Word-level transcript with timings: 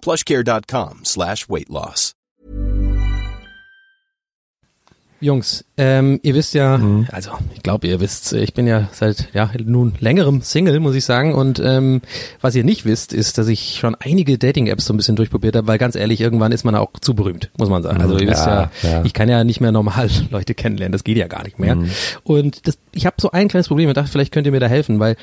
plushcare.com 0.00 1.04
slash 1.04 1.48
weight 1.48 1.68
loss. 1.68 2.14
Jungs, 5.20 5.64
ähm, 5.76 6.20
ihr 6.22 6.36
wisst 6.36 6.54
ja, 6.54 6.80
also 7.10 7.32
ich 7.52 7.64
glaube, 7.64 7.88
ihr 7.88 7.98
wisst, 7.98 8.32
ich 8.34 8.54
bin 8.54 8.68
ja 8.68 8.88
seit 8.92 9.28
ja 9.34 9.50
nun 9.64 9.94
längerem 9.98 10.42
Single, 10.42 10.78
muss 10.78 10.94
ich 10.94 11.04
sagen. 11.04 11.34
Und 11.34 11.58
ähm, 11.58 12.02
was 12.40 12.54
ihr 12.54 12.62
nicht 12.62 12.84
wisst, 12.84 13.12
ist, 13.12 13.36
dass 13.36 13.48
ich 13.48 13.78
schon 13.80 13.96
einige 13.96 14.38
Dating-Apps 14.38 14.84
so 14.84 14.94
ein 14.94 14.96
bisschen 14.96 15.16
durchprobiert 15.16 15.56
habe, 15.56 15.66
weil 15.66 15.78
ganz 15.78 15.96
ehrlich, 15.96 16.20
irgendwann 16.20 16.52
ist 16.52 16.62
man 16.62 16.76
auch 16.76 16.92
zu 17.00 17.14
berühmt, 17.14 17.50
muss 17.58 17.68
man 17.68 17.82
sagen. 17.82 18.00
Also 18.00 18.16
ihr 18.16 18.28
wisst 18.28 18.46
ja, 18.46 18.70
ja. 18.84 19.04
ich 19.04 19.12
kann 19.12 19.28
ja 19.28 19.42
nicht 19.42 19.60
mehr 19.60 19.72
normal 19.72 20.08
Leute 20.30 20.54
kennenlernen, 20.54 20.92
das 20.92 21.02
geht 21.02 21.16
ja 21.16 21.26
gar 21.26 21.42
nicht 21.42 21.58
mehr. 21.58 21.76
Und 22.22 22.68
das, 22.68 22.78
ich 22.92 23.04
habe 23.04 23.16
so 23.18 23.32
ein 23.32 23.48
kleines 23.48 23.66
Problem, 23.66 23.88
ich 23.88 23.94
dachte, 23.94 24.12
vielleicht 24.12 24.32
könnt 24.32 24.46
ihr 24.46 24.52
mir 24.52 24.60
da 24.60 24.68
helfen, 24.68 25.00
weil 25.00 25.16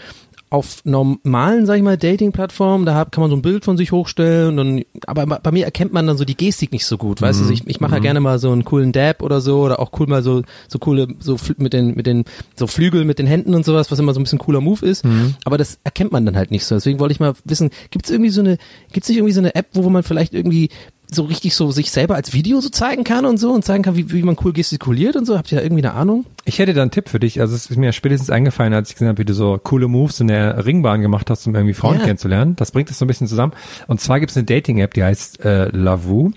auf 0.49 0.85
normalen, 0.85 1.65
sag 1.65 1.77
ich 1.77 1.83
mal, 1.83 1.97
Dating-Plattformen, 1.97 2.85
da 2.85 3.05
kann 3.05 3.21
man 3.21 3.29
so 3.29 3.35
ein 3.35 3.41
Bild 3.41 3.65
von 3.65 3.77
sich 3.77 3.91
hochstellen, 3.91 4.57
und 4.57 4.57
dann, 4.57 4.83
aber 5.07 5.25
bei 5.39 5.51
mir 5.51 5.65
erkennt 5.65 5.91
man 5.91 6.05
dann 6.07 6.17
so 6.17 6.23
die 6.23 6.37
Gestik 6.37 6.71
nicht 6.71 6.85
so 6.85 6.97
gut, 6.97 7.21
weißt 7.21 7.41
du, 7.41 7.51
ich, 7.51 7.67
ich 7.67 7.79
mache 7.81 7.95
ja 7.95 7.99
gerne 7.99 8.19
mal 8.19 8.37
so 8.39 8.51
einen 8.51 8.63
coolen 8.63 8.91
Dab 8.91 9.21
oder 9.23 9.41
so, 9.41 9.61
oder 9.61 9.79
auch 9.79 9.91
cool 9.99 10.07
mal 10.07 10.23
so, 10.23 10.43
so 10.67 10.79
coole, 10.79 11.07
so 11.19 11.37
mit 11.57 11.73
den, 11.73 11.95
mit 11.95 12.05
den, 12.05 12.25
so 12.55 12.67
Flügel 12.67 13.05
mit 13.05 13.19
den 13.19 13.27
Händen 13.27 13.55
und 13.55 13.65
sowas, 13.65 13.91
was 13.91 13.99
immer 13.99 14.13
so 14.13 14.19
ein 14.19 14.23
bisschen 14.23 14.39
cooler 14.39 14.61
Move 14.61 14.85
ist, 14.85 15.03
aber 15.45 15.57
das 15.57 15.79
erkennt 15.83 16.11
man 16.11 16.25
dann 16.25 16.37
halt 16.37 16.51
nicht 16.51 16.65
so, 16.65 16.75
deswegen 16.75 16.99
wollte 16.99 17.13
ich 17.13 17.19
mal 17.19 17.33
wissen, 17.43 17.71
gibt's 17.89 18.09
irgendwie 18.09 18.29
so 18.29 18.41
eine, 18.41 18.57
gibt's 18.93 19.09
nicht 19.09 19.17
irgendwie 19.17 19.33
so 19.33 19.41
eine 19.41 19.55
App, 19.55 19.67
wo 19.73 19.89
man 19.89 20.03
vielleicht 20.03 20.33
irgendwie 20.33 20.69
so 21.15 21.23
richtig 21.23 21.55
so 21.55 21.71
sich 21.71 21.89
selber 21.91 22.15
als 22.15 22.33
Video 22.33 22.61
so 22.61 22.69
zeigen 22.69 23.03
kann 23.03 23.25
und 23.25 23.37
so 23.37 23.51
und 23.51 23.65
zeigen 23.65 23.83
kann, 23.83 23.95
wie, 23.95 24.11
wie 24.11 24.21
man 24.23 24.37
cool 24.43 24.53
gestikuliert 24.53 25.15
und 25.15 25.25
so, 25.25 25.37
habt 25.37 25.51
ihr 25.51 25.57
da 25.57 25.63
irgendwie 25.63 25.83
eine 25.83 25.93
Ahnung? 25.95 26.25
Ich 26.43 26.59
hätte 26.59 26.73
da 26.73 26.81
einen 26.83 26.91
Tipp 26.91 27.09
für 27.09 27.19
dich. 27.19 27.41
Also 27.41 27.55
es 27.55 27.69
ist 27.71 27.77
mir 27.77 27.91
spätestens 27.93 28.29
eingefallen, 28.29 28.73
als 28.73 28.89
ich 28.89 28.95
gesehen 28.95 29.07
habe, 29.07 29.17
wie 29.17 29.25
du 29.25 29.33
so 29.33 29.57
coole 29.63 29.87
Moves 29.87 30.19
in 30.19 30.27
der 30.27 30.65
Ringbahn 30.65 31.01
gemacht 31.01 31.29
hast, 31.31 31.47
um 31.47 31.55
irgendwie 31.55 31.73
Frauen 31.73 31.97
Ja. 31.97 32.03
kennenzulernen. 32.03 32.55
Das 32.57 32.71
bringt 32.71 32.91
es 32.91 32.99
so 32.99 33.05
ein 33.05 33.07
bisschen 33.07 33.27
zusammen. 33.27 33.53
Und 33.87 33.99
zwar 34.01 34.19
gibt 34.19 34.29
es 34.31 34.37
eine 34.37 34.45
Dating-App, 34.45 34.93
die 34.93 35.03
heißt 35.03 35.43
äh, 35.43 35.69
Lavu 35.69 36.31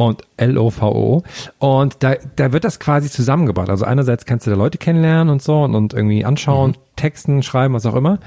und 0.00 0.22
L-O-V-O. 0.36 1.22
Und 1.58 1.96
da, 2.02 2.14
da 2.36 2.52
wird 2.52 2.64
das 2.64 2.80
quasi 2.80 3.10
zusammengebracht. 3.10 3.68
Also 3.70 3.84
einerseits 3.84 4.24
kannst 4.24 4.46
du 4.46 4.50
da 4.50 4.56
Leute 4.56 4.78
kennenlernen 4.78 5.30
und 5.32 5.42
so 5.42 5.62
und, 5.62 5.74
und 5.74 5.94
irgendwie 5.94 6.24
anschauen, 6.24 6.76
texten, 6.96 7.42
schreiben, 7.42 7.74
was 7.74 7.86
auch 7.86 7.94
immer. 7.94 8.18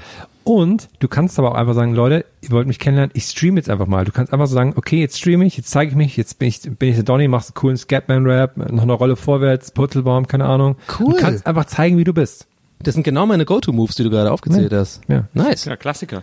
Und 0.44 0.88
du 0.98 1.08
kannst 1.08 1.38
aber 1.38 1.52
auch 1.52 1.54
einfach 1.54 1.72
sagen, 1.74 1.94
Leute, 1.94 2.26
ihr 2.42 2.50
wollt 2.50 2.66
mich 2.66 2.78
kennenlernen, 2.78 3.12
ich 3.14 3.24
streame 3.24 3.56
jetzt 3.56 3.70
einfach 3.70 3.86
mal. 3.86 4.04
Du 4.04 4.12
kannst 4.12 4.30
einfach 4.32 4.46
so 4.46 4.54
sagen, 4.54 4.74
okay, 4.76 5.00
jetzt 5.00 5.18
streame 5.18 5.46
ich, 5.46 5.56
jetzt 5.56 5.70
zeige 5.70 5.90
ich 5.90 5.96
mich, 5.96 6.16
jetzt 6.18 6.38
bin 6.38 6.48
ich, 6.48 6.60
bin 6.62 6.90
ich 6.90 6.96
der 6.96 7.04
Donny, 7.04 7.28
machst 7.28 7.50
einen 7.50 7.54
coolen 7.54 7.76
Scatman-Rap, 7.78 8.56
noch 8.70 8.82
eine 8.82 8.92
Rolle 8.92 9.16
vorwärts, 9.16 9.70
Purzelbaum, 9.70 10.26
keine 10.26 10.44
Ahnung. 10.44 10.76
Cool. 11.00 11.14
Du 11.14 11.18
kannst 11.18 11.46
einfach 11.46 11.64
zeigen, 11.64 11.96
wie 11.96 12.04
du 12.04 12.12
bist. 12.12 12.46
Das 12.82 12.92
sind 12.92 13.04
genau 13.04 13.24
meine 13.24 13.46
Go-To-Moves, 13.46 13.94
die 13.94 14.02
du 14.04 14.10
gerade 14.10 14.30
aufgezählt 14.30 14.72
Ja. 14.72 14.78
hast. 14.80 15.00
Ja. 15.08 15.24
Nice. 15.32 15.64
Ja, 15.64 15.76
Klassiker. 15.76 16.22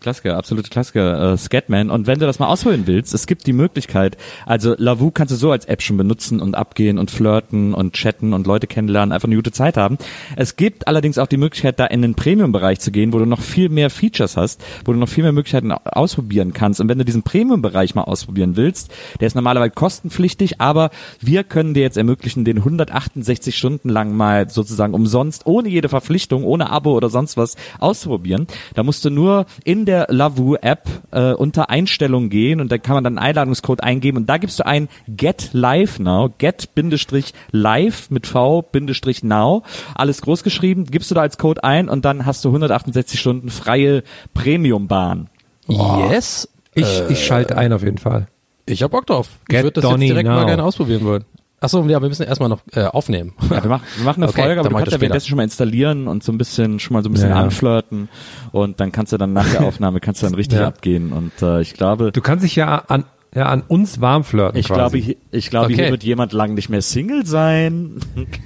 Klassiker, 0.00 0.36
absolute 0.36 0.68
Klassiker, 0.70 1.32
äh, 1.32 1.36
Scatman. 1.36 1.90
Und 1.90 2.06
wenn 2.06 2.18
du 2.18 2.26
das 2.26 2.38
mal 2.38 2.48
ausholen 2.48 2.86
willst, 2.86 3.14
es 3.14 3.26
gibt 3.26 3.46
die 3.46 3.52
Möglichkeit, 3.52 4.16
also 4.46 4.74
Lavu 4.76 5.10
kannst 5.10 5.32
du 5.32 5.36
so 5.36 5.50
als 5.50 5.64
App 5.64 5.82
schon 5.82 5.96
benutzen 5.96 6.40
und 6.40 6.54
abgehen 6.54 6.98
und 6.98 7.10
flirten 7.10 7.72
und 7.72 7.94
chatten 7.94 8.34
und 8.34 8.46
Leute 8.46 8.66
kennenlernen, 8.66 9.12
einfach 9.12 9.28
eine 9.28 9.36
gute 9.36 9.52
Zeit 9.52 9.76
haben. 9.76 9.96
Es 10.36 10.56
gibt 10.56 10.88
allerdings 10.88 11.18
auch 11.18 11.26
die 11.26 11.36
Möglichkeit, 11.36 11.80
da 11.80 11.86
in 11.86 12.02
den 12.02 12.14
Premium-Bereich 12.14 12.80
zu 12.80 12.90
gehen, 12.90 13.12
wo 13.12 13.18
du 13.18 13.24
noch 13.24 13.40
viel 13.40 13.68
mehr 13.68 13.88
Features 13.88 14.36
hast, 14.36 14.62
wo 14.84 14.92
du 14.92 14.98
noch 14.98 15.08
viel 15.08 15.22
mehr 15.22 15.32
Möglichkeiten 15.32 15.72
ausprobieren 15.72 16.52
kannst. 16.52 16.80
Und 16.80 16.88
wenn 16.88 16.98
du 16.98 17.04
diesen 17.04 17.22
Premium-Bereich 17.22 17.94
mal 17.94 18.02
ausprobieren 18.02 18.56
willst, 18.56 18.92
der 19.20 19.26
ist 19.26 19.34
normalerweise 19.34 19.70
kostenpflichtig, 19.70 20.60
aber 20.60 20.90
wir 21.20 21.44
können 21.44 21.74
dir 21.74 21.82
jetzt 21.82 21.96
ermöglichen, 21.96 22.44
den 22.44 22.58
168 22.58 23.56
Stunden 23.56 23.88
lang 23.88 24.14
mal 24.14 24.50
sozusagen 24.50 24.94
umsonst, 24.94 25.46
ohne 25.46 25.68
jede 25.68 25.88
Verpflichtung, 25.88 26.44
ohne 26.44 26.70
Abo 26.70 26.94
oder 26.94 27.08
sonst 27.08 27.36
was 27.36 27.56
auszuprobieren. 27.78 28.46
Da 28.74 28.82
musst 28.82 29.04
du 29.04 29.10
nur 29.10 29.46
in 29.64 29.83
der 29.84 30.06
Lavu-App 30.10 30.88
äh, 31.10 31.32
unter 31.32 31.70
Einstellungen 31.70 32.30
gehen 32.30 32.60
und 32.60 32.70
da 32.70 32.78
kann 32.78 32.94
man 32.94 33.04
dann 33.04 33.18
einen 33.18 33.26
Einladungscode 33.26 33.82
eingeben 33.82 34.18
und 34.18 34.26
da 34.26 34.38
gibst 34.38 34.58
du 34.58 34.66
ein 34.66 34.88
Get 35.08 35.50
Live 35.52 35.98
Now, 35.98 36.32
Get-Live 36.38 38.10
mit 38.10 38.26
V-Now, 38.26 39.62
alles 39.94 40.22
groß 40.22 40.42
geschrieben, 40.42 40.84
gibst 40.86 41.10
du 41.10 41.14
da 41.14 41.20
als 41.22 41.38
Code 41.38 41.64
ein 41.64 41.88
und 41.88 42.04
dann 42.04 42.26
hast 42.26 42.44
du 42.44 42.48
168 42.48 43.18
Stunden 43.18 43.50
freie 43.50 44.02
Premium-Bahn. 44.34 45.28
Yes. 45.68 46.48
Ich, 46.74 47.02
ich 47.08 47.24
schalte 47.24 47.56
ein 47.56 47.72
auf 47.72 47.82
jeden 47.82 47.98
Fall. 47.98 48.26
Ich 48.66 48.82
hab 48.82 48.90
Bock 48.90 49.06
drauf. 49.06 49.28
ich 49.48 49.54
würde 49.54 49.80
das 49.80 49.82
Donny 49.82 50.06
jetzt 50.06 50.12
direkt 50.12 50.28
now. 50.28 50.36
mal 50.36 50.46
gerne 50.46 50.64
ausprobieren 50.64 51.04
wollen. 51.04 51.24
Achso, 51.64 51.84
ja, 51.88 52.00
wir 52.00 52.08
müssen 52.08 52.22
erstmal 52.24 52.48
noch 52.48 52.60
äh, 52.72 52.84
aufnehmen. 52.84 53.32
Ja, 53.50 53.62
wir, 53.62 53.68
machen, 53.70 53.82
wir 53.96 54.04
machen 54.04 54.22
eine 54.22 54.30
Okay, 54.32 54.42
Folge, 54.42 54.60
aber 54.60 54.68
du 54.68 54.74
kannst 54.76 54.86
das 54.88 54.94
ja 54.94 55.00
währenddessen 55.00 55.28
schon 55.28 55.36
mal 55.36 55.42
installieren 55.44 56.06
und 56.08 56.22
so 56.22 56.30
ein 56.32 56.38
bisschen, 56.38 56.78
schon 56.78 56.94
mal 56.94 57.02
so 57.02 57.08
ein 57.08 57.12
bisschen 57.12 57.30
Ja. 57.30 57.36
anflirten 57.36 58.08
und 58.52 58.80
dann 58.80 58.92
kannst 58.92 59.12
du 59.12 59.16
dann 59.16 59.32
nach 59.32 59.48
der 59.50 59.62
Aufnahme 59.66 60.00
kannst 60.00 60.22
du 60.22 60.26
dann 60.26 60.34
richtig 60.34 60.58
Ja. 60.60 60.68
abgehen 60.68 61.12
und 61.12 61.32
äh, 61.42 61.60
ich 61.60 61.74
glaube, 61.74 62.12
Du 62.12 62.20
kannst 62.20 62.44
dich 62.44 62.54
ja 62.56 62.84
an, 62.88 63.04
ja, 63.34 63.46
an 63.46 63.62
uns 63.66 64.00
warm 64.00 64.22
flirten. 64.24 64.58
ich 64.60 64.66
quasi. 64.68 64.78
glaube, 64.78 64.98
hier- 64.98 65.16
ich 65.32 65.50
glaube, 65.50 65.66
Okay. 65.66 65.74
hier 65.76 65.90
wird 65.90 66.04
jemand 66.04 66.32
lang 66.32 66.54
nicht 66.54 66.68
mehr 66.68 66.82
Single 66.82 67.26
sein. 67.26 67.96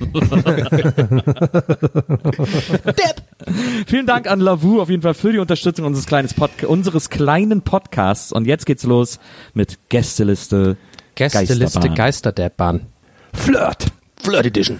Vielen 3.86 4.06
Dank 4.06 4.30
an 4.30 4.40
Lavu 4.40 4.80
auf 4.80 4.88
jeden 4.90 5.02
Fall 5.02 5.14
für 5.14 5.32
die 5.32 5.38
Unterstützung 5.38 5.84
unseres, 5.86 6.06
kleines 6.06 6.34
Podca 6.34 6.66
unseres 6.66 7.10
kleinen 7.10 7.62
Podcasts. 7.62 8.32
Und 8.32 8.46
jetzt 8.46 8.66
geht's 8.66 8.84
los 8.84 9.18
mit 9.54 9.78
Gästeliste. 9.88 10.76
Gästeliste 11.14 11.58
Geisterbahn. 11.64 11.94
Geisterdebbahn. 11.94 12.86
Flirt. 13.34 13.86
Flirt 14.22 14.46
Edition. 14.46 14.78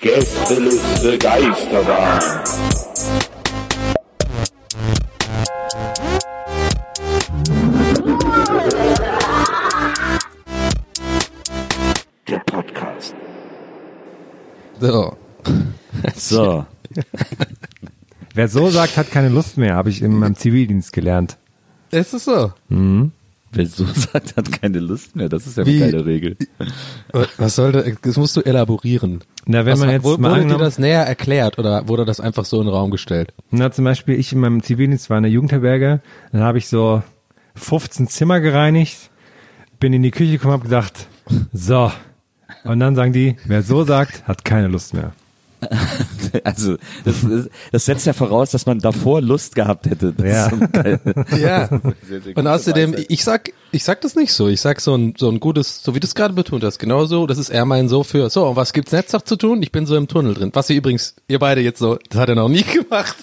Gästeliste 0.00 1.18
Geisterbahn. 1.18 2.20
Der 12.28 12.38
Podcast. 12.40 13.14
So. 14.80 15.16
So. 16.16 16.66
Wer 18.34 18.48
so 18.48 18.70
sagt, 18.70 18.96
hat 18.96 19.10
keine 19.10 19.28
Lust 19.28 19.58
mehr, 19.58 19.74
habe 19.74 19.90
ich 19.90 20.02
in 20.02 20.18
meinem 20.18 20.36
Zivildienst 20.36 20.92
gelernt. 20.92 21.36
Ist 21.90 22.14
es 22.14 22.24
so? 22.24 22.52
Wer 23.52 23.66
so 23.66 23.84
sagt, 23.94 24.36
hat 24.36 24.50
keine 24.60 24.78
Lust 24.80 25.14
mehr. 25.14 25.28
Das 25.28 25.46
ist 25.46 25.58
ja 25.58 25.66
Wie? 25.66 25.82
eine 25.82 25.92
geile 25.92 26.06
Regel. 26.06 26.36
Was 27.36 27.56
soll 27.56 27.72
das? 27.72 27.84
Das 28.02 28.16
musst 28.16 28.36
du 28.36 28.40
elaborieren. 28.40 29.22
Na, 29.46 29.64
wenn 29.66 29.74
Was, 29.74 29.80
man 29.80 29.90
jetzt 29.90 30.04
wurde, 30.04 30.22
mal 30.22 30.30
wurde 30.42 30.54
dir 30.54 30.58
das 30.58 30.78
näher 30.78 31.02
erklärt 31.06 31.58
oder 31.58 31.86
wurde 31.88 32.04
das 32.04 32.20
einfach 32.20 32.44
so 32.44 32.60
in 32.60 32.66
den 32.66 32.74
Raum 32.74 32.90
gestellt? 32.90 33.34
na, 33.50 33.70
zum 33.70 33.84
Beispiel 33.84 34.18
ich 34.18 34.32
in 34.32 34.40
meinem 34.40 34.62
Zivildienst 34.62 35.10
war 35.10 35.18
in 35.18 35.24
der 35.24 35.32
Jugendherberge, 35.32 36.00
dann 36.32 36.42
habe 36.42 36.58
ich 36.58 36.68
so 36.68 37.02
15 37.56 38.08
Zimmer 38.08 38.40
gereinigt, 38.40 39.10
bin 39.80 39.92
in 39.92 40.02
die 40.02 40.10
Küche 40.12 40.32
gekommen, 40.32 40.52
habe 40.54 40.64
gedacht, 40.64 41.08
so. 41.52 41.92
Und 42.64 42.80
dann 42.80 42.94
sagen 42.94 43.12
die, 43.12 43.36
wer 43.44 43.62
so 43.62 43.84
sagt, 43.84 44.26
hat 44.28 44.44
keine 44.44 44.68
Lust 44.68 44.94
mehr. 44.94 45.12
Also, 46.44 46.76
das, 47.04 47.22
ist- 47.24 47.50
das 47.72 47.84
setzt 47.84 48.06
ja 48.06 48.12
voraus, 48.14 48.50
dass 48.50 48.64
man 48.66 48.78
davor 48.78 49.20
Lust 49.20 49.54
gehabt 49.54 49.86
hätte. 49.86 50.12
Das 50.12 50.26
Ja. 50.26 50.46
ist 50.46 50.50
so. 51.30 51.36
Ja. 51.36 51.68
Sehr, 52.08 52.20
sehr 52.22 52.36
Und 52.36 52.46
außerdem, 52.46 52.96
ich 53.08 53.22
sag, 53.22 53.50
ich 53.70 53.84
sag 53.84 54.00
das 54.00 54.14
nicht 54.16 54.32
so. 54.32 54.48
Ich 54.48 54.60
sag 54.60 54.80
so 54.80 54.94
ein, 54.96 55.14
so 55.18 55.28
ein 55.30 55.40
gutes, 55.40 55.82
so 55.82 55.94
wie 55.94 56.00
du 56.00 56.06
es 56.06 56.14
gerade 56.14 56.32
betont 56.34 56.64
hast, 56.64 56.78
genau 56.78 57.04
so. 57.04 57.26
Das 57.26 57.38
ist 57.38 57.50
eher 57.50 57.64
mein 57.66 57.88
so 57.88 58.02
für, 58.02 58.30
so, 58.30 58.46
und 58.46 58.56
was 58.56 58.72
gibt's 58.72 58.92
jetzt 58.92 59.12
noch 59.12 59.22
zu 59.22 59.36
tun? 59.36 59.62
Ich 59.62 59.72
bin 59.72 59.84
so 59.86 59.94
im 59.96 60.08
Tunnel 60.08 60.34
drin. 60.34 60.50
Was 60.54 60.70
ihr 60.70 60.76
übrigens, 60.76 61.14
ihr 61.28 61.38
beide 61.38 61.60
jetzt 61.60 61.78
so, 61.80 61.98
das 62.08 62.18
hat 62.20 62.28
er 62.30 62.34
noch 62.34 62.48
nie 62.48 62.62
gemacht. 62.88 63.16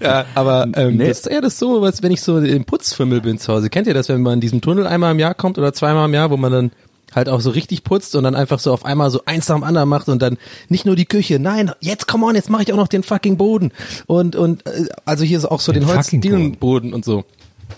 Ja, 0.00 0.26
aber 0.34 0.66
ähm, 0.74 0.96
Nee. 0.96 1.08
das 1.08 1.20
ist 1.20 1.26
eher 1.26 1.40
das 1.40 1.58
so, 1.58 1.82
als 1.82 2.02
wenn 2.02 2.12
ich 2.12 2.20
so 2.20 2.38
im 2.38 2.64
Putzfimmel 2.64 3.20
bin 3.20 3.38
zu 3.38 3.52
Hause. 3.52 3.70
Kennt 3.70 3.86
ihr 3.86 3.94
das, 3.94 4.08
wenn 4.08 4.22
man 4.22 4.34
in 4.34 4.40
diesem 4.40 4.60
Tunnel 4.60 4.86
einmal 4.86 5.12
im 5.12 5.18
Jahr 5.18 5.34
kommt 5.34 5.58
oder 5.58 5.72
zweimal 5.72 6.06
im 6.08 6.14
Jahr, 6.14 6.30
wo 6.30 6.36
man 6.36 6.52
dann 6.52 6.70
halt 7.14 7.28
auch 7.28 7.40
so 7.40 7.50
richtig 7.50 7.84
putzt 7.84 8.14
und 8.16 8.24
dann 8.24 8.34
einfach 8.34 8.58
so 8.58 8.72
auf 8.72 8.84
einmal 8.84 9.10
so 9.10 9.22
eins 9.26 9.48
nach 9.48 9.56
dem 9.56 9.64
anderen 9.64 9.88
macht 9.88 10.08
und 10.08 10.20
dann 10.20 10.38
nicht 10.68 10.84
nur 10.86 10.96
die 10.96 11.06
Küche, 11.06 11.38
nein, 11.38 11.70
jetzt 11.80 12.08
come 12.08 12.26
on, 12.26 12.34
jetzt 12.34 12.50
mache 12.50 12.62
ich 12.64 12.72
auch 12.72 12.76
noch 12.76 12.88
den 12.88 13.02
fucking 13.02 13.36
Boden 13.36 13.72
und 14.06 14.36
und 14.36 14.66
äh, 14.66 14.86
also 15.04 15.24
hier 15.24 15.38
ist 15.38 15.44
auch 15.44 15.60
so 15.60 15.72
den, 15.72 15.82
Den 15.86 15.94
Holzdielenboden 15.94 16.92
und 16.92 17.04
so. 17.04 17.24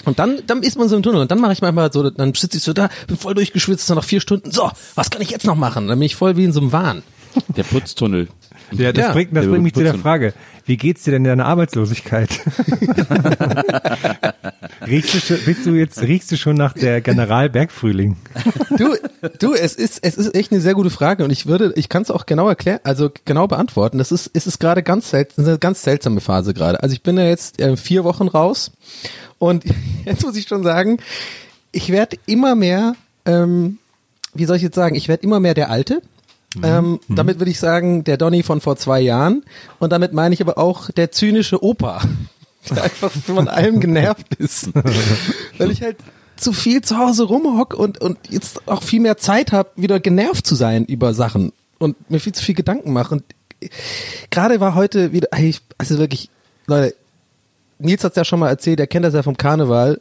Und 0.04 0.18
dann, 0.18 0.38
dann 0.46 0.62
ist 0.62 0.76
man 0.78 0.88
so 0.88 0.96
im 0.96 1.02
Tunnel 1.02 1.20
und 1.20 1.30
dann 1.30 1.40
mache 1.40 1.52
ich 1.52 1.62
manchmal 1.62 1.92
so, 1.92 2.10
dann 2.10 2.34
sitze 2.34 2.58
ich 2.58 2.62
so 2.62 2.72
da, 2.72 2.88
bin 3.06 3.16
voll 3.16 3.34
durchgeschwitzt, 3.34 3.88
dann 3.88 3.96
noch 3.96 4.04
vier 4.04 4.20
Stunden, 4.20 4.50
so, 4.50 4.70
was 4.94 5.10
kann 5.10 5.22
ich 5.22 5.30
jetzt 5.30 5.46
noch 5.46 5.54
machen? 5.56 5.88
Dann 5.88 5.98
bin 5.98 6.06
ich 6.06 6.16
voll 6.16 6.36
wie 6.36 6.44
in 6.44 6.52
so 6.52 6.60
einem 6.60 6.72
Wahn. 6.72 7.02
Der 7.56 7.62
Putztunnel. 7.64 8.28
Ja, 8.72 8.92
das 8.92 9.04
Ja. 9.06 9.12
bringt, 9.12 9.34
das 9.36 9.42
Der 9.44 9.50
bringt 9.50 9.62
mich 9.64 9.74
zu 9.74 9.82
der. 9.82 9.94
Frage. 9.94 10.34
Wie 10.66 10.76
geht's 10.76 11.04
dir 11.04 11.12
denn 11.12 11.24
in 11.24 11.30
deiner 11.30 11.46
Arbeitslosigkeit? 11.46 12.28
riechst, 14.86 15.14
du 15.14 15.20
schon, 15.20 15.38
bist 15.44 15.64
du 15.64 15.74
jetzt, 15.74 16.02
riechst 16.02 16.32
du 16.32 16.36
schon 16.36 16.56
nach 16.56 16.72
der 16.72 17.00
Generalbergfrühling? 17.00 18.16
Du, 18.76 18.96
du, 19.38 19.54
es 19.54 19.76
ist, 19.76 20.00
es 20.02 20.16
ist 20.16 20.34
echt 20.34 20.50
eine 20.50 20.60
sehr 20.60 20.74
gute 20.74 20.90
Frage 20.90 21.22
und 21.22 21.30
ich 21.30 21.46
würde, 21.46 21.72
ich 21.76 21.88
kann 21.88 22.02
es 22.02 22.10
auch 22.10 22.26
genau 22.26 22.48
erklären, 22.48 22.80
also 22.82 23.12
genau 23.24 23.46
beantworten. 23.46 23.98
Das 23.98 24.10
ist, 24.10 24.28
es 24.34 24.48
ist 24.48 24.58
gerade 24.58 24.82
ganz 24.82 25.10
seltsam, 25.10 25.44
eine 25.44 25.58
ganz 25.58 25.82
seltsame 25.82 26.20
Phase 26.20 26.52
gerade. 26.52 26.82
Also 26.82 26.94
ich 26.94 27.02
bin 27.02 27.16
ja 27.16 27.24
jetzt 27.24 27.60
äh, 27.60 27.76
vier 27.76 28.02
Wochen 28.02 28.26
raus 28.26 28.72
und 29.38 29.64
jetzt 30.04 30.24
muss 30.24 30.36
ich 30.36 30.48
schon 30.48 30.64
sagen, 30.64 30.98
ich 31.70 31.90
werde 31.90 32.16
immer 32.26 32.56
mehr, 32.56 32.96
ähm, 33.24 33.78
wie 34.34 34.46
soll 34.46 34.56
ich 34.56 34.62
jetzt 34.62 34.74
sagen, 34.74 34.96
ich 34.96 35.06
werde 35.06 35.22
immer 35.22 35.38
mehr 35.38 35.54
der 35.54 35.70
Alte. 35.70 36.02
Ähm, 36.62 37.00
damit 37.08 37.38
würde 37.38 37.50
ich 37.50 37.58
sagen, 37.58 38.04
der 38.04 38.16
Donny 38.16 38.42
von 38.42 38.60
vor 38.60 38.76
zwei 38.76 39.00
Jahren. 39.00 39.44
Und 39.78 39.92
damit 39.92 40.12
meine 40.12 40.34
ich 40.34 40.40
aber 40.40 40.58
auch 40.58 40.90
der 40.90 41.10
zynische 41.10 41.62
Opa, 41.62 42.02
der 42.70 42.84
einfach 42.84 43.10
von 43.10 43.48
allem 43.48 43.80
genervt 43.80 44.34
ist. 44.36 44.70
Weil 45.58 45.70
ich 45.70 45.82
halt 45.82 45.96
zu 46.36 46.52
viel 46.52 46.82
zu 46.82 46.98
Hause 46.98 47.24
rumhock 47.24 47.74
und, 47.74 48.00
und 48.00 48.18
jetzt 48.28 48.68
auch 48.68 48.82
viel 48.82 49.00
mehr 49.00 49.16
Zeit 49.16 49.52
habe, 49.52 49.70
wieder 49.76 50.00
genervt 50.00 50.46
zu 50.46 50.54
sein 50.54 50.84
über 50.84 51.14
Sachen 51.14 51.52
und 51.78 52.10
mir 52.10 52.20
viel 52.20 52.34
zu 52.34 52.44
viel 52.44 52.54
Gedanken 52.54 52.92
mache. 52.92 53.14
Und 53.14 53.24
gerade 54.30 54.60
war 54.60 54.74
heute 54.74 55.12
wieder, 55.12 55.28
also 55.78 55.98
wirklich, 55.98 56.30
Leute, 56.66 56.94
Nils 57.78 58.04
hat's 58.04 58.16
ja 58.16 58.24
schon 58.24 58.40
mal 58.40 58.48
erzählt, 58.48 58.80
er 58.80 58.86
kennt 58.86 59.04
das 59.04 59.14
ja 59.14 59.22
vom 59.22 59.36
Karneval. 59.36 60.00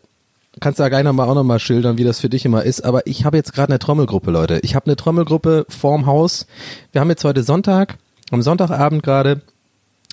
Kannst 0.62 0.80
du 0.80 0.84
ja 0.84 0.90
gleich 0.90 1.04
noch 1.04 1.14
mal 1.14 1.26
auch 1.28 1.36
noch 1.36 1.44
mal 1.44 1.60
schildern, 1.60 1.98
wie 1.98 2.04
das 2.06 2.20
für 2.22 2.30
dich 2.30 2.46
immer 2.46 2.64
ist. 2.64 2.86
Aber 2.86 3.06
ich 3.08 3.26
habe 3.26 3.36
jetzt 3.38 3.54
gerade 3.54 3.70
eine 3.74 3.80
Trommelgruppe, 3.80 4.32
Leute. 4.32 4.60
Ich 4.64 4.74
habe 4.76 4.86
eine 4.86 4.96
Trommelgruppe 4.96 5.66
vorm 5.70 6.06
Haus. 6.06 6.48
Wir 6.94 7.02
haben 7.02 7.10
jetzt 7.10 7.24
heute 7.26 7.44
Sonntag, 7.44 7.98
am 8.32 8.42
Sonntagabend 8.42 9.04
gerade, 9.04 9.42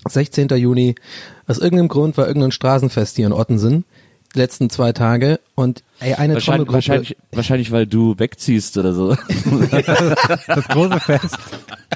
16. 0.09 0.49
Juni. 0.49 0.97
Aus 1.47 1.59
irgendeinem 1.59 1.89
Grund 1.89 2.17
war 2.17 2.27
irgendein 2.27 2.50
Straßenfest 2.50 3.17
hier 3.17 3.27
in 3.27 3.33
Ottensen. 3.33 3.85
Die 4.35 4.39
letzten 4.41 4.69
zwei 4.71 4.93
Tage. 4.93 5.39
Und 5.55 5.85
ey, 6.00 6.15
eine 6.15 6.35
Wahrscheinlich, 6.35 6.44
Trommelgruppe. 6.67 6.75
wahrscheinlich, 6.75 7.17
wahrscheinlich, 7.33 7.71
weil 7.71 7.87
du 7.87 8.19
wegziehst 8.19 8.77
oder 8.79 8.93
so. 8.94 9.17
Das 10.49 10.67
große 10.69 10.99
Fest. 11.00 11.37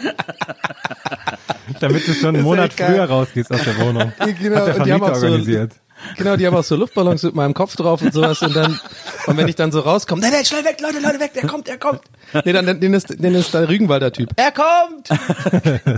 Damit 1.81 2.07
du 2.07 2.13
schon 2.15 2.37
einen 2.37 2.45
Monat 2.45 2.73
früher 2.75 3.05
rausgehst 3.05 3.51
aus 3.53 3.65
der 3.65 3.77
Wohnung. 3.79 4.13
Genau, 4.41 4.57
Hat 4.57 4.67
der 4.69 4.77
und 4.79 4.87
die 4.87 4.93
haben 4.93 5.01
Vermieter 5.01 5.13
auch 5.13 5.15
so- 5.17 5.27
organisiert. 5.27 5.73
Genau, 6.17 6.37
die 6.37 6.47
haben 6.47 6.55
auch 6.55 6.65
so 6.65 6.77
Luftballons 6.77 7.23
mit 7.23 7.35
meinem 7.35 7.55
Kopf 7.55 7.77
drauf 7.77 8.03
und 8.03 8.13
sowas 8.13 8.41
und 8.43 8.55
dann, 8.55 8.79
und 9.27 9.37
wenn 9.37 9.49
ich 9.49 9.57
dann 9.57 9.73
so 9.73 9.81
rauskomme, 9.81 10.21
nein, 10.21 10.33
nein, 10.33 10.45
schnell 10.45 10.65
weg, 10.65 10.81
Leute, 10.81 11.01
Leute, 11.01 11.21
weg, 11.21 11.33
der 11.35 11.47
kommt, 11.47 11.67
der 11.67 11.79
kommt. 11.79 12.01
Nee, 12.45 12.53
dann, 12.53 12.81
den 12.81 12.95
ist, 12.95 13.09
den 13.23 13.35
ist 13.35 13.55
der 13.55 13.69
Rügenwalder 13.69 14.13
Typ. 14.13 14.31
Er 14.37 14.53
kommt! 14.53 15.09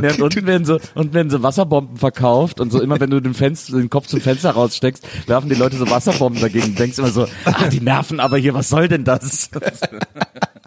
Ja, 0.00 0.10
und 0.10 0.22
unten 0.22 0.46
werden 0.46 0.64
so, 0.64 0.78
und 0.94 1.12
werden 1.12 1.30
so 1.30 1.42
Wasserbomben 1.42 1.96
verkauft 1.96 2.60
und 2.60 2.70
so 2.70 2.80
immer 2.80 3.00
wenn 3.00 3.10
du 3.10 3.20
den 3.20 3.34
Fenster, 3.34 3.76
den 3.76 3.90
Kopf 3.90 4.06
zum 4.06 4.20
Fenster 4.20 4.50
raussteckst, 4.50 5.04
werfen 5.26 5.48
die 5.48 5.56
Leute 5.56 5.76
so 5.76 5.90
Wasserbomben 5.90 6.40
dagegen. 6.40 6.74
Du 6.74 6.82
denkst 6.82 6.98
immer 6.98 7.10
so, 7.10 7.26
ach, 7.44 7.68
die 7.68 7.80
nerven 7.80 8.20
aber 8.20 8.36
hier, 8.38 8.54
was 8.54 8.68
soll 8.68 8.88
denn 8.88 9.04
das? 9.04 9.50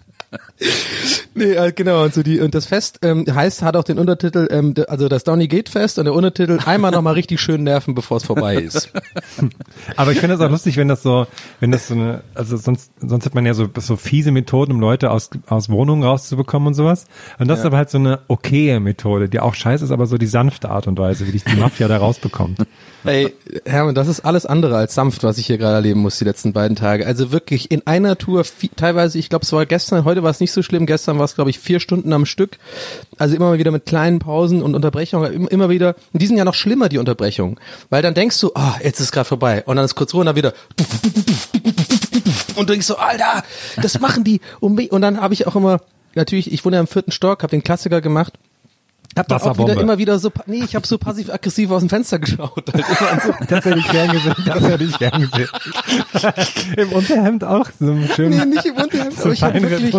Nee, 1.34 1.52
äh, 1.52 1.72
genau, 1.72 2.04
und 2.04 2.12
so 2.12 2.22
die, 2.22 2.40
und 2.40 2.54
das 2.54 2.66
Fest, 2.66 2.98
ähm, 3.02 3.24
heißt, 3.32 3.62
hat 3.62 3.76
auch 3.76 3.84
den 3.84 3.98
Untertitel, 3.98 4.48
ähm, 4.50 4.74
also 4.88 5.08
das 5.08 5.24
Donny 5.24 5.48
Gate 5.48 5.68
Fest 5.68 5.98
und 5.98 6.04
der 6.04 6.14
Untertitel, 6.14 6.58
einmal 6.64 6.90
nochmal 6.90 7.14
richtig 7.14 7.40
schön 7.40 7.62
nerven, 7.64 7.94
bevor 7.94 8.18
es 8.18 8.24
vorbei 8.24 8.56
ist. 8.56 8.92
Aber 9.96 10.12
ich 10.12 10.18
finde 10.18 10.36
das 10.36 10.46
auch 10.46 10.50
lustig, 10.50 10.76
wenn 10.76 10.88
das 10.88 11.02
so, 11.02 11.26
wenn 11.60 11.70
das 11.70 11.88
so 11.88 11.94
eine, 11.94 12.22
also 12.34 12.56
sonst, 12.56 12.92
sonst 13.00 13.24
hat 13.24 13.34
man 13.34 13.46
ja 13.46 13.54
so, 13.54 13.68
so 13.78 13.96
fiese 13.96 14.30
Methoden, 14.30 14.72
um 14.72 14.80
Leute 14.80 15.10
aus, 15.10 15.30
aus 15.46 15.70
Wohnungen 15.70 16.02
rauszubekommen 16.02 16.68
und 16.68 16.74
sowas. 16.74 17.06
Und 17.38 17.48
das 17.48 17.60
ist 17.60 17.64
aber 17.64 17.78
halt 17.78 17.90
so 17.90 17.98
eine 17.98 18.20
okaye 18.28 18.78
Methode, 18.80 19.28
die 19.28 19.40
auch 19.40 19.54
scheiße 19.54 19.84
ist, 19.84 19.90
aber 19.90 20.06
so 20.06 20.18
die 20.18 20.26
sanfte 20.26 20.68
Art 20.70 20.86
und 20.86 20.98
Weise, 20.98 21.26
wie 21.26 21.32
dich 21.32 21.44
die 21.44 21.56
Mafia 21.56 21.88
da 21.88 21.96
rausbekommt. 21.96 22.58
Ey, 23.04 23.34
Hermann, 23.64 23.96
das 23.96 24.06
ist 24.06 24.20
alles 24.20 24.46
andere 24.46 24.76
als 24.76 24.94
sanft, 24.94 25.24
was 25.24 25.36
ich 25.38 25.46
hier 25.46 25.58
gerade 25.58 25.74
erleben 25.74 26.00
muss 26.00 26.18
die 26.18 26.24
letzten 26.24 26.52
beiden 26.52 26.76
Tage. 26.76 27.04
Also 27.04 27.32
wirklich 27.32 27.70
in 27.72 27.84
einer 27.84 28.16
Tour, 28.16 28.44
teilweise, 28.76 29.18
ich 29.18 29.28
glaube, 29.28 29.44
es 29.44 29.52
war 29.52 29.66
gestern, 29.66 30.04
heute 30.04 30.22
war 30.22 30.30
es 30.30 30.38
nicht 30.38 30.52
so 30.52 30.62
schlimm, 30.62 30.86
gestern 30.86 31.18
war 31.18 31.24
es, 31.24 31.34
glaube 31.34 31.50
ich, 31.50 31.58
vier 31.58 31.80
Stunden 31.80 32.12
am 32.12 32.26
Stück. 32.26 32.58
Also 33.18 33.34
immer 33.34 33.46
mal 33.50 33.58
wieder 33.58 33.72
mit 33.72 33.86
kleinen 33.86 34.20
Pausen 34.20 34.62
und 34.62 34.76
Unterbrechungen, 34.76 35.32
im- 35.32 35.48
immer 35.48 35.68
wieder, 35.68 35.96
in 36.12 36.20
diesem 36.20 36.36
Jahr 36.36 36.44
noch 36.44 36.54
schlimmer, 36.54 36.88
die 36.88 36.98
Unterbrechung. 36.98 37.58
Weil 37.90 38.02
dann 38.02 38.14
denkst 38.14 38.38
du, 38.38 38.52
ah, 38.54 38.76
jetzt 38.82 39.00
ist 39.00 39.10
gerade 39.10 39.28
vorbei. 39.28 39.64
Und 39.66 39.76
dann 39.76 39.84
ist 39.84 39.96
kurz 39.96 40.12
dann 40.12 40.36
wieder 40.36 40.52
und 42.54 42.68
denkst 42.70 42.86
so, 42.86 42.96
Alter, 42.98 43.42
das 43.80 43.98
machen 43.98 44.22
die 44.22 44.40
um 44.60 44.74
mich. 44.76 44.92
Und 44.92 45.02
dann 45.02 45.20
habe 45.20 45.34
ich 45.34 45.48
auch 45.48 45.56
immer, 45.56 45.80
natürlich, 46.14 46.52
ich 46.52 46.64
wohne 46.64 46.76
ja 46.76 46.80
im 46.80 46.86
vierten 46.86 47.10
Stock, 47.10 47.42
habe 47.42 47.50
den 47.50 47.64
Klassiker 47.64 48.00
gemacht. 48.00 48.34
Hab 49.16 49.28
dann 49.28 49.40
auch 49.42 49.58
wieder 49.58 49.78
immer 49.80 49.98
wieder 49.98 50.18
so, 50.18 50.30
nee, 50.46 50.62
ich 50.64 50.74
habe 50.74 50.86
so 50.86 50.96
passiv-aggressiv 50.96 51.70
aus 51.70 51.80
dem 51.80 51.88
Fenster 51.88 52.18
geschaut. 52.18 52.64
Halt 52.72 53.22
so. 53.22 53.34
Das 53.48 53.64
hätte 53.64 53.78
ich 53.78 53.88
gern 53.90 54.10
gesehen, 54.10 54.34
das 54.46 54.62
hätte 54.62 54.84
ich 54.84 54.98
gern 54.98 55.20
gesehen. 55.20 55.48
Im 56.76 56.92
Unterhemd 56.92 57.44
auch, 57.44 57.68
so 57.78 57.96
schönen, 58.14 58.38
Nee, 58.38 58.44
nicht 58.46 58.64
im 58.64 58.76
Unterhemd, 58.76 59.12
So 59.16 59.24
aber 59.24 59.32
ich 59.32 59.42
habe 59.42 59.60
wirklich, 59.62 59.94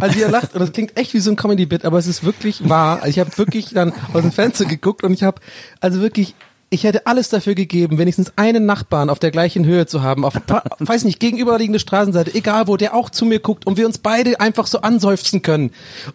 also 0.00 0.18
ihr 0.18 0.28
lacht 0.28 0.54
und 0.54 0.60
das 0.60 0.72
klingt 0.72 0.96
echt 0.96 1.14
wie 1.14 1.20
so 1.20 1.30
ein 1.30 1.36
Comedy-Bit, 1.36 1.84
aber 1.84 1.98
es 1.98 2.06
ist 2.06 2.24
wirklich 2.24 2.68
wahr. 2.68 2.96
Also 2.96 3.08
ich 3.08 3.18
habe 3.18 3.36
wirklich 3.36 3.70
dann 3.70 3.92
aus 4.12 4.22
dem 4.22 4.32
Fenster 4.32 4.64
geguckt 4.64 5.02
und 5.02 5.12
ich 5.12 5.22
habe, 5.24 5.40
also 5.80 6.00
wirklich, 6.00 6.34
ich 6.72 6.84
hätte 6.84 7.06
alles 7.06 7.28
dafür 7.28 7.54
gegeben, 7.54 7.98
wenigstens 7.98 8.32
einen 8.36 8.64
Nachbarn 8.64 9.10
auf 9.10 9.18
der 9.18 9.30
gleichen 9.30 9.66
Höhe 9.66 9.86
zu 9.86 10.02
haben, 10.02 10.24
auf, 10.24 10.34
weiß 10.78 11.04
nicht, 11.04 11.20
gegenüberliegende 11.20 11.78
Straßenseite, 11.78 12.34
egal 12.34 12.66
wo, 12.66 12.78
der 12.78 12.94
auch 12.94 13.10
zu 13.10 13.26
mir 13.26 13.40
guckt 13.40 13.66
und 13.66 13.76
wir 13.76 13.86
uns 13.86 13.98
beide 13.98 14.40
einfach 14.40 14.66
so 14.66 14.80
anseufzen 14.80 15.42
können. 15.42 15.70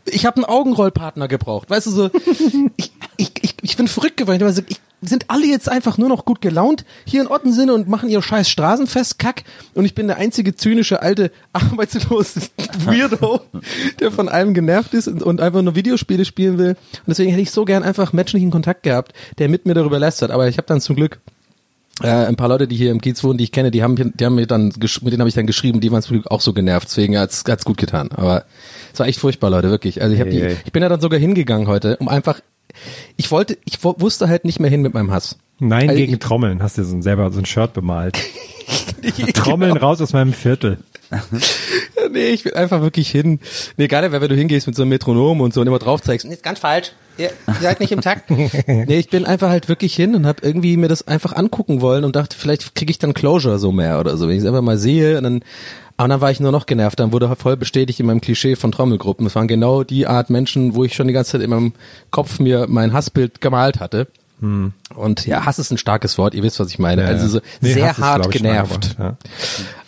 Ich 0.06 0.26
habe 0.26 0.38
einen 0.38 0.46
Augenrollpartner 0.46 1.28
gebraucht, 1.28 1.70
weißt 1.70 1.88
du 1.88 1.92
so, 1.92 2.10
ich, 2.76 2.92
ich, 3.18 3.32
ich, 3.42 3.56
ich 3.62 3.78
bin 3.78 3.88
verrückt 3.88 4.18
geworden, 4.18 4.48
ich, 4.50 4.64
ich 4.68 4.82
sind 5.02 5.26
alle 5.28 5.46
jetzt 5.46 5.70
einfach 5.70 5.98
nur 5.98 6.10
noch 6.10 6.26
gut 6.26 6.42
gelaunt 6.42 6.84
hier 7.06 7.22
in 7.22 7.28
Ottensinne 7.28 7.74
und 7.74 7.88
machen 7.88 8.10
ihr 8.10 8.22
scheiß 8.22 8.50
Straßenfest, 8.50 9.20
Kack. 9.20 9.44
Und 9.76 9.86
ich 9.86 9.94
bin 9.94 10.08
der 10.08 10.18
einzige 10.18 10.56
zynische, 10.56 11.02
alte, 11.02 11.32
arbeitslose 11.54 12.42
Weirdo, 12.84 13.42
der 14.00 14.12
von 14.12 14.28
allem 14.28 14.54
genervt 14.54 14.94
ist 14.94 15.08
und, 15.08 15.22
und 15.22 15.40
einfach 15.40 15.62
nur 15.62 15.76
Videospiele 15.76 16.26
spielen 16.26 16.58
will. 16.58 16.70
Und 16.72 17.08
deswegen 17.08 17.30
hätte 17.30 17.44
ich 17.44 17.52
so 17.52 17.64
gern 17.66 17.84
einfach 17.84 18.12
menschlichen 18.12 18.50
Kontakt 18.50 18.84
gehabt, 18.84 19.14
der 19.38 19.50
mit 19.50 19.66
mir 19.66 19.76
darüber 19.76 20.00
lästert. 20.00 20.32
Aber 20.32 20.47
ich 20.50 20.58
habe 20.58 20.68
dann 20.68 20.82
zum 20.82 20.96
Glück 20.96 21.20
äh, 22.04 22.08
ein 22.08 22.36
paar 22.36 22.48
Leute, 22.50 22.68
die 22.68 22.76
hier 22.76 22.92
im 22.92 23.02
Kiez 23.02 23.24
wohnen, 23.24 23.38
die 23.38 23.44
ich 23.46 23.52
kenne, 23.52 23.72
die 23.72 23.82
haben, 23.84 23.96
die 24.16 24.26
haben 24.26 24.36
mir 24.36 24.46
dann, 24.48 24.68
mit 24.68 25.12
denen 25.12 25.20
habe 25.20 25.30
ich 25.30 25.36
dann 25.36 25.48
geschrieben, 25.48 25.80
die 25.82 25.92
waren 25.92 26.02
zum 26.04 26.16
Glück 26.18 26.30
auch 26.32 26.42
so 26.42 26.54
genervt, 26.54 26.88
deswegen 26.90 27.18
hat's, 27.18 27.44
hat's 27.48 27.66
gut 27.66 27.78
getan. 27.78 28.10
Aber 28.12 28.46
es 28.94 29.00
war 29.00 29.08
echt 29.08 29.20
furchtbar, 29.20 29.50
Leute, 29.50 29.70
wirklich. 29.72 30.02
Also 30.02 30.14
ich 30.14 30.20
habe 30.20 30.30
die, 30.30 30.42
Ei, 30.44 30.48
ei. 30.50 30.58
ich 30.66 30.72
bin 30.72 30.84
ja 30.84 30.90
dann 30.90 31.02
sogar 31.02 31.20
hingegangen 31.20 31.68
heute, 31.68 31.98
um 31.98 32.08
einfach, 32.08 32.40
ich 33.16 33.32
wollte, 33.32 33.58
ich 33.66 33.84
wusste 33.84 34.28
halt 34.30 34.46
nicht 34.46 34.60
mehr 34.60 34.70
hin 34.70 34.82
mit 34.82 34.94
meinem 34.94 35.12
Hass. 35.12 35.38
Nein 35.60 35.90
Also 35.90 36.00
gegen 36.00 36.14
ich- 36.14 36.20
Trommeln, 36.20 36.62
hast 36.62 36.78
du 36.78 36.84
so 36.84 36.96
ein, 36.96 37.02
selber 37.02 37.32
so 37.32 37.40
ein 37.40 37.46
Shirt 37.46 37.74
bemalt. 37.74 38.18
Trommeln 39.34 39.76
raus 39.78 40.02
aus 40.02 40.14
meinem 40.14 40.34
Viertel. 40.34 40.78
nee, 42.12 42.30
ich 42.30 42.46
will 42.46 42.54
einfach 42.54 42.82
wirklich 42.82 43.10
hin. 43.10 43.40
Nee, 43.78 43.86
egal, 43.86 44.12
wenn 44.12 44.22
du 44.22 44.36
hingehst 44.36 44.68
mit 44.68 44.76
so 44.76 44.84
einem 44.84 44.90
Metronom 44.90 45.42
und 45.42 45.54
so 45.54 45.62
und 45.62 45.68
immer 45.68 45.80
drauf 45.80 46.02
zeigst, 46.02 46.26
nee, 46.26 46.34
ist 46.34 46.44
ganz 46.44 46.60
falsch. 46.60 46.94
Ihr, 47.18 47.32
ihr 47.48 47.56
seid 47.62 47.80
nicht 47.80 47.92
im 47.92 48.02
Takt. 48.02 48.30
nee, 48.68 48.98
ich 48.98 49.10
bin 49.10 49.26
einfach 49.26 49.50
halt 49.50 49.70
wirklich 49.70 49.96
hin 49.96 50.16
und 50.16 50.28
habe 50.28 50.40
irgendwie 50.44 50.78
mir 50.78 50.88
das 50.88 51.08
einfach 51.08 51.34
angucken 51.36 51.82
wollen 51.82 52.04
und 52.04 52.16
dachte, 52.16 52.38
vielleicht 52.38 52.76
kriege 52.76 52.92
ich 52.92 53.00
dann 53.00 53.14
Closure 53.14 53.58
so 53.58 53.72
mehr 53.72 54.00
oder 54.00 54.18
so, 54.18 54.28
wenn 54.28 54.36
ich 54.36 54.42
es 54.42 54.48
einfach 54.48 54.62
mal 54.62 54.78
sehe 54.78 55.18
und 55.18 55.24
dann 55.24 55.42
aber 56.00 56.10
dann 56.10 56.22
war 56.22 56.30
ich 56.30 56.40
nur 56.40 56.52
noch 56.52 56.68
genervt, 56.68 57.00
dann 57.00 57.12
wurde 57.12 57.36
voll 57.36 57.58
bestätigt 57.58 58.00
in 58.00 58.06
meinem 58.06 58.22
Klischee 58.22 58.56
von 58.56 58.72
Trommelgruppen. 58.72 59.26
Es 59.26 59.34
waren 59.34 59.48
genau 59.48 59.84
die 59.84 60.06
Art 60.06 60.30
Menschen, 60.30 60.76
wo 60.76 60.84
ich 60.84 60.94
schon 60.94 61.08
die 61.08 61.14
ganze 61.14 61.32
Zeit 61.32 61.42
in 61.42 61.50
meinem 61.50 61.74
Kopf 62.12 62.40
mir 62.40 62.68
mein 62.70 62.94
Hassbild 62.94 63.42
gemalt 63.42 63.80
hatte. 63.80 64.08
Und 64.40 65.26
ja, 65.26 65.46
Hass 65.46 65.58
ist 65.60 65.72
ein 65.72 65.78
starkes 65.78 66.18
Wort, 66.18 66.36
ihr 66.36 66.44
wisst, 66.44 66.60
was 66.60 66.70
ich 66.70 66.80
meine. 66.80 67.04
Ja, 67.04 67.08
also 67.08 67.28
so 67.28 67.40
Nee, 67.62 67.74
sehr 67.74 67.88
Hass 67.90 67.98
ist, 67.98 68.04
hart 68.04 68.26
ich, 68.28 68.32
genervt. 68.32 68.98
mal, 69.00 69.18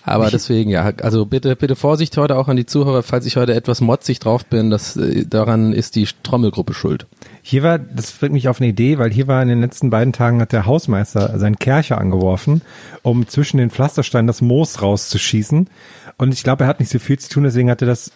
Aber 0.03 0.31
deswegen, 0.31 0.71
ja, 0.71 0.91
also 1.03 1.25
bitte, 1.25 1.55
bitte 1.55 1.75
Vorsicht 1.75 2.17
heute 2.17 2.35
auch 2.35 2.47
an 2.47 2.57
die 2.57 2.65
Zuhörer, 2.65 3.03
falls 3.03 3.27
ich 3.27 3.37
heute 3.37 3.53
etwas 3.53 3.79
motzig 3.79 4.19
drauf 4.19 4.43
bin, 4.43 4.71
das, 4.71 4.97
äh, 4.97 5.25
daran 5.27 5.71
ist 5.71 5.95
die 5.95 6.07
Trommelgruppe 6.23 6.73
schuld. 6.73 7.05
Hier 7.43 7.61
war, 7.61 7.77
das 7.77 8.11
bringt 8.11 8.33
mich 8.33 8.47
auf 8.47 8.59
eine 8.59 8.69
Idee, 8.69 8.97
weil 8.97 9.11
hier 9.11 9.27
war 9.27 9.41
in 9.43 9.49
den 9.49 9.61
letzten 9.61 9.91
beiden 9.91 10.11
Tagen 10.13 10.41
hat 10.41 10.51
der 10.51 10.65
Hausmeister 10.65 11.37
seinen 11.37 11.59
Kercher 11.59 11.99
angeworfen, 11.99 12.63
um 13.03 13.27
zwischen 13.27 13.57
den 13.57 13.69
Pflastersteinen 13.69 14.25
das 14.27 14.41
Moos 14.41 14.81
rauszuschießen. 14.81 15.69
Und 16.17 16.33
ich 16.33 16.43
glaube, 16.43 16.63
er 16.63 16.67
hat 16.67 16.79
nicht 16.79 16.91
so 16.91 16.97
viel 16.99 17.19
zu 17.19 17.29
tun, 17.29 17.43
deswegen 17.43 17.69
hat 17.69 17.81
er 17.81 17.87
das 17.87 18.11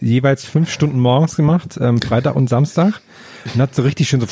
jeweils 0.00 0.44
fünf 0.44 0.70
Stunden 0.70 1.00
morgens 1.00 1.34
gemacht, 1.34 1.78
ähm, 1.80 2.00
Freitag 2.02 2.36
und 2.36 2.48
Samstag. 2.48 3.00
Und 3.54 3.60
hat 3.60 3.74
so 3.74 3.82
richtig 3.82 4.08
schön 4.08 4.20
so 4.20 4.26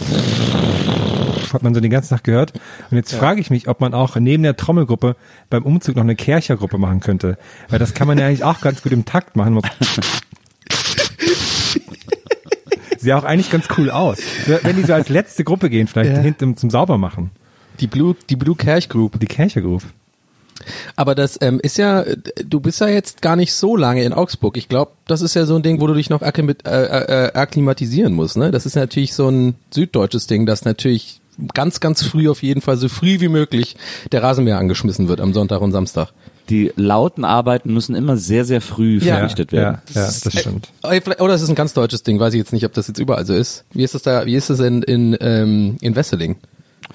hat 1.56 1.62
man 1.64 1.74
so 1.74 1.80
die 1.80 1.88
ganze 1.88 2.14
Nacht 2.14 2.22
gehört. 2.24 2.52
Und 2.90 2.96
jetzt 2.96 3.12
frage 3.14 3.40
ich 3.40 3.50
mich, 3.50 3.66
ob 3.68 3.80
man 3.80 3.92
auch 3.94 4.16
neben 4.16 4.44
der 4.44 4.56
Trommelgruppe 4.56 5.16
beim 5.50 5.64
Umzug 5.64 5.96
noch 5.96 6.02
eine 6.04 6.14
Kerchergruppe 6.16 6.78
machen 6.78 7.00
könnte. 7.00 7.36
Weil 7.68 7.78
das 7.80 7.92
kann 7.94 8.06
man 8.06 8.16
ja 8.18 8.26
eigentlich 8.26 8.44
auch 8.44 8.60
ganz 8.60 8.82
gut 8.82 8.92
im 8.92 9.04
Takt 9.04 9.34
machen. 9.36 9.60
Sieht 12.98 13.12
auch 13.12 13.24
eigentlich 13.24 13.50
ganz 13.50 13.66
cool 13.76 13.90
aus. 13.90 14.18
Wenn 14.62 14.76
die 14.76 14.84
so 14.84 14.94
als 14.94 15.08
letzte 15.08 15.44
Gruppe 15.44 15.70
gehen, 15.70 15.86
vielleicht 15.86 16.12
Ja. 16.12 16.18
hinten 16.18 16.56
zum 16.56 16.70
Saubermachen. 16.70 17.30
Die 17.80 17.86
Blue, 17.86 18.16
die 18.30 18.36
Blue 18.36 18.56
Kerch 18.56 18.88
Group. 18.88 19.20
Die 19.20 19.26
Kerchergruppe. 19.26 19.86
Aber 20.96 21.14
das 21.14 21.38
ähm, 21.42 21.60
ist 21.62 21.76
ja, 21.76 22.04
du 22.44 22.60
bist 22.60 22.80
ja 22.80 22.88
jetzt 22.88 23.20
gar 23.20 23.36
nicht 23.36 23.52
so 23.52 23.76
lange 23.76 24.02
in 24.02 24.14
Augsburg. 24.14 24.56
Ich 24.56 24.68
glaube, 24.68 24.92
das 25.06 25.20
ist 25.20 25.34
ja 25.34 25.44
so 25.44 25.54
ein 25.56 25.62
Ding, 25.62 25.80
wo 25.80 25.86
du 25.86 25.92
dich 25.94 26.08
noch 26.08 26.22
akklimat 26.22 26.66
äh, 26.66 27.26
äh, 27.26 27.32
akklimatisieren 27.34 28.14
musst. 28.14 28.38
Ne? 28.38 28.50
Das 28.50 28.64
ist 28.64 28.74
natürlich 28.74 29.12
so 29.14 29.28
ein 29.28 29.54
süddeutsches 29.70 30.26
Ding, 30.26 30.46
das 30.46 30.64
natürlich 30.64 31.20
ganz, 31.54 31.80
ganz 31.80 32.02
früh 32.02 32.28
auf 32.28 32.42
jeden 32.42 32.60
Fall 32.60 32.76
so 32.76 32.88
früh 32.88 33.20
wie 33.20 33.28
möglich 33.28 33.76
der 34.12 34.22
Rasenmäher 34.22 34.58
angeschmissen 34.58 35.08
wird 35.08 35.20
am 35.20 35.32
Sonntag 35.32 35.60
und 35.60 35.72
Samstag. 35.72 36.12
Die 36.48 36.72
lauten 36.76 37.24
Arbeiten 37.24 37.72
müssen 37.72 37.94
immer 37.94 38.16
sehr, 38.16 38.44
sehr 38.44 38.60
früh 38.60 38.98
Ja. 38.98 39.16
verrichtet 39.16 39.52
werden. 39.52 39.78
Ja, 39.92 40.00
ja, 40.00 40.06
das 40.06 40.32
stimmt. 40.38 40.68
Äh, 40.82 41.00
Oder 41.18 41.34
es 41.34 41.42
ist 41.42 41.48
ein 41.48 41.54
ganz 41.56 41.74
deutsches 41.74 42.02
Ding, 42.04 42.20
weiß 42.20 42.34
ich 42.34 42.38
jetzt 42.38 42.52
nicht, 42.52 42.64
ob 42.64 42.72
das 42.72 42.86
jetzt 42.86 42.98
überall 42.98 43.26
so 43.26 43.34
ist. 43.34 43.64
Wie 43.72 43.82
ist 43.82 43.94
das 43.94 44.02
da, 44.02 44.26
wie 44.26 44.34
ist 44.36 44.48
das 44.48 44.60
in, 44.60 44.82
in, 44.82 45.16
ähm, 45.20 45.76
in 45.80 45.96
Wesseling? 45.96 46.36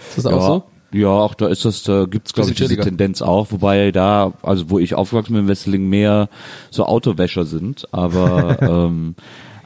Ist 0.10 0.20
das 0.20 0.26
auch 0.26 0.32
ja. 0.32 0.46
so? 0.48 0.64
Ja, 0.94 1.08
auch 1.08 1.36
da 1.36 1.48
ist 1.48 1.64
das, 1.64 1.84
da 1.84 2.06
gibt's 2.06 2.34
glaube 2.34 2.52
ich 2.52 2.58
diese. 2.58 2.76
Tendenz 2.78 3.22
auch, 3.22 3.52
wobei 3.52 3.92
da, 3.92 4.34
also 4.42 4.70
wo 4.70 4.78
ich 4.80 4.94
aufgewachsen 4.94 5.34
bin 5.34 5.44
in 5.44 5.48
Wesseling, 5.48 5.88
mehr 5.88 6.28
so 6.70 6.86
Autowäscher 6.86 7.46
sind, 7.46 7.88
aber 7.94 8.62
ähm, 8.62 9.16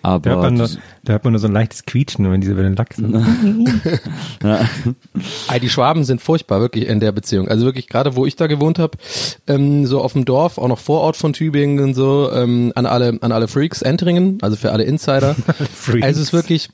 Da 0.05 0.29
hört, 0.29 0.37
aber 0.37 0.41
man 0.43 0.53
nur, 0.53 0.69
da 1.03 1.13
hört 1.13 1.23
man 1.23 1.33
nur 1.33 1.39
so 1.39 1.47
ein 1.47 1.53
leichtes 1.53 1.85
Quietschen, 1.85 2.29
wenn 2.31 2.39
diese 2.39 2.53
über 2.53 2.63
den 2.63 2.75
Lack 2.75 2.93
sind. 2.93 3.15
Ah, 5.47 5.59
die 5.59 5.69
Schwaben 5.69 6.03
sind 6.03 6.21
furchtbar, 6.21 6.59
wirklich 6.59 6.87
in 6.87 6.99
der 6.99 7.11
Beziehung. 7.11 7.47
Also 7.47 7.65
wirklich, 7.65 7.87
gerade 7.87 8.15
wo 8.15 8.25
ich 8.25 8.35
da 8.35 8.47
gewohnt 8.47 8.77
habe, 8.77 8.97
ähm, 9.47 9.85
so 9.85 10.01
auf 10.01 10.13
dem 10.13 10.25
Dorf, 10.25 10.57
auch 10.57 10.67
noch 10.67 10.79
Vorort 10.79 11.17
von 11.17 11.33
Tübingen 11.33 11.83
und 11.83 11.93
so, 11.93 12.31
ähm, 12.31 12.71
an 12.75 12.85
alle, 12.85 13.17
an 13.21 13.31
alle 13.31 13.47
Freaks, 13.47 13.81
Enteringen, 13.81 14.37
also 14.41 14.55
für 14.55 14.71
alle 14.71 14.83
Insider. 14.83 15.35
Freaks. 15.73 16.05
Also 16.05 16.21
es 16.21 16.27
ist 16.27 16.33
wirklich, 16.33 16.69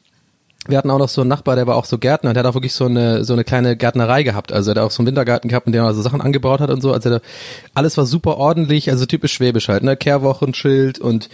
wir 0.67 0.77
hatten 0.77 0.91
auch 0.91 0.99
noch 0.99 1.09
so 1.09 1.21
einen 1.21 1.29
Nachbar, 1.29 1.55
der 1.55 1.65
war 1.65 1.75
auch 1.75 1.85
so 1.85 1.97
Gärtner, 1.97 2.33
der 2.33 2.43
hat 2.43 2.49
auch 2.49 2.55
wirklich 2.55 2.73
so 2.73 2.85
eine, 2.85 3.23
so 3.23 3.33
eine 3.33 3.43
kleine 3.43 3.75
Gärtnerei 3.75 4.23
gehabt. 4.23 4.51
Also 4.51 4.71
er 4.71 4.75
hat 4.75 4.83
auch 4.83 4.91
so 4.91 5.01
einen 5.01 5.07
Wintergarten 5.07 5.49
gehabt, 5.49 5.65
in 5.65 5.73
dem 5.73 5.83
er 5.83 5.93
so 5.93 6.01
Sachen 6.01 6.21
angebaut 6.21 6.59
hat 6.59 6.69
und 6.69 6.81
so. 6.81 6.93
Also 6.93 7.09
der, 7.09 7.21
alles 7.73 7.97
war 7.97 8.05
super 8.05 8.37
ordentlich, 8.37 8.91
also 8.91 9.05
typisch 9.05 9.33
schwäbisch 9.33 9.69
halt, 9.69 9.83
ne? 9.83 9.97
Kehrwochenschild 9.97 10.99
und 10.99 11.29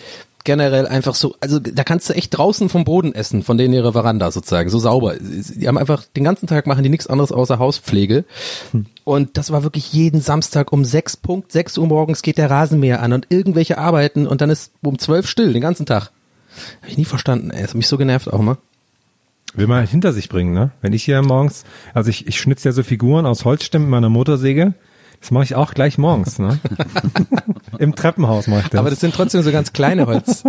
generell 0.47 0.87
einfach 0.87 1.13
so, 1.13 1.35
also 1.41 1.59
da 1.59 1.83
kannst 1.83 2.09
du 2.09 2.13
echt 2.13 2.35
draußen 2.35 2.69
vom 2.69 2.85
Boden 2.85 3.13
essen, 3.13 3.43
von 3.43 3.57
denen 3.57 3.73
ihre 3.73 3.91
Veranda 3.91 4.31
sozusagen, 4.31 4.69
so 4.69 4.79
sauber. 4.79 5.15
Die 5.19 5.67
haben 5.67 5.77
einfach 5.77 6.05
den 6.15 6.23
ganzen 6.23 6.47
Tag 6.47 6.67
machen 6.67 6.83
die 6.83 6.89
nichts 6.89 7.05
anderes 7.05 7.33
außer 7.33 7.59
Hauspflege. 7.59 8.23
Und 9.03 9.37
das 9.37 9.51
war 9.51 9.63
wirklich 9.63 9.91
jeden 9.91 10.21
Samstag 10.21 10.71
um 10.71 10.85
sechs 10.85 11.17
Punkt, 11.17 11.51
sechs 11.51 11.77
Uhr 11.77 11.85
morgens 11.85 12.21
geht 12.21 12.37
der 12.37 12.49
Rasenmäher 12.49 13.01
an 13.01 13.11
und 13.11 13.27
irgendwelche 13.29 13.77
Arbeiten 13.77 14.25
und 14.25 14.39
dann 14.39 14.49
ist 14.49 14.71
um 14.81 14.97
zwölf 14.97 15.27
still, 15.27 15.51
den 15.51 15.61
ganzen 15.61 15.85
Tag. 15.85 16.11
Hab 16.81 16.89
ich 16.89 16.97
nie 16.97 17.05
verstanden, 17.05 17.51
ey. 17.51 17.61
Das 17.61 17.71
hat 17.71 17.75
mich 17.75 17.87
so 17.87 17.97
genervt 17.97 18.31
auch 18.31 18.41
mal. 18.41 18.57
Will 19.53 19.67
man 19.67 19.85
hinter 19.85 20.13
sich 20.13 20.29
bringen, 20.29 20.53
ne? 20.53 20.71
Wenn 20.81 20.93
ich 20.93 21.03
hier 21.03 21.21
morgens, 21.21 21.65
also 21.93 22.09
ich, 22.09 22.25
ich 22.25 22.39
schnitze 22.39 22.69
ja 22.69 22.71
so 22.71 22.83
Figuren 22.83 23.25
aus 23.25 23.43
Holzstämmen 23.43 23.87
mit 23.87 23.91
meiner 23.91 24.09
Motorsäge. 24.09 24.75
Das 25.19 25.31
mache 25.31 25.43
ich 25.43 25.55
auch 25.55 25.73
gleich 25.73 25.97
morgens, 25.97 26.39
ne? 26.39 26.59
Im 27.79 27.95
Treppenhaus 27.95 28.47
mache 28.47 28.61
ich 28.61 28.67
das. 28.69 28.79
Aber 28.79 28.89
das 28.89 28.99
sind 28.99 29.13
trotzdem 29.13 29.41
so 29.41 29.51
ganz 29.51 29.73
kleine 29.73 30.05
Holz, 30.05 30.43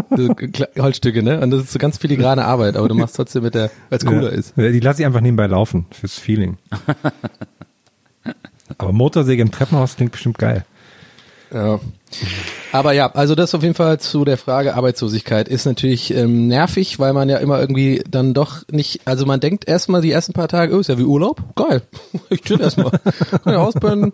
Holzstücke, 0.78 1.22
ne? 1.22 1.40
Und 1.40 1.50
das 1.50 1.64
ist 1.64 1.72
so 1.72 1.78
ganz 1.78 1.98
filigrane 1.98 2.44
Arbeit, 2.44 2.76
aber 2.76 2.88
du 2.88 2.94
machst 2.94 3.16
trotzdem 3.16 3.42
mit 3.42 3.54
der, 3.54 3.70
weil 3.88 3.98
es 3.98 4.04
cooler 4.04 4.30
ja. 4.30 4.38
ist. 4.38 4.54
Die 4.56 4.80
lasse 4.80 5.02
ich 5.02 5.06
einfach 5.06 5.20
nebenbei 5.20 5.46
laufen, 5.46 5.86
fürs 5.90 6.14
Feeling. 6.14 6.58
Aber 8.76 8.92
Motorsäge 8.92 9.40
im 9.40 9.50
Treppenhaus 9.50 9.96
klingt 9.96 10.12
bestimmt 10.12 10.38
geil. 10.38 10.64
Ja. 11.52 11.80
Aber 12.72 12.92
ja, 12.92 13.10
also 13.12 13.34
das 13.34 13.54
auf 13.54 13.62
jeden 13.62 13.74
Fall 13.74 13.98
zu 13.98 14.24
der 14.24 14.36
Frage 14.36 14.74
Arbeitslosigkeit 14.74 15.48
ist 15.48 15.64
natürlich 15.64 16.12
ähm, 16.12 16.46
nervig, 16.46 16.98
weil 16.98 17.14
man 17.14 17.30
ja 17.30 17.38
immer 17.38 17.58
irgendwie 17.58 18.02
dann 18.08 18.34
doch 18.34 18.62
nicht, 18.70 19.00
also 19.06 19.24
man 19.24 19.40
denkt 19.40 19.66
erstmal 19.66 20.02
die 20.02 20.12
ersten 20.12 20.34
paar 20.34 20.48
Tage, 20.48 20.76
oh, 20.76 20.80
ist 20.80 20.88
ja 20.88 20.98
wie 20.98 21.04
Urlaub, 21.04 21.42
geil, 21.54 21.82
ich 22.30 22.42
chill 22.42 22.60
erstmal, 22.60 22.90
kann 23.42 23.54
ja 23.54 23.58
ausbrennen 23.60 24.12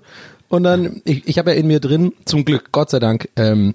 und 0.54 0.64
dann, 0.64 1.02
ich, 1.04 1.26
ich 1.26 1.38
habe 1.38 1.50
ja 1.50 1.56
in 1.56 1.66
mir 1.66 1.80
drin, 1.80 2.12
zum 2.25 2.44
Glück, 2.44 2.70
Gott 2.73 2.90
sei 2.90 2.99
Dank, 2.99 3.28
ähm, 3.37 3.75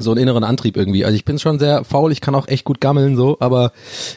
so 0.00 0.10
einen 0.10 0.20
inneren 0.20 0.44
Antrieb 0.44 0.76
irgendwie. 0.76 1.04
Also 1.04 1.16
ich 1.16 1.24
bin 1.24 1.38
schon 1.38 1.58
sehr 1.58 1.84
faul, 1.84 2.12
ich 2.12 2.20
kann 2.20 2.34
auch 2.34 2.48
echt 2.48 2.64
gut 2.64 2.80
gammeln 2.80 3.16
so, 3.16 3.36
aber 3.40 3.72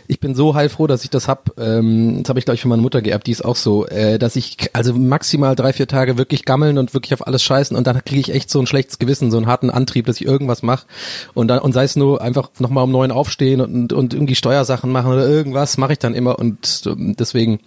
ich 0.07 0.19
bin 0.19 0.35
so 0.35 0.55
heilfroh, 0.55 0.87
dass 0.87 1.03
ich 1.03 1.09
das 1.09 1.27
hab. 1.27 1.59
Ähm, 1.59 2.19
das 2.21 2.29
habe 2.29 2.39
ich 2.39 2.45
glaube 2.45 2.55
ich 2.55 2.61
von 2.61 2.69
meiner 2.69 2.81
Mutter 2.81 3.01
geerbt, 3.01 3.27
die 3.27 3.31
ist 3.31 3.43
auch 3.43 3.55
so, 3.55 3.85
äh, 3.87 4.17
dass 4.19 4.35
ich 4.35 4.69
also 4.73 4.93
maximal 4.93 5.55
drei 5.55 5.73
vier 5.73 5.87
Tage 5.87 6.17
wirklich 6.17 6.45
gammeln 6.45 6.77
und 6.77 6.93
wirklich 6.93 7.13
auf 7.13 7.27
alles 7.27 7.43
scheißen 7.43 7.75
und 7.75 7.87
dann 7.87 8.03
kriege 8.03 8.21
ich 8.21 8.33
echt 8.33 8.49
so 8.49 8.59
ein 8.59 8.67
schlechtes 8.67 8.99
Gewissen, 8.99 9.31
so 9.31 9.37
einen 9.37 9.47
harten 9.47 9.69
Antrieb, 9.69 10.05
dass 10.05 10.21
ich 10.21 10.25
irgendwas 10.25 10.63
mache 10.63 10.85
und 11.33 11.47
dann 11.47 11.59
und 11.59 11.73
sei 11.73 11.83
es 11.83 11.95
nur 11.95 12.21
einfach 12.21 12.49
nochmal 12.59 12.83
um 12.85 12.91
neun 12.91 13.11
aufstehen 13.11 13.61
und 13.61 13.93
und 13.93 14.13
irgendwie 14.13 14.35
Steuersachen 14.35 14.91
machen 14.91 15.11
oder 15.11 15.27
irgendwas 15.27 15.77
mache 15.77 15.93
ich 15.93 15.99
dann 15.99 16.15
immer 16.15 16.39
und 16.39 16.83
ähm, 16.85 17.15
deswegen 17.17 17.59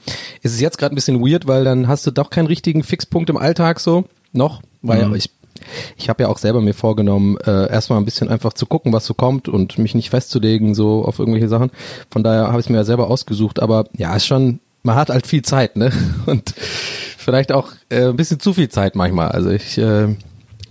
ist 0.43 0.55
es 0.55 0.61
jetzt 0.61 0.79
gerade 0.79 0.95
ein 0.95 0.97
bisschen 0.97 1.21
weird, 1.21 1.47
weil 1.47 1.65
dann 1.65 1.89
hast 1.89 2.07
du 2.07 2.11
doch 2.11 2.31
keinen 2.31 2.47
richtigen 2.47 2.83
Fixpunkt 2.83 3.31
im 3.31 3.37
Alltag 3.37 3.81
so 3.81 4.05
noch, 4.37 4.63
weil 4.83 5.15
ich 5.17 5.31
ich 5.97 6.09
habe 6.09 6.25
ja 6.25 6.29
auch 6.29 6.39
selber 6.39 6.61
mir 6.61 6.75
vorgenommen, 6.75 7.37
äh, 7.39 7.71
erstmal 7.71 7.99
ein 7.99 8.05
bisschen 8.05 8.29
einfach 8.29 8.53
zu 8.53 8.67
gucken, 8.67 8.93
was 8.93 9.07
so 9.07 9.15
kommt 9.15 9.49
und 9.49 9.79
mich 9.79 9.95
nicht 9.95 10.11
festzulegen 10.11 10.75
so 10.75 11.05
auf 11.05 11.19
irgendwelche 11.19 11.49
Sachen. 11.49 11.71
Von 12.11 12.23
daher 12.23 12.49
habe 12.49 12.61
ich 12.61 12.67
es 12.67 12.71
mir 12.71 12.77
ja 12.77 12.85
selber 12.85 13.11
ausgesucht, 13.11 13.61
aber 13.61 13.87
ja, 13.97 14.15
ist 14.15 14.27
schon, 14.27 14.61
man 14.83 14.97
hat 14.97 15.11
halt 15.11 15.27
viel 15.27 15.43
Zeit, 15.43 15.77
ne? 15.77 15.93
Und 16.27 16.55
vielleicht 16.57 17.53
auch 17.53 17.73
äh, 17.89 18.09
ein 18.09 18.17
bisschen 18.17 18.41
zu 18.41 18.53
viel 18.53 18.69
Zeit 18.69 18.95
manchmal. 18.95 19.29
Also 19.29 19.51
ich 19.51 19.79
äh, 19.79 20.15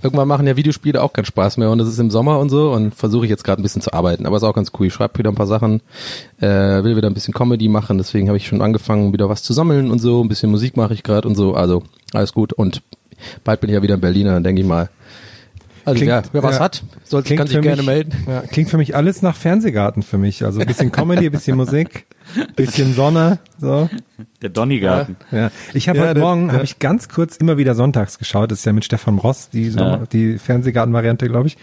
irgendwann 0.01 0.27
machen 0.27 0.48
ja 0.48 0.55
Videospiele 0.55 1.01
auch 1.01 1.13
keinen 1.13 1.25
Spaß 1.25 1.57
mehr 1.57 1.72
und 1.72 1.79
das 1.79 1.88
ist 1.88 2.00
im 2.00 2.12
Sommer 2.12 2.39
und 2.39 2.50
so 2.50 2.72
und 2.72 2.93
versuche 2.93 3.25
ich 3.25 3.29
jetzt 3.29 3.43
gerade 3.43 3.62
ein 3.62 3.63
bisschen 3.63 3.81
zu 3.81 3.91
arbeiten, 3.91 4.25
aber 4.25 4.38
ist 4.38 4.43
auch 4.43 4.53
ganz 4.53 4.72
cool. 4.79 4.88
Ich 4.88 4.93
schreibe 4.93 5.17
wieder 5.17 5.31
ein 5.31 5.36
paar 5.36 5.48
Sachen, 5.48 5.81
äh, 6.39 6.48
will 6.84 6.95
wieder 6.95 7.10
ein 7.10 7.13
bisschen 7.15 7.34
Comedy 7.34 7.67
machen, 7.67 7.98
deswegen 7.98 8.27
habe 8.27 8.38
ich 8.38 8.48
schon 8.48 8.62
angefangen, 8.62 9.13
wieder 9.13 9.29
was 9.29 9.41
zu 9.41 9.51
sammeln 9.51 9.89
und 9.89 10.00
so, 10.00 10.24
ein 10.24 10.29
bisschen 10.29 10.51
Musik 10.51 10.77
mache 10.77 10.93
ich 10.93 11.01
gerade 11.01 11.27
und 11.27 11.36
so, 11.36 11.55
also 11.55 11.81
alles 12.13 12.34
gut 12.34 12.53
und 12.53 12.84
bald 13.43 13.62
bin 13.62 13.69
ich 13.69 13.75
ja 13.75 13.81
wieder 13.81 13.95
in 13.95 14.01
Berlin, 14.01 14.25
dann 14.27 14.43
denke 14.43 14.62
ich 14.62 14.67
mal. 14.67 14.89
Also 15.86 15.98
Klingt- 15.98 16.10
ja, 16.10 16.24
wer 16.31 16.41
was 16.41 16.55
ja. 16.55 16.62
hat, 16.63 16.84
soll, 17.03 17.22
Klingt 17.22 17.38
kann 17.39 17.48
sich 17.48 17.62
gerne 17.62 17.77
mich, 17.77 17.86
melden. 17.86 18.12
Ja, 18.27 18.41
klingt 18.41 18.72
für 18.72 18.77
mich 18.77 18.95
alles 18.95 19.22
nach 19.22 19.36
Fernsehgarten 19.36 20.01
für 20.01 20.17
mich. 20.17 20.43
Also 20.43 20.60
ein 20.60 20.65
bisschen 20.65 20.91
Comedy, 20.91 21.27
ein 21.27 21.31
bisschen 21.31 21.55
Musik, 21.57 22.07
bisschen 22.55 22.95
Sonne, 22.95 23.38
so. 23.59 23.89
Der 24.41 24.50
Donnygarten. 24.50 25.15
Ja, 25.31 25.51
ich 25.74 25.89
habe 25.89 26.00
Ja, 26.00 26.07
heute 26.07 26.19
Morgen 26.19 26.47
ja. 26.47 26.53
habe 26.53 26.63
ich 26.63 26.79
ganz 26.79 27.09
kurz 27.09 27.38
immer 27.38 27.57
wieder 27.57 27.75
sonntags 27.75 28.19
geschaut. 28.19 28.51
Das 28.51 28.59
ist 28.59 28.65
ja 28.65 28.74
mit 28.74 28.85
Stefan 28.85 29.17
Ross 29.17 29.50
die 29.50 29.69
Sommer, 29.69 30.05
die 30.12 30.38
Fernsehgarten-Variante, 30.38 31.27
glaube 31.27 31.47
ich. 31.47 31.57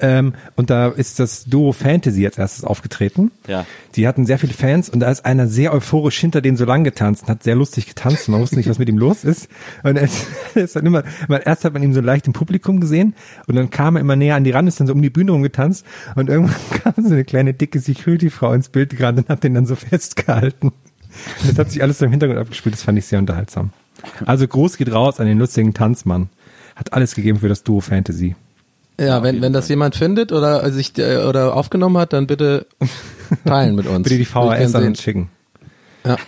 Ähm, 0.00 0.34
und 0.56 0.70
da 0.70 0.88
ist 0.88 1.18
das 1.18 1.44
Duo 1.44 1.72
Fantasy 1.72 2.24
als 2.24 2.38
erstes 2.38 2.64
aufgetreten. 2.64 3.30
Ja. 3.46 3.66
Die 3.94 4.08
hatten 4.08 4.24
sehr 4.26 4.38
viele 4.38 4.54
Fans 4.54 4.88
und 4.88 5.00
da 5.00 5.10
ist 5.10 5.24
einer 5.24 5.46
sehr 5.46 5.72
euphorisch 5.74 6.18
hinter 6.18 6.40
denen 6.40 6.56
so 6.56 6.64
lang 6.64 6.84
getanzt 6.84 7.24
und 7.24 7.28
hat 7.28 7.42
sehr 7.42 7.54
lustig 7.54 7.86
getanzt. 7.86 8.28
Man 8.28 8.40
wusste 8.40 8.56
nicht, 8.56 8.68
was 8.68 8.78
mit 8.78 8.88
ihm 8.88 8.98
los 8.98 9.24
ist. 9.24 9.48
Und 9.82 9.96
er 9.96 10.08
ist, 10.54 10.76
dann 10.76 10.86
immer, 10.86 11.04
man, 11.28 11.42
erst 11.42 11.64
hat 11.64 11.72
man 11.74 11.82
ihn 11.82 11.92
so 11.92 12.00
leicht 12.00 12.26
im 12.26 12.32
Publikum 12.32 12.80
gesehen 12.80 13.14
und 13.46 13.56
dann 13.56 13.70
kam 13.70 13.96
er 13.96 14.00
immer 14.00 14.16
näher 14.16 14.36
an 14.36 14.44
die 14.44 14.50
ran, 14.50 14.66
ist 14.66 14.80
dann 14.80 14.86
so 14.86 14.92
um 14.92 15.02
die 15.02 15.10
Bühne 15.10 15.32
rumgetanzt 15.32 15.84
und 16.14 16.28
irgendwann 16.28 16.56
kam 16.82 17.04
so 17.04 17.12
eine 17.12 17.24
kleine 17.24 17.54
dicke 17.54 17.78
Security-Frau 17.80 18.52
ins 18.52 18.68
Bild 18.68 18.96
gerade 18.96 19.18
und 19.22 19.28
hat 19.28 19.44
den 19.44 19.54
dann 19.54 19.66
so 19.66 19.74
festgehalten. 19.76 20.72
Das 21.46 21.58
hat 21.58 21.70
sich 21.70 21.82
alles 21.82 21.98
so 21.98 22.04
im 22.04 22.10
Hintergrund 22.10 22.38
abgespielt, 22.38 22.74
das 22.74 22.82
fand 22.82 22.98
ich 22.98 23.06
sehr 23.06 23.18
unterhaltsam. 23.18 23.70
Also 24.24 24.46
groß 24.46 24.76
geht 24.76 24.92
raus 24.92 25.20
an 25.20 25.26
den 25.26 25.38
lustigen 25.38 25.74
Tanzmann. 25.74 26.28
Hat 26.76 26.92
alles 26.92 27.14
gegeben 27.14 27.38
für 27.38 27.48
das 27.48 27.62
Duo 27.62 27.80
Fantasy. 27.80 28.34
Ja, 28.98 29.22
wenn, 29.22 29.40
wenn 29.40 29.52
das 29.52 29.68
jemand 29.68 29.96
findet 29.96 30.32
oder 30.32 30.70
sich 30.70 30.96
äh, 30.98 31.18
oder 31.18 31.54
aufgenommen 31.54 31.98
hat, 31.98 32.12
dann 32.12 32.26
bitte 32.26 32.66
teilen 33.44 33.74
mit 33.74 33.86
uns. 33.88 34.04
Bitte 34.04 34.18
die 34.18 34.24
VHS 34.24 34.74
an 34.74 34.84
uns 34.84 35.02
schicken. 35.02 35.28
Ja. 36.04 36.16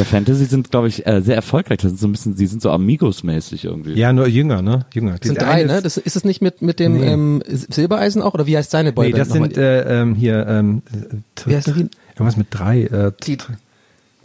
Der 0.00 0.06
Fantasy 0.06 0.46
sind, 0.46 0.70
glaube 0.70 0.88
ich, 0.88 1.06
äh, 1.06 1.20
sehr 1.20 1.36
erfolgreich. 1.36 1.76
Das 1.76 1.90
sind 1.90 2.00
so 2.00 2.08
ein 2.08 2.12
bisschen, 2.12 2.34
die 2.34 2.46
sind 2.46 2.62
so 2.62 2.70
Amigos-mäßig 2.70 3.66
irgendwie. 3.66 3.92
Ja, 3.92 4.14
nur 4.14 4.26
jünger, 4.28 4.62
ne? 4.62 4.86
Jünger. 4.94 5.18
Das 5.18 5.26
sind 5.28 5.42
drei, 5.42 5.64
ne? 5.64 5.74
ist- 5.76 5.84
Das, 5.84 5.96
ist 5.98 6.16
es 6.16 6.24
nicht 6.24 6.40
mit, 6.40 6.62
mit 6.62 6.80
dem 6.80 6.94
Nee. 6.94 7.06
ähm, 7.12 7.42
Silbereisen 7.46 8.22
auch? 8.22 8.32
Oder 8.32 8.46
wie 8.46 8.56
heißt 8.56 8.70
seine 8.70 8.88
Nee, 8.88 8.94
Boyband 8.94 9.18
das 9.18 9.28
nochmal? 9.28 9.50
sind 9.50 9.58
äh, 9.62 10.00
ähm, 10.00 10.14
hier 10.14 10.46
ähm, 10.46 10.80
äh, 10.90 11.48
Wie 11.50 11.54
heißen 11.54 11.74
die? 11.74 11.90
irgendwas 12.14 12.38
mit 12.38 12.46
drei. 12.48 12.84
Äh, 12.84 13.12
die, 13.24 13.36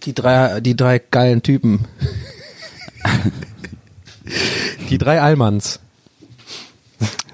die 0.03 0.13
drei, 0.15 0.62
die 0.62 0.77
drei 0.77 1.00
geilen 1.00 1.44
Typen. 1.44 1.82
die 4.89 4.98
drei 4.98 5.20
Allmanns. 5.22 5.82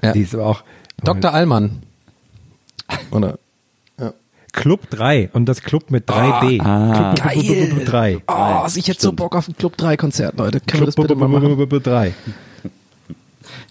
Ja. 0.03 0.13
Die 0.13 0.21
ist 0.21 0.33
aber 0.33 0.48
auch 0.48 0.63
Dr. 1.03 1.31
Allmann. 1.31 1.83
Oder? 3.12 3.38
Club 4.53 4.89
3 4.89 5.29
und 5.34 5.46
das 5.46 5.62
Club 5.62 5.91
mit 5.91 6.10
3D. 6.10 6.62
Ah. 6.62 7.13
Club, 7.15 7.34
Club, 7.34 7.46
Club, 7.46 7.70
Club, 7.72 7.86
3. 7.86 8.17
Oh, 8.27 8.67
ich 8.75 8.88
hätte 8.88 9.01
so 9.01 9.13
Bock 9.13 9.36
auf 9.36 9.48
ein 9.48 9.55
Club 9.55 9.77
3 9.77 9.98
Konzert, 9.98 10.38
Leute. 10.38 10.60
Können 10.60 10.81
wir 10.81 10.86
das 10.88 10.96
Club, 10.96 11.08
bitte 11.08 11.20
mal 11.20 11.27
machen? 11.27 11.58
3. 11.84 12.13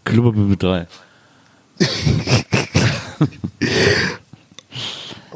Club 0.05 0.35
3. 0.59 0.87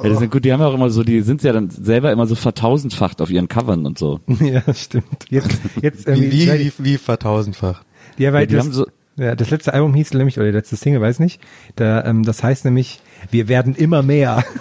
Ja, 0.03 0.09
das 0.11 0.19
sind 0.19 0.31
gut, 0.33 0.45
die 0.45 0.53
haben 0.53 0.61
ja 0.61 0.67
auch 0.67 0.75
immer 0.75 0.91
so, 0.91 1.03
die 1.05 1.21
sind 1.23 1.43
ja 1.45 1.53
dann 1.53 1.71
selber 1.71 2.11
immer 2.13 2.27
so 2.27 2.35
vertausendfacht 2.35 3.23
auf 3.23 3.31
ihren 3.31 3.49
Covern 3.49 3.87
und 3.87 3.97
so. 3.97 4.21
ja, 4.41 4.63
stimmt. 4.75 5.07
Jetzt, 5.31 5.51
jetzt 5.81 6.07
Wie, 6.07 6.11
irgendwie, 6.11 6.49
wie, 6.53 6.73
wie, 6.79 6.85
wie 6.85 6.99
vertausendfach. 6.99 7.85
Ja, 8.19 8.33
weil 8.33 8.43
Ja, 8.43 8.47
die 8.47 8.55
das, 8.57 8.65
haben 8.67 8.73
so- 8.73 8.87
ja, 9.17 9.37
das 9.37 9.51
letzte 9.51 9.73
Album 9.73 9.95
hieß 9.95 10.13
nämlich, 10.15 10.37
oder 10.37 10.47
die 10.47 10.53
letzte 10.53 10.75
Single, 10.77 11.01
weiß 11.01 11.21
nicht, 11.21 11.41
da, 11.77 12.05
ähm, 12.05 12.25
das 12.25 12.43
heißt 12.43 12.65
nämlich, 12.65 13.01
wir 13.31 13.49
werden 13.49 13.75
immer 13.75 14.02
mehr. 14.02 14.45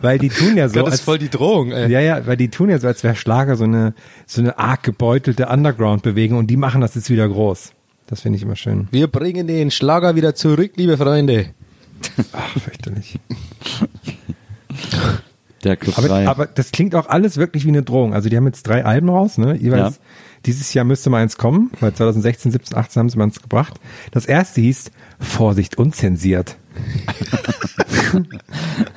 weil 0.00 0.18
die 0.18 0.28
tun 0.28 0.56
ja 0.56 0.68
so, 0.68 0.76
das 0.76 0.84
als, 0.84 0.94
ist 0.96 1.00
voll 1.02 1.18
die 1.18 1.28
Drohung, 1.28 1.72
ey. 1.72 1.90
ja, 1.90 2.00
ja, 2.00 2.26
weil 2.26 2.36
die 2.36 2.48
tun 2.48 2.70
ja 2.70 2.78
so, 2.78 2.86
als 2.86 3.02
wäre 3.02 3.16
Schlager 3.16 3.56
so 3.56 3.64
eine, 3.64 3.94
so 4.26 4.40
eine 4.40 4.58
arg 4.58 4.82
gebeutelte 4.82 5.46
Underground-Bewegung 5.46 6.38
und 6.38 6.48
die 6.48 6.56
machen 6.56 6.80
das 6.80 6.94
jetzt 6.94 7.10
wieder 7.10 7.28
groß. 7.28 7.72
Das 8.06 8.20
finde 8.20 8.36
ich 8.36 8.42
immer 8.42 8.56
schön. 8.56 8.86
Wir 8.92 9.08
bringen 9.08 9.46
den 9.46 9.70
Schlager 9.70 10.14
wieder 10.14 10.34
zurück, 10.34 10.72
liebe 10.76 10.96
Freunde. 10.96 11.46
Ach, 12.32 12.58
fürchterlich. 12.58 13.18
Der 15.64 15.76
Club 15.76 15.98
Aber, 15.98 16.08
3. 16.08 16.28
aber 16.28 16.46
das 16.46 16.70
klingt 16.70 16.94
auch 16.94 17.08
alles 17.08 17.36
wirklich 17.38 17.64
wie 17.64 17.70
eine 17.70 17.82
Drohung. 17.82 18.14
Also 18.14 18.28
die 18.28 18.36
haben 18.36 18.46
jetzt 18.46 18.68
drei 18.68 18.84
Alben 18.84 19.08
raus, 19.08 19.38
ne? 19.38 19.56
Jeweils 19.56 19.96
Ja. 19.96 20.02
dieses 20.44 20.72
Jahr 20.74 20.84
müsste 20.84 21.10
mal 21.10 21.22
eins 21.22 21.36
kommen, 21.38 21.72
weil 21.80 21.92
2016, 21.92 22.52
17, 22.52 22.76
18 22.76 23.00
haben 23.00 23.08
sie 23.08 23.18
mal 23.18 23.24
eins 23.24 23.42
gebracht. 23.42 23.74
Das 24.12 24.26
erste 24.26 24.60
hieß 24.60 24.92
Vorsicht 25.18 25.78
unzensiert. 25.78 26.56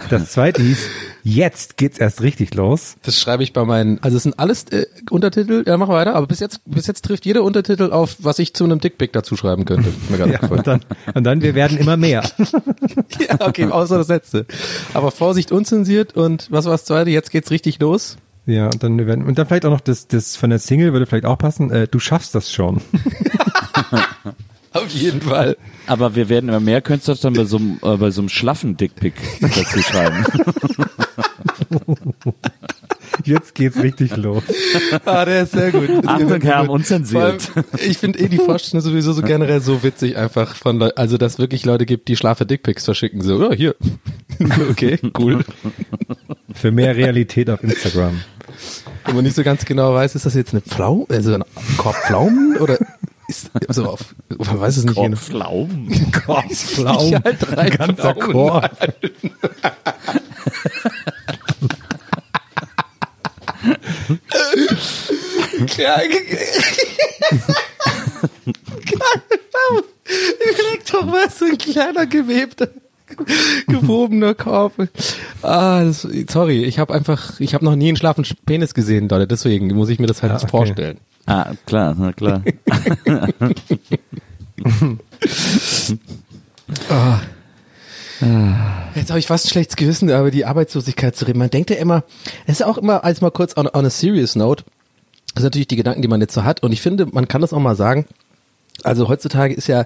das 0.09 0.31
zweite 0.31 0.61
hieß 0.61 0.89
Jetzt 1.23 1.77
geht's 1.77 1.99
erst 1.99 2.21
richtig 2.21 2.55
los. 2.55 2.95
Das 3.03 3.19
schreibe 3.19 3.43
ich 3.43 3.53
bei 3.53 3.65
meinen, 3.65 4.01
also 4.01 4.17
es 4.17 4.23
sind 4.23 4.39
alles 4.39 4.63
äh, 4.71 4.85
Untertitel, 5.09 5.63
ja 5.67 5.77
mach 5.77 5.89
weiter, 5.89 6.15
aber 6.15 6.27
bis 6.27 6.39
jetzt, 6.39 6.61
bis 6.65 6.87
jetzt 6.87 7.03
trifft 7.03 7.25
jeder 7.25 7.43
Untertitel 7.43 7.91
auf, 7.91 8.15
was 8.19 8.39
ich 8.39 8.53
zu 8.53 8.63
einem 8.63 8.79
Dickpick 8.79 9.11
dazu 9.13 9.35
schreiben 9.35 9.65
könnte. 9.65 9.89
Ja, 10.17 10.49
und, 10.49 10.65
dann, 10.65 10.81
und 11.13 11.23
dann, 11.23 11.41
wir 11.41 11.55
werden 11.55 11.77
immer 11.77 11.97
mehr. 11.97 12.23
ja, 13.19 13.37
okay, 13.41 13.65
außer 13.65 13.97
das 13.97 14.07
letzte. 14.07 14.45
Aber 14.93 15.11
Vorsicht 15.11 15.51
unzensiert 15.51 16.15
und 16.15 16.47
was 16.51 16.65
war 16.65 16.71
das 16.71 16.85
zweite? 16.85 17.09
Jetzt 17.09 17.31
geht's 17.31 17.51
richtig 17.51 17.79
los. 17.79 18.17
Ja, 18.45 18.65
und 18.65 18.81
dann 18.81 18.97
wir 18.97 19.05
werden, 19.05 19.25
und 19.25 19.37
dann 19.37 19.45
vielleicht 19.45 19.65
auch 19.65 19.71
noch 19.71 19.81
das, 19.81 20.07
das 20.07 20.35
von 20.35 20.49
der 20.49 20.59
Single 20.59 20.93
würde 20.93 21.05
vielleicht 21.05 21.25
auch 21.25 21.37
passen. 21.37 21.69
Äh, 21.69 21.87
du 21.87 21.99
schaffst 21.99 22.33
das 22.33 22.51
schon. 22.51 22.81
Auf 24.73 24.89
jeden 24.89 25.21
Fall. 25.21 25.57
Aber 25.87 26.15
wir 26.15 26.29
werden 26.29 26.49
immer 26.49 26.59
mehr, 26.59 26.81
könntest 26.81 27.07
du 27.07 27.11
das 27.13 27.21
dann 27.21 27.33
bei 27.33 27.45
so 27.45 27.57
einem, 27.57 27.79
äh, 27.81 27.97
bei 27.97 28.11
so 28.11 28.21
einem 28.21 28.29
schlaffen 28.29 28.77
Dickpick 28.77 29.15
dazu 29.41 29.81
schreiben. 29.81 30.25
Jetzt 33.25 33.55
geht's 33.55 33.77
richtig 33.77 34.15
los. 34.17 34.43
Ah, 35.05 35.25
der 35.25 35.43
ist 35.43 35.51
sehr 35.51 35.71
gut. 35.71 35.89
Achtung, 36.05 36.41
Herr, 36.41 36.69
unzensiert. 36.69 37.51
allem, 37.55 37.65
ich 37.73 37.97
finde 37.97 38.19
eh 38.19 38.27
die 38.27 38.37
Vorstellung 38.37 38.83
sowieso 38.83 39.13
so 39.13 39.21
generell 39.21 39.61
so 39.61 39.83
witzig 39.83 40.17
einfach 40.17 40.55
von 40.55 40.79
Leu 40.79 40.89
also 40.95 41.17
dass 41.17 41.37
wirklich 41.37 41.65
Leute 41.65 41.85
gibt, 41.85 42.07
die 42.07 42.15
schlafe 42.15 42.45
Dickpics 42.45 42.85
verschicken 42.85 43.21
so, 43.21 43.41
ja, 43.41 43.51
hier. 43.51 43.75
okay, 44.69 44.99
cool. 45.17 45.43
Für 46.53 46.71
mehr 46.71 46.95
Realität 46.95 47.49
auf 47.49 47.63
Instagram. 47.63 48.21
Wo 49.05 49.13
man 49.13 49.23
nicht 49.23 49.35
so 49.35 49.43
ganz 49.43 49.65
genau 49.65 49.93
weiß, 49.93 50.15
ist 50.15 50.25
das 50.25 50.33
jetzt 50.33 50.53
eine 50.53 50.61
Pflaume, 50.61 51.05
also 51.09 51.33
ein 51.33 51.43
Korb 51.77 51.95
Pflaumen 51.95 52.57
oder 52.57 52.77
ist 53.29 53.51
so 53.69 53.85
auf, 53.85 54.15
man 54.37 54.59
weiß 54.59 54.77
es 54.77 54.85
nicht 54.85 54.95
genau. 54.95 55.15
Pflaumen. 55.15 56.11
Korpflaum. 56.25 57.07
Ich 57.07 57.23
halt 57.23 57.37
drei 57.39 57.69
Ganzer 57.69 58.15
Pflaumen. 58.15 58.31
Korb. 58.33 58.93
Ja, 65.77 66.01
Überleg 70.39 70.85
doch 70.91 71.05
mal, 71.05 71.29
so 71.29 71.45
ein 71.45 71.57
kleiner 71.57 72.05
gewebter, 72.07 72.69
gewobener 73.67 74.33
Korb. 74.33 74.73
Ah, 75.41 75.83
das, 75.83 76.07
sorry, 76.29 76.63
ich 76.63 76.79
habe 76.79 76.93
einfach, 76.93 77.39
ich 77.39 77.53
habe 77.53 77.65
noch 77.65 77.75
nie 77.75 77.89
einen 77.89 77.97
schlafen 77.97 78.25
Penis 78.45 78.73
gesehen, 78.73 79.07
Leute, 79.09 79.27
deswegen 79.27 79.67
muss 79.75 79.89
ich 79.89 79.99
mir 79.99 80.07
das 80.07 80.23
halt 80.23 80.31
jetzt 80.33 80.43
okay. 80.43 80.51
vorstellen. 80.51 80.99
Ah, 81.29 81.53
klar, 81.65 81.95
na 81.97 82.11
klar. 82.11 82.41
Jetzt 88.95 89.09
habe 89.09 89.19
ich 89.19 89.27
fast 89.27 89.45
ein 89.45 89.49
schlechtes 89.49 89.75
Gewissen, 89.75 90.09
aber 90.11 90.31
die 90.31 90.45
Arbeitslosigkeit 90.45 91.15
zu 91.15 91.25
reden. 91.25 91.39
Man 91.39 91.49
denkt 91.49 91.69
ja 91.69 91.77
immer, 91.77 92.03
es 92.47 92.59
ist 92.59 92.65
auch 92.65 92.77
immer, 92.77 93.03
als 93.03 93.21
mal 93.21 93.31
kurz 93.31 93.55
on, 93.55 93.67
on 93.67 93.85
a 93.85 93.89
serious 93.89 94.35
note, 94.35 94.63
das 95.33 95.43
sind 95.43 95.51
natürlich 95.51 95.67
die 95.67 95.77
Gedanken, 95.77 96.01
die 96.01 96.07
man 96.07 96.19
jetzt 96.19 96.33
so 96.33 96.43
hat. 96.43 96.63
Und 96.63 96.71
ich 96.73 96.81
finde, 96.81 97.05
man 97.05 97.27
kann 97.27 97.41
das 97.41 97.53
auch 97.53 97.59
mal 97.59 97.75
sagen. 97.75 98.05
Also 98.83 99.07
heutzutage 99.07 99.53
ist 99.53 99.67
ja, 99.67 99.85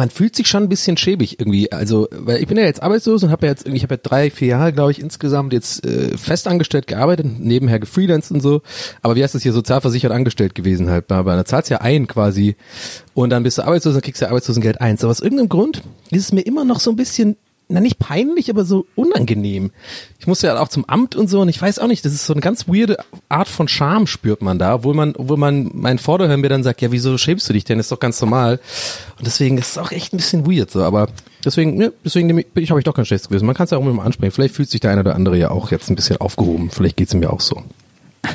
man 0.00 0.08
fühlt 0.08 0.34
sich 0.34 0.46
schon 0.46 0.62
ein 0.62 0.68
bisschen 0.70 0.96
schäbig 0.96 1.38
irgendwie. 1.40 1.70
Also, 1.72 2.08
weil 2.10 2.40
ich 2.40 2.46
bin 2.48 2.56
ja 2.56 2.64
jetzt 2.64 2.82
arbeitslos 2.82 3.22
und 3.22 3.30
habe 3.30 3.44
ja 3.44 3.52
jetzt, 3.52 3.66
irgendwie- 3.66 3.76
ich 3.76 3.82
habe 3.82 3.96
ja 3.96 4.00
drei, 4.02 4.30
vier 4.30 4.48
Jahre, 4.48 4.72
glaube 4.72 4.92
ich, 4.92 4.98
insgesamt 4.98 5.52
jetzt 5.52 5.84
äh, 5.84 6.16
festangestellt 6.16 6.86
gearbeitet, 6.86 7.26
nebenher 7.38 7.78
gefreelanced 7.78 8.30
und 8.32 8.40
so. 8.40 8.62
Aber 9.02 9.14
wie 9.14 9.22
heißt 9.22 9.34
das 9.34 9.42
hier, 9.42 9.52
sozialversichert 9.52 10.10
angestellt 10.10 10.54
gewesen 10.54 10.88
halt. 10.88 11.12
Aber 11.12 11.36
da 11.36 11.44
zahlst 11.44 11.68
du 11.68 11.74
ja 11.74 11.80
ein 11.82 12.06
quasi 12.06 12.56
und 13.12 13.28
dann 13.28 13.42
bist 13.42 13.58
du 13.58 13.62
arbeitslos 13.62 13.94
und 13.94 14.02
kriegst 14.02 14.22
du 14.22 14.26
Arbeitslosengeld 14.26 14.80
eins. 14.80 15.04
Aber 15.04 15.10
aus 15.10 15.20
irgendeinem 15.20 15.50
Grund 15.50 15.82
ist 16.10 16.22
es 16.24 16.32
mir 16.32 16.40
immer 16.40 16.64
noch 16.64 16.80
so 16.80 16.88
ein 16.90 16.96
bisschen 16.96 17.36
na 17.70 17.80
nicht 17.80 17.98
peinlich, 17.98 18.50
aber 18.50 18.64
so 18.64 18.86
unangenehm. 18.96 19.70
Ich 20.18 20.26
musste 20.26 20.48
ja 20.48 20.60
auch 20.60 20.68
zum 20.68 20.84
Amt 20.84 21.14
und 21.14 21.28
so 21.28 21.40
und 21.40 21.48
ich 21.48 21.60
weiß 21.60 21.78
auch 21.78 21.86
nicht, 21.86 22.04
das 22.04 22.12
ist 22.12 22.26
so 22.26 22.32
eine 22.32 22.42
ganz 22.42 22.68
weirde 22.68 22.98
Art 23.28 23.48
von 23.48 23.68
Scham 23.68 24.06
spürt 24.06 24.42
man 24.42 24.58
da, 24.58 24.74
obwohl 24.74 24.94
man, 24.94 25.14
obwohl 25.16 25.36
man 25.36 25.70
mein 25.72 25.98
Vorderhören 25.98 26.40
mir 26.40 26.48
dann 26.48 26.62
sagt, 26.62 26.82
ja, 26.82 26.92
wieso 26.92 27.16
schämst 27.16 27.48
du 27.48 27.52
dich 27.52 27.64
denn? 27.64 27.78
ist 27.78 27.92
doch 27.92 28.00
ganz 28.00 28.20
normal. 28.20 28.60
Und 29.18 29.26
deswegen 29.26 29.56
ist 29.56 29.70
es 29.70 29.78
auch 29.78 29.92
echt 29.92 30.12
ein 30.12 30.18
bisschen 30.18 30.46
weird 30.46 30.70
so, 30.70 30.82
aber 30.82 31.08
deswegen, 31.44 31.76
ne, 31.76 31.92
deswegen 32.04 32.26
nehme 32.26 32.44
ich, 32.54 32.70
habe 32.70 32.80
ich 32.80 32.84
doch 32.84 32.94
kein 32.94 33.06
schlechtes 33.06 33.28
Gewissen. 33.28 33.46
Man 33.46 33.54
kann 33.54 33.64
es 33.64 33.70
ja 33.70 33.78
auch 33.78 33.86
immer 33.86 34.04
ansprechen. 34.04 34.32
Vielleicht 34.32 34.54
fühlt 34.54 34.70
sich 34.70 34.80
der 34.80 34.90
eine 34.90 35.00
oder 35.00 35.14
andere 35.14 35.38
ja 35.38 35.50
auch 35.50 35.70
jetzt 35.70 35.88
ein 35.90 35.96
bisschen 35.96 36.18
aufgehoben. 36.18 36.70
Vielleicht 36.70 36.96
geht's 36.96 37.14
ihm 37.14 37.22
ja 37.22 37.30
auch 37.30 37.40
so. 37.40 37.62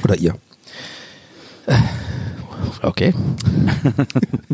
Oder 0.04 0.18
ihr. 0.18 0.36
Äh, 1.68 1.76
Okay. 2.82 3.14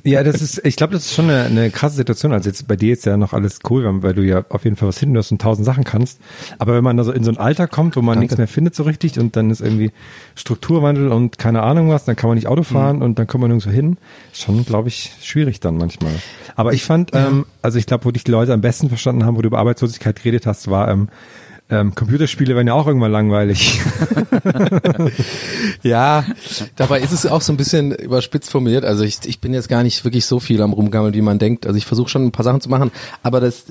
Ja, 0.03 0.23
das 0.23 0.41
ist, 0.41 0.65
ich 0.65 0.75
glaube, 0.77 0.93
das 0.93 1.05
ist 1.05 1.13
schon 1.13 1.29
eine, 1.29 1.43
eine 1.43 1.69
krasse 1.69 1.95
Situation. 1.95 2.33
Also 2.33 2.49
jetzt 2.49 2.67
bei 2.67 2.75
dir 2.75 2.93
ist 2.93 3.05
ja 3.05 3.17
noch 3.17 3.33
alles 3.33 3.59
cool, 3.69 3.85
weil- 4.01 4.13
du 4.15 4.23
ja 4.23 4.43
auf 4.49 4.63
jeden 4.63 4.75
Fall 4.75 4.87
was 4.89 4.97
hinten 4.97 5.15
hast 5.17 5.31
und 5.31 5.39
tausend 5.41 5.65
Sachen 5.65 5.83
kannst. 5.83 6.19
Aber 6.57 6.73
wenn 6.75 6.83
man 6.83 6.97
da 6.97 7.03
so 7.03 7.11
in 7.11 7.23
so 7.23 7.29
ein 7.31 7.37
Alter 7.37 7.67
kommt, 7.67 7.95
wo 7.95 8.01
man 8.01 8.19
nichts 8.19 8.35
mehr 8.37 8.47
findet 8.47 8.73
so 8.75 8.83
richtig 8.83 9.19
und 9.19 9.35
dann 9.35 9.51
ist 9.51 9.61
irgendwie 9.61 9.91
Strukturwandel 10.35 11.09
und 11.09 11.37
keine 11.37 11.61
Ahnung 11.61 11.89
was, 11.89 12.03
dann 12.05 12.15
kann 12.15 12.29
man 12.29 12.35
nicht 12.35 12.47
Auto 12.47 12.63
fahren 12.63 13.01
und 13.01 13.19
dann 13.19 13.27
kommt 13.27 13.41
man 13.41 13.51
nirgendwo 13.51 13.69
hin. 13.71 13.97
Schon, 14.33 14.65
glaube 14.65 14.87
ich, 14.89 15.13
schwierig 15.21 15.59
dann 15.59 15.77
manchmal. 15.77 16.13
Aber 16.55 16.73
ich 16.73 16.83
fand, 16.83 17.11
ähm, 17.13 17.45
also 17.61 17.77
ich 17.77 17.85
glaube, 17.85 18.05
wo 18.05 18.11
dich 18.11 18.23
die 18.23 18.31
Leute 18.31 18.53
am 18.53 18.61
besten 18.61 18.89
verstanden 18.89 19.23
haben, 19.25 19.37
wo 19.37 19.41
du 19.41 19.47
über 19.47 19.59
Arbeitslosigkeit 19.59 20.15
geredet 20.17 20.45
hast, 20.47 20.69
war, 20.69 20.89
ähm, 20.89 21.09
ähm, 21.71 21.95
Computerspiele 21.95 22.55
werden 22.55 22.67
ja 22.67 22.73
auch 22.73 22.87
irgendwann 22.87 23.11
langweilig. 23.11 23.81
Ja, 25.83 26.25
dabei 26.75 26.99
ist 27.01 27.11
es 27.11 27.25
auch 27.25 27.41
so 27.41 27.51
ein 27.51 27.57
bisschen 27.57 27.91
überspitzt 27.91 28.51
formuliert. 28.51 28.85
Also 28.85 29.03
ich, 29.03 29.19
ich 29.25 29.39
bin 29.39 29.53
jetzt 29.53 29.69
gar 29.69 29.83
nicht 29.83 30.03
wirklich 30.03 30.25
so 30.25 30.39
viel 30.39 30.61
am 30.61 30.73
Rumgammeln, 30.73 31.13
wie 31.13 31.21
man 31.21 31.39
denkt. 31.39 31.65
Also 31.65 31.77
ich 31.77 31.85
versuche 31.85 32.09
schon 32.09 32.25
ein 32.25 32.31
paar 32.31 32.43
Sachen 32.43 32.61
zu 32.61 32.69
machen, 32.69 32.91
aber 33.23 33.39
das, 33.39 33.65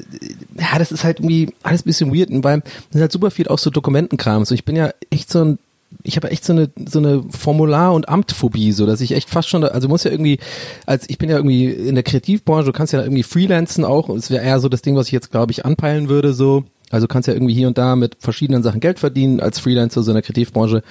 ja, 0.58 0.78
das 0.78 0.90
ist 0.92 1.04
halt 1.04 1.20
irgendwie 1.20 1.54
alles 1.62 1.82
ein 1.82 1.84
bisschen 1.84 2.14
weird, 2.14 2.30
weil 2.42 2.62
es 2.90 2.96
ist 2.96 3.00
halt 3.00 3.12
super 3.12 3.30
viel 3.30 3.48
auch 3.48 3.58
so 3.58 3.70
Dokumentenkram. 3.70 4.44
So 4.44 4.54
ich 4.54 4.64
bin 4.64 4.76
ja 4.76 4.90
echt 5.10 5.30
so 5.30 5.44
ein 5.44 5.58
ich 6.04 6.14
habe 6.14 6.30
echt 6.30 6.44
so 6.44 6.52
eine 6.52 6.70
so 6.86 7.00
eine 7.00 7.24
Formular- 7.30 7.92
und 7.92 8.08
Amtphobie, 8.08 8.72
so 8.72 8.86
dass 8.86 9.00
ich 9.00 9.12
echt 9.12 9.28
fast 9.28 9.48
schon, 9.48 9.64
also 9.64 9.88
muss 9.88 10.04
ja 10.04 10.12
irgendwie, 10.12 10.38
als 10.86 11.10
ich 11.10 11.18
bin 11.18 11.28
ja 11.28 11.36
irgendwie 11.36 11.66
in 11.66 11.96
der 11.96 12.04
Kreativbranche, 12.04 12.66
du 12.66 12.72
kannst 12.72 12.92
ja 12.92 13.02
irgendwie 13.02 13.24
freelancen 13.24 13.84
auch. 13.84 14.08
Es 14.10 14.30
wäre 14.30 14.44
eher 14.44 14.60
so 14.60 14.68
das 14.68 14.82
Ding, 14.82 14.94
was 14.94 15.06
ich 15.06 15.12
jetzt 15.12 15.32
glaube 15.32 15.50
ich 15.50 15.64
anpeilen 15.64 16.08
würde, 16.08 16.32
so 16.32 16.64
also 16.90 17.06
kannst 17.06 17.28
ja 17.28 17.34
irgendwie 17.34 17.54
hier 17.54 17.68
und 17.68 17.78
da 17.78 17.96
mit 17.96 18.16
verschiedenen 18.18 18.62
Sachen 18.62 18.80
Geld 18.80 18.98
verdienen 18.98 19.40
als 19.40 19.58
Freelancer 19.58 20.02
so 20.02 20.10
in 20.10 20.16
der 20.16 20.22
Kreativbranche. 20.22 20.82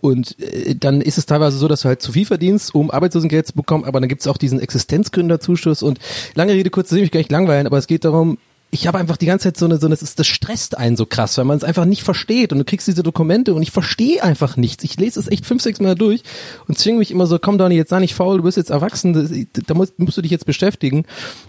Und 0.00 0.38
äh, 0.40 0.74
dann 0.74 1.00
ist 1.00 1.18
es 1.18 1.26
teilweise 1.26 1.58
so, 1.58 1.68
dass 1.68 1.82
du 1.82 1.88
halt 1.88 2.00
zu 2.00 2.12
viel 2.12 2.24
verdienst, 2.24 2.74
um 2.74 2.90
Arbeitslosengeld 2.90 3.46
zu 3.46 3.54
bekommen, 3.54 3.84
aber 3.84 4.00
dann 4.00 4.08
gibt's 4.08 4.26
auch 4.26 4.38
diesen 4.38 4.60
Existenzgründerzuschuss 4.60 5.82
und 5.82 5.98
lange 6.34 6.52
Rede, 6.52 6.70
kurz, 6.70 6.92
will 6.92 7.02
mich 7.02 7.10
gar 7.10 7.18
nicht 7.18 7.32
langweilen, 7.32 7.66
aber 7.66 7.78
es 7.78 7.86
geht 7.86 8.04
darum, 8.04 8.38
ich 8.70 8.86
habe 8.86 8.98
einfach 8.98 9.16
die 9.16 9.26
ganze 9.26 9.44
Zeit 9.44 9.56
so 9.56 9.64
eine, 9.64 9.78
so 9.78 9.86
eine, 9.86 9.94
das, 9.94 10.02
ist, 10.02 10.18
das 10.18 10.26
stresst 10.26 10.76
einen 10.76 10.96
so 10.96 11.06
krass, 11.06 11.38
weil 11.38 11.46
man 11.46 11.56
es 11.56 11.64
einfach 11.64 11.86
nicht 11.86 12.02
versteht 12.02 12.52
und 12.52 12.58
du 12.58 12.64
kriegst 12.64 12.86
diese 12.86 13.02
Dokumente 13.02 13.54
und 13.54 13.62
ich 13.62 13.70
verstehe 13.70 14.22
einfach 14.22 14.58
nichts. 14.58 14.84
Ich 14.84 14.98
lese 14.98 15.18
es 15.18 15.28
echt 15.28 15.46
fünf, 15.46 15.62
sechs 15.62 15.80
Mal 15.80 15.94
durch 15.94 16.22
und 16.66 16.78
zwinge 16.78 16.98
mich 16.98 17.10
immer 17.10 17.26
so, 17.26 17.38
komm 17.38 17.56
Donny, 17.56 17.76
jetzt 17.76 17.88
sei 17.88 18.00
nicht 18.00 18.14
faul, 18.14 18.36
du 18.36 18.42
bist 18.42 18.58
jetzt 18.58 18.68
erwachsen, 18.68 19.48
da 19.66 19.74
musst, 19.74 19.98
musst 19.98 20.18
du 20.18 20.22
dich 20.22 20.30
jetzt 20.30 20.44
beschäftigen. 20.44 21.04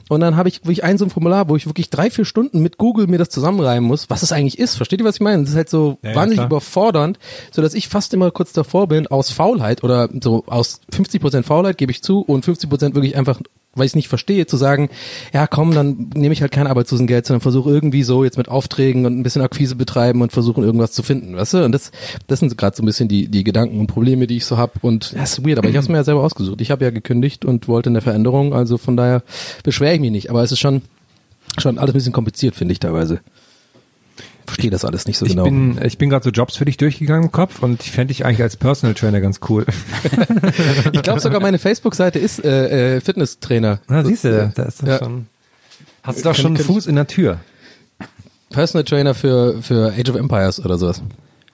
Und 0.07 0.21
dann 0.21 0.37
habe 0.37 0.47
ich 0.47 0.63
wirklich 0.63 0.83
ein 0.83 0.97
so 0.97 1.05
ein 1.05 1.09
Formular, 1.11 1.49
wo 1.49 1.57
ich 1.57 1.67
wirklich 1.67 1.89
drei, 1.89 2.09
vier 2.09 2.23
Stunden 2.25 2.61
mit 2.61 2.77
Google 2.77 3.07
mir 3.07 3.17
das 3.17 3.29
zusammenreimen 3.29 3.87
muss, 3.87 4.09
was 4.09 4.23
es 4.23 4.31
eigentlich 4.31 4.57
ist. 4.57 4.75
Versteht 4.75 5.01
ihr, 5.01 5.05
was 5.05 5.15
ich 5.15 5.21
meine? 5.21 5.41
Das 5.41 5.51
ist 5.51 5.57
halt 5.57 5.69
so 5.69 5.97
Ja, 6.01 6.11
ja, 6.11 6.15
wahnsinnig 6.15 6.37
klar. 6.37 6.47
überfordernd, 6.47 7.19
so 7.51 7.61
dass 7.61 7.73
ich 7.73 7.89
fast 7.89 8.13
immer 8.13 8.31
kurz 8.31 8.53
davor 8.53 8.87
bin, 8.87 9.07
aus 9.07 9.29
Faulheit 9.29 9.83
oder 9.83 10.07
so 10.21 10.45
aus 10.47 10.79
50 10.93 11.21
Prozent 11.21 11.45
Faulheit 11.45 11.77
gebe 11.77 11.91
ich 11.91 12.01
zu 12.01 12.21
und 12.21 12.45
50 12.45 12.69
Prozent 12.69 12.95
wirklich 12.95 13.17
einfach 13.17 13.41
weil 13.75 13.85
ich 13.85 13.91
es 13.91 13.95
nicht 13.95 14.07
verstehe, 14.07 14.47
zu 14.47 14.57
sagen, 14.57 14.89
ja 15.33 15.47
komm, 15.47 15.73
dann 15.73 16.09
nehme 16.15 16.33
ich 16.33 16.41
halt 16.41 16.51
kein 16.51 16.67
Arbeitslosengeld, 16.67 17.25
sondern 17.25 17.41
versuche 17.41 17.69
irgendwie 17.69 18.03
so 18.03 18.23
jetzt 18.23 18.37
mit 18.37 18.49
Aufträgen 18.49 19.05
und 19.05 19.17
ein 19.17 19.23
bisschen 19.23 19.41
Akquise 19.41 19.75
betreiben 19.75 20.21
und 20.21 20.31
versuchen 20.31 20.63
irgendwas 20.63 20.91
zu 20.91 21.03
finden, 21.03 21.35
weißt 21.35 21.53
du? 21.53 21.65
Und 21.65 21.71
das, 21.71 21.91
das 22.27 22.39
sind 22.39 22.57
gerade 22.57 22.75
so 22.75 22.83
ein 22.83 22.85
bisschen 22.85 23.07
die, 23.07 23.27
die 23.27 23.43
Gedanken 23.43 23.79
und 23.79 23.87
Probleme, 23.87 24.27
die 24.27 24.37
ich 24.37 24.45
so 24.45 24.57
hab. 24.57 24.83
Und 24.83 25.13
das 25.13 25.37
ist 25.37 25.45
weird, 25.45 25.59
aber 25.59 25.69
ich 25.69 25.75
habe 25.75 25.83
es 25.83 25.89
mir 25.89 25.97
ja 25.97 26.03
selber 26.03 26.23
ausgesucht. 26.23 26.61
Ich 26.61 26.71
habe 26.71 26.83
ja 26.83 26.91
gekündigt 26.91 27.45
und 27.45 27.67
wollte 27.67 27.89
eine 27.89 28.01
Veränderung, 28.01 28.53
also 28.53 28.77
von 28.77 28.97
daher 28.97 29.23
beschwere 29.63 29.93
ich 29.93 29.99
mich 30.01 30.11
nicht. 30.11 30.29
Aber 30.29 30.41
es 30.43 30.51
ist 30.51 30.59
schon, 30.59 30.81
schon 31.57 31.77
alles 31.77 31.91
ein 31.91 31.97
bisschen 31.97 32.13
kompliziert, 32.13 32.55
finde 32.55 32.71
ich 32.71 32.79
teilweise. 32.79 33.21
Verstehe 34.49 34.69
das 34.69 34.85
alles 34.85 35.05
nicht 35.07 35.17
so 35.17 35.25
Ich 35.25 35.31
genau. 35.31 35.45
bin, 35.45 35.79
ich 35.83 35.97
bin 35.97 36.09
gerade 36.09 36.23
so 36.23 36.29
Jobs 36.29 36.57
für 36.57 36.65
dich 36.65 36.77
durchgegangen 36.77 37.23
im 37.25 37.31
Kopf 37.31 37.61
und 37.63 37.81
ich 37.83 37.91
fände 37.91 38.13
dich 38.13 38.25
eigentlich 38.25 38.41
als 38.41 38.57
Personal 38.57 38.93
Trainer 38.93 39.21
ganz 39.21 39.39
cool. 39.49 39.65
ich 40.91 41.01
glaube 41.01 41.19
sogar 41.19 41.41
meine 41.41 41.59
Facebook-Seite 41.59 42.19
ist 42.19 42.43
äh, 42.43 42.97
äh, 42.97 43.01
Fitnesstrainer. 43.01 43.79
Na, 43.87 44.03
siehst 44.03 44.23
du, 44.25 44.51
da 44.55 44.63
ist 44.63 44.81
das 44.81 44.89
Ja. 44.89 44.97
schon. 44.99 45.27
Hast 46.03 46.19
du 46.19 46.23
doch 46.23 46.35
schon 46.35 46.55
einen 46.55 46.63
Fuß 46.65 46.87
in 46.87 46.95
der 46.95 47.07
Tür. 47.07 47.39
Personal 48.49 48.83
Trainer 48.83 49.13
für, 49.13 49.61
für 49.61 49.93
Age 49.97 50.09
of 50.09 50.15
Empires 50.15 50.63
oder 50.63 50.77
sowas. 50.77 51.01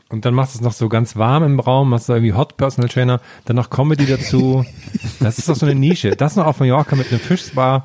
Und 0.09 0.23
dann 0.23 0.33
machst 0.33 0.53
du 0.55 0.59
es 0.59 0.63
noch 0.63 0.71
so 0.73 0.87
ganz 0.87 1.15
warm 1.15 1.43
im 1.43 1.59
Raum, 1.59 1.89
machst 1.89 2.07
du 2.07 2.13
irgendwie 2.13 2.33
Hot 2.33 2.57
Personal 2.57 2.89
Trainer, 2.89 3.19
dann 3.45 3.55
noch 3.55 3.69
Comedy 3.69 4.05
dazu. 4.05 4.65
Das 5.19 5.39
ist 5.39 5.49
doch 5.49 5.55
so 5.55 5.65
eine 5.65 5.75
Nische. 5.75 6.11
Das 6.11 6.35
noch 6.35 6.45
auf 6.45 6.59
Mallorca 6.59 6.95
mit 6.95 7.09
einem 7.09 7.19
Fischspa. 7.19 7.83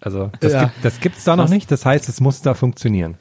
Also, 0.00 0.30
das, 0.40 0.52
Ja. 0.52 0.64
gibt, 0.64 0.84
das 0.84 1.00
gibt's 1.00 1.24
da 1.24 1.36
noch 1.36 1.48
nicht. 1.48 1.70
Das 1.70 1.84
heißt, 1.86 2.08
es 2.08 2.20
muss 2.20 2.42
da 2.42 2.54
funktionieren. 2.54 3.16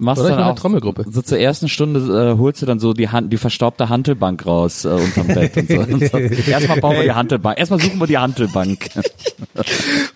Machst 0.00 0.22
Oder 0.22 0.36
dann 0.36 0.44
auch 0.44 0.54
Trommelgruppe. 0.54 1.04
So 1.10 1.22
zur 1.22 1.38
ersten 1.38 1.68
Stunde 1.68 2.00
äh, 2.00 2.38
holst 2.38 2.62
du 2.62 2.66
dann 2.66 2.78
so 2.78 2.92
die 2.92 3.08
Hand, 3.08 3.32
die 3.32 3.36
verstaubte 3.36 3.88
Hantelbank 3.88 4.46
raus 4.46 4.84
äh, 4.84 4.90
unterm 4.90 5.26
Bett 5.26 5.56
und 5.56 5.68
so. 5.68 5.80
Und 5.80 6.10
so. 6.10 6.18
Erstmal 6.18 6.80
bauen 6.80 6.96
wir 6.96 7.02
die 7.02 7.12
Hantelbank. 7.12 7.58
Erstmal 7.58 7.80
suchen 7.80 7.98
wir 7.98 8.06
die 8.06 8.16
Hantelbank. 8.18 8.90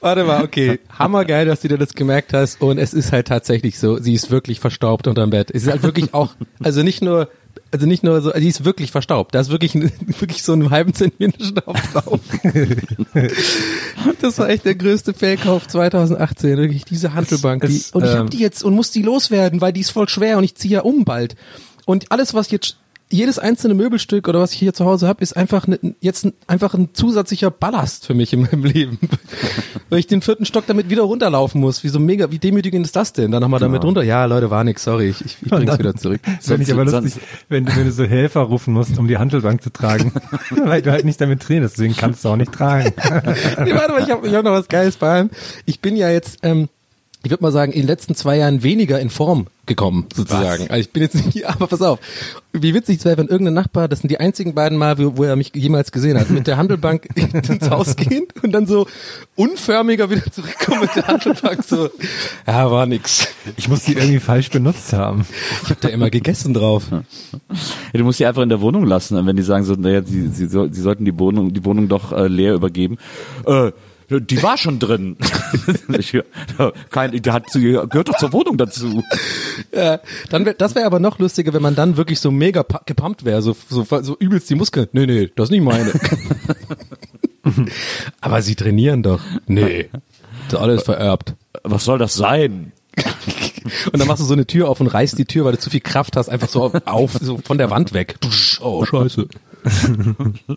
Warte 0.01 0.23
mal, 0.23 0.45
okay. 0.45 0.79
Hammergeil, 0.97 1.47
dass 1.47 1.63
du 1.63 1.69
dir 1.69 1.79
das 1.79 1.95
gemerkt 1.95 2.33
hast. 2.33 2.63
Und 2.63 2.79
es 2.79 2.95
ist 2.95 3.11
halt 3.11 3.27
tatsächlich 3.27 3.79
so, 3.79 3.99
sie 3.99 4.15
ist 4.15 4.31
wirklich 4.31 4.61
verstaubt 4.61 5.09
unterm 5.09 5.31
Bett. 5.31 5.51
Es 5.53 5.65
ist 5.65 5.71
halt 5.71 5.83
wirklich 5.83 6.15
auch, 6.15 6.31
also 6.63 6.85
nicht 6.85 7.03
nur, 7.03 7.29
also 7.71 7.87
nicht 7.87 8.03
nur 8.03 8.21
so, 8.23 8.31
die 8.33 8.49
ist 8.49 8.65
wirklich 8.65 8.91
verstaubt. 8.91 9.35
Da 9.35 9.41
ist 9.41 9.51
wirklich, 9.51 9.75
ein- 9.75 9.93
wirklich 10.21 10.43
so 10.43 10.53
einen 10.53 10.71
halben 10.71 10.95
Zentimeter 10.95 11.45
Staub 11.45 11.77
drauf. 11.93 12.21
Das 14.21 14.39
war 14.39 14.49
echt 14.49 14.65
der 14.65 14.75
größte 14.75 15.15
Fehlkauf 15.15 15.67
2018. 15.69 16.57
Wirklich 16.57 16.85
diese 16.85 17.15
Handelbank. 17.15 17.67
Die, 17.67 17.77
es, 17.77 17.91
und 17.91 18.05
ich 18.05 18.11
ähm, 18.11 18.19
habe 18.19 18.31
die 18.31 18.39
jetzt 18.39 18.63
und 18.63 18.75
muss 18.75 18.91
die 18.91 19.03
loswerden, 19.03 19.61
weil 19.61 19.73
die 19.73 19.81
ist 19.81 19.91
voll 19.91 20.09
schwer 20.09 20.39
und 20.39 20.45
ich 20.45 20.55
ziehe 20.55 20.75
ja 20.75 20.81
um 20.83 21.05
bald. 21.05 21.37
Und 21.85 22.11
alles, 22.13 22.35
was 22.35 22.51
jetzt 22.51 22.77
jedes 23.13 23.39
einzelne 23.39 23.75
Möbelstück 23.75 24.27
oder 24.29 24.41
was 24.41 24.53
ich 24.53 24.59
hier 24.59 24.73
zu 24.75 24.85
Hause 24.85 25.07
habe, 25.07 25.23
ist 25.23 25.37
einfach 25.37 25.67
ne, 25.67 25.79
jetzt 26.01 26.25
ein, 26.25 26.33
einfach 26.47 26.75
ein 26.75 26.89
zusätzlicher 26.95 27.51
Ballast 27.51 28.07
für 28.07 28.15
mich 28.15 28.33
in 28.33 28.43
meinem 28.43 28.65
Leben. 28.65 28.99
Weil 29.91 29.99
ich 29.99 30.07
den 30.07 30.23
vierten 30.23 30.45
Stock 30.47 30.65
damit 30.67 30.89
wieder 30.91 31.03
runterlaufen 31.03 31.61
muss. 31.61 31.85
Wie 31.85 31.89
so 31.89 32.01
mega, 32.01 32.31
wie 32.31 32.39
demütigend 32.39 32.87
ist 32.87 32.97
das 32.97 33.13
denn? 33.13 33.31
Dann 33.31 33.43
nochmal 33.43 33.61
damit 33.61 33.85
runter. 33.85 34.03
Ja, 34.03 34.25
Leute, 34.25 34.51
war 34.51 34.65
nix, 34.65 34.83
sorry, 34.85 35.11
ich, 35.11 35.21
ich, 35.25 35.37
ich 35.43 35.49
bring's 35.51 35.79
wieder 35.79 35.95
zurück. 35.95 36.21
Das 36.25 36.47
fände 36.47 36.63
ich 36.65 36.73
aber 36.73 36.85
lustig, 36.85 37.23
wenn, 37.49 37.67
du- 37.67 37.77
wenn 37.77 37.85
du 37.85 37.93
so 37.93 38.05
Helfer 38.05 38.41
rufen 38.41 38.73
musst, 38.75 38.99
um 38.99 39.07
die 39.07 39.19
Handelbank 39.19 39.63
zu 39.63 39.71
tragen. 39.71 40.13
Weil 40.51 40.83
du 40.83 40.91
halt 40.91 41.05
nicht 41.05 41.21
damit 41.21 41.43
trainierst, 41.43 41.77
deswegen 41.77 41.95
kannst 41.95 42.25
du 42.25 42.31
auch 42.31 42.37
nicht 42.37 42.53
tragen. 42.53 42.93
nee, 43.65 43.75
warte 43.75 43.93
mal, 43.93 44.03
ich 44.03 44.11
habe 44.11 44.27
ich 44.27 44.35
hab 44.35 44.45
noch 44.45 44.53
was 44.53 44.69
Geiles 44.69 44.97
bei 44.97 45.09
allem. 45.11 45.31
Ich 45.67 45.81
bin 45.81 45.97
ja 45.97 46.11
jetzt, 46.11 46.39
ähm, 46.43 46.69
ich 47.25 47.31
würde 47.31 47.43
mal 47.43 47.53
sagen, 47.53 47.73
in 47.73 47.83
den 47.83 47.87
letzten 47.87 48.15
zwei 48.15 48.37
Jahren 48.39 48.63
weniger 48.63 48.99
in 48.99 49.09
Form 49.09 49.47
gekommen, 49.67 50.07
sozusagen. 50.13 50.69
Also 50.69 50.81
ich 50.81 50.91
bin 50.91 51.03
jetzt 51.03 51.15
nicht, 51.15 51.47
aber 51.47 51.69
pass 51.69 51.81
auf. 51.81 52.01
Wie 52.53 52.75
witzig 52.75 52.99
es 52.99 53.05
wäre, 53.05 53.17
wenn 53.19 53.29
irgendein 53.29 53.55
Nachbar, 53.55 53.87
das 53.87 54.01
sind 54.01 54.11
die 54.11 54.19
einzigen 54.19 54.55
beiden 54.55 54.77
Mal, 54.77 54.99
wo, 54.99 55.17
wo 55.17 55.25
er 55.25 55.37
mich 55.37 55.53
jemals 55.55 55.93
gesehen 55.93 56.19
hat, 56.19 56.31
mit 56.31 56.49
der 56.49 56.57
Handelbank 56.57 57.09
ins 57.15 57.71
Haus 57.71 57.95
gehen 57.95 58.27
und 58.43 58.51
dann 58.51 58.67
so 58.67 58.89
unförmiger 59.37 60.11
wieder 60.11 60.31
zurückkommen 60.33 60.81
mit 60.81 60.97
der 60.97 61.07
Handelbank 61.07 61.63
so, 61.63 61.91
ja, 62.47 62.71
war 62.71 62.87
nix. 62.87 63.29
Ich 63.57 63.69
muss 63.69 63.85
die 63.85 63.93
irgendwie 63.93 64.19
falsch 64.19 64.51
benutzt 64.51 64.93
haben. 64.93 65.25
Ich 65.63 65.71
habe 65.71 65.81
da 65.81 65.89
immer 65.89 66.11
gegessen 66.11 66.55
drauf. 66.55 66.89
Ja, 66.91 67.03
du 67.93 68.03
musst 68.03 68.19
die 68.19 68.27
einfach 68.27 68.43
in 68.43 68.49
der 68.49 68.61
Wohnung 68.61 68.85
lassen, 68.85 69.25
wenn 69.25 69.37
die 69.37 69.43
sagen 69.43 69.65
so, 69.65 69.75
naja, 69.75 70.03
sie, 70.03 70.27
sie, 70.29 70.49
sie 70.49 70.81
sollten 70.81 71.05
die 71.05 71.17
Wohnung, 71.19 71.55
die 71.55 71.65
Wohnung 71.65 71.89
doch 71.89 72.13
äh, 72.13 72.27
leer 72.27 72.55
übergeben. 72.55 72.99
Äh, 73.47 73.71
die 74.11 74.43
war 74.43 74.59
schon 74.59 74.79
drin. 74.79 75.17
Kein, 76.91 77.13
die 77.13 77.31
hat, 77.31 77.53
gehört 77.53 78.09
doch 78.09 78.19
zur 78.19 78.33
Wohnung 78.33 78.57
dazu. 78.59 79.03
Ja, 79.75 80.01
dann 80.31 80.45
wär, 80.45 80.55
das 80.55 80.75
wäre 80.75 80.87
aber 80.87 81.01
noch 81.01 81.19
lustiger, 81.19 81.53
wenn 81.53 81.63
man 81.63 81.75
dann 81.75 81.97
wirklich 81.97 82.21
so 82.21 82.31
mega 82.31 82.65
gepumpt 82.87 83.25
wäre, 83.25 83.43
so, 83.43 83.57
so, 83.69 83.87
so 84.03 84.17
übelst 84.19 84.51
die 84.51 84.55
Muskeln. 84.55 84.89
Nee, 84.93 85.07
nee, 85.07 85.31
das 85.35 85.45
ist 85.45 85.51
nicht 85.51 85.63
meine. 85.63 85.93
aber 88.21 88.43
sie 88.43 88.55
trainieren 88.55 89.03
doch. 89.03 89.21
Nee, 89.47 89.89
das 90.49 90.55
ist 90.55 90.59
alles 90.59 90.83
vererbt. 90.83 91.35
Was 91.63 91.85
soll 91.85 91.99
das 91.99 92.15
sein? 92.15 92.73
Und 93.93 93.99
dann 93.99 94.09
machst 94.09 94.21
du 94.21 94.27
so 94.27 94.35
eine 94.35 94.47
Tür 94.47 94.69
auf 94.69 94.81
und 94.81 94.89
reißt 94.89 95.19
die 95.19 95.25
Tür, 95.25 95.45
weil 95.45 95.53
du 95.53 95.59
zu 95.59 95.71
viel 95.71 95.81
Kraft 95.81 96.17
hast, 96.17 96.29
einfach 96.29 96.49
so 96.49 96.73
auf, 96.85 97.13
so 97.21 97.39
von 97.39 97.59
der 97.59 97.71
Wand 97.71 97.95
weg. 97.95 98.17
Oh, 98.61 98.85
scheiße. 98.85 99.29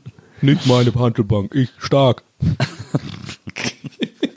Nicht 0.45 0.65
meine 0.67 0.93
Handelbank, 0.93 1.53
ich 1.55 1.69
stark. 1.79 2.23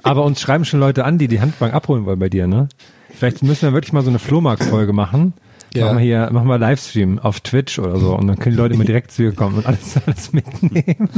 Aber 0.02 0.24
uns 0.24 0.40
schreiben 0.40 0.64
schon 0.64 0.80
Leute 0.80 1.04
an, 1.04 1.18
die 1.18 1.28
die 1.28 1.40
Handbank 1.40 1.74
abholen 1.74 2.06
wollen 2.06 2.18
bei 2.18 2.28
dir, 2.28 2.46
ne? 2.46 2.68
Vielleicht 3.14 3.42
müssen 3.42 3.62
wir 3.62 3.72
wirklich 3.72 3.92
mal 3.92 4.02
so 4.02 4.10
eine 4.10 4.18
Flohmarkt-Folge 4.18 4.92
machen. 4.92 5.34
Ja. 5.74 5.86
Machen 5.86 5.98
wir 5.98 6.04
hier, 6.04 6.30
machen 6.32 6.48
wir 6.48 6.56
Livestream 6.58 7.18
auf 7.18 7.40
Twitch 7.40 7.78
oder 7.78 7.98
so 7.98 8.14
und 8.16 8.26
dann 8.26 8.38
können 8.38 8.56
die 8.56 8.62
Leute 8.62 8.74
immer 8.74 8.84
direkt 8.86 9.10
zu 9.10 9.22
dir 9.22 9.32
kommen 9.32 9.56
und 9.58 9.66
alles, 9.66 9.98
alles 10.06 10.32
mitnehmen. 10.32 11.10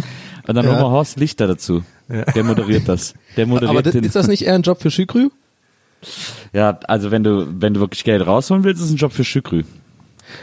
Und 0.48 0.54
dann 0.56 0.64
Ja. 0.64 0.72
holen 0.72 0.80
wir 0.80 0.90
Horst 0.90 1.20
Lichter 1.20 1.46
dazu. 1.46 1.84
Der 2.08 2.42
moderiert 2.42 2.88
das. 2.88 3.14
Der 3.36 3.46
moderiert 3.46 3.70
Aber 3.70 3.82
das, 3.82 3.92
den. 3.92 4.02
ist 4.02 4.16
das 4.16 4.26
nicht 4.26 4.42
eher 4.42 4.54
ein 4.56 4.62
Job 4.62 4.80
für 4.82 4.90
Schükrü? 4.90 5.28
ja, 6.52 6.80
also 6.88 7.10
wenn 7.12 7.22
du, 7.22 7.46
wenn 7.60 7.74
du 7.74 7.80
wirklich 7.80 8.02
Geld 8.02 8.26
rausholen 8.26 8.64
willst, 8.64 8.80
ist 8.80 8.86
es 8.88 8.92
ein 8.94 8.96
Job 8.96 9.12
für 9.12 9.22
Schükrü. 9.24 9.62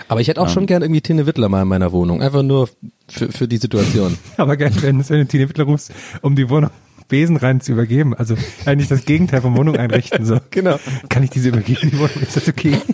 Aber 0.08 0.22
ich 0.22 0.28
hätte 0.28 0.42
auch 0.42 0.50
schon 0.50 0.66
gern 0.66 0.82
irgendwie 0.82 1.02
Tine 1.02 1.26
Wittler 1.26 1.50
mal 1.50 1.64
in 1.64 1.68
meiner 1.68 1.92
Wohnung. 1.92 2.22
Einfach 2.22 2.44
nur 2.44 2.70
für, 3.08 3.32
für 3.32 3.48
die 3.48 3.58
Situation. 3.58 4.18
Aber 4.38 4.58
geil, 4.58 4.72
wenn, 4.82 5.08
wenn 5.08 5.20
du 5.20 5.28
Tine 5.28 5.50
Wittler 5.50 5.66
rufst, 5.66 5.92
um 6.22 6.36
die 6.36 6.50
Wohnung 6.50 6.70
Besen 7.08 7.38
rein 7.38 7.62
zu 7.62 7.72
übergeben. 7.72 8.14
Also 8.14 8.36
eigentlich 8.66 8.90
das 8.90 9.06
Gegenteil 9.06 9.42
von 9.42 9.56
Wohnung 9.56 9.78
einrichten. 9.78 10.26
So. 10.26 10.40
Genau. 10.50 10.80
Kann 11.10 11.24
ich 11.24 11.30
diese 11.30 11.50
übergeben, 11.50 11.92
die 11.92 11.98
Wohnung? 11.98 12.22
Ist 12.22 12.36
das 12.36 12.48
okay? 12.48 12.78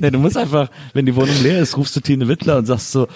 Nee, 0.00 0.10
du 0.10 0.18
musst 0.18 0.36
einfach, 0.36 0.70
wenn 0.92 1.06
die 1.06 1.16
Wohnung 1.16 1.34
leer 1.42 1.60
ist, 1.60 1.76
rufst 1.76 1.96
du 1.96 2.00
Tine 2.00 2.28
Wittler 2.28 2.58
und 2.58 2.66
sagst 2.66 2.92
so, 2.92 3.08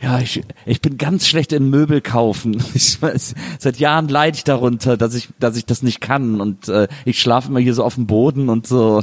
ja, 0.00 0.18
ich, 0.18 0.42
ich 0.64 0.80
bin 0.80 0.96
ganz 0.96 1.26
schlecht 1.26 1.52
in 1.52 1.68
Möbel 1.68 2.00
kaufen. 2.00 2.62
Ich 2.74 3.00
weiß, 3.00 3.34
seit 3.58 3.76
Jahren 3.78 4.08
leide 4.08 4.36
ich 4.36 4.44
darunter, 4.44 4.96
dass 4.96 5.14
ich, 5.14 5.28
dass 5.38 5.56
ich 5.56 5.66
das 5.66 5.82
nicht 5.82 6.00
kann 6.00 6.40
und 6.40 6.68
äh, 6.68 6.88
ich 7.04 7.20
schlafe 7.20 7.48
immer 7.48 7.60
hier 7.60 7.74
so 7.74 7.84
auf 7.84 7.96
dem 7.96 8.06
Boden 8.06 8.48
und 8.48 8.66
so. 8.66 9.02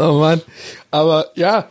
Oh 0.00 0.18
Mann. 0.18 0.40
Aber 0.90 1.26
ja, 1.34 1.66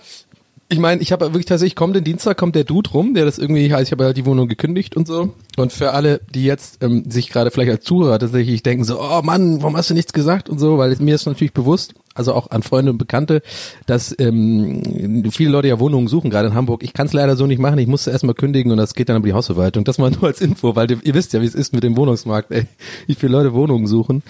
ich 0.72 0.78
meine, 0.78 1.02
ich 1.02 1.12
habe 1.12 1.26
wirklich 1.26 1.48
tatsächlich, 1.48 1.76
kommt 1.76 1.96
den 1.96 2.04
Dienstag, 2.04 2.38
kommt 2.38 2.54
der 2.54 2.64
Dude 2.64 2.92
rum, 2.92 3.16
der 3.16 3.26
das 3.26 3.40
irgendwie, 3.40 3.74
also 3.74 3.82
ich 3.82 3.92
habe 3.92 4.04
ja 4.04 4.14
die 4.14 4.26
Wohnung 4.28 4.48
gekündigt 4.48 4.96
und 4.96 5.08
so. 5.08 5.34
Und 5.58 5.74
für 5.74 5.94
alle, 5.94 6.22
die 6.32 6.46
jetzt 6.46 6.84
ähm, 6.84 7.10
sich 7.10 7.30
gerade 7.30 7.50
vielleicht 7.50 7.72
als 7.72 7.84
Zuhörer 7.84 8.20
tatsächlich 8.20 8.62
denken 8.62 8.84
so, 8.84 9.02
oh 9.02 9.22
Mann, 9.24 9.64
warum 9.64 9.76
hast 9.76 9.90
du 9.90 9.96
nichts 9.96 10.14
gesagt 10.14 10.48
und 10.48 10.60
so, 10.60 10.78
weil 10.78 10.96
mir 11.00 11.16
ist 11.16 11.26
natürlich 11.26 11.54
bewusst, 11.54 11.96
also 12.20 12.34
auch 12.34 12.52
an 12.52 12.62
Freunde 12.62 12.92
und 12.92 12.98
Bekannte, 12.98 13.42
dass 13.88 14.16
ähm, 14.20 15.24
viele 15.32 15.50
Leute 15.50 15.70
ja 15.70 15.80
Wohnungen 15.80 16.08
suchen, 16.08 16.30
gerade 16.30 16.50
in 16.50 16.54
Hamburg. 16.54 16.84
Ich 16.84 16.94
kann 16.94 17.08
es 17.08 17.14
leider 17.14 17.36
so 17.36 17.48
nicht 17.48 17.60
machen, 17.60 17.80
ich 17.80 17.88
musste 17.88 18.12
erstmal 18.12 18.36
kündigen 18.36 18.72
und 18.72 18.78
das 18.78 18.94
geht 18.94 19.10
dann 19.10 19.18
über 19.18 19.28
die 19.28 19.34
Hausverwaltung. 19.34 19.84
Das 19.86 19.98
mal 19.98 20.12
nur 20.20 20.26
als 20.26 20.42
Info, 20.42 20.76
weil 20.76 20.92
ihr 20.92 21.14
wisst 21.14 21.34
ja, 21.34 21.42
wie 21.42 21.46
es 21.46 21.56
ist 21.56 21.74
mit 21.74 21.84
dem 21.84 21.98
Wohnungsmarkt, 21.98 22.52
ey, 22.52 22.66
wie 23.08 23.16
viele 23.16 23.32
Leute 23.32 23.54
Wohnungen 23.54 23.88
suchen 23.88 24.22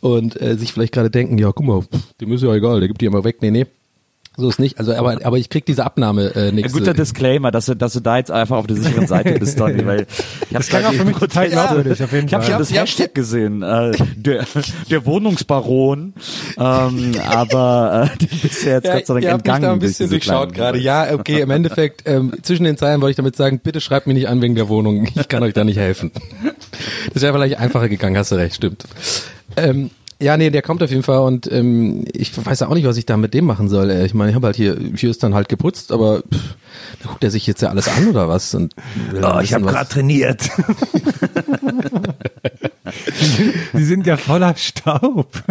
und 0.00 0.40
äh, 0.40 0.56
sich 0.56 0.72
vielleicht 0.72 0.92
gerade 0.92 1.10
denken, 1.10 1.38
ja, 1.38 1.52
guck 1.52 1.64
mal, 1.64 1.82
pff, 1.82 2.14
dem 2.20 2.32
ist 2.32 2.42
ja 2.42 2.52
egal, 2.52 2.80
der 2.80 2.88
gibt 2.88 3.00
die 3.00 3.06
immer 3.06 3.24
weg. 3.24 3.38
Nee, 3.40 3.50
nee. 3.50 3.66
So 4.40 4.48
ist 4.48 4.60
nicht. 4.60 4.78
Also, 4.78 4.94
aber, 4.94 5.18
aber 5.24 5.36
ich 5.36 5.50
krieg 5.50 5.66
diese 5.66 5.84
Abnahme 5.84 6.32
äh, 6.36 6.48
Ein 6.50 6.54
nichts. 6.54 6.72
guter 6.72 6.94
Disclaimer, 6.94 7.50
dass 7.50 7.66
du, 7.66 7.74
dass 7.74 7.92
du 7.94 8.00
da 8.00 8.18
jetzt 8.18 8.30
einfach 8.30 8.56
auf 8.56 8.68
der 8.68 8.76
sicheren 8.76 9.06
Seite 9.08 9.32
bist, 9.38 9.58
Donny, 9.58 9.84
weil 9.84 10.06
ich 10.48 10.54
habe 10.54 10.64
Das 10.64 10.84
auch 10.86 10.92
für 10.92 11.04
mich 11.04 11.16
total 11.16 11.48
glaubwürdig, 11.48 12.00
auf 12.04 12.12
jeden 12.12 12.28
Ich 12.28 12.34
habe 12.34 12.44
Fall. 12.44 12.52
schon 12.52 12.58
das 12.60 12.70
Ja, 12.70 12.82
Hashtag 12.82 13.14
gesehen, 13.16 13.62
äh, 13.62 13.90
der, 14.14 14.44
der 14.90 15.04
Wohnungsbaron, 15.06 16.14
ähm, 16.56 17.12
aber 17.28 18.10
äh, 18.14 18.16
dem 18.18 18.38
bist 18.40 18.64
du 18.64 18.70
jetzt 18.70 18.84
Gott 18.84 19.06
sei 19.06 19.14
Dank 19.14 19.24
ihr 19.24 19.32
habt 19.32 19.44
mich 19.44 19.54
entgangen. 19.54 19.62
da 19.62 19.72
ein 19.72 19.78
bisschen 19.80 20.08
durchschaut 20.08 20.54
gerade. 20.54 20.78
Ja, 20.78 21.12
okay, 21.14 21.40
im 21.40 21.50
Endeffekt, 21.50 22.02
ähm, 22.06 22.32
zwischen 22.42 22.62
den 22.62 22.76
Zeilen 22.76 23.00
wollte 23.00 23.10
ich 23.10 23.16
damit 23.16 23.34
sagen, 23.34 23.58
bitte 23.60 23.80
schreibt 23.80 24.06
mich 24.06 24.14
nicht 24.14 24.28
an 24.28 24.40
wegen 24.40 24.54
der 24.54 24.68
Wohnung. 24.68 25.08
Ich 25.16 25.26
kann 25.26 25.42
euch 25.42 25.52
da 25.54 25.64
nicht 25.64 25.78
helfen. 25.78 26.12
Das 27.12 27.22
wäre 27.22 27.32
vielleicht 27.32 27.58
einfacher 27.58 27.88
gegangen, 27.88 28.16
hast 28.16 28.30
du 28.30 28.36
recht, 28.36 28.54
stimmt. 28.54 28.84
Ähm, 29.56 29.90
ja, 30.20 30.36
nee, 30.36 30.50
der 30.50 30.62
kommt 30.62 30.82
auf 30.82 30.90
jeden 30.90 31.02
Fall 31.02 31.20
und 31.20 31.50
ähm, 31.52 32.04
ich 32.12 32.32
weiß 32.44 32.62
auch 32.62 32.74
nicht, 32.74 32.86
was 32.86 32.96
ich 32.96 33.06
da 33.06 33.16
mit 33.16 33.34
dem 33.34 33.44
machen 33.44 33.68
soll. 33.68 33.90
Äh, 33.90 34.04
Ich 34.04 34.14
meine, 34.14 34.30
ich 34.30 34.34
habe 34.34 34.46
halt 34.46 34.56
hier, 34.56 34.76
hier 34.96 35.10
ist 35.10 35.22
dann 35.22 35.34
halt 35.34 35.48
geputzt, 35.48 35.92
aber 35.92 36.20
pff, 36.22 36.56
da 37.02 37.08
guckt 37.08 37.22
er 37.24 37.30
sich 37.30 37.46
jetzt 37.46 37.62
ja 37.62 37.68
alles 37.68 37.88
an 37.88 38.08
oder 38.08 38.28
was? 38.28 38.54
Und 38.54 38.74
Oh, 39.22 39.38
ich 39.40 39.54
habe 39.54 39.66
gerade 39.66 39.88
trainiert. 39.88 40.50
die, 43.20 43.24
sind, 43.24 43.54
die 43.74 43.84
sind 43.84 44.06
ja 44.06 44.16
voller 44.16 44.54
Staub. 44.56 45.28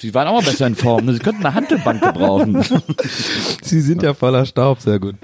Sie 0.00 0.14
waren 0.14 0.28
auch 0.28 0.40
mal 0.40 0.42
besser 0.42 0.66
in 0.66 0.74
Form. 0.74 1.04
ne? 1.04 1.12
Sie 1.12 1.18
könnten 1.18 1.44
eine 1.44 1.54
Handelbank 1.54 2.02
gebrauchen. 2.02 2.64
Sie 3.62 3.80
sind 3.82 4.02
ja 4.02 4.14
voller 4.14 4.46
Staub, 4.46 4.80
sehr 4.80 4.98
gut. 4.98 5.16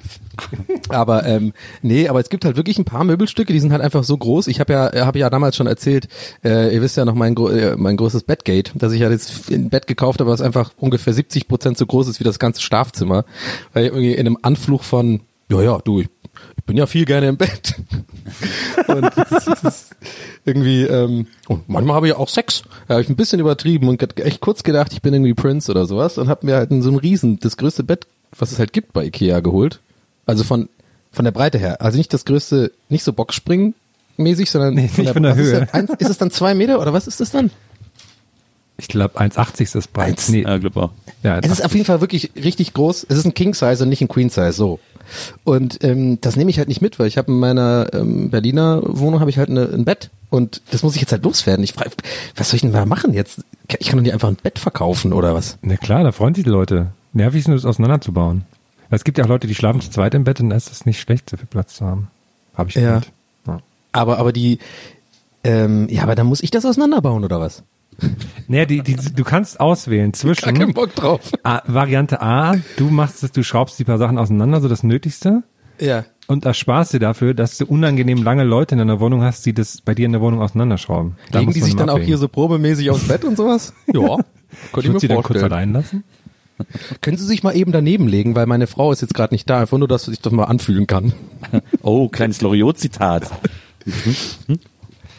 Aber 0.90 1.24
ähm, 1.24 1.54
nee, 1.80 2.08
aber 2.08 2.20
es 2.20 2.28
gibt 2.28 2.44
halt 2.44 2.56
wirklich 2.56 2.78
ein 2.78 2.84
paar 2.84 3.04
Möbelstücke, 3.04 3.54
die 3.54 3.60
sind 3.60 3.72
halt 3.72 3.80
einfach 3.80 4.04
so 4.04 4.16
groß. 4.18 4.48
Ich 4.48 4.60
habe 4.60 4.74
ja, 4.74 4.92
äh, 4.92 5.00
habe 5.00 5.18
ja 5.18 5.30
damals 5.30 5.56
schon 5.56 5.66
erzählt, 5.66 6.08
äh, 6.44 6.74
ihr 6.74 6.82
wisst 6.82 6.98
ja 6.98 7.06
noch 7.06 7.14
mein 7.14 7.34
gro 7.34 7.48
äh, 7.48 7.74
mein 7.76 7.96
großes 7.96 8.24
Bettgate, 8.24 8.72
dass 8.74 8.92
ich 8.92 9.00
ja 9.00 9.10
jetzt 9.10 9.50
ein 9.50 9.70
Bett 9.70 9.86
gekauft 9.86 10.20
habe, 10.20 10.30
was 10.30 10.42
einfach 10.42 10.72
ungefähr 10.76 11.14
70 11.14 11.48
Prozent 11.48 11.78
so 11.78 11.86
groß 11.86 12.08
ist 12.08 12.20
wie 12.20 12.24
das 12.24 12.38
ganze 12.38 12.60
Schlafzimmer, 12.60 13.24
weil 13.72 13.86
ich 13.86 13.92
irgendwie 13.92 14.12
in 14.12 14.26
einem 14.26 14.38
Anflug 14.42 14.84
von 14.84 15.20
ja 15.50 15.62
ja 15.62 15.78
du 15.78 16.00
ich, 16.00 16.08
bin 16.66 16.76
ja 16.76 16.86
viel 16.86 17.04
gerne 17.04 17.28
im 17.28 17.36
Bett. 17.36 17.76
Und 18.88 19.10
das 19.16 19.46
ist, 19.46 19.85
irgendwie, 20.44 20.82
ähm, 20.82 21.26
und 21.48 21.68
manchmal 21.68 21.96
habe 21.96 22.08
ich 22.08 22.14
auch 22.14 22.28
Sex. 22.28 22.62
Da 22.88 22.94
habe 22.94 23.02
ich 23.02 23.08
ein 23.08 23.16
bisschen 23.16 23.40
übertrieben 23.40 23.88
und 23.88 24.18
echt 24.20 24.40
kurz 24.40 24.62
gedacht, 24.62 24.92
ich 24.92 25.02
bin 25.02 25.12
irgendwie 25.14 25.34
Prince 25.34 25.70
oder 25.70 25.86
sowas 25.86 26.18
und 26.18 26.28
habe 26.28 26.46
mir 26.46 26.56
halt 26.56 26.70
so 26.82 26.90
ein 26.90 26.96
Riesen, 26.96 27.38
das 27.40 27.56
größte 27.56 27.82
Bett, 27.84 28.06
was 28.38 28.52
es 28.52 28.58
halt 28.58 28.72
gibt 28.72 28.92
bei 28.92 29.04
Ikea 29.04 29.40
geholt. 29.40 29.80
Also 30.26 30.44
von, 30.44 30.68
von 31.12 31.24
der 31.24 31.32
Breite 31.32 31.58
her. 31.58 31.80
Also 31.80 31.98
nicht 31.98 32.12
das 32.12 32.24
größte, 32.24 32.72
nicht 32.88 33.04
so 33.04 33.12
Boxspringen 33.12 33.74
mäßig, 34.16 34.50
sondern 34.50 34.74
Nee, 34.74 34.88
von 34.88 35.22
der 35.22 35.32
was 35.32 35.38
Höhe. 35.38 35.52
Ist, 35.52 35.60
das? 35.62 35.74
Eins- 35.74 35.90
ist 35.98 36.10
es 36.10 36.18
dann 36.18 36.30
zwei 36.30 36.54
Meter 36.54 36.80
oder 36.80 36.92
was 36.92 37.06
ist 37.06 37.20
das 37.20 37.30
dann? 37.30 37.50
Ich 38.78 38.88
glaube 38.88 39.18
1,80 39.18 39.60
ist 39.62 39.74
das 39.74 39.88
breit. 39.88 40.08
Eins- 40.08 40.28
Nee, 40.28 40.42
Ja, 40.42 40.58
glaub 40.58 40.76
auch. 40.76 40.90
ja, 41.22 41.38
Es 41.38 41.50
ist 41.50 41.64
auf 41.64 41.72
jeden 41.72 41.86
Fall 41.86 42.00
wirklich 42.00 42.30
richtig 42.36 42.74
groß. 42.74 43.06
Es 43.08 43.16
ist 43.18 43.24
ein 43.24 43.32
King 43.34 43.54
Size 43.54 43.82
und 43.82 43.88
nicht 43.88 44.02
ein 44.02 44.08
Queen 44.08 44.28
Size, 44.28 44.52
so. 44.52 44.78
Und 45.44 45.82
ähm, 45.84 46.20
das 46.20 46.36
nehme 46.36 46.50
ich 46.50 46.58
halt 46.58 46.68
nicht 46.68 46.82
mit, 46.82 46.98
weil 46.98 47.06
ich 47.06 47.18
habe 47.18 47.30
in 47.32 47.38
meiner 47.38 47.88
ähm, 47.92 48.30
Berliner 48.30 48.80
Wohnung 48.84 49.20
habe 49.20 49.30
ich 49.30 49.38
halt 49.38 49.50
eine, 49.50 49.68
ein 49.72 49.84
Bett 49.84 50.10
und 50.30 50.62
das 50.70 50.82
muss 50.82 50.94
ich 50.94 51.00
jetzt 51.00 51.12
halt 51.12 51.24
loswerden. 51.24 51.64
Ich 51.64 51.72
frage, 51.72 51.90
was 52.36 52.50
soll 52.50 52.56
ich 52.56 52.62
denn 52.62 52.72
da 52.72 52.84
machen 52.86 53.12
jetzt? 53.14 53.40
Ich 53.78 53.88
kann 53.88 53.98
doch 53.98 54.02
nicht 54.02 54.12
einfach 54.12 54.28
ein 54.28 54.36
Bett 54.36 54.58
verkaufen 54.58 55.12
oder 55.12 55.34
was? 55.34 55.58
Na 55.62 55.76
klar, 55.76 56.04
da 56.04 56.12
freuen 56.12 56.34
sich 56.34 56.44
die 56.44 56.50
Leute. 56.50 56.88
Nervig 57.12 57.40
ist 57.40 57.48
nur, 57.48 57.56
das 57.56 57.64
auseinanderzubauen. 57.64 58.44
Es 58.90 59.02
gibt 59.04 59.18
ja 59.18 59.24
auch 59.24 59.28
Leute, 59.28 59.46
die 59.46 59.54
schlafen 59.54 59.80
zu 59.80 59.90
zweit 59.90 60.14
im 60.14 60.24
Bett 60.24 60.40
und 60.40 60.50
da 60.50 60.56
ist 60.56 60.70
es 60.70 60.86
nicht 60.86 61.00
schlecht, 61.00 61.28
so 61.30 61.36
viel 61.36 61.46
Platz 61.46 61.76
zu 61.76 61.84
haben. 61.86 62.08
Habe 62.54 62.68
ich 62.68 62.76
Ja. 62.76 62.82
gehört. 62.82 63.10
Ja. 63.46 63.58
Aber 63.92 64.18
aber 64.18 64.32
die 64.32 64.58
ähm, 65.44 65.88
ja, 65.88 66.02
aber 66.02 66.14
dann 66.14 66.26
muss 66.26 66.42
ich 66.42 66.50
das 66.50 66.64
auseinanderbauen 66.64 67.24
oder 67.24 67.40
was? 67.40 67.62
Naja, 68.48 68.64
die, 68.66 68.82
die, 68.82 68.94
du 68.96 69.24
kannst 69.24 69.58
auswählen 69.60 70.12
zwischen 70.12 70.72
Bock 70.74 70.94
drauf. 70.94 71.20
A, 71.42 71.62
Variante 71.66 72.20
A, 72.22 72.54
du 72.76 72.90
machst 72.90 73.22
es, 73.24 73.32
du 73.32 73.42
schraubst 73.42 73.78
die 73.78 73.84
paar 73.84 73.98
Sachen 73.98 74.18
auseinander, 74.18 74.60
so 74.60 74.68
das 74.68 74.82
Nötigste, 74.82 75.42
Ja. 75.80 76.04
und 76.26 76.44
ersparst 76.44 76.92
dir 76.92 77.00
dafür, 77.00 77.32
dass 77.34 77.56
du 77.58 77.64
unangenehm 77.66 78.22
lange 78.22 78.44
Leute 78.44 78.74
in 78.74 78.78
deiner 78.78 79.00
Wohnung 79.00 79.22
hast, 79.22 79.46
die 79.46 79.54
das 79.54 79.80
bei 79.80 79.94
dir 79.94 80.06
in 80.06 80.12
der 80.12 80.20
Wohnung 80.20 80.40
auseinanderschrauben. 80.42 81.16
Da 81.32 81.40
Legen 81.40 81.52
die 81.52 81.60
sich 81.62 81.74
dann 81.74 81.88
auch 81.88 81.94
abwägen. 81.94 82.06
hier 82.08 82.18
so 82.18 82.28
probemäßig 82.28 82.90
aufs 82.90 83.08
Bett 83.08 83.24
und 83.24 83.36
sowas? 83.36 83.72
Ja. 83.92 84.18
Könnte 84.72 84.88
ich 84.88 84.92
mir 84.94 84.98
du 85.00 85.08
dann 85.08 85.16
kurz 85.18 85.26
vorstellen. 85.40 85.52
allein 85.52 85.72
lassen? 85.72 86.04
Können 87.02 87.18
Sie 87.18 87.26
sich 87.26 87.42
mal 87.42 87.54
eben 87.54 87.72
daneben 87.72 88.08
legen, 88.08 88.34
weil 88.34 88.46
meine 88.46 88.66
Frau 88.66 88.90
ist 88.92 89.02
jetzt 89.02 89.12
gerade 89.12 89.34
nicht 89.34 89.50
da, 89.50 89.60
einfach 89.60 89.76
nur, 89.76 89.88
dass 89.88 90.04
sie 90.04 90.12
sich 90.12 90.20
das 90.22 90.32
mal 90.32 90.44
anfühlen 90.44 90.86
kann. 90.86 91.12
Oh, 91.82 92.08
kleines 92.08 92.40
Loriot-Zitat. 92.40 93.30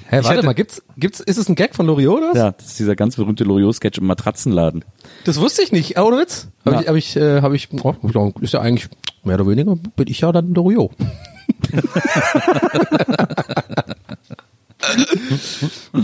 Hä, 0.09 0.17
warte 0.23 0.29
hätte- 0.29 0.45
mal, 0.45 0.53
gibt's, 0.53 0.81
gibt's, 0.95 1.19
ist 1.19 1.37
es 1.37 1.49
ein 1.49 1.55
Gag 1.55 1.75
von 1.75 1.85
Loriot 1.85 2.19
oder 2.19 2.29
was? 2.29 2.37
Ja, 2.37 2.51
das 2.51 2.67
ist 2.67 2.79
dieser 2.79 2.95
ganz 2.95 3.15
berühmte 3.17 3.43
Loriot-Sketch 3.43 3.97
im 3.99 4.07
Matratzenladen. 4.07 4.85
Das 5.25 5.39
wusste 5.39 5.61
ich 5.63 5.71
nicht, 5.71 5.99
ohne 5.99 6.17
Witz. 6.19 6.47
Hab 6.65 6.73
Ja. 6.73 6.81
ich, 6.81 6.87
hab 6.87 6.95
ich, 6.95 7.15
äh, 7.17 7.41
hab 7.41 7.53
ich, 7.53 7.69
oh, 7.83 7.93
ist 8.41 8.53
ja 8.53 8.61
eigentlich, 8.61 8.87
mehr 9.23 9.35
oder 9.35 9.47
weniger, 9.47 9.75
bin 9.75 10.07
ich 10.07 10.21
ja 10.21 10.31
dann 10.31 10.53
Loriot. 10.53 10.91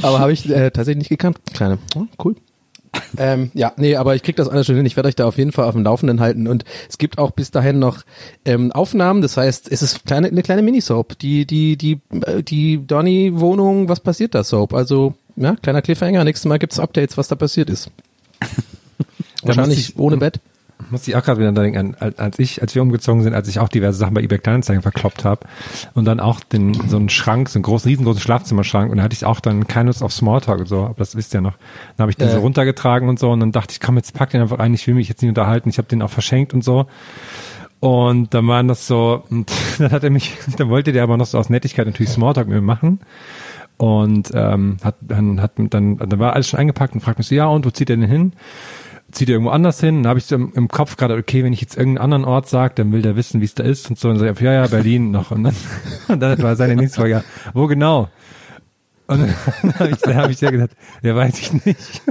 aber 0.01 0.19
habe 0.19 0.33
ich 0.33 0.49
äh, 0.49 0.71
tatsächlich 0.71 0.97
nicht 1.03 1.09
gekannt. 1.09 1.37
Kleine, 1.53 1.77
oh, 1.95 2.05
cool. 2.23 2.35
Ähm, 3.17 3.51
ja, 3.53 3.73
nee, 3.77 3.95
aber 3.95 4.15
ich 4.15 4.23
krieg 4.23 4.35
das 4.35 4.49
alles 4.49 4.65
schon 4.65 4.75
hin. 4.75 4.85
Ich 4.85 4.95
werde 4.95 5.09
euch 5.09 5.15
da 5.15 5.25
auf 5.25 5.37
jeden 5.37 5.51
Fall 5.51 5.65
auf 5.65 5.73
dem 5.73 5.83
Laufenden 5.83 6.19
halten. 6.19 6.47
Und 6.47 6.63
es 6.89 6.97
gibt 6.97 7.17
auch 7.17 7.31
bis 7.31 7.51
dahin 7.51 7.79
noch 7.79 8.03
ähm, 8.45 8.71
Aufnahmen. 8.71 9.21
Das 9.21 9.37
heißt, 9.37 9.71
es 9.71 9.81
ist 9.81 10.05
kleine, 10.05 10.27
eine 10.27 10.43
kleine 10.43 10.61
Minisoap. 10.61 11.17
Die, 11.19 11.45
die, 11.45 11.77
die, 11.77 11.99
äh, 12.25 12.43
die 12.43 12.85
Donny-Wohnung, 12.85 13.89
was 13.89 13.99
passiert 13.99 14.35
da, 14.35 14.43
Soap? 14.43 14.73
Also, 14.73 15.15
ja, 15.35 15.55
kleiner 15.55 15.81
Cliffhanger. 15.81 16.23
Nächstes 16.23 16.47
Mal 16.47 16.59
gibt's 16.59 16.79
Updates, 16.79 17.17
was 17.17 17.27
da 17.27 17.35
passiert 17.35 17.69
ist. 17.69 17.89
Wahrscheinlich 19.43 19.89
ich- 19.89 19.99
ohne 19.99 20.17
Bett. 20.17 20.39
Muss 20.91 21.07
ich 21.07 21.15
auch 21.15 21.23
gerade 21.23 21.39
wieder 21.39 21.51
denken, 21.51 21.95
als- 21.99 22.17
als 22.19 22.39
ich, 22.39 22.61
als 22.61 22.75
wir 22.75 22.81
umgezogen 22.81 23.21
sind, 23.23 23.33
als 23.33 23.47
ich 23.47 23.59
auch 23.59 23.69
diverse 23.69 23.97
Sachen 23.97 24.13
bei 24.13 24.21
eBay 24.21 24.39
Kleinanzeigen 24.39 24.81
verkloppt 24.81 25.23
habe 25.25 25.41
und 25.93 26.05
dann 26.05 26.19
auch 26.19 26.39
den, 26.41 26.73
so 26.89 26.97
einen 26.97 27.09
Schrank, 27.09 27.49
so 27.49 27.57
einen 27.57 27.63
großen, 27.63 27.89
riesengroßen 27.89 28.21
Schlafzimmerschrank 28.21 28.91
und 28.91 28.97
da 28.97 29.03
hatte 29.03 29.13
ich 29.13 29.25
auch 29.25 29.39
dann 29.39 29.67
keine 29.67 29.87
Lust 29.89 30.03
auf 30.03 30.13
Smalltalk 30.13 30.59
und 30.61 30.67
so, 30.67 30.85
aber 30.85 30.95
das 30.97 31.15
wisst 31.15 31.33
ihr 31.33 31.41
noch. 31.41 31.53
Dann 31.97 32.03
habe 32.03 32.11
ich 32.11 32.17
den 32.17 32.27
Äh. 32.27 32.31
so 32.31 32.39
runtergetragen 32.39 33.09
und 33.09 33.19
so 33.19 33.31
und 33.31 33.39
dann 33.39 33.51
dachte 33.51 33.71
ich, 33.73 33.79
komm, 33.79 33.97
jetzt 33.97 34.13
pack 34.13 34.29
den 34.31 34.41
einfach 34.41 34.59
ein, 34.59 34.73
ich 34.73 34.85
will 34.87 34.95
mich 34.95 35.09
jetzt 35.09 35.21
nicht 35.21 35.29
unterhalten, 35.29 35.69
ich 35.69 35.77
habe 35.77 35.87
den 35.87 36.01
auch 36.01 36.09
verschenkt 36.09 36.53
und 36.53 36.63
so. 36.63 36.85
Und 37.79 38.33
dann 38.33 38.47
waren 38.47 38.67
das 38.69 38.87
so, 38.87 39.23
und 39.29 39.51
dann 39.79 39.91
hat 39.91 40.03
er 40.03 40.09
mich, 40.09 40.37
dann 40.57 40.69
wollte 40.69 40.93
der 40.93 41.03
aber 41.03 41.17
noch 41.17 41.25
so 41.25 41.37
aus 41.37 41.49
Nettigkeit 41.49 41.85
natürlich 41.85 42.11
Smalltalk 42.11 42.47
mit 42.47 42.55
mir 42.55 42.61
machen. 42.61 43.01
Und 43.77 44.31
ähm, 44.33 44.77
hat 44.83 44.95
dann 45.01 45.41
hat 45.41 45.53
dann 45.57 45.97
dann 45.97 46.19
war 46.19 46.33
alles 46.33 46.47
schon 46.47 46.59
eingepackt 46.59 46.93
und 46.93 47.01
fragt 47.01 47.17
mich 47.17 47.27
so, 47.27 47.35
ja 47.35 47.47
und 47.47 47.65
wo 47.65 47.71
zieht 47.71 47.89
er 47.89 47.97
denn 47.97 48.07
hin? 48.07 48.33
Zieht 49.13 49.29
irgendwo 49.29 49.51
anders 49.51 49.79
hin? 49.79 50.03
Dann 50.03 50.09
habe 50.09 50.19
ich 50.19 50.25
so 50.25 50.35
im, 50.35 50.51
im 50.55 50.67
Kopf 50.67 50.97
gerade, 50.97 51.15
okay, 51.15 51.43
wenn 51.43 51.53
ich 51.53 51.61
jetzt 51.61 51.77
irgendeinen 51.77 52.03
anderen 52.03 52.25
Ort 52.25 52.49
sage, 52.49 52.73
dann 52.75 52.91
will 52.91 53.01
der 53.01 53.15
wissen, 53.15 53.41
wie 53.41 53.45
es 53.45 53.53
da 53.53 53.63
ist 53.63 53.89
und 53.89 53.99
so. 53.99 54.09
Und 54.09 54.15
dann 54.15 54.27
sag 54.27 54.35
ich, 54.35 54.41
ja, 54.41 54.53
ja, 54.53 54.67
Berlin 54.67 55.11
noch. 55.11 55.31
Und 55.31 55.43
dann, 55.43 55.55
und 56.07 56.19
dann 56.19 56.41
war 56.41 56.55
seine 56.55 56.75
nächste 56.75 56.99
Frage, 56.99 57.11
ja, 57.11 57.23
wo 57.53 57.67
genau? 57.67 58.09
Und 59.07 59.19
dann 59.19 59.73
habe 59.79 59.89
ich, 59.89 59.97
dann 59.97 60.15
hab 60.15 60.29
ich 60.29 60.37
sehr 60.37 60.51
gesagt, 60.51 60.75
ja, 61.01 61.15
weiß 61.15 61.39
ich 61.39 61.65
nicht. 61.65 62.01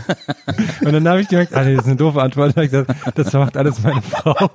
Und 0.84 0.92
dann 0.92 1.08
habe 1.08 1.20
ich 1.20 1.28
direkt, 1.28 1.54
ah, 1.54 1.64
das 1.64 1.80
ist 1.80 1.86
eine 1.86 1.96
doofe 1.96 2.22
Antwort. 2.22 2.56
Dann 2.56 2.64
hab 2.64 2.64
ich 2.64 2.70
gesagt, 2.70 3.18
das 3.18 3.32
macht 3.32 3.56
alles 3.56 3.82
meine 3.82 4.02
Frau. 4.02 4.50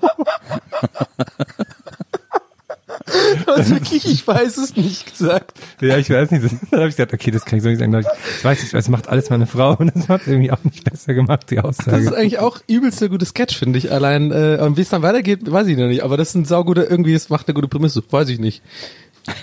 Also 3.48 3.76
wirklich, 3.76 4.06
ich 4.06 4.26
weiß 4.26 4.58
es 4.58 4.76
nicht 4.76 5.12
gesagt. 5.12 5.58
Ja, 5.82 5.98
ich 5.98 6.10
weiß 6.10 6.32
nicht. 6.32 6.44
Dann 6.72 6.80
habe 6.80 6.90
ich 6.90 6.96
gesagt, 6.96 7.14
okay, 7.14 7.32
das 7.32 7.46
kann 7.46 7.58
ich 7.58 7.64
so 7.64 7.70
nicht 7.70 7.80
sagen. 7.80 7.94
Ich, 8.00 8.38
ich 8.40 8.46
weiß 8.46 8.62
nicht, 8.62 8.74
das 8.74 8.88
macht 8.90 9.10
alles 9.10 9.30
meine 9.30 9.48
Frau 9.48 9.76
und 9.76 9.92
das 9.96 10.08
hat 10.10 10.22
irgendwie 10.28 10.52
auch 10.52 10.64
nicht 10.64 10.84
besser 10.90 11.14
gemacht, 11.14 11.50
die 11.50 11.56
Das 11.56 11.80
ist 11.80 11.88
Aussage. 11.88 12.16
eigentlich 12.18 12.40
auch 12.40 12.60
übelst 12.68 13.02
eine 13.02 13.10
gute 13.10 13.26
Sketch, 13.26 13.58
finde 13.58 13.78
ich. 13.80 13.92
Allein, 13.92 14.32
äh, 14.32 14.60
und 14.62 14.78
wie 14.78 14.82
es 14.82 14.90
dann 14.90 15.02
weitergeht, 15.02 15.52
weiß 15.52 15.68
ich 15.68 15.78
noch 15.78 15.88
nicht. 15.88 16.04
Aber 16.04 16.18
das 16.18 16.30
ist 16.30 16.36
ein 16.36 16.46
saugute, 16.46 16.84
irgendwie, 16.84 17.14
es 17.14 17.30
macht 17.30 17.48
eine 17.48 17.54
gute 17.56 17.68
Prämisse. 17.68 18.04
Weiß 18.10 18.30
ich 18.30 18.40
nicht. 18.40 18.62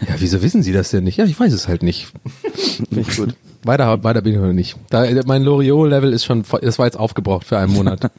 Ja, 0.09 0.14
wieso 0.18 0.42
wissen 0.42 0.62
Sie 0.62 0.72
das 0.72 0.90
denn 0.90 1.04
nicht? 1.04 1.18
Ja, 1.18 1.24
ich 1.24 1.38
weiß 1.38 1.52
es 1.52 1.68
halt 1.68 1.83
nicht. 1.83 2.09
Finde 2.88 3.00
ich 3.00 3.16
gut. 3.16 3.35
Weiter, 3.64 4.02
weiter 4.04 4.22
bin 4.22 4.35
ich 4.35 4.38
noch 4.40 4.52
nicht. 4.52 4.76
Da, 4.90 5.04
äh, 5.04 5.22
mein 5.26 5.42
Loriot-Level 5.42 6.12
ist 6.12 6.24
schon, 6.24 6.44
das 6.62 6.78
war 6.78 6.87
jetzt 6.87 6.98
aufgebraucht 6.98 7.46
für 7.46 7.59
einen 7.59 7.72
Monat. 7.72 8.11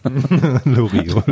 Lorio. 0.66 1.24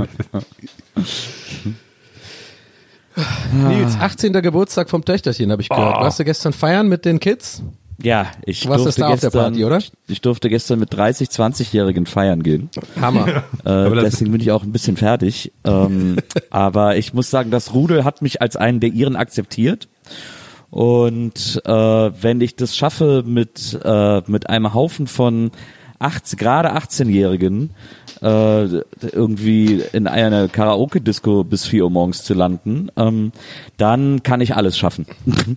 Nils, 3.54 3.98
18. 4.00 4.34
Geburtstag 4.34 4.90
vom 4.90 5.04
Töchterchen, 5.04 5.52
habe 5.52 5.62
ich 5.62 5.70
gehört. 5.70 5.98
Warst 6.02 6.20
du 6.20 6.24
gestern 6.26 6.54
feiern 6.54 6.88
mit 6.88 7.06
den 7.06 7.20
Kids? 7.20 7.64
Ja, 8.02 8.28
ich 8.46 8.62
Du 8.62 8.70
warst 8.70 8.86
durfte 8.86 9.02
das 9.02 9.08
da 9.08 9.14
auf 9.14 9.20
der 9.22 9.30
gestern, 9.32 9.54
Party, 9.54 9.66
oder? 9.66 9.80
ich 10.08 10.22
durfte 10.22 10.50
gestern 10.50 10.78
mit 10.80 10.94
30, 10.94 11.30
20-Jährigen 11.30 12.06
feiern 12.06 12.44
gehen. 12.44 12.70
Hammer. 13.02 13.28
Äh, 13.28 13.42
das- 13.66 14.04
deswegen 14.04 14.32
bin 14.34 14.42
ich 14.42 14.52
auch 14.52 14.62
ein 14.64 14.72
bisschen 14.72 14.98
fertig. 14.98 15.52
Ähm, 15.64 16.18
aber 16.52 16.98
ich 16.98 17.16
muss 17.16 17.32
sagen, 17.32 17.50
das 17.50 17.74
Rudel 17.74 18.04
hat 18.04 18.22
mich 18.22 18.40
als 18.42 18.56
einen 18.56 18.80
der 18.80 18.92
ihren 18.92 19.16
akzeptiert. 19.16 19.88
Und 20.70 21.62
äh, 21.66 21.72
wenn 21.72 22.40
ich 22.42 22.56
das 22.56 22.76
schaffe, 22.76 23.24
mit, 23.26 23.80
äh, 23.84 24.22
mit 24.28 24.50
einem 24.50 24.74
Haufen 24.76 25.08
von 25.08 25.50
18, 26.00 26.38
gerade 26.38 26.76
18-Jährigen 26.76 27.72
äh, 28.22 28.82
irgendwie 29.12 29.82
in 29.94 30.08
einer 30.08 30.48
Karaoke-Disco 30.48 31.44
bis 31.44 31.66
4 31.66 31.86
Uhr 31.86 31.90
morgens 31.90 32.24
zu 32.24 32.34
landen, 32.34 32.90
ähm, 32.98 33.32
dann 33.78 34.24
kann 34.24 34.42
ich 34.42 34.56
alles 34.56 34.78
schaffen. 34.78 35.06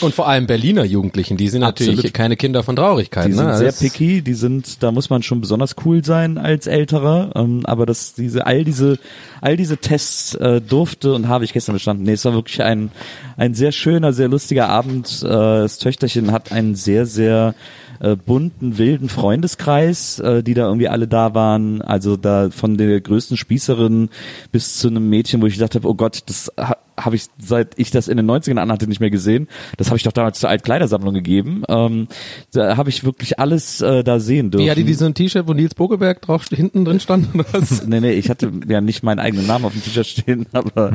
Und 0.00 0.14
vor 0.14 0.28
allem 0.28 0.46
Berliner 0.46 0.84
Jugendlichen, 0.84 1.36
die 1.36 1.48
sind 1.48 1.62
natürlich 1.62 1.98
Absolut. 1.98 2.14
keine 2.14 2.36
Kinder 2.36 2.62
von 2.62 2.76
Traurigkeit. 2.76 3.24
Die 3.24 3.30
ne? 3.30 3.36
sind 3.36 3.46
Also 3.46 3.64
sehr 3.64 3.72
picky, 3.72 4.22
die 4.22 4.34
sind, 4.34 4.84
da 4.84 4.92
muss 4.92 5.10
man 5.10 5.24
schon 5.24 5.40
besonders 5.40 5.74
cool 5.84 6.04
sein 6.04 6.38
als 6.38 6.68
Älterer. 6.68 7.32
Ähm, 7.34 7.62
aber 7.64 7.84
das, 7.84 8.14
diese, 8.14 8.46
all 8.46 8.62
diese, 8.62 8.98
all 9.40 9.56
diese 9.56 9.78
Tests 9.78 10.36
äh, 10.36 10.60
durfte 10.60 11.12
und 11.12 11.26
habe 11.26 11.44
ich 11.44 11.52
gestern 11.52 11.72
bestanden. 11.72 12.04
Nee, 12.04 12.12
es 12.12 12.24
war 12.24 12.34
wirklich 12.34 12.62
ein, 12.62 12.92
ein 13.36 13.54
sehr 13.54 13.72
schöner, 13.72 14.12
sehr 14.12 14.28
lustiger 14.28 14.68
Abend. 14.68 15.22
Äh, 15.24 15.28
das 15.28 15.78
Töchterchen 15.78 16.30
hat 16.30 16.52
einen 16.52 16.76
sehr, 16.76 17.04
sehr 17.04 17.56
äh, 18.04 18.16
bunten, 18.16 18.76
wilden 18.76 19.08
Freundeskreis, 19.08 20.18
äh, 20.18 20.42
die 20.42 20.52
da 20.52 20.66
irgendwie 20.66 20.88
alle 20.88 21.08
da 21.08 21.34
waren. 21.34 21.80
Also 21.80 22.16
da 22.16 22.50
von 22.50 22.76
der 22.76 23.00
größten 23.00 23.36
Spießerin 23.38 24.10
bis 24.52 24.78
zu 24.78 24.88
einem 24.88 25.08
Mädchen, 25.08 25.40
wo 25.40 25.46
ich 25.46 25.54
gedacht 25.54 25.74
habe, 25.74 25.88
oh 25.88 25.94
Gott, 25.94 26.22
das 26.26 26.52
ha 26.58 26.76
habe 26.98 27.16
ich, 27.16 27.26
seit 27.38 27.78
ich 27.78 27.90
das 27.90 28.08
in 28.08 28.16
den 28.16 28.30
90ern 28.30 28.58
anhatte, 28.58 28.86
nicht 28.86 29.00
mehr 29.00 29.10
gesehen. 29.10 29.48
Das 29.76 29.88
habe 29.88 29.96
ich 29.96 30.02
doch 30.02 30.12
damals 30.12 30.38
zur 30.38 30.48
Altkleidersammlung 30.48 31.14
gegeben. 31.14 31.62
Ähm, 31.68 32.08
da 32.52 32.76
habe 32.76 32.90
ich 32.90 33.04
wirklich 33.04 33.38
alles 33.38 33.80
äh, 33.80 34.04
da 34.04 34.20
sehen 34.20 34.50
dürfen. 34.50 34.66
Wie 34.66 34.70
hatte 34.70 34.84
die 34.84 34.94
so 34.94 35.06
ein 35.06 35.14
T-Shirt, 35.14 35.46
wo 35.46 35.52
Nils 35.52 35.74
Bogelberg 35.74 36.22
drauf 36.22 36.46
hinten 36.48 36.84
drin 36.84 37.00
stand? 37.00 37.34
Oder 37.34 37.44
was? 37.52 37.86
Nee, 37.94 38.00
nee, 38.00 38.12
ich 38.12 38.30
hatte 38.30 38.50
ja 38.66 38.80
nicht 38.80 39.02
meinen 39.02 39.18
eigenen 39.18 39.46
Namen 39.46 39.66
auf 39.66 39.72
dem 39.72 39.82
T-Shirt 39.82 40.06
stehen, 40.06 40.46
aber 40.52 40.92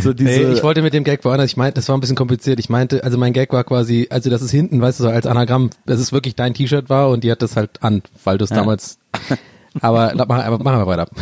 so 0.00 0.12
diese... 0.12 0.28
Nee, 0.28 0.52
ich 0.52 0.62
wollte 0.62 0.82
mit 0.82 0.92
dem 0.92 1.04
Gag 1.04 1.24
woanders. 1.24 1.50
Ich 1.50 1.56
meinte, 1.56 1.76
das 1.76 1.88
war 1.88 1.96
ein 1.96 2.00
bisschen 2.00 2.16
kompliziert. 2.16 2.58
Ich 2.58 2.68
meinte, 2.68 3.04
also 3.04 3.16
mein 3.16 3.32
Gag 3.32 3.52
war 3.52 3.64
quasi, 3.64 4.08
also 4.10 4.28
das 4.28 4.42
ist 4.42 4.50
hinten, 4.50 4.80
weißt 4.80 5.00
du, 5.00 5.04
so 5.04 5.10
als 5.10 5.26
Anagramm, 5.26 5.70
dass 5.86 6.00
es 6.00 6.12
wirklich 6.12 6.34
dein 6.34 6.54
T-Shirt 6.54 6.90
war 6.90 7.10
und 7.10 7.24
die 7.24 7.30
hat 7.30 7.42
das 7.42 7.56
halt 7.56 7.82
an, 7.82 8.02
weil 8.24 8.38
du 8.38 8.44
es 8.44 8.50
damals. 8.50 8.98
Aber 9.80 10.14
la- 10.14 10.26
mach, 10.28 10.44
aber 10.44 10.58
machen 10.62 10.78
wir 10.80 10.86
weiter. 10.86 11.06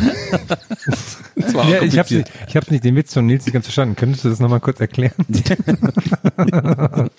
Ja, 1.37 1.81
ich 1.81 1.97
habe 1.97 2.07
kompliziert. 2.07 2.31
ich 2.47 2.55
hab's 2.55 2.69
nicht 2.71 2.83
den 2.83 2.95
Witz 2.95 3.13
von 3.13 3.25
Nils 3.25 3.45
nicht 3.45 3.53
ganz 3.53 3.65
verstanden. 3.65 3.95
Könntest 3.95 4.23
du 4.25 4.29
das 4.29 4.39
nochmal 4.39 4.59
kurz 4.59 4.79
erklären? 4.79 5.13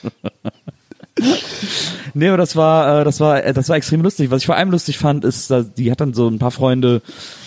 Nee, 2.14 2.29
aber 2.29 2.37
das 2.37 2.57
war, 2.57 3.01
äh, 3.01 3.05
das 3.05 3.21
war, 3.21 3.45
äh, 3.45 3.53
das 3.53 3.68
war 3.68 3.77
extrem 3.77 4.03
lustig. 4.03 4.31
Was 4.31 4.42
ich 4.42 4.47
vor 4.47 4.57
allem 4.57 4.71
lustig 4.71 4.99
fand, 4.99 5.25
ist, 5.25 5.51
dass 5.51 5.73
die 5.75 5.90
hat 5.90 6.01
dann 6.01 6.14
so 6.14 6.29
ein 6.29 6.38
paar 6.38 6.51
Freunde 6.51 7.03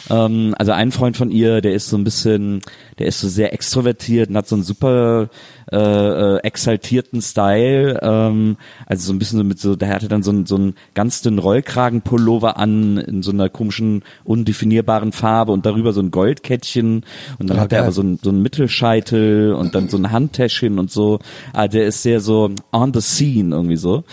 Ähm, 0.10 0.54
also 0.58 0.72
ein 0.72 0.92
Freund 0.92 1.18
von 1.18 1.32
ihr, 1.32 1.62
der 1.62 1.74
ist 1.74 1.90
so 1.90 1.98
ein 1.98 2.04
bisschen, 2.04 2.62
der 3.00 3.08
ist 3.08 3.20
so 3.20 3.28
sehr 3.28 3.54
extrovertiert 3.54 4.30
und 4.30 4.38
hat 4.38 4.48
so 4.48 4.56
einen 4.56 4.64
super 4.64 5.30
äh, 5.72 5.78
äh, 5.78 6.38
exaltierten 6.44 7.22
Style. 7.22 8.00
Ähm, 8.02 8.58
also 8.86 9.08
so 9.08 9.14
ein 9.14 9.20
bisschen 9.20 9.40
so 9.40 9.44
mit 9.44 9.60
so, 9.60 9.76
der 9.76 9.90
hatte 9.90 10.08
dann 10.08 10.22
so 10.24 10.32
einen, 10.32 10.46
so 10.46 10.56
einen 10.56 10.76
ganz 10.94 11.22
dünnen 11.22 11.40
Rollkragenpullover 11.40 12.58
an 12.58 12.98
in 12.98 13.24
so 13.24 13.32
einer 13.32 13.50
komischen, 13.50 14.04
undefinierbaren 14.24 15.12
Farbe 15.12 15.52
und 15.52 15.66
darüber 15.66 15.92
so 15.94 16.02
ein 16.02 16.12
Goldkettchen 16.12 17.04
und 17.40 17.50
dann 17.50 17.58
Ja, 17.58 17.64
hat 17.64 17.72
er 17.72 17.78
geil. 17.80 17.84
aber 17.86 17.92
so 17.92 18.02
ein, 18.04 18.20
so 18.22 18.30
ein 18.30 18.42
Mittelscheitel 18.42 19.54
und 19.54 19.74
dann 19.76 19.90
so 19.90 19.98
ein 19.98 20.12
Handtäschchen 20.12 20.78
und 20.78 20.92
so. 20.92 21.20
Ah, 21.54 21.68
der 21.68 21.86
ist 21.88 22.04
sehr 22.04 22.20
so 22.20 22.52
on 22.72 22.94
the 22.94 23.02
scene 23.02 23.56
irgendwie 23.56 23.78
so. 23.78 24.04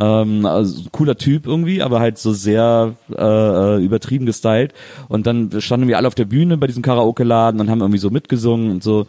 Ähm, 0.00 0.46
also 0.46 0.82
cooler 0.92 1.16
Typ 1.16 1.46
irgendwie, 1.46 1.82
aber 1.82 1.98
halt 2.00 2.18
so 2.18 2.32
sehr 2.32 2.94
äh, 3.16 3.20
äh, 3.22 3.84
übertrieben 3.84 4.26
gestylt. 4.26 4.74
Und 5.08 5.26
dann 5.26 5.39
standen 5.60 5.88
wir 5.88 5.96
alle 5.96 6.08
auf 6.08 6.14
der 6.14 6.24
Bühne 6.24 6.56
bei 6.56 6.66
diesem 6.66 6.82
Karaoke-Laden 6.82 7.60
und 7.60 7.70
haben 7.70 7.80
irgendwie 7.80 7.98
so 7.98 8.10
mitgesungen 8.10 8.70
und 8.70 8.82
so. 8.82 9.06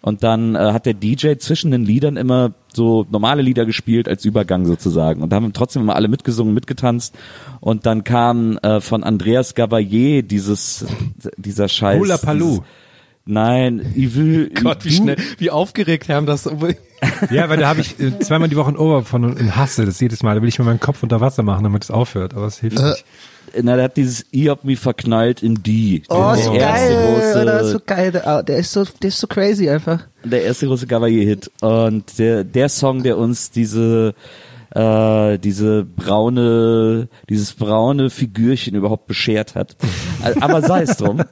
Und 0.00 0.22
dann 0.22 0.54
äh, 0.54 0.58
hat 0.58 0.84
der 0.84 0.92
DJ 0.92 1.36
zwischen 1.38 1.70
den 1.70 1.84
Liedern 1.86 2.18
immer 2.18 2.52
so 2.74 3.06
normale 3.10 3.40
Lieder 3.40 3.64
gespielt 3.64 4.06
als 4.06 4.24
Übergang 4.26 4.66
sozusagen. 4.66 5.22
Und 5.22 5.30
da 5.30 5.36
haben 5.36 5.52
trotzdem 5.54 5.80
immer 5.82 5.96
alle 5.96 6.08
mitgesungen, 6.08 6.52
mitgetanzt. 6.52 7.14
Und 7.60 7.86
dann 7.86 8.04
kam 8.04 8.58
äh, 8.58 8.80
von 8.82 9.02
Andreas 9.02 9.54
Gabalier 9.54 10.22
dieses, 10.22 10.84
dieser 11.38 11.68
Scheiß. 11.68 11.98
Hula 12.00 12.18
Paloo. 12.18 12.48
dieses- 12.50 12.62
Nein, 13.26 13.80
Evil. 13.96 14.50
Gott, 14.62 14.84
wie 14.84 14.90
du- 14.90 14.94
schnell, 14.94 15.16
wie 15.38 15.50
aufgeregt 15.50 16.08
haben 16.08 16.26
das. 16.26 16.44
Ja, 17.30 17.48
weil 17.48 17.58
da 17.58 17.68
habe 17.68 17.80
ich 17.80 17.98
äh, 18.00 18.18
zweimal 18.18 18.48
die 18.48 18.56
Woche 18.56 18.70
ein 18.70 18.76
Ober 18.76 19.02
von 19.04 19.24
und 19.24 19.56
hasse 19.56 19.86
das 19.86 20.00
jedes 20.00 20.22
Mal. 20.22 20.34
Da 20.34 20.42
will 20.42 20.48
ich 20.48 20.58
mir 20.58 20.64
meinen 20.64 20.80
Kopf 20.80 21.02
unter 21.02 21.20
Wasser 21.20 21.42
machen, 21.42 21.64
damit 21.64 21.84
es 21.84 21.90
aufhört. 21.90 22.34
Aber 22.34 22.46
es 22.46 22.58
hilft 22.60 22.78
nicht. 22.78 23.04
Na, 23.62 23.76
der 23.76 23.84
hat 23.84 23.96
dieses 23.96 24.26
I 24.34 24.48
hab 24.48 24.64
mich 24.64 24.78
verknallt 24.80 25.42
in 25.42 25.62
die. 25.62 26.02
Oh, 26.08 26.32
Der 26.34 26.42
so 26.44 26.52
erste 26.54 26.58
geil, 26.58 27.44
das 27.46 27.66
ist 27.66 27.68
große- 27.68 27.72
so 27.72 27.80
geil. 27.86 28.12
Der, 28.12 28.42
der 28.42 28.56
ist 28.58 28.72
so, 28.72 28.84
der 29.02 29.08
ist 29.08 29.18
so 29.20 29.26
crazy 29.26 29.68
einfach. 29.70 30.00
der 30.24 30.42
erste 30.42 30.66
große 30.66 30.86
Gavalier-Hit. 30.86 31.50
Und 31.60 32.18
der, 32.18 32.44
der 32.44 32.68
Song, 32.68 33.02
der 33.02 33.16
uns 33.16 33.50
diese, 33.50 34.14
äh, 34.74 35.38
diese 35.38 35.84
braune, 35.84 37.08
dieses 37.28 37.54
braune 37.54 38.10
Figürchen 38.10 38.74
überhaupt 38.74 39.06
beschert 39.06 39.54
hat. 39.54 39.76
Äh, 40.24 40.40
Aber 40.40 40.62
sei 40.62 40.82
es 40.82 40.96
drum. 40.96 41.22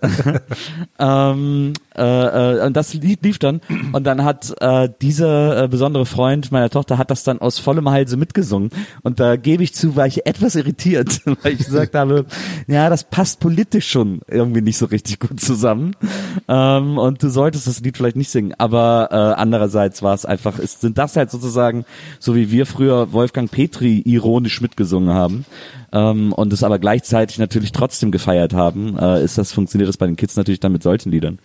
ähm, 0.98 1.72
äh, 1.96 2.59
äh, 2.59 2.66
und 2.66 2.76
das 2.76 2.94
lief 2.94 3.38
dann. 3.38 3.61
Und 3.92 4.05
dann 4.05 4.24
hat 4.24 4.55
äh, 4.61 4.88
dieser 5.00 5.64
äh, 5.64 5.68
besondere 5.68 6.07
Freund 6.07 6.52
meiner 6.52 6.70
Tochter 6.70 6.98
hat 6.98 7.11
das 7.11 7.24
dann 7.24 7.40
aus 7.40 7.59
vollem 7.59 7.88
Halse 7.90 8.16
mitgesungen. 8.16 8.70
Und 9.02 9.20
da 9.20 9.37
gebe 9.37 9.62
ich 9.62 9.74
zu, 9.74 9.96
war 9.96 10.07
ich 10.07 10.26
etwas 10.26 10.55
irritiert, 10.55 11.20
weil 11.42 11.52
ich 11.52 11.59
gesagt 11.59 11.94
habe, 11.94 12.26
ja, 12.66 12.88
das 12.88 13.05
passt 13.05 13.40
politisch 13.40 13.88
schon 13.88 14.20
irgendwie 14.28 14.62
nicht 14.62 14.78
so 14.78 14.87
richtig 14.87 15.20
gut 15.20 15.40
zusammen. 15.40 15.96
Ähm, 16.48 16.98
und 16.98 17.22
du 17.22 17.28
solltest 17.28 17.66
das 17.66 17.81
Lied 17.81 17.96
vielleicht 17.96 18.16
nicht 18.16 18.31
singen. 18.31 18.55
Aber 18.59 19.09
äh, 19.11 19.40
andererseits 19.40 20.02
war 20.02 20.14
es 20.14 20.24
einfach, 20.24 20.59
ist, 20.59 20.81
sind 20.81 20.98
das 20.98 21.16
halt 21.16 21.31
sozusagen, 21.31 21.85
so 22.18 22.35
wie 22.35 22.50
wir 22.50 22.66
früher 22.66 23.12
Wolfgang 23.12 23.50
Petri 23.50 24.02
ironisch 24.05 24.61
mitgesungen 24.61 25.11
haben. 25.11 25.44
Ähm, 25.92 26.33
und 26.33 26.52
es 26.52 26.62
aber 26.62 26.78
gleichzeitig 26.78 27.38
natürlich 27.38 27.72
trotzdem 27.72 28.11
gefeiert 28.11 28.55
haben, 28.55 28.98
äh, 28.98 29.22
ist 29.22 29.37
das, 29.37 29.52
funktioniert 29.52 29.88
das 29.88 29.98
bei 29.98 30.07
den 30.07 30.16
Kids 30.16 30.37
natürlich 30.37 30.61
dann 30.61 30.72
mit 30.72 30.83
solchen 30.83 31.11
Liedern. 31.11 31.38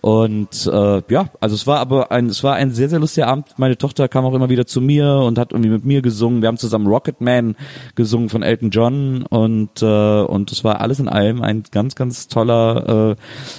Und 0.00 0.66
äh, 0.66 1.02
ja, 1.08 1.30
also 1.40 1.54
es 1.54 1.66
war 1.66 1.80
aber 1.80 2.10
ein, 2.10 2.26
es 2.26 2.44
war 2.44 2.54
ein 2.54 2.70
sehr, 2.70 2.88
sehr 2.88 2.98
lustiger 2.98 3.26
Abend. 3.26 3.46
Meine 3.56 3.76
Tochter 3.76 4.08
kam 4.08 4.24
auch 4.24 4.34
immer 4.34 4.48
wieder 4.48 4.66
zu 4.66 4.80
mir 4.80 5.16
und 5.16 5.38
hat 5.38 5.52
irgendwie 5.52 5.70
mit 5.70 5.84
mir 5.84 6.02
gesungen. 6.02 6.42
Wir 6.42 6.48
haben 6.48 6.58
zusammen 6.58 6.86
Rocket 6.86 7.20
Man 7.20 7.56
gesungen 7.94 8.28
von 8.28 8.42
Elton 8.42 8.70
John 8.70 9.22
und 9.22 9.82
äh, 9.82 10.22
und 10.22 10.52
es 10.52 10.64
war 10.64 10.80
alles 10.80 11.00
in 11.00 11.08
allem 11.08 11.42
ein 11.42 11.64
ganz, 11.70 11.94
ganz 11.94 12.28
toller 12.28 13.16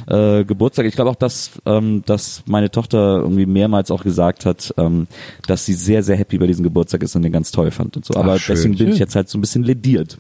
äh, 0.07 0.39
äh, 0.39 0.43
Geburtstag. 0.45 0.85
Ich 0.85 0.95
glaube 0.95 1.11
auch, 1.11 1.15
dass, 1.15 1.51
ähm, 1.65 2.03
dass 2.05 2.43
meine 2.45 2.71
Tochter 2.71 3.19
irgendwie 3.19 3.45
mehrmals 3.45 3.91
auch 3.91 4.03
gesagt 4.03 4.45
hat, 4.45 4.73
ähm, 4.77 5.07
dass 5.47 5.65
sie 5.65 5.73
sehr, 5.73 6.03
sehr 6.03 6.17
happy 6.17 6.37
bei 6.37 6.47
diesem 6.47 6.63
Geburtstag 6.63 7.03
ist 7.03 7.15
und 7.15 7.23
den 7.23 7.31
ganz 7.31 7.51
toll 7.51 7.71
fand 7.71 7.97
und 7.97 8.05
so. 8.05 8.15
Aber 8.15 8.33
Ach, 8.33 8.39
schön. 8.39 8.55
deswegen 8.55 8.77
bin 8.77 8.87
ich 8.87 8.93
Schön. 8.93 8.99
jetzt 8.99 9.15
halt 9.15 9.29
so 9.29 9.37
ein 9.37 9.41
bisschen 9.41 9.63
lediert. 9.63 10.17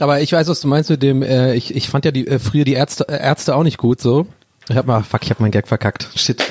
Aber 0.00 0.20
ich 0.20 0.32
weiß, 0.32 0.48
was 0.48 0.60
du 0.60 0.68
meinst 0.68 0.90
mit 0.90 1.02
dem, 1.02 1.22
äh, 1.22 1.54
ich, 1.54 1.74
ich 1.74 1.88
fand 1.88 2.04
ja 2.04 2.10
die 2.10 2.26
äh, 2.26 2.38
früher 2.38 2.64
die 2.64 2.74
Ärzte, 2.74 3.08
äh, 3.08 3.20
Ärzte 3.20 3.56
auch 3.56 3.64
nicht 3.64 3.78
gut 3.78 4.00
so. 4.00 4.26
Ich 4.68 4.76
hab 4.76 4.86
mal, 4.86 5.02
fuck, 5.02 5.22
ich 5.22 5.30
hab 5.30 5.40
meinen 5.40 5.50
Gag 5.50 5.66
verkackt. 5.66 6.08
Shit. 6.14 6.44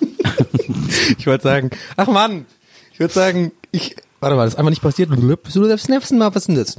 ich 1.18 1.26
wollte 1.26 1.44
sagen, 1.44 1.70
ach 1.96 2.08
Mann, 2.08 2.46
ich 2.92 3.00
würde 3.00 3.12
sagen, 3.12 3.52
ich, 3.70 3.96
warte 4.20 4.36
mal, 4.36 4.44
das 4.44 4.54
ist 4.54 4.58
einfach 4.58 4.70
nicht 4.70 4.82
passiert. 4.82 5.10
Du 5.10 5.68
darfst 5.68 5.88
nächsten 5.88 6.18
Mal, 6.18 6.34
was 6.34 6.42
ist 6.42 6.48
denn 6.48 6.54
das? 6.56 6.76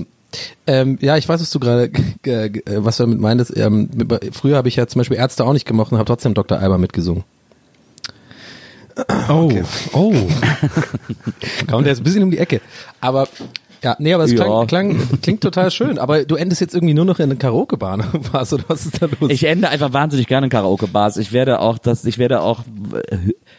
Ähm, 0.66 0.98
ja, 1.02 1.18
ich 1.18 1.28
weiß, 1.28 1.42
was 1.42 1.52
du 1.52 1.60
gerade, 1.60 1.92
äh, 2.24 2.62
was 2.78 2.98
du 2.98 3.04
damit 3.04 3.20
meintest. 3.20 3.56
Ähm, 3.58 3.90
früher 4.32 4.58
habe 4.58 4.70
ich 4.70 4.76
ja 4.76 4.88
zum 4.88 5.00
Beispiel 5.00 5.18
Ärzte 5.18 5.44
auch 5.44 5.54
nicht 5.54 5.66
gemocht 5.66 5.92
und 5.92 5.98
habe 5.98 6.08
trotzdem 6.08 6.34
Dr. 6.34 6.58
Alba 6.58 6.78
mitgesungen. 6.78 7.24
Oh, 9.30 9.52
oh. 9.94 10.14
Kommt 11.70 11.88
jetzt 11.88 12.00
ein 12.00 12.04
bisschen 12.04 12.24
um 12.24 12.32
die 12.32 12.38
Ecke. 12.38 12.62
Aber 13.00 13.28
ja, 13.84 13.96
nee, 14.00 14.14
aber 14.14 14.26
es 14.26 14.32
Ja. 14.32 14.44
klang, 14.44 14.68
klang, 14.68 15.22
klingt 15.22 15.42
total 15.42 15.72
schön. 15.72 15.98
Aber 15.98 16.24
du 16.24 16.36
endest 16.36 16.62
jetzt 16.62 16.76
irgendwie 16.76 16.94
nur 16.94 17.06
noch 17.06 17.20
in 17.20 17.26
eine 17.26 17.36
Karaoke-Bahn. 17.36 18.04
Was 18.32 18.54
oder 18.54 18.64
was 18.68 18.86
ist 18.86 19.02
da 19.02 19.08
los? 19.20 19.32
Ich 19.32 19.44
ende 19.46 19.70
einfach 19.70 19.92
wahnsinnig 19.94 20.28
gerne 20.28 20.46
in 20.48 20.50
Karaoke-Bars. 20.52 21.18
Ich 21.18 21.32
werde 21.34 21.60
auch 21.60 21.78
das, 21.80 22.06
ich 22.06 22.18
werde 22.20 22.42
auch 22.42 22.60
äh, 22.94 23.18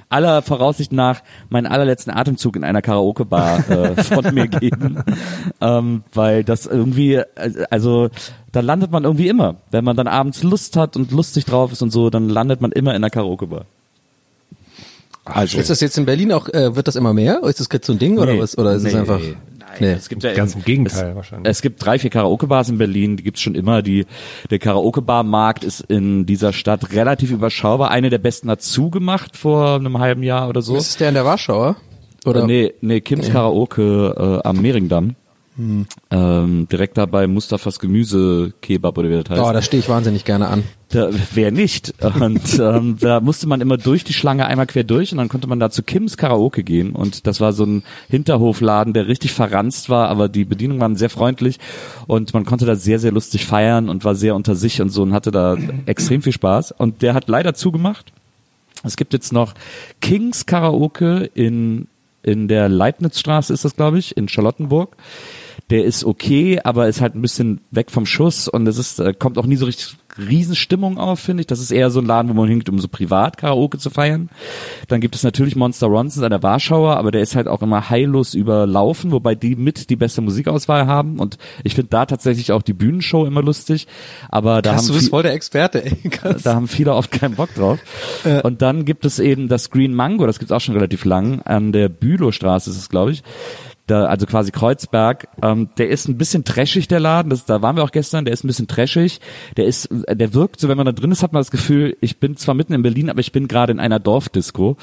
aller 0.08 0.42
Voraussicht 0.42 0.92
nach 0.92 1.22
meinen 1.48 1.66
allerletzten 1.66 2.12
Atemzug 2.12 2.54
in 2.56 2.64
einer 2.64 2.82
Karaoke-Bar 2.82 3.68
äh, 3.68 4.02
von 4.04 4.32
mir 4.34 4.46
geben, 4.46 5.02
ähm, 5.60 6.02
weil 6.14 6.44
das 6.44 6.66
irgendwie, 6.66 7.14
äh, 7.14 7.24
also 7.70 8.08
da 8.52 8.60
landet 8.60 8.90
man 8.92 9.04
irgendwie 9.04 9.28
immer, 9.28 9.56
wenn 9.70 9.84
man 9.84 9.96
dann 9.96 10.06
abends 10.06 10.42
Lust 10.42 10.76
hat 10.76 10.96
und 10.96 11.10
lustig 11.10 11.46
drauf 11.46 11.72
ist 11.72 11.82
und 11.82 11.90
so, 11.90 12.10
dann 12.10 12.28
landet 12.28 12.60
man 12.60 12.70
immer 12.70 12.90
in 12.90 12.96
einer 12.96 13.10
Karaoke-Bar. 13.10 13.64
Also 15.24 15.58
ist 15.58 15.70
das 15.70 15.80
jetzt 15.80 15.96
in 15.98 16.04
Berlin 16.04 16.32
auch, 16.32 16.48
äh, 16.48 16.74
wird 16.74 16.88
das 16.88 16.96
immer 16.96 17.12
mehr? 17.12 17.42
Ist 17.44 17.60
das 17.60 17.68
jetzt 17.72 17.86
so 17.86 17.92
ein 17.92 17.98
Ding 18.00 18.18
oder 18.18 18.32
Nee, 18.32 18.40
was? 18.40 18.58
Oder 18.58 18.72
ist 18.72 18.84
es 18.84 18.92
nee, 18.92 18.98
einfach? 18.98 19.20
Nein, 19.80 19.90
Nee. 19.90 19.96
es 19.96 20.08
gibt 20.08 20.22
ja 20.22 20.32
Ganz 20.34 20.54
im 20.54 20.62
Gegenteil 20.64 21.10
es, 21.10 21.16
wahrscheinlich. 21.16 21.50
Es 21.50 21.62
gibt 21.62 21.84
drei, 21.84 21.98
vier 21.98 22.10
Karaoke-Bars 22.10 22.68
in 22.68 22.78
Berlin, 22.78 23.16
die 23.16 23.22
gibt's 23.22 23.40
schon 23.40 23.54
immer. 23.54 23.82
Die, 23.82 24.06
der 24.50 24.58
Karaoke-Bar-Markt 24.58 25.64
ist 25.64 25.80
in 25.80 26.26
dieser 26.26 26.52
Stadt 26.52 26.92
relativ 26.92 27.30
überschaubar. 27.30 27.90
Eine 27.90 28.10
der 28.10 28.18
besten 28.18 28.50
hat 28.50 28.62
zugemacht 28.62 29.36
vor 29.36 29.76
einem 29.76 29.98
halben 29.98 30.22
Jahr 30.22 30.48
oder 30.48 30.62
so. 30.62 30.76
Ist 30.76 30.88
es 30.90 30.96
der 30.96 31.08
in 31.08 31.14
der 31.14 31.24
Warschauer? 31.24 31.76
Oder? 32.24 32.42
Äh, 32.42 32.46
nee, 32.46 32.74
nee, 32.80 33.00
Kims 33.00 33.30
Karaoke 33.30 34.40
äh, 34.44 34.46
am 34.48 34.60
Mehringdamm. 34.62 35.16
Hm. 35.56 35.86
Ähm, 36.10 36.66
direkt 36.72 36.96
da 36.96 37.04
bei 37.04 37.26
Mustafas 37.26 37.78
Gemüse-Kebab 37.78 38.96
oder 38.96 39.10
wie 39.10 39.22
das 39.22 39.30
heißt. 39.30 39.42
Oh, 39.42 39.52
da 39.52 39.60
stehe 39.60 39.82
ich 39.82 39.88
wahnsinnig 39.88 40.24
gerne 40.24 40.48
an. 40.48 40.64
Da, 40.88 41.10
wer 41.34 41.50
nicht? 41.50 41.92
Und 42.02 42.58
ähm, 42.58 42.96
da 43.00 43.20
musste 43.20 43.46
man 43.46 43.60
immer 43.60 43.76
durch 43.76 44.02
die 44.02 44.14
Schlange 44.14 44.46
einmal 44.46 44.66
quer 44.66 44.84
durch 44.84 45.12
und 45.12 45.18
dann 45.18 45.28
konnte 45.28 45.48
man 45.48 45.60
da 45.60 45.68
zu 45.68 45.82
Kims 45.82 46.16
Karaoke 46.16 46.64
gehen 46.64 46.92
und 46.92 47.26
das 47.26 47.40
war 47.40 47.52
so 47.52 47.64
ein 47.64 47.82
Hinterhofladen, 48.08 48.94
der 48.94 49.08
richtig 49.08 49.32
verranzt 49.32 49.90
war, 49.90 50.08
aber 50.08 50.30
die 50.30 50.46
Bedienung 50.46 50.80
waren 50.80 50.96
sehr 50.96 51.10
freundlich 51.10 51.58
und 52.06 52.32
man 52.32 52.46
konnte 52.46 52.64
da 52.64 52.74
sehr, 52.74 52.98
sehr 52.98 53.12
lustig 53.12 53.44
feiern 53.44 53.90
und 53.90 54.06
war 54.06 54.14
sehr 54.14 54.34
unter 54.34 54.54
sich 54.54 54.80
und 54.80 54.88
so 54.88 55.02
und 55.02 55.12
hatte 55.12 55.30
da 55.30 55.58
extrem 55.84 56.22
viel 56.22 56.32
Spaß 56.32 56.72
und 56.72 57.02
der 57.02 57.12
hat 57.12 57.28
leider 57.28 57.52
zugemacht. 57.52 58.12
Es 58.84 58.96
gibt 58.96 59.12
jetzt 59.12 59.34
noch 59.34 59.52
Kings 60.00 60.46
Karaoke 60.46 61.30
in, 61.34 61.88
in 62.22 62.48
der 62.48 62.70
Leibnizstraße 62.70 63.52
ist 63.52 63.66
das, 63.66 63.76
glaube 63.76 63.98
ich, 63.98 64.16
in 64.16 64.28
Charlottenburg. 64.28 64.96
Der 65.70 65.84
ist 65.84 66.04
okay, 66.04 66.60
aber 66.62 66.88
ist 66.88 67.00
halt 67.00 67.14
ein 67.14 67.22
bisschen 67.22 67.60
weg 67.70 67.90
vom 67.90 68.06
Schuss 68.06 68.48
und 68.48 68.66
es 68.66 68.78
ist, 68.78 68.98
äh, 68.98 69.14
kommt 69.14 69.38
auch 69.38 69.46
nie 69.46 69.56
so 69.56 69.66
richtig 69.66 69.96
Riesenstimmung 70.18 70.98
auf, 70.98 71.20
finde 71.20 71.40
ich. 71.42 71.46
Das 71.46 71.60
ist 71.60 71.70
eher 71.70 71.90
so 71.90 72.00
ein 72.00 72.06
Laden, 72.06 72.28
wo 72.28 72.34
man 72.34 72.48
hingeht, 72.48 72.68
um 72.68 72.78
so 72.78 72.88
privat 72.88 73.38
Karaoke 73.38 73.78
zu 73.78 73.90
feiern. 73.90 74.28
Dann 74.88 75.00
gibt 75.00 75.14
es 75.14 75.22
natürlich 75.22 75.56
Monster 75.56 75.86
Ronsons 75.86 76.22
an 76.22 76.30
der 76.30 76.42
Warschauer, 76.42 76.96
aber 76.96 77.10
der 77.10 77.22
ist 77.22 77.34
halt 77.34 77.48
auch 77.48 77.62
immer 77.62 77.88
heillos 77.88 78.34
überlaufen, 78.34 79.10
wobei 79.12 79.34
die 79.34 79.56
mit 79.56 79.88
die 79.90 79.96
beste 79.96 80.20
Musikauswahl 80.20 80.86
haben 80.86 81.18
und 81.18 81.38
ich 81.64 81.74
finde 81.74 81.90
da 81.90 82.06
tatsächlich 82.06 82.52
auch 82.52 82.62
die 82.62 82.74
Bühnenshow 82.74 83.24
immer 83.24 83.42
lustig. 83.42 83.86
Aber 84.28 84.60
da 84.60 84.72
Krass, 84.72 84.82
haben 84.82 84.88
du 84.88 84.94
bist 84.94 85.10
voll 85.10 85.22
der 85.22 85.32
Experte, 85.32 85.84
ey. 85.84 85.96
Krass. 86.10 86.42
da 86.42 86.54
haben 86.54 86.68
viele 86.68 86.94
oft 86.94 87.10
keinen 87.10 87.34
Bock 87.34 87.54
drauf. 87.54 87.78
Und 88.42 88.60
dann 88.62 88.84
gibt 88.84 89.04
es 89.04 89.18
eben 89.18 89.48
das 89.48 89.70
Green 89.70 89.94
Mango, 89.94 90.26
das 90.26 90.38
gibt's 90.38 90.52
auch 90.52 90.60
schon 90.60 90.74
relativ 90.74 91.04
lang, 91.04 91.40
an 91.42 91.72
der 91.72 91.88
Bülowstraße 91.88 92.70
ist 92.70 92.76
es, 92.76 92.88
glaube 92.88 93.12
ich. 93.12 93.22
Da, 93.86 94.04
also 94.06 94.26
quasi 94.26 94.52
Kreuzberg. 94.52 95.28
Ähm, 95.42 95.70
der 95.76 95.88
ist 95.88 96.08
ein 96.08 96.16
bisschen 96.16 96.44
trashig, 96.44 96.86
der 96.86 97.00
Laden. 97.00 97.30
Das, 97.30 97.44
da 97.44 97.62
waren 97.62 97.76
wir 97.76 97.82
auch 97.82 97.90
gestern. 97.90 98.24
Der 98.24 98.32
ist 98.32 98.44
ein 98.44 98.46
bisschen 98.46 98.68
trashig. 98.68 99.20
Der 99.56 99.66
ist, 99.66 99.86
äh, 99.86 100.14
der 100.14 100.34
wirkt 100.34 100.60
so, 100.60 100.68
wenn 100.68 100.76
man 100.76 100.86
da 100.86 100.92
drin 100.92 101.10
ist, 101.10 101.22
hat 101.22 101.32
man 101.32 101.40
das 101.40 101.50
Gefühl, 101.50 101.96
ich 102.00 102.20
bin 102.20 102.36
zwar 102.36 102.54
mitten 102.54 102.74
in 102.74 102.82
Berlin, 102.82 103.10
aber 103.10 103.20
ich 103.20 103.32
bin 103.32 103.48
gerade 103.48 103.72
in 103.72 103.80
einer 103.80 103.98
Dorfdisco. 103.98 104.76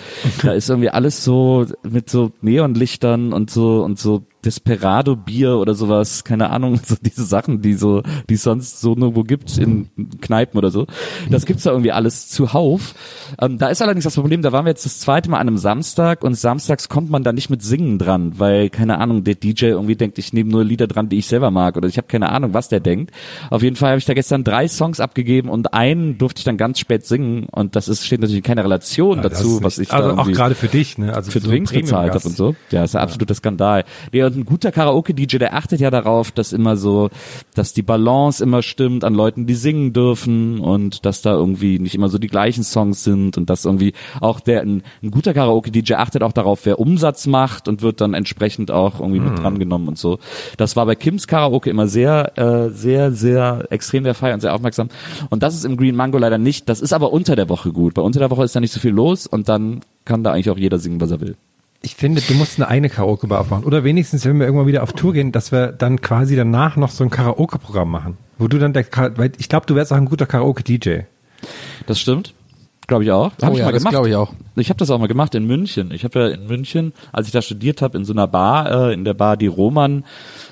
Da 0.43 0.51
ist 0.51 0.69
irgendwie 0.69 0.89
alles 0.89 1.23
so 1.23 1.65
mit 1.83 2.09
so 2.09 2.31
Neonlichtern 2.41 3.33
und 3.33 3.49
so 3.49 3.83
und 3.83 3.99
so 3.99 4.23
Desperado 4.45 5.15
Bier 5.15 5.57
oder 5.57 5.73
sowas, 5.73 6.23
keine 6.23 6.49
Ahnung, 6.49 6.79
so 6.85 6.95
diese 7.01 7.23
Sachen, 7.25 7.61
die 7.61 7.73
so, 7.73 8.03
die 8.29 8.35
es 8.35 8.43
sonst 8.43 8.79
so 8.81 8.95
nirgendwo 8.95 9.23
gibt 9.23 9.57
in 9.57 9.89
Kneipen 10.21 10.57
oder 10.57 10.71
so. 10.71 10.87
Das 11.29 11.45
gibt's 11.45 11.63
da 11.63 11.71
irgendwie 11.71 11.91
alles 11.91 12.29
zuhauf. 12.29 12.95
Ähm, 13.41 13.57
da 13.57 13.67
ist 13.67 13.81
allerdings 13.81 14.05
das 14.05 14.15
Problem, 14.15 14.41
da 14.41 14.51
waren 14.51 14.65
wir 14.65 14.69
jetzt 14.69 14.85
das 14.85 14.99
zweite 14.99 15.29
Mal 15.29 15.37
an 15.39 15.47
einem 15.47 15.57
Samstag 15.57 16.23
und 16.23 16.35
samstags 16.35 16.89
kommt 16.89 17.09
man 17.09 17.23
da 17.23 17.33
nicht 17.33 17.49
mit 17.49 17.61
Singen 17.61 17.97
dran, 17.99 18.39
weil, 18.39 18.69
keine 18.69 18.99
Ahnung, 18.99 19.23
der 19.23 19.35
DJ 19.35 19.65
irgendwie 19.65 19.95
denkt, 19.95 20.17
ich 20.17 20.31
nehme 20.33 20.49
nur 20.49 20.63
Lieder 20.63 20.87
dran, 20.87 21.09
die 21.09 21.17
ich 21.17 21.27
selber 21.27 21.51
mag 21.51 21.75
oder 21.77 21.87
ich 21.87 21.97
habe 21.97 22.07
keine 22.07 22.29
Ahnung, 22.31 22.53
was 22.53 22.69
der 22.69 22.79
denkt. 22.79 23.11
Auf 23.49 23.61
jeden 23.61 23.75
Fall 23.75 23.89
habe 23.89 23.99
ich 23.99 24.05
da 24.05 24.13
gestern 24.13 24.43
drei 24.43 24.67
Songs 24.67 24.99
abgegeben 24.99 25.49
und 25.49 25.73
einen 25.73 26.17
durfte 26.17 26.39
ich 26.39 26.45
dann 26.45 26.57
ganz 26.57 26.79
spät 26.79 27.05
singen 27.05 27.47
und 27.51 27.75
das 27.75 27.87
ist, 27.87 28.05
steht 28.05 28.21
natürlich 28.21 28.37
in 28.39 28.43
keiner 28.43 28.63
Relation 28.63 29.17
Ja, 29.17 29.23
dazu, 29.23 29.57
ist 29.57 29.63
was 29.63 29.77
nicht- 29.77 29.87
ich 29.87 29.91
da 29.91 29.97
also 29.97 30.09
auch 30.11 30.17
irgendwie 30.19 30.31
gerade 30.33 30.55
für 30.55 30.67
dich, 30.67 30.97
ne? 30.97 31.13
Also 31.13 31.31
für 31.31 31.39
so 31.39 31.49
Drinks 31.49 31.71
bezahlt 31.73 32.13
habe 32.13 32.25
und 32.27 32.35
so. 32.37 32.55
Ja, 32.71 32.83
ist 32.83 32.95
ein 32.95 33.01
absoluter 33.01 33.33
Skandal. 33.35 33.83
Nee, 34.11 34.23
ein 34.35 34.45
guter 34.45 34.71
Karaoke-DJ, 34.71 35.37
der 35.37 35.53
achtet 35.53 35.79
ja 35.79 35.89
darauf, 35.89 36.31
dass 36.31 36.53
immer 36.53 36.77
so, 36.77 37.09
dass 37.55 37.73
die 37.73 37.81
Balance 37.81 38.43
immer 38.43 38.61
stimmt 38.61 39.03
an 39.03 39.13
Leuten, 39.13 39.45
die 39.45 39.55
singen 39.55 39.93
dürfen 39.93 40.59
und 40.59 41.05
dass 41.05 41.21
da 41.21 41.33
irgendwie 41.33 41.79
nicht 41.79 41.95
immer 41.95 42.09
so 42.09 42.17
die 42.17 42.27
gleichen 42.27 42.63
Songs 42.63 43.03
sind 43.03 43.37
und 43.37 43.49
dass 43.49 43.65
irgendwie 43.65 43.93
auch 44.21 44.39
der, 44.39 44.61
ein, 44.61 44.83
ein 45.03 45.11
guter 45.11 45.33
Karaoke-DJ 45.33 45.93
achtet 45.95 46.23
auch 46.23 46.33
darauf, 46.33 46.65
wer 46.65 46.79
Umsatz 46.79 47.27
macht 47.27 47.67
und 47.67 47.81
wird 47.81 48.01
dann 48.01 48.13
entsprechend 48.13 48.71
auch 48.71 48.99
irgendwie 48.99 49.19
mit 49.19 49.39
drangenommen 49.39 49.87
und 49.87 49.97
so. 49.97 50.19
Das 50.57 50.75
war 50.75 50.85
bei 50.85 50.95
Kims 50.95 51.27
Karaoke 51.27 51.69
immer 51.69 51.87
sehr, 51.87 52.37
äh, 52.37 52.69
sehr, 52.69 53.11
sehr 53.11 53.67
extrem 53.69 54.03
der 54.03 54.13
Fall 54.13 54.33
und 54.33 54.41
sehr 54.41 54.53
aufmerksam. 54.53 54.89
Und 55.29 55.43
das 55.43 55.55
ist 55.55 55.65
im 55.65 55.77
Green 55.77 55.95
Mango 55.95 56.17
leider 56.17 56.37
nicht. 56.37 56.69
Das 56.69 56.81
ist 56.81 56.93
aber 56.93 57.11
unter 57.11 57.35
der 57.35 57.49
Woche 57.49 57.71
gut. 57.71 57.93
Bei 57.93 58.01
unter 58.01 58.19
der 58.19 58.31
Woche 58.31 58.43
ist 58.43 58.55
da 58.55 58.59
nicht 58.59 58.73
so 58.73 58.79
viel 58.79 58.91
los 58.91 59.27
und 59.27 59.49
dann 59.49 59.81
kann 60.05 60.23
da 60.23 60.31
eigentlich 60.31 60.49
auch 60.49 60.57
jeder 60.57 60.79
singen, 60.79 61.01
was 61.01 61.11
er 61.11 61.21
will. 61.21 61.35
Ich 61.81 61.95
finde, 61.95 62.21
du 62.21 62.33
musst 62.33 62.57
eine 62.59 62.67
eigene 62.67 62.89
Karaoke-Bar 62.89 63.39
aufmachen. 63.39 63.63
Oder 63.63 63.83
wenigstens, 63.85 64.25
wenn 64.25 64.37
wir 64.37 64.45
irgendwann 64.45 64.67
wieder 64.67 64.83
auf 64.83 64.91
Tour 64.93 65.13
gehen, 65.13 65.31
dass 65.31 65.51
wir 65.53 65.67
dann 65.71 66.01
quasi 66.01 66.35
danach 66.35 66.75
noch 66.75 66.91
so 66.91 67.03
ein 67.05 67.09
Karaoke-Programm 67.09 67.89
machen. 67.89 68.17
Wo 68.37 68.47
du 68.49 68.57
dann 68.59 68.73
der, 68.73 68.83
Ka- 68.83 69.11
weil 69.17 69.31
ich 69.37 69.47
glaube, 69.47 69.65
du 69.65 69.75
wärst 69.75 69.93
auch 69.93 69.97
ein 69.97 70.05
guter 70.05 70.25
Karaoke-DJ. 70.25 71.01
Das 71.87 71.99
stimmt. 71.99 72.33
Glaube 72.87 73.03
ich 73.03 73.11
auch. 73.11 73.31
Hab 73.41 73.51
Oh 73.51 73.53
ich 73.53 73.59
ja, 73.59 73.65
mal 73.65 73.71
das 73.71 73.81
gemacht. 73.83 73.91
glaube 73.93 74.09
ich 74.09 74.15
auch. 74.15 74.33
Ich 74.55 74.69
habe 74.69 74.77
das 74.79 74.89
auch 74.89 74.97
mal 74.99 75.07
gemacht 75.07 75.35
in 75.35 75.45
München. 75.45 75.91
Ich 75.91 76.03
habe 76.03 76.19
ja 76.19 76.27
in 76.29 76.47
München, 76.47 76.91
als 77.13 77.27
ich 77.27 77.31
da 77.33 77.41
studiert 77.41 77.81
habe, 77.83 77.97
in 77.97 78.03
so 78.03 78.13
einer 78.13 78.27
Bar, 78.27 78.89
äh, 78.89 78.93
in 78.93 79.05
der 79.05 79.13
Bar, 79.13 79.37
die 79.37 79.45
Roman, 79.47 80.03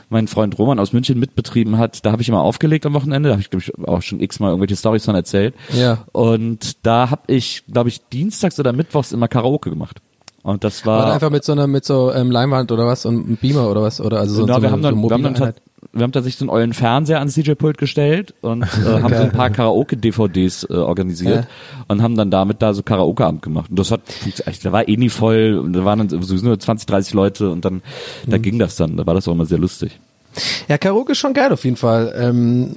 mein 0.10 0.28
Freund 0.28 0.58
Roman 0.60 0.78
aus 0.80 0.94
München 0.94 1.20
mitbetrieben 1.20 1.78
hat, 1.80 2.06
da 2.06 2.12
habe 2.12 2.22
ich 2.22 2.30
immer 2.30 2.42
aufgelegt 2.42 2.86
am 2.86 2.94
Wochenende. 2.94 3.30
Da 3.30 3.34
habe 3.34 3.42
ich, 3.42 3.50
glaube 3.50 3.64
ich, 3.68 3.88
auch 3.88 4.02
schon 4.04 4.20
x-mal 4.22 4.50
irgendwelche 4.50 4.76
Storys 4.76 5.04
von 5.04 5.16
erzählt. 5.16 5.56
Ja. 5.74 6.06
Und 6.12 6.86
da 6.86 7.10
habe 7.10 7.24
ich, 7.34 7.64
glaube 7.72 7.90
ich, 7.90 8.08
dienstags 8.08 8.60
oder 8.60 8.72
mittwochs 8.72 9.12
immer 9.12 9.28
Karaoke 9.28 9.70
gemacht. 9.72 9.98
Und 10.48 10.64
das 10.64 10.86
war... 10.86 11.08
Da 11.08 11.14
einfach 11.14 11.30
mit 11.30 11.44
so 11.44 11.52
einer 11.52 11.68
mit 11.68 11.84
so 11.84 12.10
ähm, 12.14 12.32
Leinwand 12.32 12.72
oder 12.72 12.86
was 12.86 13.06
und 13.06 13.26
einem 13.26 13.36
Beamer 13.36 13.70
oder 13.70 13.82
was 13.82 14.00
oder 14.00 14.20
also 14.20 14.34
so, 14.34 14.42
Genau, 14.46 14.56
so 14.56 14.62
wir, 14.62 14.68
eine, 14.70 14.72
haben 14.74 14.82
dann, 14.82 14.96
so 14.96 15.10
wir, 15.10 15.14
haben 15.14 15.24
dann 15.24 15.34
tat- 15.36 15.62
wir 15.92 16.04
haben 16.04 16.12
tatsächlich 16.14 16.38
so 16.40 16.46
einen 16.46 16.50
ollen 16.52 16.72
Fernseher 16.74 17.20
ans 17.20 17.34
DJ-Pult 17.36 17.78
gestellt 17.78 18.34
und 18.40 18.64
äh, 18.64 18.66
haben 19.02 19.14
so 19.14 19.24
ein 19.24 19.32
paar 19.34 19.50
Karaoke-DVDs 19.50 20.68
äh, 20.70 20.74
organisiert 20.74 21.36
Ja. 21.44 21.48
und 21.90 22.02
haben 22.02 22.16
dann 22.16 22.32
damit 22.32 22.62
da 22.62 22.74
so 22.74 22.82
Karaoke-Abend 22.82 23.42
gemacht. 23.42 23.70
Und 23.70 23.78
das 23.78 23.92
hat. 23.92 24.02
Da 24.64 24.72
war 24.72 24.88
eh 24.88 24.96
nie 24.96 25.10
voll 25.10 25.70
da 25.72 25.84
waren 25.84 26.00
dann 26.08 26.10
sowieso 26.24 26.46
nur 26.46 26.58
20, 26.60 26.86
30 26.88 27.14
Leute 27.14 27.50
und 27.50 27.66
dann, 27.66 27.74
Mhm. 28.26 28.32
da 28.32 28.38
ging 28.38 28.58
das 28.58 28.78
dann. 28.78 28.96
Da 28.96 29.06
war 29.06 29.16
das 29.16 29.28
auch 29.28 29.34
immer 29.34 29.46
sehr 29.46 29.58
lustig. 29.60 30.00
Ja, 30.70 30.78
Karaoke 30.78 31.12
ist 31.12 31.18
schon 31.18 31.34
geil 31.34 31.52
auf 31.52 31.66
jeden 31.66 31.78
Fall. 31.78 32.14
Ähm, 32.18 32.76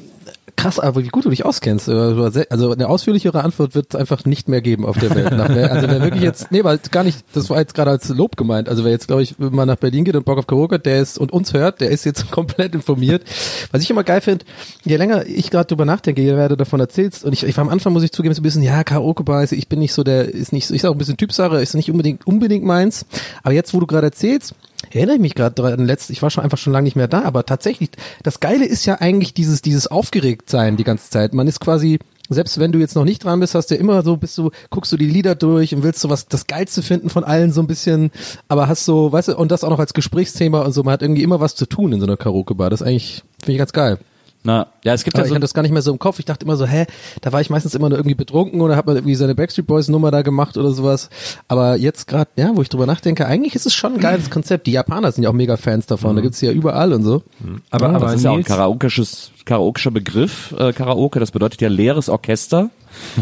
krass, 0.57 0.79
aber 0.79 1.03
wie 1.03 1.09
gut 1.09 1.25
du 1.25 1.31
dich 1.31 1.45
auskennst. 1.45 1.89
Also 1.89 2.73
eine 2.73 2.89
ausführlichere 2.89 3.43
Antwort 3.43 3.75
wird 3.75 3.95
es 3.95 4.01
einfach 4.01 4.25
nicht 4.25 4.49
mehr 4.49 4.61
geben 4.61 4.85
auf 4.87 4.99
der 4.99 5.15
Welt. 5.15 5.33
Nach, 5.33 5.49
also 5.49 5.89
wer 5.89 6.03
wirklich 6.03 6.23
jetzt, 6.23 6.51
nee, 6.51 6.65
weil 6.65 6.79
gar 6.91 7.05
nicht, 7.05 7.25
das 7.33 7.51
war 7.51 7.59
jetzt 7.59 7.75
gerade 7.75 7.91
als 7.91 8.09
Lob 8.09 8.37
gemeint. 8.37 8.69
Also 8.69 8.85
wer 8.85 8.91
jetzt, 8.91 9.07
glaube 9.07 9.23
ich, 9.23 9.39
mal 9.39 9.67
nach 9.67 9.77
Berlin 9.77 10.05
geht 10.05 10.17
und 10.17 10.25
Bock 10.25 10.39
auf 10.39 10.47
Karaoke, 10.47 10.77
hat, 10.77 10.87
der 10.87 11.01
ist 11.01 11.19
und 11.19 11.33
uns 11.33 11.53
hört, 11.53 11.81
der 11.81 11.91
ist 11.91 12.05
jetzt 12.05 12.31
komplett 12.31 12.75
informiert. 12.75 13.23
Was 13.71 13.83
ich 13.83 13.91
immer 13.91 14.05
geil 14.05 14.21
finde, 14.21 14.45
je 14.85 14.97
länger 14.97 15.27
ich 15.27 15.51
gerade 15.51 15.67
drüber 15.67 15.85
nachdenke, 15.85 16.23
je 16.23 16.35
mehr 16.35 16.49
du 16.49 16.57
davon 16.57 16.81
erzählst, 16.81 17.25
und 17.25 17.33
ich, 17.33 17.45
ich 17.45 17.57
war 17.57 17.65
am 17.65 17.71
Anfang, 17.71 17.93
muss 17.93 18.03
ich 18.03 18.13
zugeben, 18.13 18.35
so 18.35 18.41
ein 18.41 18.43
bisschen, 18.43 18.63
ja, 18.63 18.85
Karaoke-Bar, 18.85 19.39
also 19.39 19.57
ich 19.57 19.69
bin 19.69 19.79
nicht 19.79 19.93
so 19.93 20.03
der, 20.03 20.29
ist 20.29 20.53
nicht 20.53 20.67
so, 20.67 20.75
ich 20.75 20.83
sag 20.83 20.91
auch 20.91 20.95
ein 20.95 20.99
bisschen 20.99 21.17
Typsache, 21.17 21.61
ist 21.61 21.75
nicht 21.75 21.91
unbedingt, 21.91 22.27
unbedingt 22.27 22.65
meins. 22.65 23.07
Aber 23.43 23.55
jetzt, 23.55 23.75
wo 23.75 23.81
du 23.81 23.87
gerade 23.87 24.07
erzählst, 24.07 24.55
erinnere 24.99 25.17
ich 25.17 25.23
mich 25.23 25.35
gerade 25.35 25.55
dran, 25.55 25.85
letzt, 25.85 26.11
ich 26.11 26.23
war 26.23 26.31
schon 26.31 26.45
einfach 26.45 26.59
schon 26.59 26.73
lange 26.73 26.85
nicht 26.85 26.97
mehr 26.97 27.09
da, 27.09 27.23
aber 27.23 27.47
tatsächlich, 27.47 27.91
das 28.23 28.41
Geile 28.41 28.65
ist 28.65 28.87
ja 28.87 28.97
eigentlich 28.97 29.35
dieses, 29.35 29.63
dieses 29.63 29.87
Aufgeregtsein 29.87 30.77
die 30.77 30.85
ganze 30.85 31.11
Zeit. 31.11 31.35
Man 31.35 31.47
ist 31.47 31.61
quasi, 31.61 31.99
selbst 32.29 32.59
wenn 32.59 32.73
du 32.73 32.79
jetzt 32.79 32.95
noch 32.95 33.05
nicht 33.05 33.25
dran 33.25 33.41
bist, 33.41 33.55
hast 33.55 33.71
du 33.71 33.75
ja 33.75 33.81
immer 33.81 34.03
so, 34.03 34.17
bist 34.17 34.37
du, 34.39 34.51
guckst 34.71 34.93
du 34.93 34.97
die 34.97 35.07
Lieder 35.07 35.35
durch 35.35 35.75
und 35.75 35.83
willst 35.83 36.01
so 36.01 36.11
was, 36.11 36.27
das 36.27 36.47
Geilste 36.47 36.83
finden 36.83 37.11
von 37.11 37.25
allen 37.25 37.53
so 37.53 37.61
ein 37.61 37.67
bisschen, 37.67 38.11
aber 38.49 38.69
hast 38.69 38.85
so, 38.85 39.13
weißt 39.13 39.29
du, 39.29 39.37
und 39.37 39.51
das 39.51 39.65
auch 39.65 39.71
noch 39.71 39.79
als 39.79 39.95
Gesprächsthema 39.95 40.63
und 40.63 40.73
so, 40.73 40.83
man 40.83 40.93
hat 40.93 41.03
irgendwie 41.03 41.23
immer 41.23 41.41
was 41.41 41.55
zu 41.55 41.67
tun 41.67 41.93
in 41.93 42.01
so 42.01 42.07
einer 42.07 42.17
Karaoke-Bar. 42.17 42.71
Das 42.71 42.81
ist 42.81 42.87
eigentlich, 42.87 43.23
finde 43.41 43.53
ich 43.53 43.59
ganz 43.59 43.73
geil. 43.73 43.99
Na, 44.43 44.69
ja, 44.85 44.95
es 44.95 45.05
gibt 45.05 45.17
Aber 45.17 45.23
ja 45.23 45.27
ich 45.27 45.29
so, 45.29 45.35
hatte 45.35 45.43
das 45.43 45.53
gar 45.53 45.63
nicht 45.63 45.73
mehr 45.73 45.83
so 45.83 45.93
im 45.93 45.99
Kopf. 45.99 46.19
Ich 46.19 46.25
dachte 46.25 46.47
immer 46.47 46.57
so, 46.57 46.67
hä, 46.67 46.87
da 47.21 47.33
war 47.33 47.43
ich 47.43 47.51
meistens 47.51 47.75
immer 47.75 47.91
nur 47.91 47.99
irgendwie 47.99 48.15
betrunken 48.15 48.63
oder 48.63 48.75
hat 48.75 48.87
man 48.87 48.97
irgendwie 48.97 49.15
seine 49.15 49.35
Backstreet 49.35 49.67
Boys 49.67 49.89
Nummer 49.89 50.11
da 50.11 50.23
gemacht 50.23 50.57
oder 50.57 50.73
sowas. 50.73 51.11
Aber 51.47 51.77
jetzt 51.77 52.07
gerade, 52.07 52.31
ja, 52.37 52.51
wo 52.55 52.63
ich 52.63 52.71
drüber 52.71 52.87
nachdenke, 52.87 53.27
eigentlich 53.27 53.55
ist 53.55 53.67
es 53.67 53.75
schon 53.75 53.95
ein 53.95 54.01
geiles 54.01 54.31
Konzept. 54.31 54.67
Die 54.67 54.73
Japaner 54.73 55.13
sind 55.13 55.25
ja 55.25 55.31
auch 55.31 55.35
mega 55.35 55.59
Fans 55.59 55.87
davon. 55.87 56.17
Da 56.17 56.23
gibt's 56.23 56.41
die 56.41 56.47
ja 56.47 56.53
überall 56.53 56.95
und 56.95 57.03
so. 57.03 57.23
Aber, 57.71 57.91
aber 57.91 58.07
das 58.07 58.15
ist 58.17 58.25
ja 58.25 58.31
auch 58.31 58.37
ein 58.37 58.45
karaokisches, 58.45 59.31
karaokischer 59.45 59.91
Begriff, 59.91 60.55
äh, 60.59 60.73
Karaoke, 60.73 61.21
das 61.21 61.33
bedeutet 61.33 61.61
ja 61.61 61.69
leeres 61.69 62.09
Orchester. 62.09 62.71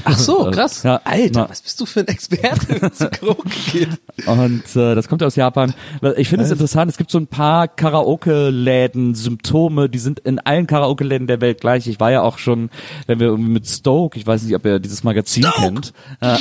Ach 0.05 0.19
so, 0.19 0.51
krass. 0.53 0.83
Ja, 0.83 1.01
Alter, 1.05 1.43
na. 1.43 1.51
was 1.51 1.61
bist 1.62 1.81
du 1.81 1.87
für 1.87 2.01
ein 2.01 2.09
Experte, 2.09 2.91
zu 2.93 3.09
Karaoke? 3.11 3.89
Und 4.27 4.77
äh, 4.77 4.95
das 4.95 5.09
kommt 5.09 5.21
ja 5.21 5.27
aus 5.27 5.37
Japan. 5.37 5.75
Ich 6.16 6.29
finde 6.29 6.45
es 6.45 6.51
interessant, 6.51 6.91
es 6.91 6.97
gibt 6.97 7.11
so 7.11 7.19
ein 7.19 7.27
paar 7.27 7.69
Karaoke-Läden, 7.69 9.14
Symptome, 9.14 9.89
die 9.89 9.99
sind 9.99 10.21
in 10.21 10.39
allen 10.39 10.66
Karaoke-Läden 10.66 11.27
der 11.27 11.41
Welt 11.41 11.61
gleich. 11.61 11.87
Ich 11.87 12.01
war 12.01 12.11
ja 12.11 12.23
auch 12.23 12.39
schon, 12.39 12.71
wenn 13.07 13.21
wir 13.21 13.29
irgendwie 13.29 13.51
mit 13.51 13.66
Stoke, 13.66 14.19
ich 14.19 14.27
weiß 14.27 14.43
nicht, 14.43 14.55
ob 14.55 14.64
ihr 14.64 14.79
dieses 14.79 15.05
Magazin 15.05 15.47
kennt, 15.57 15.93
äh, 16.21 16.37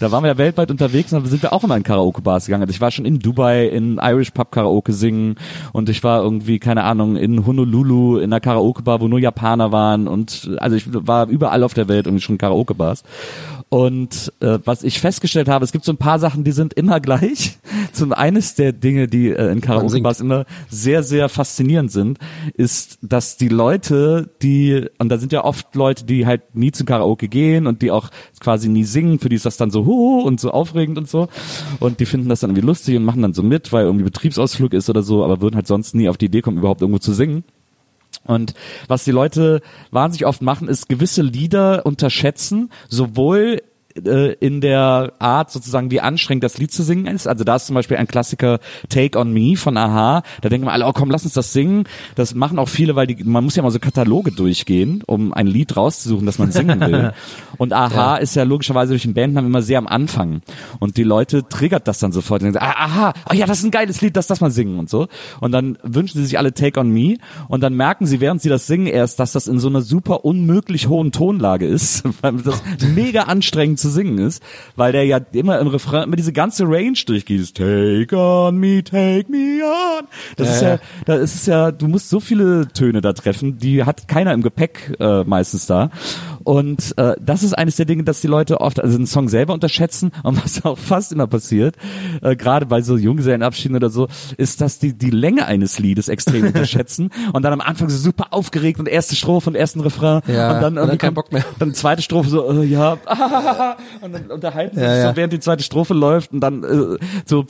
da 0.00 0.12
waren 0.12 0.24
wir 0.24 0.28
ja 0.28 0.38
weltweit 0.38 0.70
unterwegs 0.70 1.12
und 1.12 1.24
da 1.24 1.28
sind 1.28 1.42
wir 1.42 1.52
auch 1.52 1.64
immer 1.64 1.76
in 1.76 1.82
Karaoke-Bars 1.82 2.46
gegangen. 2.46 2.62
Also 2.62 2.72
ich 2.72 2.80
war 2.80 2.90
schon 2.90 3.04
in 3.04 3.18
Dubai 3.18 3.66
in 3.66 3.98
Irish 4.02 4.30
Pub 4.30 4.50
Karaoke 4.50 4.92
singen 4.92 5.36
und 5.72 5.88
ich 5.88 6.02
war 6.04 6.22
irgendwie, 6.22 6.58
keine 6.58 6.84
Ahnung, 6.84 7.16
in 7.16 7.46
Honolulu 7.46 8.18
in 8.18 8.24
einer 8.24 8.40
Karaoke-Bar, 8.40 9.00
wo 9.00 9.08
nur 9.08 9.18
Japaner 9.18 9.72
waren 9.72 10.08
und 10.08 10.50
also 10.58 10.76
ich 10.76 10.84
war 10.88 11.28
überall 11.28 11.62
auf 11.62 11.74
der 11.74 11.88
Welt 11.88 12.06
irgendwie 12.06 12.22
schon 12.22 12.34
in 12.34 12.38
Karaoke-Bars. 12.38 13.02
Und 13.68 14.32
äh, 14.40 14.58
was 14.64 14.84
ich 14.84 15.00
festgestellt 15.00 15.48
habe, 15.48 15.64
es 15.64 15.72
gibt 15.72 15.84
so 15.84 15.92
ein 15.92 15.96
paar 15.96 16.20
Sachen, 16.20 16.44
die 16.44 16.52
sind 16.52 16.74
immer 16.74 17.00
gleich. 17.00 17.58
Zum 17.96 18.12
eines 18.12 18.54
der 18.54 18.72
Dinge, 18.72 19.08
die 19.08 19.30
äh, 19.30 19.50
in 19.50 19.62
Karaoke-Bars 19.62 20.20
immer 20.20 20.44
sehr, 20.68 21.02
sehr 21.02 21.30
faszinierend 21.30 21.90
sind, 21.90 22.18
ist, 22.52 22.98
dass 23.00 23.38
die 23.38 23.48
Leute, 23.48 24.28
die, 24.42 24.86
und 24.98 25.08
da 25.08 25.16
sind 25.16 25.32
ja 25.32 25.44
oft 25.44 25.74
Leute, 25.74 26.04
die 26.04 26.26
halt 26.26 26.54
nie 26.54 26.72
zu 26.72 26.84
Karaoke 26.84 27.28
gehen 27.28 27.66
und 27.66 27.80
die 27.80 27.90
auch 27.90 28.10
quasi 28.38 28.68
nie 28.68 28.84
singen, 28.84 29.18
für 29.18 29.30
die 29.30 29.36
ist 29.36 29.46
das 29.46 29.56
dann 29.56 29.70
so 29.70 29.86
hu 29.86 30.20
und 30.20 30.40
so 30.40 30.50
aufregend 30.50 30.98
und 30.98 31.08
so. 31.08 31.28
Und 31.80 32.00
die 32.00 32.06
finden 32.06 32.28
das 32.28 32.40
dann 32.40 32.50
irgendwie 32.50 32.66
lustig 32.66 32.96
und 32.96 33.04
machen 33.04 33.22
dann 33.22 33.32
so 33.32 33.42
mit, 33.42 33.72
weil 33.72 33.86
irgendwie 33.86 34.04
Betriebsausflug 34.04 34.74
ist 34.74 34.90
oder 34.90 35.02
so, 35.02 35.24
aber 35.24 35.40
würden 35.40 35.56
halt 35.56 35.66
sonst 35.66 35.94
nie 35.94 36.10
auf 36.10 36.18
die 36.18 36.26
Idee 36.26 36.42
kommen, 36.42 36.58
überhaupt 36.58 36.82
irgendwo 36.82 36.98
zu 36.98 37.14
singen. 37.14 37.44
Und 38.24 38.54
was 38.88 39.04
die 39.04 39.12
Leute 39.12 39.62
wahnsinnig 39.90 40.26
oft 40.26 40.42
machen, 40.42 40.68
ist 40.68 40.90
gewisse 40.90 41.22
Lieder 41.22 41.86
unterschätzen, 41.86 42.70
sowohl 42.88 43.62
äh, 44.04 44.32
in 44.34 44.60
der 44.60 45.12
Art 45.18 45.50
sozusagen, 45.50 45.90
wie 45.90 46.00
anstrengend 46.00 46.44
das 46.44 46.58
Lied 46.58 46.72
zu 46.72 46.82
singen 46.82 47.06
ist. 47.06 47.26
Also 47.26 47.44
da 47.44 47.56
ist 47.56 47.66
zum 47.66 47.74
Beispiel 47.74 47.96
ein 47.96 48.06
Klassiker 48.06 48.58
Take 48.88 49.18
on 49.18 49.32
Me 49.32 49.56
von 49.56 49.76
Aha. 49.76 50.22
Da 50.40 50.48
denken 50.48 50.66
wir 50.66 50.72
alle, 50.72 50.86
oh 50.86 50.92
komm, 50.92 51.10
lass 51.10 51.24
uns 51.24 51.34
das 51.34 51.52
singen. 51.52 51.84
Das 52.14 52.34
machen 52.34 52.58
auch 52.58 52.68
viele, 52.68 52.96
weil 52.96 53.06
die, 53.06 53.24
man 53.24 53.44
muss 53.44 53.56
ja 53.56 53.62
mal 53.62 53.70
so 53.70 53.78
Kataloge 53.78 54.32
durchgehen, 54.32 55.02
um 55.06 55.32
ein 55.32 55.46
Lied 55.46 55.76
rauszusuchen, 55.76 56.26
das 56.26 56.38
man 56.38 56.52
singen 56.52 56.80
will. 56.80 57.12
Und 57.58 57.72
Aha 57.72 58.16
ist 58.16 58.36
ja 58.36 58.42
logischerweise 58.42 58.92
durch 58.92 59.02
den 59.02 59.14
Bandnamen 59.14 59.50
immer 59.50 59.62
sehr 59.62 59.78
am 59.78 59.86
Anfang. 59.86 60.42
Und 60.78 60.96
die 60.96 61.04
Leute 61.04 61.48
triggert 61.48 61.88
das 61.88 61.98
dann 61.98 62.12
sofort. 62.12 62.42
Und 62.42 62.52
denken, 62.52 62.66
ah, 62.66 62.74
aha, 62.76 63.12
oh 63.30 63.34
ja, 63.34 63.46
das 63.46 63.58
ist 63.58 63.64
ein 63.64 63.70
geiles 63.70 64.00
Lied, 64.00 64.16
das 64.16 64.26
das 64.26 64.40
mal 64.40 64.50
singen 64.50 64.78
und 64.78 64.90
so. 64.90 65.08
Und 65.40 65.52
dann 65.52 65.78
wünschen 65.82 66.18
sie 66.18 66.24
sich 66.24 66.38
alle 66.38 66.52
Take 66.52 66.78
on 66.80 66.90
Me. 66.90 67.16
Und 67.48 67.62
dann 67.62 67.74
merken 67.74 68.06
sie, 68.06 68.20
während 68.20 68.42
sie 68.42 68.48
das 68.48 68.66
singen 68.66 68.86
erst, 68.86 69.20
dass 69.20 69.32
das 69.32 69.46
in 69.46 69.58
so 69.58 69.68
einer 69.68 69.80
super 69.80 70.24
unmöglich 70.24 70.88
hohen 70.88 71.12
Tonlage 71.12 71.66
ist, 71.66 72.04
weil 72.22 72.34
das 72.34 72.62
mega 72.94 73.22
anstrengend 73.22 73.78
zu 73.78 73.85
singen 73.90 74.18
ist, 74.18 74.42
weil 74.76 74.92
der 74.92 75.04
ja 75.04 75.20
immer 75.32 75.58
im 75.58 75.68
Refrain 75.68 76.04
immer 76.04 76.16
diese 76.16 76.32
ganze 76.32 76.64
Range 76.64 76.98
durchgeht. 77.06 77.54
Take 77.54 78.16
on 78.16 78.56
me, 78.56 78.82
take 78.82 79.30
me 79.30 79.60
on. 79.62 80.06
Das 80.36 80.56
ist 80.56 80.62
ja, 80.62 80.78
da 81.04 81.14
ist 81.16 81.34
es 81.34 81.46
ja, 81.46 81.70
du 81.72 81.88
musst 81.88 82.08
so 82.08 82.20
viele 82.20 82.68
Töne 82.72 83.00
da 83.00 83.12
treffen, 83.12 83.58
die 83.58 83.84
hat 83.84 84.08
keiner 84.08 84.32
im 84.32 84.42
Gepäck 84.42 84.94
äh, 84.98 85.24
meistens 85.24 85.66
da. 85.66 85.90
Und 86.46 86.96
äh, 86.96 87.16
das 87.20 87.42
ist 87.42 87.54
eines 87.54 87.74
der 87.74 87.86
Dinge, 87.86 88.04
dass 88.04 88.20
die 88.20 88.28
Leute 88.28 88.60
oft 88.60 88.78
also 88.80 88.96
den 88.96 89.08
Song 89.08 89.28
selber 89.28 89.52
unterschätzen 89.52 90.12
und 90.22 90.42
was 90.44 90.64
auch 90.64 90.78
fast 90.78 91.10
immer 91.10 91.26
passiert, 91.26 91.74
äh, 92.22 92.36
gerade 92.36 92.66
bei 92.66 92.82
so 92.82 92.96
Junggesellenabschieden 92.96 93.76
oder 93.76 93.90
so, 93.90 94.06
ist, 94.36 94.60
dass 94.60 94.78
die 94.78 94.96
die 94.96 95.10
Länge 95.10 95.46
eines 95.46 95.80
Liedes 95.80 96.08
extrem 96.08 96.46
unterschätzen 96.46 97.10
und 97.32 97.42
dann 97.42 97.52
am 97.52 97.60
Anfang 97.60 97.88
so 97.88 97.98
super 97.98 98.28
aufgeregt 98.30 98.78
und 98.78 98.86
erste 98.86 99.16
Strophe 99.16 99.50
und 99.50 99.56
ersten 99.56 99.80
Refrain 99.80 100.22
Ja, 100.28 100.54
und 100.54 100.62
dann 100.62 100.78
und 100.78 100.86
dann 100.86 100.98
kein 100.98 101.14
Bock 101.14 101.32
mehr. 101.32 101.44
Dann 101.58 101.74
zweite 101.74 102.00
Strophe 102.00 102.30
so, 102.30 102.48
äh, 102.48 102.64
ja, 102.64 102.92
und 104.00 104.14
dann 104.14 104.30
unterhalten 104.30 104.76
sie 104.76 104.82
Ja, 104.82 104.94
sich 104.94 105.02
ja. 105.02 105.10
so, 105.10 105.16
während 105.16 105.32
die 105.32 105.40
zweite 105.40 105.64
Strophe 105.64 105.94
läuft 105.94 106.32
und 106.32 106.38
dann 106.38 106.62
äh, 106.62 106.96
so 107.24 107.46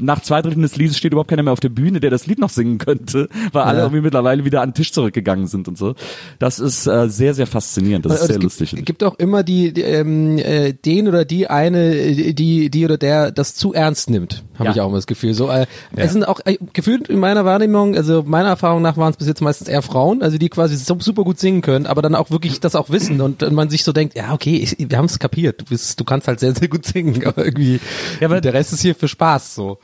nach 0.00 0.20
zwei 0.20 0.42
Dritteln 0.42 0.62
des 0.62 0.74
Liedes 0.74 0.98
steht 0.98 1.12
überhaupt 1.12 1.30
keiner 1.30 1.44
mehr 1.44 1.52
auf 1.52 1.60
der 1.60 1.68
Bühne, 1.68 2.00
der 2.00 2.10
das 2.10 2.26
Lied 2.26 2.40
noch 2.40 2.50
singen 2.50 2.78
könnte, 2.78 3.28
weil 3.52 3.62
alle 3.62 3.82
irgendwie 3.82 4.02
mittlerweile 4.02 4.44
wieder 4.44 4.62
an 4.62 4.70
den 4.70 4.74
Tisch 4.74 4.92
zurückgegangen 4.92 5.46
sind 5.46 5.68
und 5.68 5.78
so. 5.78 5.94
Das 6.40 6.58
ist 6.58 6.88
äh, 6.88 7.08
sehr, 7.08 7.34
sehr 7.34 7.46
faszinierend. 7.46 8.04
Das 8.04 8.20
ist 8.22 8.31
sehr 8.32 8.38
es 8.38 8.42
lustig. 8.44 8.70
Gibt, 8.70 8.86
gibt 8.86 9.04
auch 9.04 9.14
immer 9.18 9.42
die, 9.42 9.72
die 9.72 9.82
ähm, 9.82 10.38
äh, 10.38 10.72
den 10.72 11.08
oder 11.08 11.24
die 11.24 11.48
eine, 11.48 11.92
die 12.34 12.70
die 12.70 12.84
oder 12.84 12.98
der 12.98 13.30
das 13.30 13.54
zu 13.54 13.72
ernst 13.72 14.10
nimmt, 14.10 14.42
habe 14.54 14.66
Ja. 14.66 14.70
ich 14.74 14.80
auch 14.80 14.86
immer 14.88 14.96
das 14.98 15.06
Gefühl. 15.06 15.34
So, 15.34 15.48
äh, 15.50 15.66
es 15.96 16.12
sind 16.12 16.26
auch 16.26 16.40
äh, 16.44 16.56
gefühlt 16.72 17.08
in 17.08 17.18
meiner 17.18 17.44
Wahrnehmung, 17.44 17.96
also 17.96 18.22
meiner 18.26 18.48
Erfahrung 18.50 18.82
nach 18.82 18.96
waren 18.96 19.10
es 19.10 19.16
bis 19.16 19.26
jetzt 19.28 19.40
meistens 19.40 19.68
eher 19.68 19.82
Frauen, 19.82 20.22
also 20.22 20.38
die 20.38 20.48
quasi 20.48 20.76
so, 20.76 20.96
super 21.00 21.24
gut 21.24 21.38
singen 21.38 21.60
können, 21.62 21.86
aber 21.86 22.02
dann 22.02 22.14
auch 22.14 22.30
wirklich 22.30 22.60
das 22.60 22.74
auch 22.74 22.90
wissen 22.90 23.20
und, 23.20 23.42
und 23.42 23.54
man 23.54 23.70
sich 23.70 23.84
so 23.84 23.92
denkt, 23.92 24.16
ja 24.16 24.32
okay, 24.32 24.56
ich, 24.56 24.76
wir 24.78 24.98
haben 24.98 25.06
es 25.06 25.18
kapiert, 25.18 25.60
du 25.60 25.64
bist, 25.66 25.98
du 26.00 26.04
kannst 26.04 26.28
halt 26.28 26.40
sehr 26.40 26.54
sehr 26.54 26.68
gut 26.68 26.84
singen, 26.86 27.22
aber 27.26 27.44
irgendwie, 27.44 27.80
Ja, 28.20 28.26
aber- 28.28 28.40
der 28.40 28.54
Rest 28.54 28.72
ist 28.72 28.82
hier 28.82 28.94
für 28.94 29.08
Spaß 29.08 29.54
so. 29.54 29.78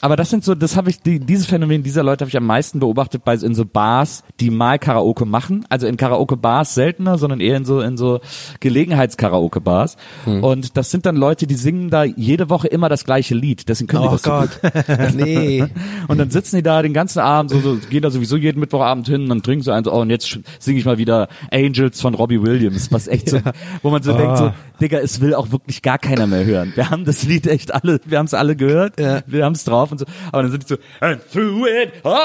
Aber 0.00 0.16
das 0.16 0.30
sind 0.30 0.44
so, 0.44 0.54
das 0.54 0.76
habe 0.76 0.90
ich, 0.90 1.00
die, 1.00 1.18
dieses 1.20 1.46
Phänomen 1.46 1.82
dieser 1.82 2.02
Leute 2.02 2.22
habe 2.24 2.28
ich 2.30 2.36
am 2.36 2.46
meisten 2.46 2.80
beobachtet 2.80 3.24
bei 3.24 3.34
in 3.34 3.54
so 3.54 3.64
Bars, 3.64 4.22
die 4.40 4.50
mal 4.50 4.78
Karaoke 4.78 5.24
machen. 5.24 5.64
Also 5.68 5.86
in 5.86 5.96
Karaoke-Bars 5.96 6.74
seltener, 6.74 7.16
sondern 7.18 7.40
eher 7.40 7.56
in 7.56 7.64
so 7.64 7.80
in 7.80 7.89
so 7.96 8.20
Gelegenheits-Karaoke-Bars. 8.60 9.96
Hm. 10.24 10.44
Und 10.44 10.76
das 10.76 10.90
sind 10.90 11.06
dann 11.06 11.16
Leute, 11.16 11.46
die 11.46 11.54
singen 11.54 11.90
da 11.90 12.04
jede 12.04 12.50
Woche 12.50 12.68
immer 12.68 12.88
das 12.88 13.04
gleiche 13.04 13.34
Lied. 13.34 13.68
Deswegen 13.68 13.88
können 13.88 14.02
die 14.02 14.08
Oh 14.08 14.12
das 14.12 14.22
so 14.22 14.30
gut. 14.30 14.60
Gott, 14.62 15.14
nee. 15.14 15.64
Und 16.08 16.18
dann 16.18 16.30
sitzen 16.30 16.56
die 16.56 16.62
da 16.62 16.82
den 16.82 16.94
ganzen 16.94 17.20
Abend, 17.20 17.50
so, 17.50 17.60
so 17.60 17.76
gehen 17.88 18.02
da 18.02 18.10
sowieso 18.10 18.36
jeden 18.36 18.60
Mittwochabend 18.60 19.08
hin 19.08 19.22
und 19.22 19.28
dann 19.28 19.42
trinken 19.42 19.62
sie 19.62 19.72
eins, 19.72 19.88
oh, 19.88 20.00
und 20.00 20.10
jetzt 20.10 20.38
singe 20.58 20.78
ich 20.78 20.84
mal 20.84 20.98
wieder 20.98 21.28
Angels 21.50 22.00
von 22.00 22.14
Robbie 22.14 22.42
Williams, 22.42 22.90
was 22.92 23.08
echt 23.08 23.28
so, 23.28 23.40
wo 23.82 23.90
man 23.90 24.02
so 24.02 24.12
denkt, 24.12 24.38
so, 24.38 24.52
Digga, 24.80 24.98
es 24.98 25.20
will 25.20 25.34
auch 25.34 25.50
wirklich 25.52 25.82
gar 25.82 25.98
keiner 25.98 26.26
mehr 26.26 26.44
hören. 26.44 26.72
Wir 26.74 26.90
haben 26.90 27.04
das 27.04 27.22
Lied 27.24 27.46
echt 27.46 27.74
alle, 27.74 28.00
wir 28.04 28.18
haben 28.18 28.26
es 28.26 28.34
alle 28.34 28.56
gehört, 28.56 28.98
Ja. 28.98 29.20
wir 29.26 29.44
haben 29.44 29.52
es 29.52 29.64
drauf 29.64 29.92
und 29.92 29.98
so, 29.98 30.06
aber 30.32 30.42
dann 30.42 30.50
sind 30.50 30.62
die 30.64 30.68
so, 30.68 30.76
and 31.00 31.20
through 31.32 31.66
it, 31.66 31.92
oh, 32.04 32.16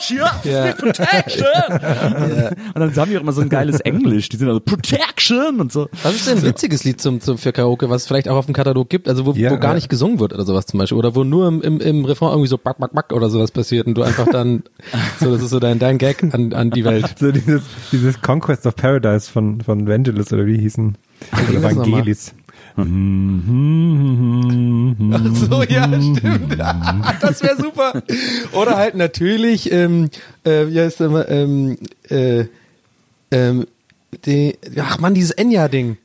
she 0.00 0.16
Ja. 0.16 0.64
me 0.64 0.74
protection. 0.78 1.46
Und 2.74 2.80
dann 2.80 2.96
haben 2.96 3.10
die 3.10 3.16
auch 3.16 3.22
immer 3.22 3.32
so 3.32 3.40
ein 3.40 3.48
geiles 3.48 3.80
Englisch, 3.80 4.28
die 4.28 4.36
sind 4.36 4.48
also 4.48 4.60
Protection 4.60 5.60
und 5.60 5.72
so. 5.72 5.88
Was 6.02 6.14
ist 6.14 6.28
denn 6.28 6.38
ein 6.38 6.44
witziges 6.44 6.84
Lied 6.84 7.00
zum, 7.00 7.20
zum 7.20 7.38
für 7.38 7.52
Karaoke, 7.52 7.90
was 7.90 8.02
es 8.02 8.08
vielleicht 8.08 8.28
auch 8.28 8.36
auf 8.36 8.46
dem 8.46 8.54
Katalog 8.54 8.88
gibt, 8.88 9.08
also 9.08 9.26
wo, 9.26 9.32
Ja, 9.32 9.50
wo 9.50 9.58
gar 9.58 9.70
ja. 9.72 9.74
nicht 9.74 9.88
gesungen 9.88 10.20
wird 10.20 10.32
oder 10.32 10.44
sowas 10.44 10.66
zum 10.66 10.78
Beispiel, 10.78 10.98
oder 10.98 11.14
wo 11.14 11.24
nur 11.24 11.48
im, 11.48 11.60
im, 11.62 11.80
im 11.80 12.04
Refrain 12.04 12.30
irgendwie 12.30 12.48
so 12.48 12.58
back, 12.58 12.78
back, 12.78 12.92
back 12.92 13.12
oder 13.12 13.30
sowas 13.30 13.50
passiert 13.50 13.86
und 13.86 13.94
du 13.94 14.02
einfach 14.02 14.26
dann, 14.30 14.62
so, 15.18 15.32
das 15.32 15.42
ist 15.42 15.50
so 15.50 15.60
dein, 15.60 15.78
dein 15.78 15.98
Gag 15.98 16.22
an, 16.32 16.52
an 16.52 16.70
die 16.70 16.84
Welt. 16.84 17.14
So 17.18 17.32
dieses, 17.32 17.62
dieses 17.92 18.20
Conquest 18.20 18.66
of 18.66 18.76
Paradise 18.76 19.30
von, 19.30 19.60
von 19.60 19.86
Vangelis 19.86 20.32
oder 20.32 20.46
wie 20.46 20.58
hießen? 20.58 20.96
Ging 21.46 21.58
Oder 21.58 21.60
das 21.60 21.74
nochmal? 21.74 21.92
Vangelis. 21.92 22.34
Ach 22.76 22.84
so, 25.34 25.62
ja, 25.64 25.86
stimmt. 25.86 26.58
das 27.20 27.42
wäre 27.42 27.56
super. 27.56 28.02
Oder 28.52 28.76
halt 28.76 28.94
natürlich, 28.94 29.72
ähm, 29.72 30.08
äh, 30.44 30.66
wie 30.68 30.80
heißt 30.80 31.00
der 31.00 31.28
ähm, 31.28 31.76
äh, 32.08 32.44
ähm, 33.30 33.66
die, 34.24 34.56
ach 34.78 34.98
man, 34.98 35.14
dieses 35.14 35.32
Enya-Ding. 35.32 35.96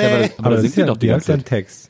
Ja, 0.00 0.06
aber, 0.06 0.28
aber 0.38 0.60
singt 0.60 0.76
ja, 0.76 0.86
doch 0.86 0.96
die 0.96 1.08
ganze 1.08 1.26
Zeit. 1.26 1.44
Text. 1.44 1.87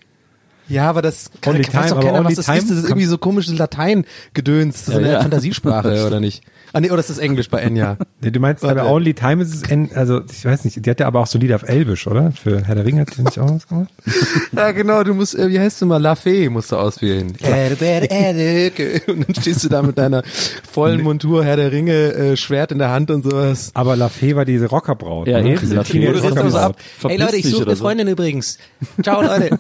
Ja, 0.69 0.89
aber 0.91 1.03
das 1.03 1.31
kann, 1.41 1.55
Only 1.55 1.67
weiß 1.67 1.73
Time, 1.73 1.89
doch 1.89 2.01
keiner, 2.01 2.13
was 2.13 2.21
Only 2.21 2.35
das 2.35 2.45
Time 2.47 2.59
ist. 2.59 2.71
Das 2.71 2.79
ist 2.79 2.85
irgendwie 2.85 3.07
so 3.07 3.19
komisches 3.19 3.57
Latein-Gedöns. 3.59 4.85
Das 4.85 4.89
ist 4.89 4.93
Ja, 4.95 4.99
eine 4.99 5.13
ja. 5.13 5.21
Fantasiesprache, 5.23 6.05
oder 6.07 6.21
nicht? 6.21 6.43
Ah, 6.75 6.81
nee, 6.81 6.91
oder 6.91 7.01
ist 7.01 7.09
das 7.09 7.19
Englisch 7.19 7.49
bei 7.49 7.61
Enya? 7.61 7.97
Nee, 8.21 8.33
du 8.33 8.41
meinst, 8.41 8.65
Warte. 8.65 8.81
aber 8.81 8.91
Only 8.91 9.15
Time 9.15 9.41
ist 9.41 9.55
es, 9.55 9.63
en, 9.71 9.91
also 9.95 10.23
ich 10.29 10.45
weiß 10.45 10.65
nicht, 10.65 10.85
die 10.85 10.91
hat 10.91 10.99
ja 10.99 11.07
aber 11.07 11.21
auch 11.21 11.29
so 11.29 11.39
Lieder 11.39 11.55
auf 11.55 11.63
Elbisch, 11.63 12.09
oder? 12.09 12.33
Für 12.33 12.65
Herr 12.65 12.75
der 12.75 12.85
Ringe 12.85 13.03
hat 13.03 13.17
die 13.17 13.23
nicht 13.23 13.39
auch 13.39 13.49
was 13.49 13.69
gemacht? 13.69 13.89
ja, 14.57 14.73
genau, 14.73 15.05
du 15.05 15.15
musst, 15.15 15.39
äh, 15.39 15.49
wie 15.51 15.61
heißt 15.61 15.81
du 15.81 15.87
mal, 15.87 16.03
La 16.03 16.17
Fee 16.17 16.49
musst 16.49 16.73
du 16.73 16.77
auswählen. 16.77 17.29
Und 17.29 17.41
dann 17.81 19.35
stehst 19.41 19.63
du 19.63 19.69
da 19.69 19.83
mit 19.83 19.99
deiner 19.99 20.25
vollen 20.69 21.01
Montur, 21.03 21.45
Herr 21.45 21.55
der 21.55 21.71
Ringe, 21.71 21.93
äh, 21.93 22.37
Schwert 22.37 22.73
in 22.73 22.79
der 22.79 22.91
Hand 22.91 23.13
und 23.13 23.23
sowas. 23.23 23.71
Aber 23.75 23.95
La 23.95 24.09
Fee 24.09 24.35
war 24.35 24.45
diese 24.45 24.67
Rockerbraut. 24.67 25.29
Ja, 25.29 25.41
ne? 25.41 25.51
eben, 25.51 25.61
Diese 25.61 25.77
La 25.77 25.85
Fee. 25.85 26.13
So 26.13 26.27
ab. 26.27 26.33
Rockerbraut. 26.35 26.77
Hey 27.05 27.17
Leute, 27.19 27.37
ich 27.37 27.49
suche 27.49 27.67
eine 27.67 27.77
so. 27.77 27.85
Freundin 27.85 28.09
übrigens. 28.09 28.59
Ciao 29.01 29.23
Leute. 29.23 29.57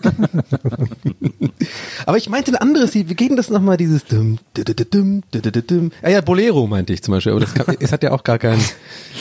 Aber 2.06 2.16
ich 2.16 2.28
meinte 2.28 2.52
ein 2.52 2.56
anderes 2.56 2.94
Lied. 2.94 3.08
Wie 3.08 3.14
ging 3.14 3.36
das 3.36 3.50
nochmal, 3.50 3.76
dieses 3.76 4.04
dum, 4.04 4.38
dum, 4.54 5.22
dum. 5.66 5.92
Ah 6.02 6.10
ja, 6.10 6.20
Bolero 6.20 6.66
meinte 6.66 6.92
ich 6.92 7.02
zum 7.02 7.12
Beispiel. 7.12 7.32
Aber 7.32 7.40
das 7.40 7.54
kann, 7.54 7.76
es 7.80 7.92
hat 7.92 8.02
ja 8.02 8.12
auch 8.12 8.24
gar 8.24 8.38
keinen. 8.38 8.62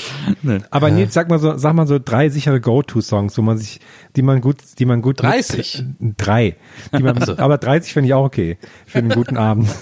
Aber 0.70 0.92
Nils, 0.92 1.14
sag 1.14 1.30
mal 1.30 1.40
so, 1.40 1.58
sag 1.58 1.74
mal 1.74 1.88
so 1.88 2.00
drei 2.00 2.30
sichere 2.30 2.60
Go-To-Songs, 2.60 3.38
wo 3.38 3.42
man 3.42 3.58
sich, 3.58 3.80
die 4.16 4.22
man 4.22 4.42
gut, 4.42 4.58
die 4.80 4.86
man 4.86 5.02
gut 5.02 5.22
30? 5.22 5.86
Mit, 6.00 6.16
drei. 6.18 6.56
Die 6.96 7.04
man, 7.04 7.18
aber 7.38 7.58
30 7.58 7.94
finde 7.94 8.08
ich 8.08 8.14
auch 8.14 8.26
okay 8.26 8.58
für 8.86 9.00
einen 9.00 9.10
guten 9.10 9.38
Abend. 9.38 9.70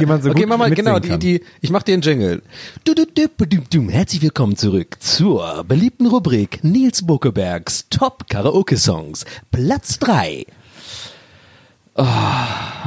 Die 0.00 0.06
man 0.06 0.22
so 0.22 0.30
okay, 0.30 0.42
gut 0.42 0.48
mach 0.48 0.58
mal, 0.58 0.70
genau, 0.70 1.00
die, 1.00 1.18
die, 1.18 1.40
ich 1.60 1.70
mach 1.70 1.82
dir 1.82 1.94
einen 1.94 2.02
Jingle. 2.02 2.40
Du, 2.84 2.94
du, 2.94 3.04
du, 3.04 3.26
du, 3.44 3.58
du. 3.68 3.90
Herzlich 3.90 4.22
willkommen 4.22 4.56
zurück 4.56 4.96
zur 5.00 5.64
beliebten 5.64 6.06
Rubrik 6.06 6.62
Nils 6.62 7.04
Buckebergs 7.04 7.88
Top 7.90 8.28
Karaoke 8.28 8.76
Songs. 8.76 9.24
Platz 9.50 9.98
drei. 9.98 10.46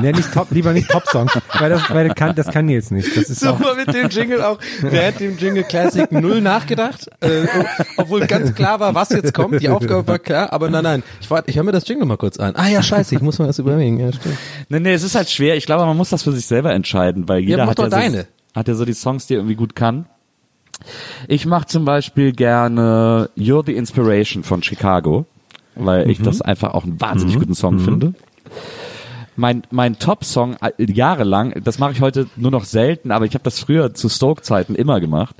Nee, 0.02 0.12
nicht 0.12 0.34
Top, 0.34 0.48
lieber 0.52 0.72
nicht 0.72 0.90
Top-Songs, 0.90 1.32
weil 1.60 1.70
das, 1.70 1.90
weil 1.90 2.08
das 2.08 2.16
kann, 2.16 2.36
das 2.36 2.48
kann 2.48 2.66
Nils 2.66 2.92
nicht. 2.92 3.18
Das 3.18 3.30
ist 3.30 3.46
auch, 3.46 3.58
Super 3.58 3.76
mit 3.76 3.94
dem 3.94 4.10
Jingle 4.10 4.42
auch. 4.42 4.58
Wer 4.82 5.08
hat 5.08 5.20
dem 5.20 5.38
Jingle 5.38 5.64
Classic 5.64 6.12
null 6.12 6.42
nachgedacht? 6.42 7.10
Äh, 7.20 7.48
obwohl 7.98 8.26
ganz 8.28 8.54
klar 8.54 8.80
war, 8.80 8.96
was 8.96 9.10
jetzt 9.10 9.34
kommt. 9.34 9.62
Die 9.62 9.70
Aufgabe 9.70 10.08
war 10.08 10.20
klar, 10.20 10.54
aber 10.54 10.70
nein, 10.70 10.84
nein. 10.84 11.04
Ich 11.22 11.30
warte, 11.30 11.50
ich 11.50 11.58
höre 11.58 11.64
mir 11.64 11.72
das 11.72 11.88
Jingle 11.88 12.06
mal 12.06 12.18
kurz 12.18 12.38
an. 12.38 12.56
Ah 12.56 12.68
ja, 12.68 12.82
scheiße, 12.82 13.16
ich 13.16 13.22
muss 13.22 13.40
mal 13.40 13.48
das 13.48 13.60
überlegen. 13.60 14.00
Ja, 14.00 14.14
stimmt. 14.14 14.38
Nee, 14.70 14.80
nee, 14.80 14.94
es 14.94 15.04
ist 15.04 15.16
halt 15.16 15.30
schwer. 15.30 15.58
Ich 15.58 15.66
glaube, 15.66 15.86
man 15.86 15.98
muss 15.98 16.10
das 16.10 16.24
für 16.24 16.32
sich 16.32 16.46
selber 16.46 16.72
entscheiden, 16.74 17.28
weil 17.28 17.40
jeder 17.40 17.66
mach 17.66 17.72
hat, 17.72 17.80
ja 17.80 17.88
deine. 17.90 18.22
So, 18.22 18.28
hat 18.56 18.68
ja 18.68 18.74
so 18.76 18.86
die 18.86 18.94
Songs, 18.94 19.28
die 19.28 19.34
er 19.34 19.40
irgendwie 19.40 19.56
gut 19.56 19.76
kann. 19.76 20.06
Ich 21.28 21.46
mache 21.46 21.66
zum 21.66 21.84
Beispiel 21.84 22.32
gerne 22.32 23.30
You're 23.38 23.66
the 23.66 23.76
Inspiration 23.76 24.44
von 24.44 24.64
Chicago, 24.64 25.26
weil 25.76 26.10
ich 26.10 26.22
das 26.22 26.42
einfach 26.42 26.74
auch 26.74 26.86
einen 26.86 27.02
wahnsinnig 27.02 27.38
guten 27.38 27.56
Song 27.56 27.80
finde. 27.80 28.14
Mein, 29.40 29.64
mein 29.72 29.98
Top-Song 29.98 30.58
äh, 30.62 30.72
jahrelang, 30.80 31.54
das 31.64 31.80
mache 31.80 31.94
ich 31.94 32.02
heute 32.02 32.28
nur 32.36 32.52
noch 32.52 32.66
selten, 32.66 33.12
aber 33.12 33.26
ich 33.26 33.34
habe 33.36 33.44
das 33.44 33.60
früher 33.60 33.94
zu 33.94 34.10
Stoke-Zeiten 34.10 34.76
immer 34.76 35.00
gemacht. 35.00 35.36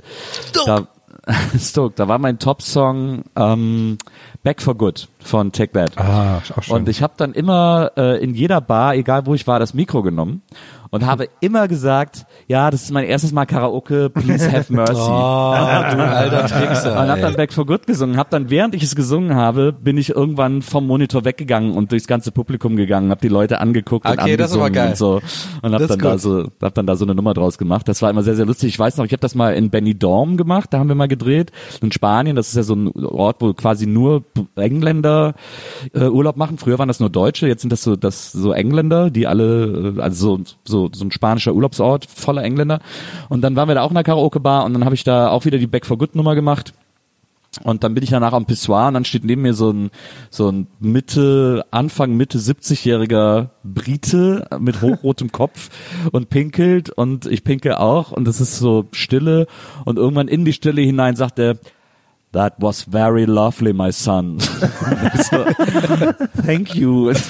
Da, 0.64 0.88
Stoke, 1.58 1.94
da 1.96 2.08
war 2.08 2.18
mein 2.18 2.38
Top-Song 2.38 3.24
ähm, 3.36 3.98
Back 4.42 4.62
for 4.62 4.74
Good 4.74 5.08
von 5.22 5.52
Take 5.52 5.72
That. 5.72 5.98
ah, 5.98 6.40
ist 6.42 6.56
auch 6.56 6.62
schön. 6.62 6.76
Und 6.76 6.88
ich 6.88 7.02
habe 7.02 7.14
dann 7.16 7.32
immer 7.32 7.92
äh, 7.96 8.22
in 8.22 8.34
jeder 8.34 8.60
Bar, 8.60 8.94
egal 8.94 9.26
wo 9.26 9.34
ich 9.34 9.46
war, 9.46 9.58
das 9.58 9.74
Mikro 9.74 10.02
genommen 10.02 10.42
und 10.90 11.06
habe 11.06 11.28
immer 11.40 11.68
gesagt, 11.68 12.26
ja, 12.48 12.70
das 12.70 12.82
ist 12.82 12.90
mein 12.90 13.04
erstes 13.04 13.32
Mal 13.32 13.46
Karaoke, 13.46 14.10
please 14.10 14.50
have 14.50 14.72
mercy. 14.72 15.00
Oh, 15.00 15.06
du 15.94 16.02
alter 16.02 16.46
Trickser. 16.46 17.00
Und 17.00 17.08
hab 17.08 17.20
dann. 17.20 17.34
Back 17.34 17.52
for 17.52 17.64
Good 17.64 17.86
gesungen. 17.86 18.16
Hab 18.16 18.30
dann, 18.30 18.50
während 18.50 18.74
ich 18.74 18.82
es 18.82 18.96
gesungen 18.96 19.36
habe, 19.36 19.72
bin 19.72 19.96
ich 19.96 20.10
irgendwann 20.10 20.62
vom 20.62 20.86
Monitor 20.86 21.24
weggegangen 21.24 21.72
und 21.72 21.92
durchs 21.92 22.08
ganze 22.08 22.32
Publikum 22.32 22.76
gegangen, 22.76 23.10
hab 23.10 23.20
die 23.20 23.28
Leute 23.28 23.60
angeguckt 23.60 24.04
und 24.04 24.18
Okay, 24.18 24.36
das 24.36 24.52
aber 24.52 24.64
angesungen 24.64 24.72
geil. 24.72 24.88
und 24.90 24.96
so 24.96 25.20
und 25.62 25.72
hab 25.72 25.80
Das 25.80 25.82
ist 25.82 25.90
dann 25.90 25.98
da 26.00 26.18
so, 26.18 26.48
hab 26.60 26.74
dann 26.74 26.86
da 26.86 26.96
so 26.96 27.04
eine 27.04 27.14
Nummer 27.14 27.34
draus 27.34 27.56
gemacht. 27.56 27.86
Das 27.88 28.02
war 28.02 28.10
immer 28.10 28.24
sehr, 28.24 28.34
sehr 28.34 28.46
lustig. 28.46 28.70
Ich 28.70 28.78
weiß 28.78 28.96
noch, 28.96 29.04
ich 29.04 29.12
habe 29.12 29.20
das 29.20 29.36
mal 29.36 29.54
in 29.54 29.70
Benidorm 29.70 30.36
gemacht, 30.36 30.70
da 30.72 30.80
haben 30.80 30.88
wir 30.88 30.96
mal 30.96 31.08
gedreht 31.08 31.52
in 31.80 31.92
Spanien. 31.92 32.34
Das 32.34 32.48
ist 32.48 32.56
ja 32.56 32.64
so 32.64 32.74
ein 32.74 32.88
Ort, 33.04 33.36
wo 33.40 33.54
quasi 33.54 33.86
nur 33.86 34.24
Engländer 34.56 35.09
äh, 35.92 36.04
Urlaub 36.06 36.36
machen. 36.36 36.58
Früher 36.58 36.78
waren 36.78 36.88
das 36.88 37.00
nur 37.00 37.10
Deutsche, 37.10 37.46
jetzt 37.48 37.62
sind 37.62 37.70
das 37.70 37.82
so, 37.82 37.96
das 37.96 38.32
so 38.32 38.52
Engländer, 38.52 39.10
die 39.10 39.26
alle, 39.26 39.94
äh, 39.96 40.00
also 40.00 40.38
so, 40.38 40.44
so, 40.64 40.90
so 40.92 41.04
ein 41.04 41.12
spanischer 41.12 41.54
Urlaubsort 41.54 42.06
voller 42.06 42.42
Engländer. 42.42 42.80
Und 43.28 43.42
dann 43.42 43.56
waren 43.56 43.68
wir 43.68 43.74
da 43.74 43.82
auch 43.82 43.90
in 43.90 43.94
der 43.94 44.04
Karaoke-Bar 44.04 44.64
und 44.64 44.74
dann 44.74 44.84
habe 44.84 44.94
ich 44.94 45.04
da 45.04 45.28
auch 45.28 45.44
wieder 45.44 45.58
die 45.58 45.66
Back 45.66 45.86
for 45.86 45.98
Good 45.98 46.14
Nummer 46.14 46.34
gemacht. 46.34 46.72
Und 47.64 47.82
dann 47.82 47.94
bin 47.94 48.04
ich 48.04 48.10
danach 48.10 48.32
am 48.32 48.46
Pissoir 48.46 48.88
und 48.88 48.94
dann 48.94 49.04
steht 49.04 49.24
neben 49.24 49.42
mir 49.42 49.54
so 49.54 49.70
ein, 49.70 49.90
so 50.30 50.48
ein 50.48 50.68
Mitte, 50.78 51.64
Anfang, 51.72 52.16
Mitte 52.16 52.38
70-jähriger 52.38 53.48
Brite 53.64 54.46
mit 54.60 54.80
hochrotem 54.80 55.32
Kopf 55.32 55.68
und 56.12 56.30
pinkelt 56.30 56.90
und 56.90 57.26
ich 57.26 57.42
pinkel 57.42 57.74
auch 57.74 58.12
und 58.12 58.28
es 58.28 58.40
ist 58.40 58.58
so 58.58 58.86
Stille 58.92 59.48
und 59.84 59.98
irgendwann 59.98 60.28
in 60.28 60.44
die 60.44 60.52
Stille 60.52 60.80
hinein 60.82 61.16
sagt 61.16 61.40
er, 61.40 61.58
That 62.32 62.54
was 62.58 62.82
very 62.84 63.24
lovely, 63.24 63.72
my 63.72 63.90
son. 63.90 64.38
so, 64.38 65.44
thank 66.44 66.76
you. 66.76 67.12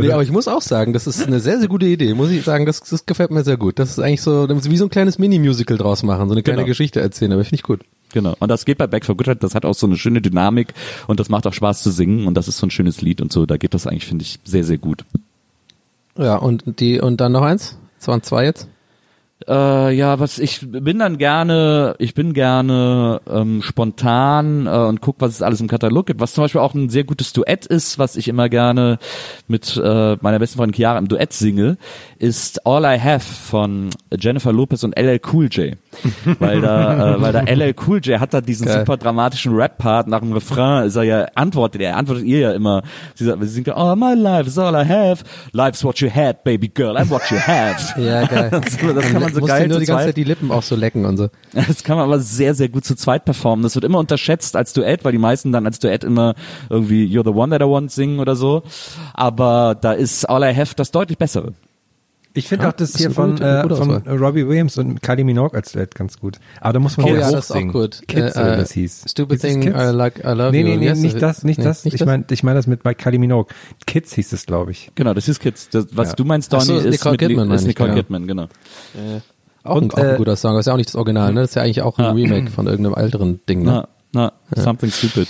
Nee, 0.00 0.10
aber 0.10 0.22
ich 0.24 0.32
muss 0.32 0.48
auch 0.48 0.62
sagen, 0.62 0.92
das 0.92 1.06
ist 1.06 1.24
eine 1.26 1.38
sehr, 1.38 1.60
sehr 1.60 1.68
gute 1.68 1.86
Idee. 1.86 2.14
Muss 2.14 2.30
ich 2.30 2.42
sagen, 2.44 2.66
das, 2.66 2.80
das 2.80 3.06
gefällt 3.06 3.30
mir 3.30 3.44
sehr 3.44 3.56
gut. 3.56 3.78
Das 3.78 3.90
ist 3.90 4.00
eigentlich 4.00 4.22
so, 4.22 4.48
wie 4.48 4.76
so 4.76 4.86
ein 4.86 4.90
kleines 4.90 5.18
Mini-Musical 5.18 5.78
draus 5.78 6.02
machen, 6.02 6.28
so 6.28 6.34
eine 6.34 6.42
kleine 6.42 6.58
Genau. 6.62 6.66
Geschichte 6.68 7.00
erzählen, 7.00 7.32
aber 7.32 7.44
finde 7.44 7.54
ich 7.56 7.62
gut. 7.62 7.82
Genau. 8.12 8.34
Und 8.40 8.48
das 8.48 8.64
geht 8.64 8.78
bei 8.78 8.86
Back 8.88 9.04
for 9.04 9.16
Goodheit, 9.16 9.42
das 9.44 9.54
hat 9.54 9.64
auch 9.64 9.74
so 9.74 9.86
eine 9.86 9.96
schöne 9.96 10.20
Dynamik 10.20 10.74
und 11.06 11.20
das 11.20 11.28
macht 11.28 11.46
auch 11.46 11.52
Spaß 11.52 11.82
zu 11.84 11.90
singen 11.92 12.26
und 12.26 12.34
das 12.34 12.48
ist 12.48 12.58
so 12.58 12.66
ein 12.66 12.70
schönes 12.70 13.00
Lied 13.00 13.20
und 13.20 13.32
so. 13.32 13.46
Da 13.46 13.56
geht 13.58 13.74
das 13.74 13.86
eigentlich, 13.86 14.06
finde 14.06 14.22
ich, 14.24 14.40
sehr, 14.44 14.64
sehr 14.64 14.78
gut. 14.78 15.04
Ja, 16.18 16.36
und 16.36 16.80
die, 16.80 17.00
und 17.00 17.20
dann 17.20 17.32
noch 17.32 17.42
eins? 17.42 17.78
Das 17.98 18.08
waren 18.08 18.22
zwei 18.22 18.44
jetzt? 18.44 18.66
Äh, 19.46 19.94
ja, 19.94 20.18
was 20.18 20.38
ich 20.38 20.60
bin 20.62 20.98
dann 20.98 21.18
gerne, 21.18 21.94
ich 21.98 22.14
bin 22.14 22.32
gerne 22.32 23.20
ähm, 23.28 23.60
spontan 23.60 24.66
äh, 24.66 24.70
und 24.70 25.02
guck, 25.02 25.16
was 25.18 25.32
es 25.32 25.42
alles 25.42 25.60
im 25.60 25.68
Katalog 25.68 26.06
gibt. 26.06 26.20
Was 26.20 26.32
zum 26.32 26.44
Beispiel 26.44 26.62
auch 26.62 26.72
ein 26.72 26.88
sehr 26.88 27.04
gutes 27.04 27.34
Duett 27.34 27.66
ist, 27.66 27.98
was 27.98 28.16
ich 28.16 28.28
immer 28.28 28.48
gerne 28.48 28.98
mit 29.46 29.76
äh, 29.76 30.16
meiner 30.22 30.38
besten 30.38 30.56
Freundin 30.56 30.74
Chiara 30.74 30.98
im 30.98 31.08
Duett 31.08 31.34
singe, 31.34 31.76
ist 32.18 32.66
All 32.66 32.84
I 32.84 32.98
Have 33.00 33.20
von 33.20 33.90
Jennifer 34.18 34.52
Lopez 34.52 34.82
und 34.84 34.98
LL 34.98 35.20
Cool 35.32 35.48
J. 35.50 35.76
weil 36.38 36.60
da, 36.60 37.14
äh, 37.16 37.20
weil 37.20 37.32
da 37.32 37.40
LL 37.40 37.74
Cool 37.86 38.00
J 38.02 38.20
hat 38.20 38.34
da 38.34 38.40
diesen 38.40 38.66
Geil. 38.66 38.80
super 38.80 38.96
dramatischen 38.96 39.54
Rap-Part 39.54 40.08
nach 40.08 40.20
dem 40.20 40.32
Refrain, 40.32 40.86
ist 40.86 40.96
er 40.96 41.02
ja 41.04 41.26
antwortet, 41.34 41.80
er 41.82 41.96
antwortet 41.96 42.24
ihr 42.24 42.38
ja 42.40 42.52
immer. 42.52 42.82
Sie, 43.14 43.24
sagt- 43.24 43.40
sie 43.42 43.48
singt 43.48 43.66
ja, 43.66 43.76
All 43.76 43.96
my 43.96 44.14
life 44.14 44.46
is 44.48 44.58
all 44.58 44.74
I 44.74 44.86
have. 44.88 45.24
Life's 45.52 45.84
what 45.84 45.98
you 46.00 46.10
had, 46.12 46.44
baby 46.44 46.68
girl, 46.68 46.96
and 46.96 47.10
what 47.10 47.22
you 47.30 47.38
have. 47.38 47.76
Ja, 48.00 48.24
geil. 48.26 48.50
Das 48.62 48.76
kann 48.78 48.94
man 49.22 49.32
so 49.34 49.40
geil 49.40 49.68
nur 49.68 49.78
die 49.80 49.86
ganze 49.86 50.06
Zeit 50.06 50.16
die 50.16 50.24
Lippen 50.24 50.50
auch 50.50 50.62
so 50.62 50.76
lecken 50.76 51.04
und 51.04 51.16
so. 51.16 51.28
Das 51.52 51.82
kann 51.84 51.96
man 51.96 52.06
aber 52.06 52.18
sehr, 52.20 52.54
sehr 52.54 52.68
gut 52.68 52.84
zu 52.84 52.94
zweit 52.94 53.24
performen. 53.24 53.62
Das 53.62 53.74
wird 53.74 53.84
immer 53.84 53.98
unterschätzt 53.98 54.56
als 54.56 54.72
Duett, 54.72 55.04
weil 55.04 55.12
die 55.12 55.18
meisten 55.18 55.52
dann 55.52 55.66
als 55.66 55.78
Duett 55.78 56.04
immer 56.04 56.34
irgendwie 56.70 57.04
You're 57.06 57.24
the 57.24 57.30
one 57.38 57.50
that 57.56 57.66
I 57.66 57.70
want 57.70 57.90
singen 57.90 58.18
oder 58.20 58.36
so. 58.36 58.62
Aber 59.14 59.76
da 59.80 59.92
ist 59.92 60.24
All 60.28 60.42
I 60.42 60.54
Have 60.54 60.74
das 60.76 60.90
deutlich 60.90 61.18
bessere. 61.18 61.52
Ich 62.36 62.48
finde 62.48 62.64
Ja, 62.64 62.70
auch 62.70 62.74
das 62.74 62.94
hier 62.96 63.10
von, 63.10 63.30
gute- 63.32 63.44
eine 63.64 63.72
äh, 63.72 63.76
von. 63.76 64.02
Robbie 64.06 64.46
Williams 64.46 64.76
und 64.78 65.02
Kylie 65.02 65.24
Minogue 65.24 65.56
als 65.56 65.72
Duett 65.72 65.94
ganz 65.94 66.18
gut. 66.20 66.36
Aber 66.60 66.74
da 66.74 66.78
muss 66.80 66.96
man 66.96 67.06
Oh 67.06 67.08
ja, 67.14 67.30
das 67.32 67.46
ist 67.46 67.50
auch 67.50 67.72
gut. 67.72 68.02
Kids, 68.06 68.36
Äh, 68.36 68.52
äh, 68.52 68.56
das 68.58 68.72
hieß. 68.72 69.04
Stupid 69.08 69.40
Hieß 69.40 69.52
Thing? 69.52 69.62
I 69.74 69.90
like, 69.92 70.18
I 70.18 70.28
love 70.28 70.50
Nee, 70.52 70.60
you. 70.60 70.66
nee, 70.68 70.76
nee, 70.76 70.86
Yes, 70.86 70.98
nicht 70.98 71.20
das, 71.22 71.44
nicht 71.44 71.58
nee, 71.58 71.64
das. 71.64 71.84
nicht 71.84 71.94
ich 71.94 72.04
meine, 72.04 72.24
ich 72.30 72.42
meine 72.42 72.58
das 72.58 72.66
mit 72.66 72.82
bei 72.82 72.94
Kylie 72.94 73.18
Minogue. 73.18 73.52
Kids 73.86 74.12
hieß 74.14 74.32
es, 74.34 74.46
glaube 74.46 74.70
ich. 74.72 74.90
Genau, 74.94 75.14
das 75.14 75.28
ist 75.28 75.40
Kids. 75.40 75.68
Das, 75.70 75.86
was 75.92 76.08
Ja. 76.10 76.14
du 76.14 76.24
meinst, 76.24 76.52
Donny, 76.52 76.64
so, 76.64 76.76
ist, 76.78 76.90
Nicole 76.90 77.12
mit, 77.12 77.20
Kidman, 77.20 77.50
ist 77.50 77.66
Nicole 77.66 77.88
genau. 77.88 78.00
Kidman, 78.02 78.26
genau. 78.26 78.48
Auch, 79.64 79.76
Und, 79.76 79.84
ein, 79.84 79.90
auch 79.92 79.96
ein 80.08 80.14
äh, 80.14 80.18
guter 80.18 80.36
Song. 80.36 80.52
Das 80.52 80.60
ist 80.60 80.66
ja 80.66 80.72
auch 80.74 80.76
nicht 80.76 80.90
das 80.90 80.96
Original, 80.96 81.32
ne? 81.32 81.40
Das 81.40 81.50
ist 81.50 81.54
ja 81.56 81.62
eigentlich 81.62 81.82
auch 81.82 81.98
ein 81.98 82.04
Remake 82.14 82.50
von 82.50 82.66
irgendeinem 82.66 82.94
älteren 83.02 83.40
Ding, 83.48 83.62
ne? 83.62 83.88
Na, 84.12 84.32
na, 84.54 84.62
something 84.62 84.90
stupid. 84.90 85.26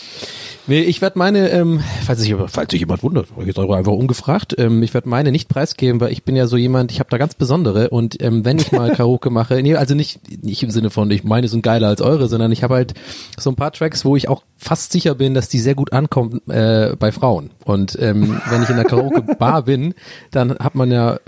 Nee, 0.69 0.81
ich 0.81 1.01
werde 1.01 1.19
meine, 1.19 1.51
ähm, 1.51 1.81
falls 2.05 2.21
sich, 2.21 2.35
falls 2.49 2.73
sich 2.73 2.81
jemand 2.81 3.03
wundert, 3.05 3.29
jetzt 3.45 3.59
einfach 3.59 3.93
ungefragt, 3.93 4.55
ähm, 4.59 4.83
ich 4.83 4.95
werde 4.95 5.09
meine 5.09 5.31
nicht 5.31 5.49
preisgeben, 5.49 6.01
weil 6.01 6.11
ich 6.11 6.25
bin 6.25 6.35
ja 6.35 6.49
so 6.49 6.57
jemand, 6.57 6.91
ich 6.91 6.99
habe 6.99 7.11
da 7.11 7.19
ganz 7.19 7.35
besondere 7.35 7.91
und 7.91 8.21
ähm, 8.21 8.45
wenn 8.45 8.59
ich 8.59 8.73
mal 8.73 8.91
Karaoke 8.97 9.31
mache, 9.31 9.63
nee, 9.63 9.77
also 9.77 9.95
nicht, 9.95 10.21
nicht 10.43 10.63
im 10.65 10.71
Sinne 10.71 10.91
von, 10.91 11.09
ich 11.11 11.23
meine 11.23 11.47
sind 11.47 11.63
geiler 11.63 11.89
als 11.89 12.01
eure, 12.01 12.29
sondern 12.29 12.51
ich 12.51 12.65
habe 12.65 12.75
halt 12.75 12.95
so 13.39 13.51
ein 13.51 13.57
paar 13.57 13.73
Tracks, 13.73 14.05
wo 14.05 14.17
ich 14.17 14.29
auch 14.29 14.43
fast 14.57 14.91
sicher 14.91 15.15
bin, 15.15 15.35
dass 15.35 15.49
die 15.49 15.61
sehr 15.61 15.77
gut 15.77 15.93
ankommen 15.93 16.41
äh, 16.49 16.97
bei 16.99 17.13
Frauen. 17.13 17.51
Und 17.65 17.97
ähm, 18.01 18.41
wenn 18.49 18.63
ich 18.63 18.71
in 18.71 18.77
der 18.77 18.87
Karaoke-Bar 18.87 19.63
bin, 19.67 19.95
dann 20.33 20.59
hat 20.59 20.75
man 20.75 20.91
ja 20.91 21.19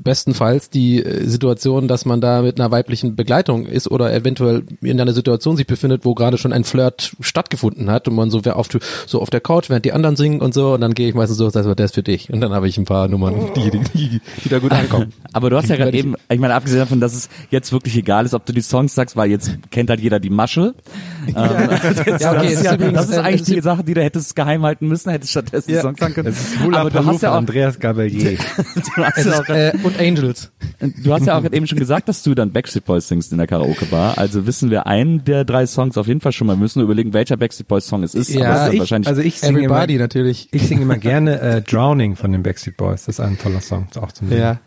bestenfalls 0.00 0.70
die 0.70 1.02
äh, 1.02 1.24
Situation, 1.26 1.88
dass 1.88 2.04
man 2.04 2.20
da 2.20 2.42
mit 2.42 2.60
einer 2.60 2.70
weiblichen 2.70 3.16
Begleitung 3.16 3.66
ist 3.66 3.90
oder 3.90 4.12
eventuell 4.14 4.62
in 4.82 5.00
einer 5.00 5.12
Situation 5.12 5.56
sich 5.56 5.66
befindet, 5.66 6.04
wo 6.04 6.14
gerade 6.14 6.38
schon 6.38 6.52
ein 6.52 6.64
Flirt 6.64 7.16
stattgefunden 7.20 7.90
hat 7.90 8.08
und 8.08 8.14
man 8.14 8.30
so 8.30 8.40
auf, 8.40 8.68
so 9.06 9.20
auf 9.20 9.30
der 9.30 9.40
Couch, 9.40 9.68
während 9.70 9.84
die 9.84 9.92
anderen 9.92 10.16
singen 10.16 10.40
und 10.40 10.54
so 10.54 10.74
und 10.74 10.80
dann 10.80 10.94
gehe 10.94 11.08
ich 11.08 11.14
meistens 11.14 11.38
so, 11.38 11.50
das 11.50 11.66
der 11.68 11.84
ist 11.84 11.94
für 11.94 12.02
dich 12.02 12.32
und 12.32 12.40
dann 12.40 12.52
habe 12.52 12.68
ich 12.68 12.78
ein 12.78 12.84
paar 12.84 13.08
Nummern, 13.08 13.34
die, 13.54 13.70
die, 13.70 13.80
die, 13.94 14.20
die 14.44 14.48
da 14.48 14.58
gut 14.58 14.72
ankommen. 14.72 15.12
Aber 15.32 15.50
du 15.50 15.56
hast 15.56 15.68
ja 15.68 15.76
gerade 15.76 15.96
eben, 15.96 16.14
ich 16.28 16.38
meine, 16.38 16.54
abgesehen 16.54 16.80
davon, 16.80 17.00
dass 17.00 17.14
es 17.14 17.28
jetzt 17.50 17.72
wirklich 17.72 17.96
egal 17.96 18.24
ist, 18.24 18.34
ob 18.34 18.46
du 18.46 18.52
die 18.52 18.62
Songs 18.62 18.94
sagst, 18.94 19.16
weil 19.16 19.30
jetzt 19.30 19.50
kennt 19.70 19.90
halt 19.90 20.00
jeder 20.00 20.20
die 20.20 20.30
Masche. 20.30 20.74
Ähm, 21.28 21.34
Ja, 22.18 22.32
okay, 22.32 22.44
das, 22.44 22.52
ist 22.52 22.64
ja, 22.64 22.74
übrigens, 22.74 22.94
das 22.94 23.10
ist 23.10 23.18
eigentlich 23.18 23.42
die 23.42 23.60
Sache, 23.60 23.84
die 23.84 23.92
du 23.94 24.02
hättest 24.02 24.34
geheim 24.34 24.62
halten 24.62 24.88
müssen, 24.88 25.10
hättest 25.10 25.32
stattdessen 25.32 25.70
Ja. 25.70 25.76
die 25.76 25.82
Songs 25.82 26.00
sagen 26.00 26.14
können. 26.14 26.26
Das 26.26 26.38
ist 26.38 26.74
Aber 26.74 26.90
du 26.90 27.04
hast 27.04 27.22
ja 27.22 27.32
auch, 27.32 27.36
Andreas 27.36 27.78
Gabalier. 27.78 28.38
du 28.96 29.04
hast 29.04 29.18
Es 29.18 29.24
ja 29.26 29.40
auch 29.40 29.48
äh, 29.48 29.72
und 29.82 29.98
Angels. 29.98 30.50
Du 31.02 31.12
hast 31.12 31.26
ja 31.26 31.38
auch 31.38 31.44
eben 31.44 31.66
schon 31.66 31.78
gesagt, 31.78 32.08
dass 32.08 32.22
du 32.22 32.34
dann 32.34 32.52
Backstreet 32.52 32.84
Boys 32.84 33.08
singst 33.08 33.32
in 33.32 33.38
der 33.38 33.46
Karaoke-Bar. 33.46 34.18
Also 34.18 34.46
wissen 34.46 34.70
wir 34.70 34.86
einen 34.86 35.24
der 35.24 35.44
drei 35.44 35.66
Songs 35.66 35.96
auf 35.96 36.06
jeden 36.06 36.20
Fall 36.20 36.32
schon 36.32 36.46
mal. 36.46 36.54
Wir 36.54 36.60
müssen 36.60 36.78
nur 36.78 36.86
überlegen, 36.86 37.12
welcher 37.12 37.36
Backstreet 37.36 37.68
Boys 37.68 37.86
Song 37.86 38.02
es 38.02 38.14
ist. 38.14 38.30
Ja, 38.30 38.46
aber 38.46 38.48
es 38.48 38.54
ist 38.54 38.58
also, 38.58 38.66
dann 38.66 38.74
ich, 38.74 38.80
wahrscheinlich 38.80 39.08
also 39.08 39.22
ich 39.22 39.40
singe 39.40 39.60
immer, 39.62 39.86
natürlich. 39.86 40.48
ich 40.52 40.68
singe 40.68 40.82
immer 40.82 40.98
gerne 40.98 41.40
äh, 41.40 41.62
Drowning 41.62 42.16
von 42.16 42.32
den 42.32 42.42
Backstreet 42.42 42.76
Boys. 42.76 43.06
Das 43.06 43.18
ist 43.18 43.20
ein 43.20 43.38
toller 43.38 43.60
Song. 43.60 43.88
Auch 44.00 44.12
zum. 44.12 44.30
Ja. 44.30 44.60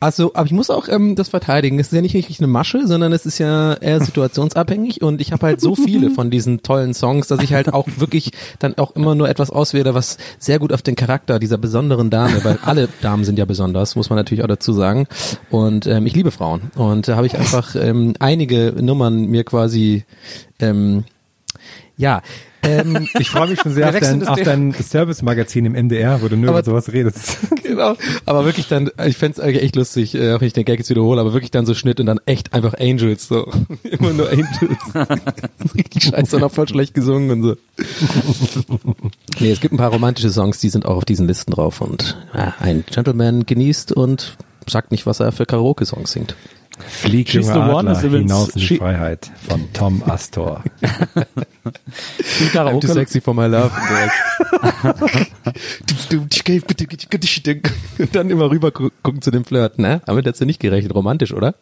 Also, 0.00 0.32
aber 0.34 0.46
ich 0.46 0.52
muss 0.52 0.70
auch 0.70 0.88
ähm, 0.88 1.14
das 1.14 1.28
verteidigen. 1.28 1.78
Es 1.78 1.88
ist 1.88 1.92
ja 1.92 2.00
nicht 2.00 2.14
wirklich 2.14 2.40
eine 2.40 2.46
Masche, 2.46 2.86
sondern 2.86 3.12
es 3.12 3.26
ist 3.26 3.38
ja 3.38 3.74
eher 3.74 4.00
situationsabhängig 4.04 5.02
und 5.02 5.20
ich 5.20 5.32
habe 5.32 5.46
halt 5.46 5.60
so 5.60 5.76
viele 5.76 6.10
von 6.10 6.30
diesen 6.30 6.62
tollen 6.62 6.94
Songs, 6.94 7.28
dass 7.28 7.42
ich 7.42 7.52
halt 7.52 7.72
auch 7.72 7.86
wirklich 7.96 8.32
dann 8.58 8.78
auch 8.78 8.96
immer 8.96 9.14
nur 9.14 9.28
etwas 9.28 9.50
auswähle, 9.50 9.94
was 9.94 10.16
sehr 10.38 10.58
gut 10.58 10.72
auf 10.72 10.80
den 10.80 10.96
Charakter 10.96 11.38
dieser 11.38 11.58
besonderen 11.58 12.08
Dame, 12.08 12.42
weil 12.44 12.58
alle 12.64 12.88
Damen 13.02 13.24
sind 13.24 13.38
ja 13.38 13.44
besonders, 13.44 13.94
muss 13.94 14.08
man 14.08 14.16
natürlich 14.16 14.42
auch 14.42 14.48
dazu 14.48 14.72
sagen. 14.72 15.06
Und 15.50 15.86
ähm, 15.86 16.06
ich 16.06 16.14
liebe 16.14 16.30
Frauen 16.30 16.70
und 16.76 17.06
da 17.06 17.16
habe 17.16 17.26
ich 17.26 17.36
einfach 17.36 17.76
ähm, 17.76 18.14
einige 18.18 18.74
Nummern 18.80 19.26
mir 19.26 19.44
quasi 19.44 20.04
ähm, 20.60 21.04
ja, 21.98 22.22
ähm, 22.62 23.08
Ich 23.18 23.30
freue 23.30 23.48
mich 23.48 23.60
schon 23.60 23.72
sehr 23.72 23.88
auf 23.88 23.98
dein, 23.98 24.26
auf 24.26 24.40
dein 24.40 24.72
Service-Magazin 24.72 25.64
im 25.66 25.72
MDR, 25.72 26.20
wo 26.22 26.28
du 26.28 26.36
nur 26.36 26.50
Aber- 26.50 26.58
über 26.60 26.64
sowas 26.70 26.92
redest. 26.92 27.38
genau. 27.62 27.94
Aber 28.26 28.44
wirklich 28.44 28.68
dann, 28.68 28.90
ich 29.06 29.16
fänd's 29.16 29.40
eigentlich 29.40 29.62
echt 29.62 29.76
lustig, 29.76 30.14
äh, 30.14 30.34
auch 30.34 30.40
wenn 30.40 30.46
ich 30.48 30.52
den 30.52 30.64
Gag 30.64 30.78
jetzt 30.78 30.90
wiederhole, 30.90 31.20
aber 31.20 31.32
wirklich 31.32 31.50
dann 31.50 31.66
so 31.66 31.74
Schnitt 31.74 32.00
und 32.00 32.06
dann 32.06 32.20
echt 32.26 32.52
einfach 32.52 32.74
Angels, 32.78 33.28
so. 33.28 33.50
Immer 33.82 34.12
nur 34.12 34.28
Angels. 34.30 34.48
Richtig 35.74 36.04
scheiße 36.04 36.36
und 36.36 36.42
auch 36.42 36.52
voll 36.52 36.68
schlecht 36.68 36.94
gesungen 36.94 37.30
und 37.30 37.42
so. 37.42 37.56
nee, 39.40 39.50
es 39.50 39.60
gibt 39.60 39.74
ein 39.74 39.78
paar 39.78 39.90
romantische 39.90 40.30
Songs, 40.30 40.58
die 40.60 40.68
sind 40.68 40.86
auch 40.86 40.96
auf 40.96 41.04
diesen 41.04 41.26
Listen 41.26 41.52
drauf 41.52 41.80
und 41.80 42.16
ja, 42.34 42.54
ein 42.60 42.84
Gentleman 42.90 43.46
genießt 43.46 43.92
und 43.92 44.36
sagt 44.68 44.90
nicht, 44.92 45.06
was 45.06 45.20
er 45.20 45.32
für 45.32 45.46
Karaoke-Songs 45.46 46.12
singt. 46.12 46.36
Flieg, 46.86 47.28
She's 47.28 47.46
the 47.46 47.52
Adler, 47.52 47.98
hinaus 48.00 48.50
in 48.50 48.60
die 48.60 48.76
Freiheit 48.78 49.30
von 49.48 49.72
Tom 49.72 50.02
Astor. 50.06 50.62
im 51.64 52.80
too 52.80 52.86
sexy 52.88 53.20
for 53.20 53.34
my 53.34 53.46
love. 53.46 53.70
und 57.98 58.14
dann 58.14 58.30
immer 58.30 58.50
rüber 58.50 58.70
gu- 58.70 58.90
gucken 59.02 59.22
zu 59.22 59.30
dem 59.30 59.44
Flirt, 59.44 59.78
ne? 59.78 60.00
Damit 60.06 60.26
hättest 60.26 60.40
du 60.40 60.46
nicht 60.46 60.60
gerechnet. 60.60 60.94
Romantisch, 60.94 61.32
oder? 61.32 61.54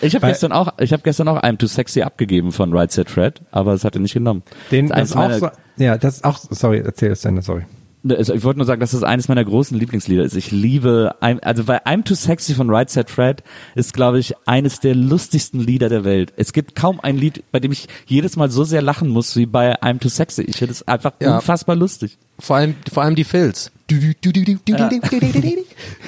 Ich 0.00 0.14
habe 0.14 0.26
gestern 0.26 0.52
auch, 0.52 0.72
ich 0.78 0.92
habe 0.92 1.02
gestern 1.02 1.28
auch 1.28 1.42
I'm 1.42 1.58
Too 1.58 1.66
Sexy 1.66 2.02
abgegeben 2.02 2.52
von 2.52 2.72
Right 2.72 2.90
Said 2.90 3.10
Fred, 3.10 3.40
aber 3.50 3.72
es 3.74 3.84
hat 3.84 3.94
er 3.96 4.00
nicht 4.00 4.14
genommen. 4.14 4.42
Den, 4.70 4.88
Das 4.88 5.10
das 5.10 5.16
auch 5.16 5.32
so, 5.32 5.48
ja, 5.76 5.98
das 5.98 6.16
ist 6.16 6.24
auch, 6.24 6.38
sorry, 6.38 6.82
erzähl 6.84 7.10
es 7.12 7.24
Ende, 7.24 7.42
sorry. 7.42 7.64
Also 8.06 8.34
ich 8.34 8.42
wollte 8.44 8.58
nur 8.58 8.66
sagen, 8.66 8.80
dass 8.80 8.90
das 8.90 9.02
eines 9.02 9.28
meiner 9.28 9.44
großen 9.44 9.78
Lieblingslieder 9.78 10.24
ist. 10.24 10.36
Ich 10.36 10.50
liebe, 10.50 11.14
also 11.20 11.64
bei 11.64 11.84
I'm 11.86 12.04
Too 12.04 12.14
Sexy 12.14 12.54
von 12.54 12.68
Right 12.68 12.90
Said 12.90 13.08
Fred 13.08 13.42
ist, 13.74 13.94
glaube 13.94 14.18
ich, 14.18 14.34
eines 14.46 14.80
der 14.80 14.94
lustigsten 14.94 15.60
Lieder 15.60 15.88
der 15.88 16.04
Welt. 16.04 16.32
Es 16.36 16.52
gibt 16.52 16.74
kaum 16.74 17.00
ein 17.00 17.16
Lied, 17.16 17.42
bei 17.50 17.60
dem 17.60 17.72
ich 17.72 17.88
jedes 18.06 18.36
Mal 18.36 18.50
so 18.50 18.64
sehr 18.64 18.82
lachen 18.82 19.08
muss 19.08 19.36
wie 19.36 19.46
bei 19.46 19.80
I'm 19.80 20.00
Too 20.00 20.10
Sexy. 20.10 20.42
Ich 20.42 20.56
finde 20.56 20.72
es 20.72 20.86
einfach 20.86 21.12
Ja. 21.20 21.36
unfassbar 21.36 21.76
lustig. 21.76 22.18
Vor 22.38 22.56
allem, 22.56 22.74
vor 22.92 23.02
allem 23.02 23.14
die 23.14 23.24
Filz. 23.24 23.70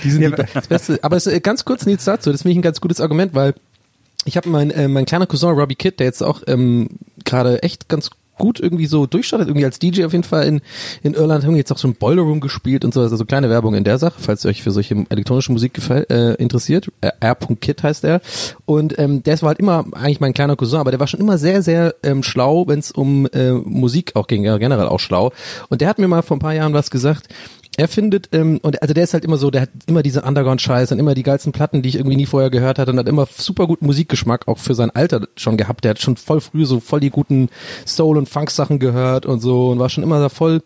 Die 0.05 0.11
sind 0.11 0.21
die, 0.23 0.45
das 0.55 0.67
Beste. 0.67 0.99
Aber 1.03 1.17
es, 1.17 1.27
äh, 1.27 1.41
ganz 1.41 1.65
kurz 1.65 1.87
Nils 1.87 2.05
dazu, 2.05 2.31
das 2.33 2.43
finde 2.43 2.53
ich 2.53 2.59
ein 2.59 2.63
ganz 2.63 2.81
gutes 2.81 3.01
Argument, 3.01 3.35
weil 3.35 3.55
ich 4.25 4.37
habe 4.37 4.49
mein, 4.49 4.71
äh, 4.71 4.89
mein 4.89 5.07
kleiner 5.07 5.27
Cousin 5.27 5.51
Robbie 5.51 5.77
Kidd, 5.77 5.97
der 5.99 6.07
jetzt 6.07 6.23
auch 6.23 6.43
ähm, 6.47 6.89
gerade 7.25 7.63
echt 7.63 7.89
ganz 7.89 8.11
gut 8.39 8.61
irgendwie 8.61 8.87
so 8.87 9.07
durchstartet, 9.07 9.49
irgendwie 9.49 9.65
als 9.65 9.79
DJ 9.79 10.05
auf 10.05 10.13
jeden 10.13 10.25
Fall 10.25 10.45
in, 10.47 10.61
in 11.03 11.15
Irland, 11.15 11.45
haben 11.45 11.57
jetzt 11.57 11.73
auch 11.73 11.79
so 11.79 11.89
ein 11.89 11.95
Boiler 11.95 12.23
Room 12.23 12.41
gespielt 12.41 12.85
und 12.85 12.95
so, 12.95 13.01
also 13.01 13.25
kleine 13.25 13.51
Werbung 13.51 13.75
in 13.75 13.85
der 13.85 13.99
Sache, 13.99 14.15
falls 14.19 14.45
ihr 14.45 14.51
euch 14.51 14.63
für 14.63 14.71
solche 14.71 15.07
elektronische 15.09 15.53
Musik 15.53 15.75
gefällt, 15.75 16.11
äh, 16.11 16.35
interessiert. 16.35 16.91
Äh, 17.01 17.13
R.Kid 17.21 17.83
heißt 17.83 18.05
er. 18.05 18.21
Und 18.65 18.99
ähm, 18.99 19.23
der 19.23 19.41
war 19.43 19.49
halt 19.49 19.59
immer 19.59 19.85
eigentlich 19.93 20.21
mein 20.21 20.35
kleiner 20.35 20.57
Cousin, 20.57 20.81
aber 20.81 20.91
der 20.91 21.01
war 21.01 21.07
schon 21.07 21.21
immer 21.21 21.39
sehr, 21.39 21.63
sehr 21.63 21.95
ähm, 22.03 22.23
schlau, 22.23 22.67
wenn 22.67 22.79
es 22.79 22.91
um 22.91 23.27
äh, 23.33 23.53
Musik 23.53 24.17
auch 24.17 24.27
ging, 24.27 24.45
ja, 24.45 24.57
generell 24.59 24.89
auch 24.89 25.01
schlau. 25.01 25.33
Und 25.69 25.81
der 25.81 25.89
hat 25.89 25.99
mir 25.99 26.09
mal 26.09 26.23
vor 26.23 26.37
ein 26.37 26.41
paar 26.41 26.55
Jahren 26.55 26.73
was 26.73 26.91
gesagt, 26.91 27.29
er 27.77 27.89
findet, 27.89 28.31
ähm, 28.33 28.59
und 28.63 28.81
also 28.83 28.95
der 28.95 29.05
ist 29.05 29.15
halt 29.15 29.25
immer 29.25 29.37
so, 29.37 29.51
der 29.51 29.63
hat 29.63 29.71
immer 29.87 30.03
diese 30.03 30.23
Underground-Scheiß 30.23 30.93
und 30.93 30.99
immer 30.99 31.15
die 31.15 31.23
geilsten 31.23 31.53
Platten, 31.53 31.83
die 31.83 31.91
ich 31.91 31.97
irgendwie 31.97 32.17
nie 32.17 32.27
vorher 32.27 32.51
gehört 32.51 32.79
hatte 32.79 32.91
und 32.91 32.99
hat 32.99 33.09
immer 33.09 33.27
super 33.27 33.67
guten 33.67 33.87
Musikgeschmack, 33.87 34.49
auch 34.49 34.59
für 34.59 34.75
sein 34.75 34.91
Alter 34.91 35.29
schon 35.37 35.57
gehabt. 35.57 35.85
Der 35.85 35.91
hat 35.91 36.01
schon 36.01 36.17
voll 36.17 36.41
früh 36.41 36.65
so 36.65 36.81
voll 36.81 37.01
die 37.01 37.11
guten 37.11 37.49
Soul- 37.87 38.19
und 38.19 38.29
Funk-Sachen 38.29 38.79
gehört 38.79 39.27
und 39.27 39.41
so 39.41 39.71
und 39.71 39.79
war 39.79 39.89
schon 39.89 40.05
immer 40.05 40.21
da 40.21 40.29
voll 40.29 40.63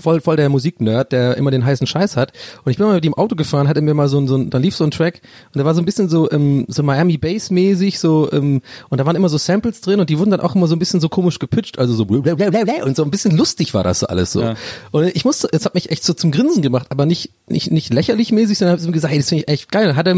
voll 0.00 0.20
voll 0.20 0.36
der 0.36 0.48
Musiknerd, 0.48 1.12
der 1.12 1.36
immer 1.36 1.50
den 1.50 1.64
heißen 1.64 1.86
Scheiß 1.86 2.16
hat. 2.16 2.32
Und 2.64 2.70
ich 2.70 2.78
bin 2.78 2.86
mal 2.86 2.94
mit 2.94 3.04
ihm 3.04 3.14
Auto 3.14 3.36
gefahren, 3.36 3.68
hatte 3.68 3.80
mir 3.80 3.94
mal 3.94 4.08
so 4.08 4.18
ein, 4.18 4.28
so 4.28 4.36
ein 4.36 4.50
dann 4.50 4.62
lief 4.62 4.76
so 4.76 4.84
ein 4.84 4.90
Track 4.90 5.22
und 5.46 5.56
der 5.56 5.64
war 5.64 5.74
so 5.74 5.80
ein 5.80 5.84
bisschen 5.84 6.08
so 6.08 6.30
ähm, 6.30 6.64
so 6.68 6.82
Miami 6.82 7.18
Bass 7.18 7.50
mäßig 7.50 7.98
so 7.98 8.30
ähm, 8.32 8.62
und 8.88 8.98
da 8.98 9.06
waren 9.06 9.16
immer 9.16 9.28
so 9.28 9.38
Samples 9.38 9.80
drin 9.80 10.00
und 10.00 10.10
die 10.10 10.18
wurden 10.18 10.30
dann 10.30 10.40
auch 10.40 10.54
immer 10.54 10.66
so 10.66 10.76
ein 10.76 10.78
bisschen 10.78 11.00
so 11.00 11.08
komisch 11.08 11.38
gepitcht, 11.38 11.78
also 11.78 11.94
so 11.94 12.04
und 12.04 12.96
so 12.96 13.04
ein 13.04 13.10
bisschen 13.10 13.36
lustig 13.36 13.74
war 13.74 13.84
das 13.84 14.00
so 14.00 14.06
alles 14.06 14.32
so. 14.32 14.42
Ja. 14.42 14.54
Und 14.90 15.14
ich 15.14 15.24
musste, 15.24 15.48
es 15.52 15.64
hat 15.64 15.74
mich 15.74 15.90
echt 15.90 16.04
so 16.04 16.14
zum 16.14 16.30
Grinsen 16.30 16.62
gemacht, 16.62 16.86
aber 16.90 17.06
nicht 17.06 17.30
nicht 17.48 17.70
nicht 17.70 17.92
lächerlich 17.92 18.32
mäßig, 18.32 18.58
sondern 18.58 18.78
habe 18.78 18.86
ihm 18.86 18.92
gesagt, 18.92 19.12
hey, 19.12 19.18
das 19.18 19.28
finde 19.28 19.44
ich 19.44 19.48
echt 19.48 19.72
geil. 19.72 19.86
Dann 19.86 19.96
hat 19.96 20.06
er 20.06 20.16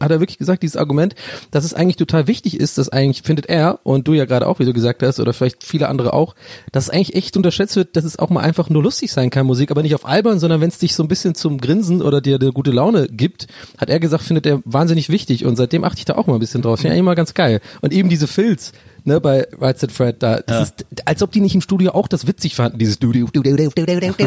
hat 0.00 0.10
er 0.10 0.20
wirklich 0.20 0.38
gesagt, 0.38 0.62
dieses 0.62 0.76
Argument, 0.76 1.14
dass 1.50 1.64
es 1.64 1.74
eigentlich 1.74 1.96
total 1.96 2.26
wichtig 2.26 2.58
ist, 2.58 2.78
dass 2.78 2.88
eigentlich 2.88 3.22
findet 3.22 3.46
er 3.46 3.80
und 3.84 4.08
du 4.08 4.14
ja 4.14 4.24
gerade 4.24 4.46
auch, 4.46 4.58
wie 4.58 4.64
du 4.64 4.72
gesagt 4.72 5.02
hast, 5.02 5.20
oder 5.20 5.32
vielleicht 5.32 5.64
viele 5.64 5.88
andere 5.88 6.12
auch, 6.12 6.34
dass 6.72 6.84
es 6.84 6.90
eigentlich 6.90 7.14
echt 7.14 7.36
unterschätzt 7.36 7.76
wird, 7.76 7.96
dass 7.96 8.04
es 8.04 8.18
auch 8.18 8.30
mal 8.30 8.40
einfach 8.40 8.68
nur 8.68 8.82
lustig 8.82 9.11
lustig 9.12 9.22
sein 9.22 9.30
kann, 9.30 9.46
Musik, 9.46 9.70
aber 9.70 9.82
nicht 9.82 9.94
auf 9.94 10.06
albern, 10.06 10.38
sondern 10.38 10.60
wenn 10.60 10.68
es 10.68 10.78
dich 10.78 10.94
so 10.94 11.02
ein 11.02 11.08
bisschen 11.08 11.34
zum 11.34 11.58
Grinsen 11.58 12.02
oder 12.02 12.20
dir 12.20 12.38
eine 12.40 12.52
gute 12.52 12.70
Laune 12.70 13.08
gibt, 13.08 13.46
hat 13.78 13.90
er 13.90 14.00
gesagt, 14.00 14.24
findet 14.24 14.46
er 14.46 14.60
wahnsinnig 14.64 15.08
wichtig 15.08 15.44
und 15.44 15.56
seitdem 15.56 15.84
achte 15.84 15.98
ich 15.98 16.04
da 16.04 16.14
auch 16.14 16.26
mal 16.26 16.34
ein 16.34 16.40
bisschen 16.40 16.62
drauf. 16.62 16.80
Finde 16.80 16.96
immer 16.96 17.14
ganz 17.14 17.34
geil. 17.34 17.60
Und 17.80 17.92
eben 17.92 18.08
diese 18.08 18.26
Filz, 18.26 18.72
ne, 19.04 19.20
bei 19.20 19.46
Right 19.60 19.78
Said 19.78 19.92
Fred 19.92 20.22
da. 20.22 20.40
Das 20.40 20.56
ja. 20.56 20.62
ist, 20.62 20.86
als 21.04 21.22
ob 21.22 21.32
die 21.32 21.40
nicht 21.40 21.54
im 21.54 21.60
Studio 21.60 21.92
auch 21.92 22.08
das 22.08 22.26
witzig 22.26 22.54
fanden, 22.54 22.78
dieses 22.78 22.96
Studio. 22.96 23.26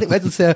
Weißt 0.09 0.25
ist 0.25 0.39
ja, 0.39 0.53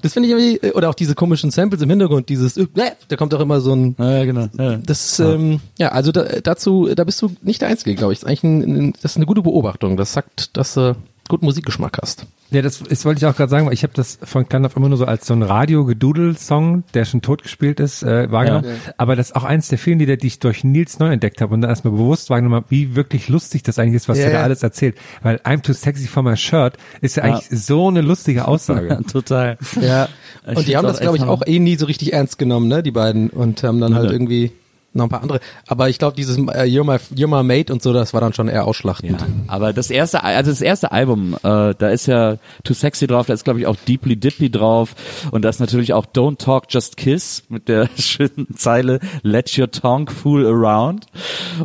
das 0.00 0.12
finde 0.12 0.28
ich 0.28 0.34
irgendwie, 0.34 0.72
oder 0.72 0.90
auch 0.90 0.94
diese 0.94 1.14
komischen 1.14 1.50
Samples 1.50 1.82
im 1.82 1.90
Hintergrund, 1.90 2.28
dieses, 2.28 2.54
da 2.54 3.16
kommt 3.16 3.34
auch 3.34 3.40
immer 3.40 3.60
so 3.60 3.74
ein, 3.74 3.96
ja, 3.98 4.24
genau. 4.24 4.48
Ja. 4.58 4.76
das, 4.76 5.18
ähm, 5.20 5.60
ja, 5.78 5.88
also 5.88 6.12
da, 6.12 6.24
dazu, 6.42 6.88
da 6.94 7.04
bist 7.04 7.20
du 7.22 7.32
nicht 7.42 7.60
der 7.60 7.68
Einzige, 7.68 7.94
glaube 7.94 8.12
ich. 8.12 8.20
Das 8.20 8.24
ist 8.24 8.28
eigentlich 8.28 8.44
ein, 8.44 8.76
ein, 8.76 8.92
das 9.00 9.12
ist 9.12 9.16
eine 9.16 9.26
gute 9.26 9.42
Beobachtung. 9.42 9.96
Das 9.96 10.12
sagt, 10.12 10.56
dass, 10.56 10.76
äh, 10.76 10.94
guten 11.28 11.44
Musikgeschmack 11.46 11.98
hast. 12.02 12.26
Ja, 12.50 12.60
das, 12.60 12.80
das 12.80 13.04
wollte 13.06 13.18
ich 13.18 13.26
auch 13.26 13.34
gerade 13.36 13.48
sagen, 13.48 13.64
weil 13.66 13.72
ich 13.72 13.82
habe 13.82 13.94
das 13.94 14.18
von 14.22 14.46
klein 14.46 14.66
auf 14.66 14.76
immer 14.76 14.88
nur 14.90 14.98
so 14.98 15.06
als 15.06 15.26
so 15.26 15.32
ein 15.32 15.42
Radio-Gedudel-Song, 15.42 16.84
der 16.94 17.04
schon 17.04 17.22
tot 17.22 17.42
gespielt 17.42 17.80
ist, 17.80 18.02
äh, 18.02 18.30
wahrgenommen. 18.30 18.66
Aber 18.98 19.16
das 19.16 19.28
ist 19.30 19.36
auch 19.36 19.44
eins 19.44 19.68
der 19.68 19.78
vielen 19.78 19.98
Lieder, 19.98 20.16
die 20.16 20.26
ich 20.26 20.38
durch 20.38 20.62
Nils 20.64 20.98
neu 20.98 21.10
entdeckt 21.12 21.40
habe 21.40 21.54
und 21.54 21.62
dann 21.62 21.70
erstmal 21.70 21.92
bewusst 21.94 22.28
wahrgenommen 22.30 22.56
habe, 22.56 22.66
wie 22.70 22.94
wirklich 22.94 23.28
lustig 23.28 23.62
das 23.62 23.78
eigentlich 23.78 23.94
ist, 23.96 24.08
was 24.08 24.18
Ja, 24.18 24.24
er 24.24 24.30
da 24.32 24.38
ja. 24.38 24.44
alles 24.44 24.62
erzählt. 24.62 24.96
Weil 25.22 25.36
I'm 25.44 25.62
too 25.62 25.72
sexy 25.72 26.06
for 26.06 26.22
my 26.22 26.36
shirt 26.36 26.74
ist 27.00 27.16
ja, 27.16 27.26
Ja. 27.26 27.34
eigentlich 27.36 27.48
so 27.58 27.88
eine 27.88 28.02
lustige 28.02 28.46
Aussage. 28.48 29.00
Total. 29.10 29.56
Ja. 29.80 30.08
Und 30.46 30.66
die 30.66 30.76
haben 30.76 30.86
das, 30.86 31.00
glaube 31.00 31.16
ich, 31.16 31.22
auch 31.22 31.42
eh 31.46 31.58
nie 31.58 31.76
so 31.76 31.86
richtig 31.86 32.12
ernst 32.12 32.38
genommen, 32.38 32.68
ne, 32.68 32.82
die 32.82 32.90
beiden, 32.90 33.30
und 33.30 33.62
haben 33.62 33.80
dann 33.80 33.94
halt 33.94 34.06
Ja. 34.06 34.12
irgendwie 34.12 34.52
noch 34.94 35.04
ein 35.04 35.08
paar 35.08 35.22
andere. 35.22 35.40
Aber 35.66 35.88
ich 35.88 35.98
glaube, 35.98 36.16
dieses 36.16 36.36
äh, 36.36 36.64
You're, 36.64 36.84
my, 36.84 36.96
You're 37.16 37.28
my 37.28 37.42
Mate 37.42 37.72
und 37.72 37.82
so, 37.82 37.92
das 37.92 38.12
war 38.14 38.20
dann 38.20 38.32
schon 38.32 38.48
eher 38.48 38.66
ausschlachtend. 38.66 39.20
Ja, 39.20 39.26
aber 39.46 39.72
das 39.72 39.90
erste, 39.90 40.22
also 40.22 40.50
das 40.50 40.60
erste 40.60 40.92
Album, 40.92 41.34
äh, 41.34 41.38
da 41.42 41.88
ist 41.88 42.06
ja 42.06 42.36
Too 42.64 42.74
Sexy 42.74 43.06
drauf, 43.06 43.26
da 43.26 43.34
ist 43.34 43.44
glaube 43.44 43.60
ich 43.60 43.66
auch 43.66 43.76
Deeply 43.76 44.16
Dippy 44.16 44.50
drauf 44.50 44.94
und 45.30 45.42
da 45.42 45.48
ist 45.48 45.60
natürlich 45.60 45.92
auch 45.92 46.06
Don't 46.06 46.38
Talk 46.38 46.64
Just 46.68 46.96
Kiss 46.96 47.44
mit 47.48 47.68
der 47.68 47.88
schönen 47.98 48.48
Zeile 48.56 49.00
Let 49.22 49.56
Your 49.58 49.70
Tongue 49.70 50.10
Fool 50.10 50.46
Around 50.46 51.06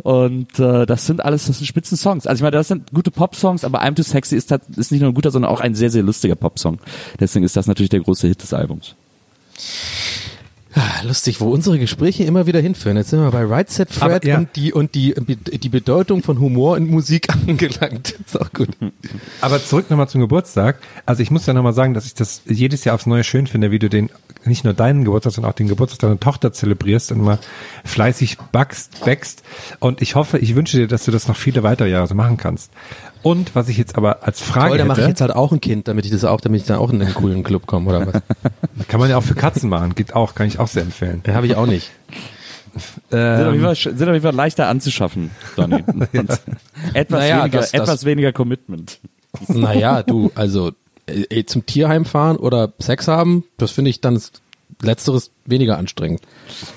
und 0.02 0.58
äh, 0.58 0.86
das 0.86 1.06
sind 1.06 1.24
alles, 1.24 1.46
das 1.46 1.58
sind 1.58 1.66
spitzen 1.66 1.96
Songs. 1.96 2.26
Also 2.26 2.40
ich 2.40 2.42
meine, 2.42 2.56
das 2.56 2.68
sind 2.68 2.92
gute 2.92 3.10
Pop-Songs, 3.10 3.64
aber 3.64 3.82
I'm 3.82 3.94
Too 3.94 4.02
Sexy 4.02 4.36
ist, 4.36 4.50
ist 4.76 4.92
nicht 4.92 5.00
nur 5.00 5.10
ein 5.10 5.14
guter, 5.14 5.30
sondern 5.30 5.50
auch 5.50 5.60
ein 5.60 5.74
sehr, 5.74 5.90
sehr 5.90 6.02
lustiger 6.02 6.34
Popsong. 6.34 6.78
Deswegen 7.20 7.44
ist 7.44 7.56
das 7.56 7.66
natürlich 7.66 7.90
der 7.90 8.00
große 8.00 8.26
Hit 8.26 8.42
des 8.42 8.52
Albums. 8.54 8.94
Ah, 10.78 11.02
Lustig, 11.04 11.40
wo 11.40 11.50
unsere 11.50 11.76
Gespräche 11.76 12.22
immer 12.22 12.46
wieder 12.46 12.60
hinführen. 12.60 12.96
Jetzt 12.96 13.10
sind 13.10 13.20
wir 13.20 13.32
bei 13.32 13.44
Right 13.44 13.68
Set 13.68 13.90
Fred 13.90 14.02
Aber, 14.22 14.24
ja. 14.24 14.38
und 14.38 14.54
die 14.54 14.72
und 14.72 14.94
die 14.94 15.12
die 15.12 15.68
Bedeutung 15.68 16.22
von 16.22 16.38
Humor 16.38 16.76
in 16.76 16.88
Musik 16.88 17.26
angelangt. 17.48 18.14
Ist 18.24 18.40
auch 18.40 18.52
gut. 18.52 18.68
Aber 19.40 19.62
zurück 19.64 19.90
nochmal 19.90 20.08
zum 20.08 20.20
Geburtstag. 20.20 20.78
Also 21.04 21.20
ich 21.20 21.32
muss 21.32 21.46
ja 21.46 21.52
nochmal 21.52 21.72
sagen, 21.72 21.94
dass 21.94 22.06
ich 22.06 22.14
das 22.14 22.42
jedes 22.46 22.84
Jahr 22.84 22.94
aufs 22.94 23.06
Neue 23.06 23.24
schön 23.24 23.48
finde, 23.48 23.72
wie 23.72 23.80
du 23.80 23.88
den, 23.88 24.08
nicht 24.48 24.64
nur 24.64 24.74
deinen 24.74 25.04
Geburtstag, 25.04 25.32
sondern 25.34 25.52
auch 25.52 25.56
den 25.56 25.68
Geburtstag 25.68 26.00
deiner 26.00 26.18
Tochter 26.20 26.52
zelebrierst 26.52 27.12
und 27.12 27.20
mal 27.22 27.38
fleißig 27.84 28.38
backst, 28.52 29.06
wächst. 29.06 29.42
Und 29.78 30.02
ich 30.02 30.14
hoffe, 30.14 30.38
ich 30.38 30.54
wünsche 30.56 30.76
dir, 30.78 30.88
dass 30.88 31.04
du 31.04 31.10
das 31.10 31.28
noch 31.28 31.36
viele 31.36 31.62
weitere 31.62 31.88
Jahre 31.90 32.06
so 32.06 32.14
machen 32.14 32.36
kannst. 32.36 32.72
Und 33.22 33.54
was 33.54 33.68
ich 33.68 33.76
jetzt 33.78 33.96
aber 33.96 34.24
als 34.26 34.40
Frage 34.40 34.68
Toll, 34.70 34.78
dann 34.78 34.86
mache 34.88 35.00
ich 35.02 35.08
jetzt 35.08 35.20
halt 35.20 35.34
auch 35.34 35.52
ein 35.52 35.60
Kind, 35.60 35.88
damit 35.88 36.04
ich 36.04 36.10
das 36.10 36.24
auch, 36.24 36.40
damit 36.40 36.60
ich 36.62 36.66
dann 36.66 36.78
auch 36.78 36.90
in 36.90 37.00
einen 37.02 37.14
coolen 37.14 37.42
Club 37.42 37.66
komme 37.66 37.88
oder 37.90 38.06
was. 38.06 38.22
kann 38.88 39.00
man 39.00 39.10
ja 39.10 39.16
auch 39.16 39.22
für 39.24 39.34
Katzen 39.34 39.68
machen, 39.68 39.94
geht 39.94 40.14
auch, 40.14 40.34
kann 40.34 40.46
ich 40.46 40.58
auch 40.58 40.68
sehr 40.68 40.82
empfehlen. 40.82 41.22
Habe 41.28 41.46
ich 41.46 41.56
auch 41.56 41.66
nicht. 41.66 41.90
Sind, 43.10 43.20
auf 43.20 43.52
jeden 43.52 43.54
Ähm, 43.54 43.60
Fall, 43.62 43.74
sind 43.76 44.02
auf 44.02 44.14
jeden 44.14 44.22
Fall 44.22 44.34
leichter 44.34 44.68
anzuschaffen, 44.68 45.30
Donny. 45.56 45.82
Etwas, 46.94 47.20
Naja, 47.20 47.40
weniger, 47.40 47.58
das- 47.58 47.72
das- 47.72 47.80
etwas 47.80 48.04
weniger 48.04 48.32
Commitment. 48.32 49.00
Naja, 49.48 50.02
du, 50.02 50.30
also 50.34 50.72
äh, 51.08 51.44
zum 51.44 51.66
Tierheim 51.66 52.04
fahren 52.04 52.36
oder 52.36 52.72
Sex 52.78 53.08
haben, 53.08 53.44
das 53.56 53.70
finde 53.70 53.90
ich 53.90 54.00
dann 54.00 54.20
letzteres 54.82 55.30
weniger 55.44 55.78
anstrengend. 55.78 56.20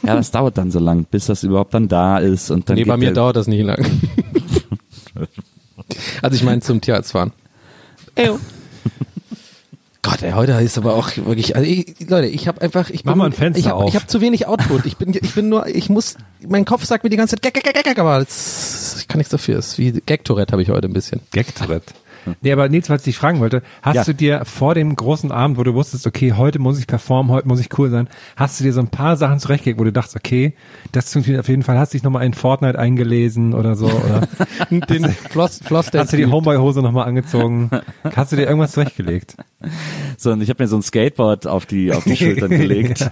Ja, 0.04 0.16
das 0.16 0.32
dauert 0.32 0.58
dann 0.58 0.72
so 0.72 0.80
lang, 0.80 1.06
bis 1.06 1.28
das 1.28 1.44
überhaupt 1.44 1.74
dann 1.74 1.88
da 1.88 2.18
ist 2.18 2.50
und 2.50 2.70
dann 2.70 2.76
nee, 2.78 2.86
bei 2.86 2.98
mir 2.98 3.14
dauert 3.14 3.36
das 3.36 3.48
nicht 3.48 3.64
lang. 3.64 3.86
also 6.22 6.36
ich 6.36 6.44
meine 6.44 6.62
zum 6.62 6.82
Tierarzt 6.82 7.12
fahren. 7.12 7.32
Gott, 10.04 10.24
ey, 10.24 10.32
heute 10.32 10.54
ist 10.54 10.80
aber 10.80 10.96
auch 10.96 11.16
wirklich, 11.16 11.56
also 11.56 11.70
ich, 11.70 12.10
Leute, 12.10 12.28
ich 12.28 12.48
habe 12.48 12.60
einfach, 12.62 12.90
ich 12.90 13.06
Mach 13.06 13.14
bin, 13.14 13.20
mal 13.20 13.26
ein 13.28 13.34
Fenster 13.34 13.60
ich 13.60 13.68
habe 13.68 13.84
auf. 13.84 13.90
ich 13.90 13.96
hab 13.96 14.10
zu 14.10 14.20
wenig 14.20 14.48
Output. 14.48 14.88
Ich 14.88 14.98
bin, 14.98 15.14
ich 15.14 15.36
bin 15.36 15.48
nur, 15.48 15.68
ich 15.68 15.90
muss, 15.90 16.18
mein 16.48 16.66
Kopf 16.66 16.86
sagt 16.86 17.04
mir 17.04 17.12
die 17.12 17.18
ganze 17.18 17.36
Zeit, 17.36 17.44
gag, 17.44 17.54
gag, 17.54 17.74
gag, 17.74 17.84
gag, 17.84 18.00
aber 18.00 18.18
das, 18.18 18.98
ich 19.00 19.08
kann 19.08 19.20
nichts 19.20 19.30
dafür. 19.30 19.56
Das 19.56 19.68
ist 19.68 19.78
wie 19.78 19.92
Gag-Tourette 19.92 20.54
habe 20.54 20.64
ich 20.64 20.70
heute 20.70 20.88
ein 20.88 20.94
bisschen. 20.94 21.22
Gag-Tourette. 21.32 21.94
Nee, 22.42 22.52
aber 22.52 22.70
Nils, 22.70 22.90
was 22.90 23.02
ich 23.02 23.06
dich 23.06 23.18
fragen 23.18 23.40
wollte, 23.40 23.62
hast 23.82 23.96
Ja. 23.96 24.04
du 24.04 24.14
dir 24.14 24.46
vor 24.46 24.76
dem 24.76 24.96
großen 24.96 25.32
Abend, 25.32 25.58
wo 25.58 25.64
du 25.64 25.74
wusstest, 25.74 26.06
okay, 26.08 26.34
heute 26.34 26.60
muss 26.60 26.80
ich 26.80 26.88
performen, 26.88 27.32
heute 27.32 27.48
muss 27.48 27.60
ich 27.60 27.70
cool 27.78 27.90
sein, 27.90 28.08
hast 28.36 28.60
du 28.60 28.64
dir 28.64 28.74
so 28.74 28.80
ein 28.80 28.90
paar 28.90 29.18
Sachen 29.18 29.40
zurechtgelegt, 29.40 29.80
wo 29.80 29.84
du 29.84 29.92
dachtest, 29.92 30.16
okay, 30.16 30.54
das 30.92 31.12
funktioniert 31.12 31.42
auf 31.44 31.50
jeden 31.50 31.64
Fall, 31.64 31.78
hast 31.80 31.94
dich 31.94 32.04
nochmal 32.04 32.26
in 32.26 32.34
Fortnite 32.34 32.78
eingelesen 32.78 33.54
oder 33.54 33.76
so, 33.76 33.88
oder 33.88 34.28
Den 34.90 35.06
Floss, 35.30 35.60
Floss 35.64 35.88
hast 35.94 36.14
du 36.14 36.18
die 36.18 36.26
Homeboy-Hose 36.28 36.82
nochmal 36.82 37.08
angezogen, 37.08 37.70
hast 38.16 38.32
du 38.32 38.36
dir 38.36 38.44
irgendwas 38.48 38.72
zurechtgelegt? 38.74 39.36
so, 40.18 40.32
und 40.32 40.42
ich 40.42 40.50
habe 40.50 40.64
mir 40.64 40.68
so 40.68 40.76
ein 40.78 40.82
Skateboard 40.82 41.46
auf 41.48 41.66
die 41.66 41.92
auf 41.92 42.04
die 42.04 42.16
Schultern 42.18 42.50
gelegt. 42.50 43.10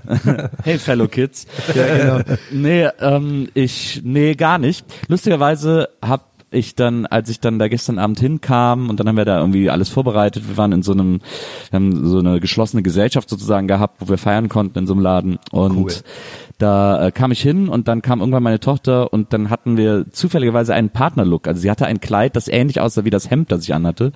hey 0.63 0.77
fellow 0.79 1.07
kids. 1.07 1.45
Ja, 1.75 1.95
genau. 1.97 2.37
Nee, 2.51 2.87
ähm, 2.99 3.49
ich 3.53 4.01
nee 4.03 4.33
gar 4.35 4.57
nicht. 4.57 4.85
Lustigerweise 5.07 5.89
hab 6.01 6.28
ich 6.51 6.75
dann, 6.75 7.05
als 7.05 7.29
ich 7.29 7.39
dann 7.39 7.59
da 7.59 7.67
gestern 7.67 7.99
Abend 7.99 8.19
hinkam 8.19 8.89
und 8.89 8.99
dann 8.99 9.07
haben 9.07 9.17
wir 9.17 9.25
da 9.25 9.39
irgendwie 9.39 9.69
alles 9.69 9.89
vorbereitet. 9.89 10.47
Wir 10.47 10.57
waren 10.57 10.71
in 10.71 10.83
so 10.83 10.91
einem, 10.91 11.21
wir 11.69 11.77
haben 11.77 12.07
so 12.07 12.19
eine 12.19 12.39
geschlossene 12.39 12.81
Gesellschaft 12.81 13.29
sozusagen 13.29 13.67
gehabt, 13.67 14.01
wo 14.01 14.09
wir 14.09 14.17
feiern 14.17 14.49
konnten 14.49 14.79
in 14.79 14.87
so 14.87 14.93
einem 14.93 15.01
Laden. 15.01 15.39
Und 15.51 15.77
Cool. 15.77 15.91
da 16.57 17.07
äh, 17.07 17.11
kam 17.11 17.31
ich 17.31 17.41
hin 17.41 17.69
und 17.69 17.87
dann 17.87 18.01
kam 18.01 18.19
irgendwann 18.19 18.43
meine 18.43 18.59
Tochter 18.59 19.13
und 19.13 19.33
dann 19.33 19.49
hatten 19.49 19.77
wir 19.77 20.05
zufälligerweise 20.11 20.73
einen 20.73 20.89
Partnerlook. 20.89 21.47
Also 21.47 21.61
sie 21.61 21.69
hatte 21.69 21.85
ein 21.85 21.99
Kleid, 21.99 22.35
das 22.35 22.47
ähnlich 22.47 22.81
aussah 22.81 23.05
wie 23.05 23.09
das 23.09 23.29
Hemd, 23.29 23.51
das 23.51 23.63
ich 23.63 23.73
anhatte. 23.73 24.11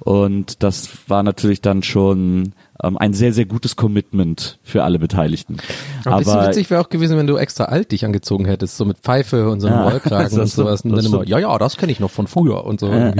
Und 0.00 0.62
das 0.62 0.88
war 1.06 1.22
natürlich 1.22 1.60
dann 1.60 1.82
schon 1.82 2.52
ähm, 2.82 2.96
ein 2.98 3.12
sehr, 3.12 3.32
sehr 3.32 3.44
gutes 3.44 3.76
Commitment 3.76 4.58
für 4.62 4.84
alle 4.84 4.98
Beteiligten. 4.98 5.56
Ein 6.04 6.18
bisschen 6.18 6.46
witzig 6.46 6.70
wäre 6.70 6.80
auch 6.80 6.88
gewesen, 6.88 7.16
wenn 7.16 7.26
du 7.26 7.36
extra 7.36 7.64
alt 7.64 7.92
dich 7.92 8.04
angezogen 8.04 8.44
hättest, 8.44 8.76
so 8.76 8.84
mit 8.84 8.98
Pfeife 8.98 9.50
und 9.50 9.60
so 9.60 9.66
einem 9.66 9.76
Ja, 9.76 9.82
Rollkragen 9.88 10.40
und 10.40 10.46
sowas. 10.46 10.82
Und 10.82 10.96
dann 10.96 11.04
immer, 11.04 11.26
ja, 11.26 11.38
ja, 11.38 11.58
das 11.58 11.76
kenne 11.76 11.92
ich 11.92 12.00
noch 12.00 12.10
von 12.10 12.26
früher 12.26 12.64
und 12.64 12.80
so. 12.80 12.90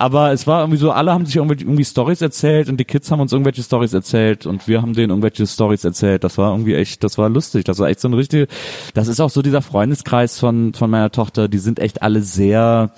Aber 0.00 0.32
es 0.32 0.46
war 0.46 0.62
irgendwie 0.62 0.78
so, 0.78 0.92
alle 0.92 1.12
haben 1.12 1.26
sich 1.26 1.36
irgendwie, 1.36 1.62
irgendwie 1.62 1.84
Stories 1.84 2.22
erzählt 2.22 2.70
und 2.70 2.78
die 2.78 2.86
Kids 2.86 3.10
haben 3.10 3.20
uns 3.20 3.32
irgendwelche 3.32 3.62
Stories 3.62 3.92
erzählt 3.92 4.46
und 4.46 4.66
wir 4.66 4.80
haben 4.80 4.94
denen 4.94 5.10
irgendwelche 5.10 5.46
Stories 5.46 5.84
erzählt. 5.84 6.24
Das 6.24 6.38
war 6.38 6.52
irgendwie 6.52 6.74
echt, 6.74 7.04
das 7.04 7.18
war 7.18 7.28
lustig. 7.28 7.64
Das 7.64 7.78
war 7.78 7.88
echt 7.88 8.00
so 8.00 8.08
ein 8.08 8.14
richtige, 8.14 8.46
das 8.94 9.08
ist 9.08 9.20
auch 9.20 9.28
so 9.28 9.42
dieser 9.42 9.60
Freundeskreis 9.60 10.38
von, 10.38 10.72
von 10.72 10.88
meiner 10.88 11.10
Tochter, 11.10 11.48
die 11.48 11.58
sind 11.58 11.80
echt 11.80 12.02
alle 12.02 12.22
sehr, 12.22 12.92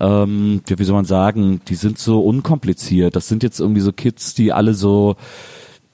ähm, 0.00 0.62
ja, 0.68 0.78
wie 0.78 0.84
soll 0.84 0.94
man 0.94 1.04
sagen, 1.04 1.60
die 1.68 1.74
sind 1.74 1.98
so 1.98 2.20
unkompliziert. 2.20 3.16
Das 3.16 3.28
sind 3.28 3.42
jetzt 3.42 3.60
irgendwie 3.60 3.80
so 3.80 3.92
Kids, 3.92 4.34
die 4.34 4.52
alle 4.52 4.74
so, 4.74 5.16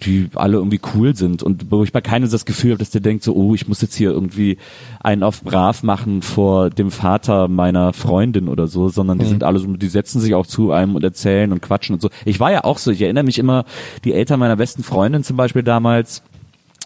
die 0.02 0.30
alle 0.34 0.56
irgendwie 0.56 0.80
cool 0.94 1.14
sind 1.14 1.42
und 1.42 1.70
wo 1.70 1.82
ich 1.82 1.92
bei 1.92 2.00
keinem 2.00 2.30
das 2.30 2.44
Gefühl 2.44 2.72
habe, 2.72 2.78
dass 2.78 2.90
der 2.90 3.02
denkt 3.02 3.22
so, 3.22 3.34
oh, 3.34 3.54
ich 3.54 3.68
muss 3.68 3.82
jetzt 3.82 3.94
hier 3.94 4.10
irgendwie 4.10 4.56
einen 5.00 5.22
auf 5.22 5.42
brav 5.42 5.82
machen 5.82 6.22
vor 6.22 6.70
dem 6.70 6.90
Vater 6.90 7.48
meiner 7.48 7.92
Freundin 7.92 8.48
oder 8.48 8.66
so, 8.66 8.88
sondern 8.88 9.18
die 9.18 9.26
sind 9.26 9.44
alle 9.44 9.58
so, 9.58 9.66
die 9.68 9.88
setzen 9.88 10.20
sich 10.20 10.34
auch 10.34 10.46
zu 10.46 10.72
einem 10.72 10.94
und 10.94 11.04
erzählen 11.04 11.52
und 11.52 11.60
quatschen 11.60 11.94
und 11.94 12.00
so. 12.00 12.08
Ich 12.24 12.40
war 12.40 12.50
ja 12.50 12.64
auch 12.64 12.78
so, 12.78 12.90
ich 12.90 13.02
erinnere 13.02 13.24
mich 13.24 13.38
immer, 13.38 13.64
die 14.04 14.14
Eltern 14.14 14.40
meiner 14.40 14.56
besten 14.56 14.82
Freundin 14.82 15.22
zum 15.22 15.36
Beispiel 15.36 15.62
damals, 15.62 16.22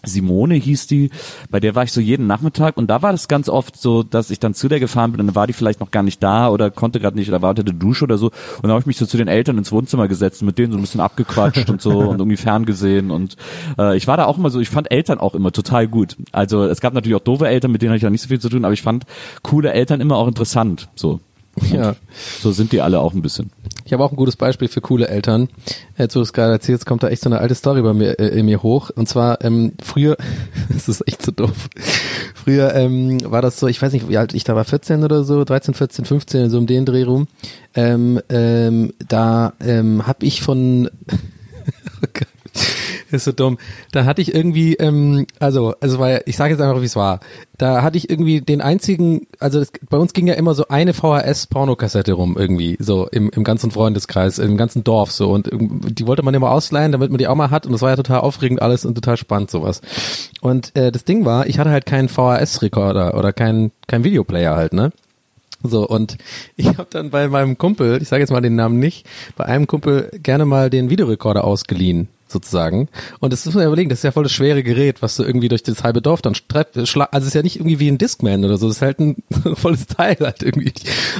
Simone 0.05 0.55
hieß 0.55 0.87
die, 0.87 1.09
bei 1.49 1.59
der 1.59 1.75
war 1.75 1.83
ich 1.83 1.91
so 1.91 2.01
jeden 2.01 2.27
Nachmittag 2.27 2.77
und 2.77 2.87
da 2.87 3.01
war 3.01 3.11
das 3.11 3.27
ganz 3.27 3.49
oft 3.49 3.77
so, 3.77 4.03
dass 4.03 4.29
ich 4.29 4.39
dann 4.39 4.53
zu 4.53 4.67
der 4.67 4.79
gefahren 4.79 5.11
bin 5.11 5.21
und 5.21 5.27
dann 5.27 5.35
war 5.35 5.47
die 5.47 5.53
vielleicht 5.53 5.79
noch 5.79 5.91
gar 5.91 6.03
nicht 6.03 6.21
da 6.21 6.49
oder 6.49 6.71
konnte 6.71 6.99
gerade 6.99 7.17
nicht 7.17 7.29
oder 7.29 7.41
war 7.41 7.51
unter 7.51 7.63
der 7.63 7.73
Dusche 7.73 8.05
oder 8.05 8.17
so 8.17 8.27
und 8.27 8.63
dann 8.63 8.71
habe 8.71 8.81
ich 8.81 8.85
mich 8.85 8.97
so 8.97 9.05
zu 9.05 9.17
den 9.17 9.27
Eltern 9.27 9.57
ins 9.57 9.71
Wohnzimmer 9.71 10.07
gesetzt 10.07 10.41
und 10.41 10.47
mit 10.47 10.57
denen 10.57 10.71
so 10.71 10.77
ein 10.77 10.81
bisschen 10.81 11.01
abgequatscht 11.01 11.69
und 11.69 11.81
so 11.81 11.99
und 12.09 12.19
irgendwie 12.19 12.37
ferngesehen 12.37 13.11
und 13.11 13.35
äh, 13.77 13.95
ich 13.97 14.07
war 14.07 14.17
da 14.17 14.25
auch 14.25 14.37
immer 14.37 14.49
so, 14.49 14.59
ich 14.59 14.69
fand 14.69 14.91
Eltern 14.91 15.19
auch 15.19 15.35
immer 15.35 15.51
total 15.51 15.87
gut. 15.87 16.17
Also 16.31 16.63
es 16.65 16.81
gab 16.81 16.93
natürlich 16.93 17.15
auch 17.15 17.23
doofe 17.23 17.47
Eltern, 17.47 17.71
mit 17.71 17.81
denen 17.81 17.91
hatte 17.91 17.97
ich 17.97 18.05
auch 18.05 18.11
nicht 18.11 18.21
so 18.21 18.27
viel 18.27 18.39
zu 18.39 18.49
tun, 18.49 18.65
aber 18.65 18.73
ich 18.73 18.81
fand 18.81 19.05
coole 19.41 19.71
Eltern 19.73 20.01
immer 20.01 20.17
auch 20.17 20.27
interessant, 20.27 20.89
so. 20.95 21.19
Ja. 21.71 21.95
So 22.41 22.51
sind 22.51 22.71
die 22.71 22.81
alle 22.81 22.99
auch 22.99 23.13
ein 23.13 23.21
bisschen. 23.21 23.51
Ich 23.85 23.93
habe 23.93 24.03
auch 24.03 24.11
ein 24.11 24.17
gutes 24.17 24.35
Beispiel 24.35 24.67
für 24.67 24.81
coole 24.81 25.07
Eltern. 25.07 25.47
Jetzt, 25.97 26.15
wo 26.15 26.19
du 26.19 26.23
es 26.23 26.33
gerade 26.33 26.51
erzählst, 26.51 26.85
kommt 26.85 27.03
da 27.03 27.09
echt 27.09 27.21
so 27.21 27.29
eine 27.29 27.39
alte 27.39 27.55
Story 27.55 27.81
bei 27.81 27.93
mir, 27.93 28.19
äh, 28.19 28.39
in 28.39 28.45
mir 28.45 28.63
hoch. 28.63 28.89
Und 28.95 29.07
zwar, 29.07 29.43
ähm, 29.43 29.73
früher, 29.81 30.17
das 30.69 30.89
ist 30.89 31.07
echt 31.07 31.21
so 31.21 31.31
doof. 31.31 31.69
Früher 32.33 32.73
ähm, 32.75 33.19
war 33.31 33.41
das 33.41 33.59
so, 33.59 33.67
ich 33.67 33.81
weiß 33.81 33.93
nicht, 33.93 34.09
wie 34.09 34.17
alt 34.17 34.33
ich 34.33 34.43
da 34.43 34.55
war, 34.55 34.65
14 34.65 35.03
oder 35.03 35.23
so, 35.23 35.43
13, 35.43 35.73
14, 35.73 36.05
15, 36.05 36.49
so 36.49 36.57
um 36.57 36.67
den 36.67 36.85
Dreh 36.85 37.03
rum. 37.03 37.27
Ähm, 37.73 38.19
ähm, 38.29 38.93
da 39.07 39.53
ähm, 39.59 40.07
habe 40.07 40.25
ich 40.25 40.41
von 40.41 40.89
Oh 42.03 42.07
Gott. 42.13 42.27
Ist 43.15 43.23
so 43.23 43.31
dumm. 43.31 43.57
Da 43.91 44.03
hatte 44.03 44.21
ich 44.21 44.35
irgendwie, 44.35 44.73
ähm, 44.75 45.25
also, 45.39 45.73
also 45.79 45.99
weil 45.99 46.21
ich 46.25 46.35
sage 46.35 46.53
jetzt 46.53 46.61
einfach, 46.61 46.81
wie 46.81 46.85
es 46.85 46.95
war. 46.95 47.21
Da 47.57 47.81
hatte 47.81 47.97
ich 47.97 48.09
irgendwie 48.09 48.41
den 48.41 48.61
einzigen, 48.61 49.27
also 49.39 49.59
das, 49.59 49.71
bei 49.89 49.97
uns 49.97 50.11
ging 50.11 50.27
ja 50.27 50.33
immer 50.33 50.53
so 50.53 50.67
eine 50.67 50.93
VHS-Pornokassette 50.93 52.11
rum 52.11 52.35
irgendwie, 52.37 52.75
so 52.79 53.07
im, 53.07 53.29
im 53.29 53.45
ganzen 53.45 53.71
Freundeskreis, 53.71 54.39
im 54.39 54.57
ganzen 54.57 54.83
Dorf 54.83 55.11
so 55.11 55.31
und 55.31 55.49
die 55.53 56.05
wollte 56.05 56.23
man 56.23 56.33
immer 56.33 56.51
ausleihen, 56.51 56.91
damit 56.91 57.11
man 57.11 57.17
die 57.17 57.27
auch 57.27 57.35
mal 57.35 57.51
hat 57.51 57.65
und 57.65 57.71
das 57.71 57.81
war 57.81 57.91
ja 57.91 57.95
total 57.95 58.19
aufregend 58.19 58.61
alles 58.61 58.83
und 58.83 58.95
total 58.95 59.15
spannend 59.15 59.49
sowas. 59.49 59.81
Und 60.41 60.75
äh, 60.75 60.91
das 60.91 61.05
Ding 61.05 61.23
war, 61.23 61.47
ich 61.47 61.57
hatte 61.57 61.69
halt 61.69 61.85
keinen 61.85 62.09
VHS-Rekorder 62.09 63.17
oder 63.17 63.31
keinen 63.31 63.71
kein 63.87 64.03
Videoplayer 64.03 64.57
halt, 64.57 64.73
ne? 64.73 64.91
So, 65.67 65.87
und 65.87 66.17
ich 66.55 66.67
habe 66.67 66.87
dann 66.89 67.09
bei 67.09 67.27
meinem 67.27 67.57
Kumpel, 67.57 68.01
ich 68.01 68.07
sage 68.07 68.21
jetzt 68.21 68.31
mal 68.31 68.41
den 68.41 68.55
Namen 68.55 68.79
nicht, 68.79 69.05
bei 69.35 69.45
einem 69.45 69.67
Kumpel 69.67 70.11
gerne 70.21 70.45
mal 70.45 70.69
den 70.69 70.89
Videorekorder 70.89 71.43
ausgeliehen, 71.43 72.07
sozusagen. 72.27 72.89
Und 73.19 73.33
das 73.33 73.45
muss 73.45 73.53
man 73.55 73.61
ja 73.63 73.67
überlegen, 73.67 73.89
das 73.89 73.99
ist 73.99 74.03
ja 74.03 74.11
voll 74.11 74.23
das 74.23 74.31
schwere 74.31 74.63
Gerät, 74.63 75.01
was 75.01 75.15
du 75.15 75.23
irgendwie 75.23 75.47
durch 75.47 75.63
das 75.63 75.83
halbe 75.83 76.01
Dorf 76.01 76.21
dann 76.21 76.33
schla- 76.33 77.07
Also 77.11 77.23
es 77.23 77.27
ist 77.27 77.33
ja 77.35 77.43
nicht 77.43 77.57
irgendwie 77.57 77.79
wie 77.79 77.87
ein 77.87 77.97
Discman 77.97 78.43
oder 78.43 78.57
so, 78.57 78.67
das 78.67 78.77
ist 78.77 78.81
halt 78.81 78.99
ein 78.99 79.17
volles 79.55 79.87
Teil 79.87 80.17
halt 80.19 80.41
irgendwie. 80.43 80.73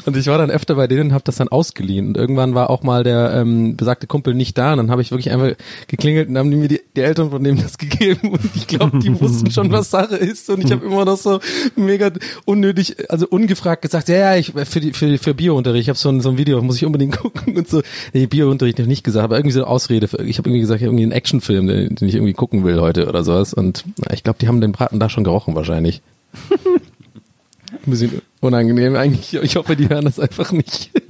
Und 0.06 0.18
ich 0.18 0.28
war 0.28 0.38
dann 0.38 0.50
öfter 0.52 0.76
bei 0.76 0.88
denen 0.88 1.10
und 1.10 1.14
habe 1.14 1.24
das 1.24 1.36
dann 1.36 1.48
ausgeliehen. 1.48 2.08
Und 2.08 2.18
irgendwann 2.18 2.56
war 2.56 2.70
auch 2.70 2.84
mal 2.84 3.04
der 3.04 3.34
ähm, 3.36 3.76
besagte 3.78 4.08
Kumpel 4.08 4.34
nicht 4.34 4.58
da 4.58 4.72
und 4.74 4.78
dann 4.78 4.92
habe 4.92 5.02
ich 5.02 5.12
wirklich 5.12 5.32
einfach 5.32 5.52
geklingelt 5.88 6.30
und 6.30 6.38
haben 6.38 6.50
die 6.52 6.58
mir 6.58 6.68
die, 6.68 6.82
die 6.96 7.02
Eltern 7.02 7.30
von 7.30 7.44
dem 7.44 7.58
das 7.62 7.78
gegeben 7.78 8.32
und 8.32 8.42
ich 8.56 8.68
glaube, 8.68 9.00
die 9.00 9.20
wussten 9.20 9.52
schon, 9.52 9.72
was 9.72 9.92
Sache 9.92 10.16
ist 10.16 10.50
und 10.50 10.64
ich 10.64 10.72
habe 10.72 10.86
immer 10.86 11.06
noch 11.06 11.18
so 11.18 11.40
mega 11.76 12.12
unnötig, 12.46 13.10
also 13.12 13.28
ungefragt 13.28 13.82
gesagt, 13.82 14.10
ja, 14.10 14.16
ja, 14.18 14.36
ich 14.36 14.54
für 14.54 14.80
die 14.80 14.94
für, 14.94 15.18
für 15.18 15.34
Biounterricht, 15.34 15.84
ich 15.84 15.90
habe 15.90 15.98
so 16.00 16.10
ein 16.10 16.22
so 16.22 16.30
ein 16.30 16.38
Video, 16.38 16.62
muss 16.62 16.78
ich 16.78 16.86
unbedingt 16.86 17.18
gucken 17.20 17.56
und 17.58 17.68
so. 17.68 17.82
Nee, 18.14 18.26
Biounterricht 18.28 18.80
ich 18.80 18.88
nicht 18.88 19.04
gesagt, 19.04 19.24
aber 19.24 19.38
irgendwie 19.38 19.54
so 19.54 19.60
eine 19.62 19.68
Ausrede 19.68 20.08
für, 20.08 20.24
ich 20.24 20.38
habe 20.38 20.50
irgendwie 20.50 20.62
gesagt, 20.62 20.82
ich 20.82 20.88
hab 20.88 20.92
irgendwie 20.96 21.04
einen 21.04 21.12
Actionfilm, 21.12 21.68
den, 21.68 21.96
den 21.96 22.08
ich 22.08 22.16
irgendwie 22.16 22.34
gucken 22.34 22.64
will 22.64 22.80
heute 22.82 23.08
oder 23.08 23.24
sowas 23.24 23.54
und 23.54 23.84
ich 24.14 24.24
glaube, 24.24 24.40
die 24.42 24.48
haben 24.48 24.62
den 24.62 24.72
Braten 24.72 25.00
da 25.00 25.10
schon 25.10 25.24
gerochen 25.24 25.56
wahrscheinlich. 25.56 26.02
Ein 27.86 27.90
bisschen 27.92 28.22
unangenehm 28.40 28.96
eigentlich. 28.96 29.34
Ich 29.36 29.56
hoffe, 29.56 29.76
die 29.76 29.90
hören 29.90 30.06
das 30.06 30.20
einfach 30.20 30.52
nicht. 30.52 30.92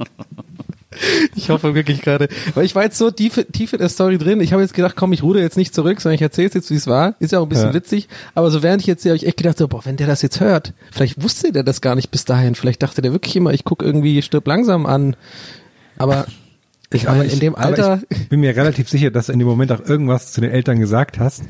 Ich 1.36 1.50
hoffe 1.50 1.76
wirklich 1.76 2.02
gerade. 2.02 2.30
Weil 2.54 2.64
ich 2.64 2.74
war 2.74 2.84
jetzt 2.84 2.98
so 2.98 3.12
tief, 3.12 3.46
tief 3.52 3.74
in 3.74 3.80
der 3.80 3.90
Story 3.90 4.18
drin. 4.18 4.40
Ich 4.40 4.54
habe 4.54 4.62
jetzt 4.62 4.74
gedacht, 4.74 4.96
komm, 4.96 5.12
ich 5.12 5.24
ruder 5.24 5.42
jetzt 5.42 5.58
nicht 5.58 5.76
zurück, 5.76 6.00
sondern 6.00 6.16
ich 6.16 6.22
erzähle 6.22 6.50
jetzt, 6.54 6.72
wie 6.72 6.76
es 6.76 6.88
war. 6.88 7.16
Ist 7.20 7.34
ja 7.34 7.40
auch 7.40 7.44
ein 7.44 7.50
bisschen 7.50 7.68
Ja. 7.68 7.74
witzig. 7.74 8.08
Aber 8.34 8.50
so 8.50 8.64
während 8.64 8.82
ich 8.82 8.88
jetzt 8.88 9.04
sehe, 9.04 9.10
habe 9.12 9.18
ich 9.18 9.28
echt 9.28 9.36
gedacht, 9.36 9.58
so, 9.58 9.68
boah, 9.68 9.84
wenn 9.84 9.98
der 9.98 10.08
das 10.08 10.22
jetzt 10.22 10.40
hört, 10.40 10.72
vielleicht 10.94 11.22
wusste 11.22 11.52
der 11.52 11.64
das 11.64 11.82
gar 11.82 11.96
nicht 11.96 12.12
bis 12.12 12.24
dahin. 12.24 12.56
Vielleicht 12.56 12.82
dachte 12.82 13.02
der 13.02 13.12
wirklich 13.12 13.36
immer, 13.36 13.54
ich 13.54 13.66
gucke 13.66 13.84
irgendwie 13.84 14.22
stirb 14.22 14.48
langsam 14.48 14.86
an. 14.86 15.18
Aber 15.98 16.28
ich 16.92 17.06
meine, 17.06 17.26
in 17.26 17.40
dem 17.40 17.56
Alter. 17.56 18.02
Ich 18.10 18.30
bin 18.30 18.40
mir 18.40 18.56
relativ 18.56 18.90
sicher, 18.90 19.12
dass 19.12 19.28
du 19.28 19.34
in 19.34 19.40
dem 19.40 19.48
Moment 19.48 19.72
auch 19.72 19.82
irgendwas 19.82 20.32
zu 20.32 20.42
den 20.42 20.52
Eltern 20.52 20.80
gesagt 20.80 21.20
hast, 21.20 21.44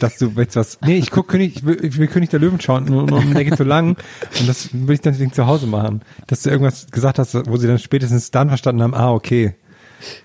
dass 0.00 0.18
du 0.18 0.32
jetzt 0.36 0.56
was, 0.56 0.78
nee, 0.84 0.96
ich 0.96 1.10
guck 1.10 1.28
König, 1.28 1.56
ich 1.56 1.64
will, 1.64 1.84
ich 1.84 1.98
will 1.98 2.08
König 2.08 2.30
der 2.30 2.40
Löwen 2.40 2.60
schauen, 2.60 2.84
nur, 2.86 3.06
nur 3.06 3.20
der 3.20 3.44
geht 3.44 3.56
so 3.56 3.64
lang 3.64 3.96
und 4.40 4.48
das 4.48 4.70
will 4.72 4.94
ich 4.94 5.00
dann 5.00 5.32
zu 5.32 5.46
Hause 5.46 5.66
machen. 5.66 6.02
Dass 6.26 6.42
du 6.42 6.50
irgendwas 6.50 6.88
gesagt 6.90 7.18
hast, 7.18 7.34
wo 7.48 7.56
sie 7.56 7.68
dann 7.68 7.78
spätestens 7.78 8.30
dann 8.30 8.48
verstanden 8.48 8.82
haben, 8.82 8.94
ah, 8.94 9.12
okay. 9.12 9.54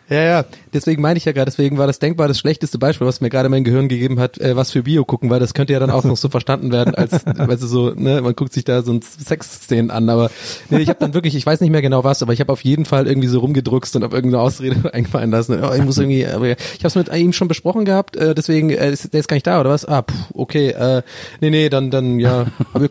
Ja, 0.10 0.24
ja, 0.24 0.46
deswegen 0.74 1.02
meine 1.02 1.18
ich 1.18 1.26
ja 1.26 1.34
gerade, 1.34 1.52
deswegen 1.52 1.78
war 1.78 1.86
das 1.86 2.00
denkbar 2.00 2.30
das 2.30 2.40
schlechteste 2.40 2.78
Beispiel, 2.78 3.06
was 3.06 3.20
mir 3.20 3.30
gerade 3.30 3.50
mein 3.50 3.66
Gehirn 3.66 3.90
gegeben 3.90 4.20
hat, 4.22 4.38
äh, 4.38 4.56
was 4.56 4.72
für 4.72 4.84
Bio 4.84 5.04
gucken, 5.04 5.30
weil 5.30 5.42
das 5.42 5.54
könnte 5.54 5.74
ja 5.74 5.80
dann 5.80 5.90
auch 5.90 6.06
noch 6.06 6.16
so 6.16 6.30
verstanden 6.30 6.72
werden, 6.72 6.96
als, 6.96 7.12
weißt 7.26 7.64
du, 7.64 7.68
so, 7.68 7.90
ne, 7.90 8.22
man 8.22 8.34
guckt 8.34 8.54
sich 8.54 8.64
da 8.64 8.82
so 8.84 8.94
ein 8.94 9.02
Sexszenen 9.02 9.92
an, 9.92 10.08
aber 10.10 10.32
nee, 10.70 10.80
ich 10.80 10.88
habe 10.88 11.00
dann 11.00 11.14
wirklich, 11.14 11.36
ich 11.36 11.46
weiß 11.46 11.60
nicht 11.60 11.72
mehr 11.72 11.82
genau 11.82 12.06
was, 12.06 12.22
aber 12.24 12.32
ich 12.32 12.40
habe 12.40 12.54
auf 12.54 12.64
jeden 12.64 12.86
Fall 12.86 13.06
irgendwie 13.06 13.28
so 13.28 13.40
rumgedruckst 13.40 13.98
und 13.98 14.06
auf 14.06 14.14
irgendeine 14.14 14.42
Ausrede 14.44 14.94
eingefallen 14.94 15.30
lassen. 15.30 15.62
Oh, 15.62 15.74
ich 15.74 15.84
muss 15.84 15.98
irgendwie, 15.98 16.26
aber 16.26 16.48
ich 16.52 16.58
habe 16.80 16.88
es 16.88 16.96
mit 16.96 17.14
ihm 17.14 17.34
schon 17.34 17.50
besprochen 17.50 17.84
gehabt, 17.84 18.16
äh, 18.16 18.34
deswegen, 18.34 18.70
äh, 18.70 18.90
ist, 18.90 19.14
der 19.14 19.20
ist 19.20 19.28
gar 19.28 19.36
nicht 19.36 19.48
da, 19.48 19.60
oder 19.60 19.72
was? 19.72 19.84
Ah, 19.84 20.04
puh, 20.04 20.16
okay, 20.34 20.70
äh, 20.70 21.02
nee, 21.42 21.50
nee, 21.50 21.68
dann, 21.68 21.92
dann, 21.92 22.20
ja, 22.20 22.46
aber 22.74 22.86
ihr 22.86 22.90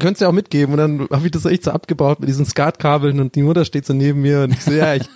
könnt 0.00 0.14
es 0.14 0.20
ja 0.20 0.28
auch 0.28 0.32
mitgeben 0.32 0.72
und 0.72 0.78
dann 0.78 1.08
habe 1.12 1.26
ich 1.26 1.30
das 1.30 1.44
so 1.44 1.48
echt 1.48 1.62
so 1.62 1.70
abgebaut 1.70 2.18
mit 2.18 2.28
diesen 2.28 2.44
Skatkabeln 2.44 3.20
und 3.20 3.36
die 3.36 3.42
Mutter 3.42 3.64
steht 3.64 3.86
so 3.86 3.94
neben 3.94 4.20
mir 4.20 4.42
und 4.42 4.52
ich 4.52 4.64
so, 4.64 4.72
ja, 4.72 4.94
ich, 4.94 5.08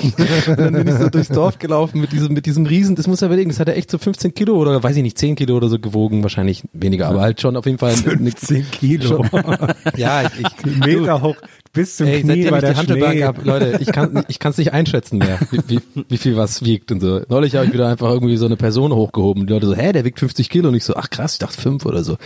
ich 0.00 0.14
dann 0.46 0.72
bin 0.74 0.86
ich 0.86 0.91
so 0.98 1.08
durchs 1.08 1.28
Dorf 1.28 1.58
gelaufen 1.58 2.00
mit 2.00 2.12
diesem, 2.12 2.32
mit 2.32 2.46
diesem 2.46 2.66
Riesen, 2.66 2.96
das 2.96 3.06
muss 3.06 3.20
man 3.20 3.28
überlegen, 3.30 3.50
das 3.50 3.60
hat 3.60 3.68
ja 3.68 3.74
echt 3.74 3.90
so 3.90 3.98
15 3.98 4.34
Kilo 4.34 4.56
oder 4.56 4.82
weiß 4.82 4.96
ich 4.96 5.02
nicht, 5.02 5.18
10 5.18 5.34
Kilo 5.36 5.56
oder 5.56 5.68
so 5.68 5.78
gewogen, 5.78 6.22
wahrscheinlich 6.22 6.62
weniger, 6.72 7.08
aber 7.08 7.20
halt 7.22 7.40
schon 7.40 7.56
auf 7.56 7.66
jeden 7.66 7.78
Fall. 7.78 7.90
eine- 7.92 8.02
15 8.30 8.70
Kilo. 8.70 9.24
Ja, 9.96 10.22
ich, 10.22 10.30
ich 10.66 10.76
Meter 10.86 11.22
hoch 11.22 11.36
bis 11.72 11.96
zum 11.96 12.06
Ey, 12.06 12.20
Knie 12.22 12.48
bei 12.50 12.56
ich 12.58 12.64
der 12.64 12.74
Schnee. 12.76 13.24
hab, 13.24 13.44
Leute, 13.44 13.78
ich 13.80 13.88
kann 13.92 14.24
ich 14.28 14.38
kann's 14.38 14.58
nicht 14.58 14.72
einschätzen 14.72 15.18
mehr, 15.18 15.38
wie, 15.50 15.60
wie, 15.68 15.80
wie 16.08 16.16
viel 16.18 16.36
was 16.36 16.62
wiegt 16.64 16.92
und 16.92 17.00
so. 17.00 17.22
Neulich 17.28 17.54
habe 17.56 17.66
ich 17.66 17.72
wieder 17.72 17.88
einfach 17.88 18.10
irgendwie 18.10 18.36
so 18.36 18.44
eine 18.46 18.56
Person 18.56 18.92
hochgehoben. 18.92 19.46
Die 19.46 19.52
Leute 19.52 19.66
so, 19.66 19.74
hä, 19.74 19.92
der 19.92 20.04
wiegt 20.04 20.18
50 20.18 20.50
Kilo 20.50 20.68
und 20.68 20.74
ich 20.74 20.84
so, 20.84 20.94
ach 20.96 21.08
krass, 21.10 21.34
ich 21.34 21.38
dachte 21.38 21.60
fünf 21.60 21.86
oder 21.86 22.04
so. 22.04 22.16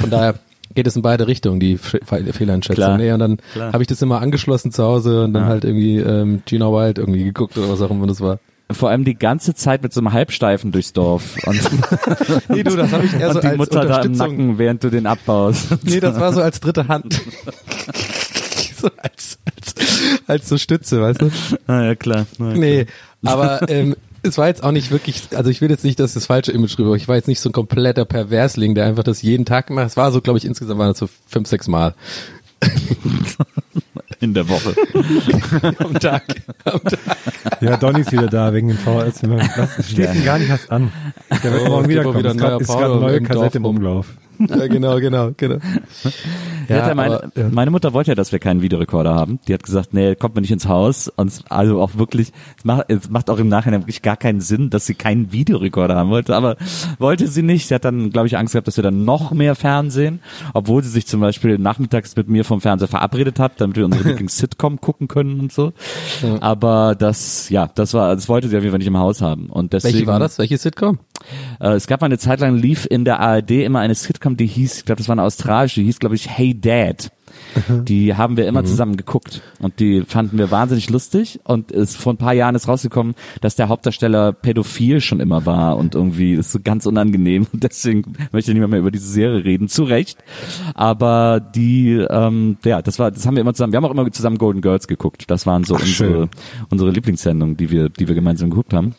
Von 0.00 0.10
daher 0.10 0.34
geht 0.74 0.86
es 0.86 0.96
in 0.96 1.02
beide 1.02 1.26
Richtungen, 1.26 1.60
die 1.60 1.76
Fe- 1.78 2.00
Fe- 2.04 2.32
Fehleinschätzung. 2.32 2.74
Klar. 2.76 2.96
Nee, 2.98 3.12
und 3.12 3.18
dann 3.20 3.38
Klar. 3.52 3.72
habe 3.72 3.82
ich 3.82 3.86
das 3.88 4.00
immer 4.02 4.20
angeschlossen 4.20 4.72
zu 4.72 4.82
Hause 4.84 5.24
und 5.24 5.32
dann 5.32 5.46
halt 5.46 5.64
irgendwie 5.64 5.98
ähm, 5.98 6.42
Gina 6.46 6.66
Wild 6.66 6.98
irgendwie 6.98 7.24
geguckt 7.24 7.56
oder 7.58 7.68
was 7.70 7.80
auch 7.82 7.90
immer 7.90 8.06
das 8.06 8.20
war. 8.20 8.38
Vor 8.72 8.88
allem 8.88 9.04
die 9.04 9.16
ganze 9.16 9.52
Zeit 9.54 9.82
mit 9.82 9.92
so 9.92 10.00
einem 10.00 10.12
Halbsteifen 10.12 10.70
durchs 10.70 10.92
Dorf. 10.92 11.36
Und, 11.44 11.60
Nee, 12.48 12.62
du, 12.62 12.76
das 12.76 12.92
habe 12.92 13.04
ich 13.04 13.14
eher 13.14 13.28
und 13.30 13.34
so 13.34 13.40
die 13.40 13.46
als 13.48 13.56
Mutter 13.58 13.84
da 13.84 14.02
im. 14.02 14.12
Nacken, 14.12 14.58
während 14.58 14.84
du 14.84 14.90
den 14.90 15.06
abbaust. 15.06 15.76
Nee, 15.84 15.98
das 15.98 16.20
war 16.20 16.32
so 16.32 16.40
als 16.40 16.60
dritte 16.60 16.86
Hand. 16.86 17.14
so 18.76 18.88
als, 18.96 19.38
als, 19.44 19.74
als 20.28 20.48
so 20.48 20.56
Stütze, 20.56 21.00
weißt 21.02 21.20
du? 21.22 21.30
ah, 21.66 21.82
ja, 21.82 21.94
klar. 21.96 22.26
Na, 22.38 22.54
Nee, 22.54 22.86
aber 23.24 23.68
ähm, 23.68 23.96
es 24.22 24.38
war 24.38 24.48
jetzt 24.48 24.62
auch 24.62 24.72
nicht 24.72 24.90
wirklich, 24.90 25.22
also 25.34 25.50
ich 25.50 25.60
will 25.60 25.70
jetzt 25.70 25.84
nicht, 25.84 25.98
dass 26.00 26.14
das 26.14 26.26
falsche 26.26 26.52
Image 26.52 26.78
rüber, 26.78 26.94
ich 26.96 27.08
war 27.08 27.16
jetzt 27.16 27.28
nicht 27.28 27.40
so 27.40 27.48
ein 27.48 27.52
kompletter 27.52 28.04
Perversling, 28.04 28.74
der 28.74 28.86
einfach 28.86 29.02
das 29.04 29.22
jeden 29.22 29.44
Tag 29.44 29.70
macht. 29.70 29.86
Es 29.88 29.96
war 29.96 30.12
so, 30.12 30.20
glaube 30.20 30.38
ich, 30.38 30.44
insgesamt 30.44 30.78
waren 30.78 30.88
das 30.90 30.98
so 30.98 31.08
fünf, 31.26 31.48
sechs 31.48 31.68
Mal 31.68 31.94
In 34.20 34.34
der 34.34 34.46
Woche. 34.50 34.74
am 35.78 35.94
Tag. 35.94 36.24
Am 36.64 36.80
Tag. 36.84 36.98
Ja, 37.62 37.78
Donny 37.78 38.00
ist 38.02 38.12
wieder 38.12 38.26
da 38.26 38.52
wegen 38.52 38.68
dem 38.68 38.76
VHS. 38.76 39.22
Das 39.56 39.90
steht 39.90 40.14
ihm 40.14 40.24
gar 40.26 40.38
nicht 40.38 40.50
was 40.50 40.68
an. 40.68 40.92
Der 41.42 41.52
wird 41.52 41.62
Oh, 41.62 41.68
morgen 41.68 41.88
gibt 41.88 41.92
wiederkommen. 41.92 42.16
auch 42.16 42.18
wieder 42.18 42.60
Ist 42.60 42.68
gerade 42.68 42.84
eine 42.92 43.00
neue 43.00 43.16
im 43.16 43.24
Kassette 43.24 43.44
Dorf 43.44 43.54
im. 43.54 43.64
Umlauf. 43.64 44.06
Ja, 44.48 44.66
genau, 44.66 44.98
genau, 45.00 45.30
genau. 45.36 45.56
Hat 45.56 46.12
ja 46.68 46.94
meine, 46.94 47.22
aber, 47.22 47.32
ja. 47.36 47.48
meine 47.50 47.70
Mutter 47.70 47.92
wollte 47.92 48.12
ja, 48.12 48.14
dass 48.14 48.32
wir 48.32 48.38
keinen 48.38 48.62
Videorekorder 48.62 49.14
haben. 49.14 49.38
Die 49.46 49.54
hat 49.54 49.62
gesagt, 49.62 49.92
nee, 49.92 50.14
kommt 50.14 50.34
mir 50.34 50.40
nicht 50.40 50.50
ins 50.50 50.66
Haus. 50.66 51.08
Und 51.08 51.28
es, 51.28 51.44
also 51.50 51.80
auch 51.80 51.96
wirklich, 51.96 52.32
es 52.56 52.64
macht, 52.64 52.86
es 52.88 53.10
macht 53.10 53.28
auch 53.28 53.38
im 53.38 53.48
Nachhinein 53.48 53.82
wirklich 53.82 54.02
gar 54.02 54.16
keinen 54.16 54.40
Sinn, 54.40 54.70
dass 54.70 54.86
sie 54.86 54.94
keinen 54.94 55.32
Videorekorder 55.32 55.94
haben 55.94 56.10
wollte. 56.10 56.34
Aber 56.34 56.56
wollte 56.98 57.28
sie 57.28 57.42
nicht. 57.42 57.68
Sie 57.68 57.74
hat 57.74 57.84
dann, 57.84 58.10
glaube 58.10 58.28
ich, 58.28 58.38
Angst 58.38 58.52
gehabt, 58.52 58.66
dass 58.66 58.76
wir 58.76 58.84
dann 58.84 59.04
noch 59.04 59.32
mehr 59.32 59.54
Fernsehen. 59.54 60.20
Obwohl 60.54 60.82
sie 60.82 60.90
sich 60.90 61.06
zum 61.06 61.20
Beispiel 61.20 61.58
nachmittags 61.58 62.16
mit 62.16 62.28
mir 62.28 62.44
vom 62.44 62.60
Fernseher 62.60 62.88
verabredet 62.88 63.38
hat, 63.38 63.60
damit 63.60 63.76
wir 63.76 63.84
unsere 63.84 64.04
Lieblings-Sitcom 64.08 64.80
gucken 64.80 65.08
können 65.08 65.40
und 65.40 65.52
so. 65.52 65.72
Aber 66.40 66.94
das, 66.94 67.50
ja, 67.50 67.68
das 67.74 67.94
war, 67.94 68.14
das 68.14 68.28
wollte 68.28 68.48
sie 68.48 68.56
auf 68.56 68.62
jeden 68.62 68.72
Fall 68.72 68.78
nicht 68.78 68.88
im 68.88 68.98
Haus 68.98 69.20
haben. 69.20 69.50
Und 69.50 69.72
deswegen, 69.74 69.94
Welche 69.94 70.06
war 70.06 70.18
das? 70.18 70.38
Welche 70.38 70.56
Sitcom? 70.56 70.98
äh, 71.60 71.72
es 71.72 71.86
gab 71.86 72.00
mal 72.00 72.06
eine 72.06 72.18
Zeit 72.18 72.40
lang, 72.40 72.56
lief 72.56 72.86
in 72.88 73.04
der 73.04 73.20
ARD 73.20 73.50
immer 73.50 73.80
eine 73.80 73.94
Sitcom, 73.94 74.29
die 74.36 74.46
hieß, 74.46 74.78
ich 74.78 74.84
glaube, 74.84 74.98
das 74.98 75.08
war 75.08 75.14
eine 75.14 75.22
australische, 75.22 75.80
die 75.80 75.86
hieß, 75.86 75.98
glaube 75.98 76.14
ich, 76.14 76.28
Hey 76.28 76.58
Dad. 76.58 77.10
Die 77.84 78.14
haben 78.14 78.36
wir 78.36 78.46
immer 78.46 78.64
zusammen 78.64 78.96
geguckt 78.96 79.42
und 79.60 79.80
die 79.80 80.02
fanden 80.02 80.38
wir 80.38 80.50
wahnsinnig 80.50 80.90
lustig 80.90 81.40
und 81.44 81.72
es 81.72 81.96
vor 81.96 82.12
ein 82.12 82.16
paar 82.16 82.32
Jahren 82.32 82.54
ist 82.54 82.68
rausgekommen, 82.68 83.14
dass 83.40 83.56
der 83.56 83.68
Hauptdarsteller 83.68 84.32
pädophil 84.32 85.00
schon 85.00 85.20
immer 85.20 85.46
war 85.46 85.76
und 85.76 85.94
irgendwie 85.94 86.34
ist 86.34 86.52
so 86.52 86.58
ganz 86.62 86.86
unangenehm 86.86 87.46
und 87.52 87.62
deswegen 87.62 88.02
möchte 88.32 88.50
ich 88.50 88.54
nicht 88.54 88.58
mehr, 88.58 88.68
mehr 88.68 88.80
über 88.80 88.90
diese 88.90 89.08
Serie 89.08 89.44
reden, 89.44 89.68
zu 89.68 89.84
Recht. 89.84 90.18
Aber 90.74 91.40
die, 91.40 92.04
ähm, 92.10 92.58
ja, 92.64 92.82
das 92.82 92.98
war, 92.98 93.10
das 93.10 93.26
haben 93.26 93.36
wir 93.36 93.40
immer 93.40 93.54
zusammen, 93.54 93.72
wir 93.72 93.78
haben 93.78 93.84
auch 93.84 93.92
immer 93.92 94.10
zusammen 94.10 94.38
Golden 94.38 94.60
Girls 94.60 94.86
geguckt. 94.88 95.24
Das 95.28 95.46
waren 95.46 95.64
so 95.64 95.76
Ach, 95.76 95.80
unsere, 95.80 96.10
schön. 96.12 96.28
unsere 96.70 96.90
Lieblingssendungen, 96.90 97.56
die 97.56 97.70
wir, 97.70 97.88
die 97.88 98.08
wir 98.08 98.14
gemeinsam 98.14 98.50
geguckt 98.50 98.74
haben. 98.74 98.94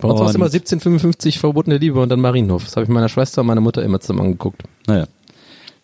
Bei 0.00 0.08
uns 0.08 0.20
war 0.20 0.28
es 0.28 0.34
immer 0.34 0.46
1755 0.46 1.38
verbotene 1.38 1.78
Liebe 1.78 2.00
und 2.00 2.08
dann 2.08 2.20
Marienhof. 2.20 2.64
Das 2.64 2.76
habe 2.76 2.84
ich 2.84 2.90
meiner 2.90 3.08
Schwester 3.08 3.42
und 3.42 3.46
meiner 3.46 3.60
Mutter 3.60 3.82
immer 3.82 4.00
zusammen 4.00 4.20
angeguckt. 4.20 4.62
Naja. 4.86 5.06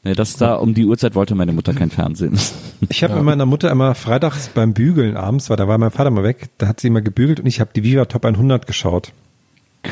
Nee, 0.04 0.14
das 0.14 0.36
da 0.36 0.54
um 0.54 0.72
die 0.72 0.84
Uhrzeit 0.84 1.16
wollte 1.16 1.34
meine 1.34 1.52
Mutter 1.52 1.74
kein 1.74 1.90
Fernsehen. 1.90 2.38
Ich 2.90 3.02
habe 3.02 3.14
mit 3.14 3.24
meiner 3.24 3.46
Mutter 3.46 3.70
immer 3.70 3.94
freitags 3.94 4.50
beim 4.50 4.74
Bügeln 4.74 5.16
abends, 5.16 5.48
weil 5.48 5.56
da 5.56 5.66
war 5.66 5.78
mein 5.78 5.90
Vater 5.90 6.10
mal 6.10 6.22
weg, 6.24 6.50
da 6.58 6.68
hat 6.68 6.78
sie 6.78 6.88
immer 6.88 7.00
gebügelt 7.00 7.40
und 7.40 7.46
ich 7.46 7.58
habe 7.58 7.70
die 7.74 7.82
Viva 7.82 8.04
Top 8.04 8.26
100 8.26 8.66
geschaut. 8.66 9.12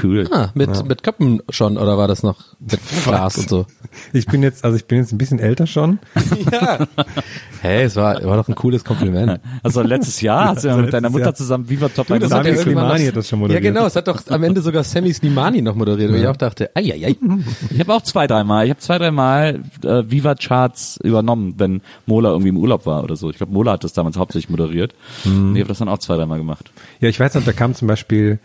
Cool. 0.03 0.29
Ah, 0.33 0.49
mit, 0.55 0.87
mit 0.89 1.03
Köppen 1.03 1.43
schon, 1.51 1.77
oder 1.77 1.97
war 1.99 2.09
das 2.09 2.23
noch 2.23 2.39
mit 2.61 2.81
Glas 3.05 3.39
und 3.39 3.49
so? 3.49 3.67
Ich 4.13 4.27
bin 4.27 4.43
jetzt, 4.43 4.65
also 4.65 4.77
ich 4.77 4.87
bin 4.87 4.99
jetzt 4.99 5.13
ein 5.13 5.19
bisschen 5.19 5.39
älter 5.39 5.67
schon. 5.67 5.99
ja. 6.53 6.87
Hey, 7.61 7.85
es 7.85 7.97
war, 7.97 8.23
war 8.25 8.37
doch 8.37 8.49
ein 8.49 8.55
cooles 8.55 8.85
Kompliment. 8.85 9.41
Also 9.63 9.83
letztes 9.83 10.21
Jahr 10.21 10.49
hast 10.49 10.65
du 10.65 10.69
ja 10.69 10.75
Also 10.75 10.85
mit 10.85 10.93
deiner 10.93 11.11
Mutter 11.11 11.25
Jahr. 11.27 11.35
zusammen 11.35 11.69
Viva 11.69 11.89
Top 11.89 12.07
das 12.09 12.17
hat 12.17 12.23
100 12.23 12.31
ja 12.31 12.37
Sami 12.37 12.49
irgendwann 12.49 12.85
Slimani 12.89 13.07
hat 13.07 13.17
das 13.17 13.29
schon 13.29 13.39
Ja, 13.39 13.41
moderiert. 13.43 13.63
genau, 13.75 13.87
es 13.87 13.97
hat 13.97 14.09
doch 14.09 14.21
am 14.29 14.43
Ende 14.43 14.61
sogar 14.61 14.85
Sammy 14.85 15.13
Slimani 15.15 15.63
noch 15.63 15.75
moderiert, 15.75 16.13
wo 16.13 16.17
ich 16.17 16.27
auch 16.27 16.37
dachte, 16.37 16.71
ei, 16.75 16.93
ei, 16.93 17.07
ei. 17.07 17.17
Ich 17.71 17.81
habe 17.81 17.95
auch 17.95 18.03
zwei, 18.03 18.27
dreimal. 18.27 18.65
Ich 18.65 18.71
habe 18.71 18.81
zwei, 18.81 18.99
dreimal 18.99 19.61
äh, 19.83 20.03
Viva 20.11 20.35
Charts 20.35 20.99
übernommen, 21.03 21.55
wenn 21.57 21.81
Mola 22.07 22.31
irgendwie 22.31 22.49
im 22.51 22.57
Urlaub 22.59 22.85
war 22.87 23.03
oder 23.05 23.17
so. 23.17 23.31
Ich 23.31 23.37
glaube, 23.39 23.53
Mola 23.53 23.73
hat 23.73 23.85
das 23.85 23.93
damals 23.93 24.17
hauptsächlich 24.17 24.51
moderiert. 24.51 24.95
Und 25.25 25.57
ich 25.57 25.61
habe 25.63 25.69
das 25.69 25.79
dann 25.79 25.89
auch 25.89 25.99
zwei, 25.99 26.17
dreimal 26.17 26.39
gemacht. 26.39 26.71
Ja, 27.01 27.09
ich 27.09 27.19
weiß 27.19 27.35
noch, 27.35 27.45
da 27.45 27.53
kam 27.53 27.75
zum 27.75 27.89
Beispiel, 27.89 28.39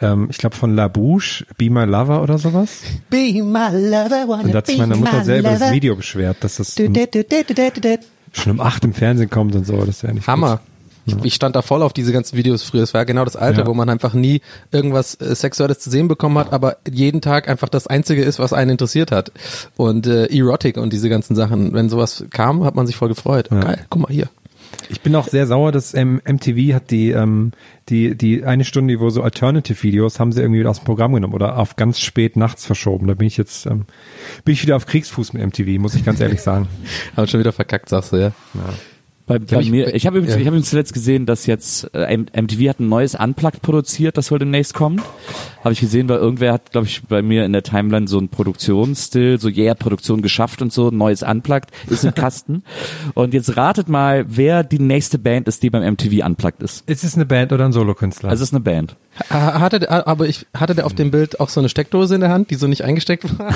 ähm, 0.00 0.28
ich 0.30 0.38
glaube 0.38 0.56
von 0.56 0.74
La 0.74 0.88
Bouche, 0.88 1.44
Be 1.58 1.70
My 1.70 1.84
Lover 1.84 2.22
oder 2.22 2.38
sowas. 2.38 2.80
Be 3.10 3.32
my 3.42 3.68
lover, 3.72 4.24
wanna 4.28 4.42
Und 4.44 4.52
da 4.52 4.58
hat 4.58 4.66
sich 4.66 4.78
meine 4.78 4.96
Mutter 4.96 5.18
my 5.18 5.24
selber 5.24 5.50
das 5.50 5.60
lover. 5.60 5.72
Video 5.72 5.96
beschwert, 5.96 6.36
dass 6.40 6.56
das 6.56 6.74
Du, 6.74 6.88
du, 6.88 7.06
du, 7.06 7.24
du, 7.24 7.44
du, 7.44 7.54
du, 7.54 7.80
du. 7.80 7.98
schon 8.32 8.52
um 8.52 8.60
acht 8.60 8.84
im 8.84 8.92
Fernsehen 8.94 9.30
kommt 9.30 9.54
und 9.54 9.66
so. 9.66 9.84
Das 9.84 10.02
wäre 10.02 10.12
nicht 10.14 10.26
Hammer. 10.26 10.60
Ich, 11.08 11.14
ich 11.22 11.34
stand 11.34 11.54
da 11.54 11.62
voll 11.62 11.82
auf 11.82 11.92
diese 11.92 12.12
ganzen 12.12 12.36
Videos 12.36 12.64
früher. 12.64 12.82
Es 12.82 12.92
war 12.92 13.04
genau 13.04 13.24
das 13.24 13.36
Alter, 13.36 13.60
Ja. 13.60 13.66
wo 13.68 13.74
man 13.74 13.88
einfach 13.88 14.12
nie 14.12 14.40
irgendwas 14.72 15.14
äh, 15.20 15.36
Sexuelles 15.36 15.78
zu 15.78 15.88
sehen 15.88 16.08
bekommen 16.08 16.36
hat, 16.36 16.52
aber 16.52 16.78
jeden 16.90 17.20
Tag 17.20 17.48
einfach 17.48 17.68
das 17.68 17.86
Einzige 17.86 18.22
ist, 18.24 18.40
was 18.40 18.52
einen 18.52 18.72
interessiert 18.72 19.12
hat. 19.12 19.30
Und 19.76 20.08
äh, 20.08 20.26
Erotic 20.36 20.76
und 20.78 20.92
diese 20.92 21.08
ganzen 21.08 21.36
Sachen. 21.36 21.72
Wenn 21.74 21.88
sowas 21.88 22.24
kam, 22.30 22.64
hat 22.64 22.74
man 22.74 22.88
sich 22.88 22.96
voll 22.96 23.08
gefreut. 23.08 23.48
Ja. 23.52 23.60
Geil, 23.60 23.86
guck 23.88 24.02
mal 24.02 24.10
hier. 24.12 24.28
Ich 24.88 25.00
bin 25.00 25.14
auch 25.16 25.28
sehr 25.28 25.46
sauer, 25.46 25.72
dass 25.72 25.94
ähm, 25.94 26.20
MTV 26.24 26.74
hat 26.74 26.90
die, 26.90 27.10
ähm, 27.10 27.52
die, 27.88 28.16
die 28.16 28.44
eine 28.44 28.64
Stunde, 28.64 29.00
wo 29.00 29.10
so 29.10 29.22
Alternative-Videos 29.22 30.20
haben 30.20 30.32
sie 30.32 30.40
irgendwie 30.40 30.60
wieder 30.60 30.70
aus 30.70 30.80
dem 30.80 30.84
Programm 30.84 31.14
genommen 31.14 31.34
oder 31.34 31.58
auf 31.58 31.76
ganz 31.76 32.00
spät 32.00 32.36
nachts 32.36 32.66
verschoben. 32.66 33.06
Da 33.06 33.14
bin 33.14 33.26
ich 33.26 33.36
jetzt, 33.36 33.66
ähm, 33.66 33.86
bin 34.44 34.52
ich 34.54 34.62
wieder 34.62 34.76
auf 34.76 34.86
Kriegsfuß 34.86 35.32
mit 35.32 35.44
MTV, 35.44 35.80
muss 35.80 35.94
ich 35.94 36.04
ganz 36.04 36.20
ehrlich 36.20 36.40
sagen. 36.40 36.68
Haben 37.16 37.26
schon 37.26 37.40
wieder 37.40 37.52
verkackt, 37.52 37.88
sagst 37.88 38.12
du, 38.12 38.16
ja. 38.16 38.32
Bei, 39.26 39.40
bei 39.40 39.58
ich- 39.60 39.70
mir, 39.72 39.92
ich 39.92 40.06
habe 40.06 40.18
übrigens, 40.18 40.36
ja. 40.36 40.40
ich 40.40 40.46
habe 40.46 40.62
zuletzt 40.62 40.92
gesehen, 40.94 41.26
dass 41.26 41.46
jetzt 41.46 41.90
äh, 41.94 42.16
MTV 42.16 42.68
hat 42.68 42.78
ein 42.78 42.88
neues 42.88 43.16
Unplugged 43.16 43.60
produziert, 43.60 44.16
das 44.16 44.26
soll 44.26 44.38
demnächst 44.38 44.72
kommen. 44.72 45.02
Habe 45.64 45.72
ich 45.72 45.80
gesehen, 45.80 46.08
weil 46.08 46.18
irgendwer 46.18 46.52
hat, 46.52 46.70
glaube 46.70 46.86
ich, 46.86 47.02
bei 47.02 47.22
mir 47.22 47.44
in 47.44 47.52
der 47.52 47.64
Timeline 47.64 48.06
so 48.06 48.18
einen 48.18 48.28
Produktionsstil, 48.28 49.40
so 49.40 49.48
yeah, 49.48 49.74
Produktion 49.74 50.22
geschafft 50.22 50.62
und 50.62 50.72
so, 50.72 50.90
ein 50.90 50.96
neues 50.96 51.24
Unplugged, 51.24 51.70
ist 51.90 52.04
im 52.04 52.14
Kasten. 52.14 52.62
und 53.14 53.34
jetzt 53.34 53.56
ratet 53.56 53.88
mal, 53.88 54.24
wer 54.28 54.62
die 54.62 54.78
nächste 54.78 55.18
Band 55.18 55.48
ist, 55.48 55.60
die 55.64 55.70
beim 55.70 55.82
MTV 55.94 56.24
Unplugged 56.24 56.62
ist. 56.62 56.88
Ist 56.88 57.02
es 57.02 57.16
eine 57.16 57.26
Band 57.26 57.52
oder 57.52 57.64
ein 57.64 57.72
Solokünstler? 57.72 58.28
Also 58.30 58.44
es 58.44 58.50
ist 58.50 58.54
eine 58.54 58.62
Band. 58.62 58.94
Ha- 59.28 59.58
Hatte, 59.58 59.80
der- 59.80 60.06
aber 60.06 60.28
ich 60.28 60.46
hatte 60.56 60.76
der 60.76 60.86
auf 60.86 60.94
dem 60.94 61.10
Bild 61.10 61.40
auch 61.40 61.48
so 61.48 61.58
eine 61.58 61.68
Steckdose 61.68 62.14
in 62.14 62.20
der 62.20 62.30
Hand, 62.30 62.50
die 62.52 62.54
so 62.54 62.68
nicht 62.68 62.84
eingesteckt 62.84 63.36
war. 63.40 63.48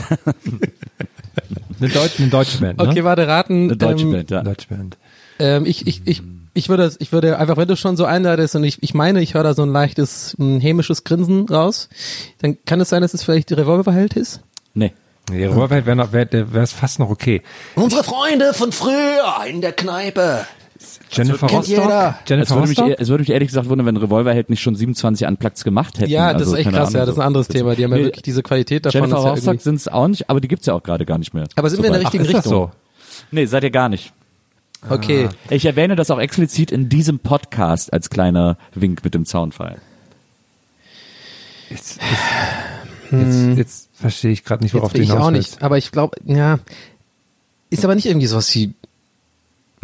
eine, 1.80 1.88
Deutsch, 1.90 2.18
eine 2.18 2.28
deutsche 2.28 2.58
Band, 2.58 2.78
ne? 2.78 2.88
Okay, 2.88 3.04
warte, 3.04 3.26
raten. 3.28 3.64
Eine 3.68 3.76
deutsche 3.76 4.04
ähm, 4.06 4.12
Band, 4.12 4.30
ja. 4.32 4.42
Deutsche 4.42 4.68
Band. 4.68 4.96
Ähm, 5.40 5.64
ich, 5.66 5.86
ich, 5.86 6.02
ich, 6.04 6.22
ich 6.54 6.68
würde, 6.68 6.92
ich 6.98 7.12
würde 7.12 7.38
einfach, 7.38 7.56
wenn 7.56 7.68
du 7.68 7.76
schon 7.76 7.96
so 7.96 8.04
einladest 8.04 8.54
und 8.56 8.64
ich, 8.64 8.82
ich 8.82 8.94
meine, 8.94 9.20
ich 9.22 9.34
höre 9.34 9.42
da 9.42 9.54
so 9.54 9.62
ein 9.62 9.72
leichtes 9.72 10.34
hm, 10.38 10.60
hämisches 10.60 11.04
Grinsen 11.04 11.48
raus, 11.48 11.88
dann 12.40 12.58
kann 12.64 12.80
es 12.80 12.88
sein, 12.90 13.02
dass 13.02 13.14
es 13.14 13.22
vielleicht 13.24 13.50
die 13.50 13.54
Revolverheld 13.54 14.14
ist. 14.14 14.40
Nee. 14.74 14.92
Nee, 15.30 15.46
Revolverheld 15.46 15.86
wäre 15.86 16.52
wär 16.52 16.62
es 16.62 16.72
fast 16.72 16.98
noch 16.98 17.08
okay. 17.10 17.42
Unsere 17.76 18.02
Freunde 18.02 18.52
von 18.52 18.72
früher 18.72 19.24
in 19.48 19.60
der 19.60 19.72
Kneipe. 19.72 20.44
Jennifer 21.10 21.46
Rostock? 21.46 21.68
jeder. 21.68 22.18
Es 22.24 22.28
Jennifer 22.30 22.54
würde, 22.56 22.68
mich, 22.68 22.78
Rostock? 22.78 23.00
es 23.00 23.08
würde 23.08 23.22
mich 23.22 23.30
ehrlich 23.30 23.48
gesagt 23.48 23.68
wundern, 23.68 23.86
wenn 23.86 23.96
Revolverheld 23.96 24.48
nicht 24.50 24.60
schon 24.62 24.74
27 24.74 25.26
Unpluggeds 25.26 25.62
gemacht 25.62 25.98
hätten. 25.98 26.10
Ja, 26.10 26.32
das 26.32 26.42
Also, 26.42 26.54
ist 26.54 26.60
echt 26.60 26.70
krass, 26.70 26.88
Ahnung, 26.88 26.94
ja, 27.00 27.06
das 27.06 27.14
ist 27.14 27.20
ein 27.20 27.26
anderes 27.26 27.46
so. 27.48 27.52
Thema. 27.52 27.74
Die 27.74 27.84
haben 27.84 27.90
ja 27.92 27.98
Nee, 27.98 28.04
wirklich 28.04 28.22
diese 28.22 28.42
Qualität 28.42 28.86
davon. 28.86 29.00
Jennifer 29.02 29.22
ja 29.22 29.30
Rostock 29.30 29.46
irgendwie- 29.46 29.62
sind 29.62 29.74
es 29.76 29.88
auch 29.88 30.08
nicht, 30.08 30.30
aber 30.30 30.40
die 30.40 30.48
gibt's 30.48 30.66
ja 30.66 30.74
auch 30.74 30.82
gerade 30.82 31.04
gar 31.04 31.18
nicht 31.18 31.34
mehr. 31.34 31.46
aber 31.54 31.70
sind 31.70 31.80
wir 31.80 31.86
in 31.88 31.92
der 31.92 32.02
richtigen 32.02 32.24
Ist 32.24 32.32
das 32.34 32.46
Richtung? 32.46 32.72
Nee, 33.30 33.44
seid 33.46 33.62
ihr 33.64 33.70
gar 33.70 33.88
nicht. 33.88 34.12
Okay. 34.88 35.28
Ich 35.50 35.64
erwähne 35.66 35.94
das 35.96 36.10
auch 36.10 36.18
explizit 36.18 36.70
in 36.70 36.88
diesem 36.88 37.18
Podcast 37.18 37.92
als 37.92 38.08
kleiner 38.10 38.56
Wink 38.74 39.04
mit 39.04 39.14
dem 39.14 39.26
Zaunfall. 39.26 39.80
Jetzt, 41.68 42.00
jetzt, 42.00 43.12
jetzt, 43.12 43.58
jetzt 43.58 43.88
verstehe 43.92 44.32
ich 44.32 44.44
gerade 44.44 44.64
nicht, 44.64 44.74
worauf 44.74 44.92
du 44.92 45.00
ich 45.00 45.08
hinaus 45.08 45.26
auch 45.28 45.32
willst. 45.32 45.52
nicht. 45.52 45.62
Aber 45.62 45.78
ich 45.78 45.92
glaube, 45.92 46.16
ja, 46.24 46.58
ist 47.68 47.84
aber 47.84 47.94
nicht 47.94 48.06
irgendwie 48.06 48.26
sowas 48.26 48.52
wie, 48.54 48.74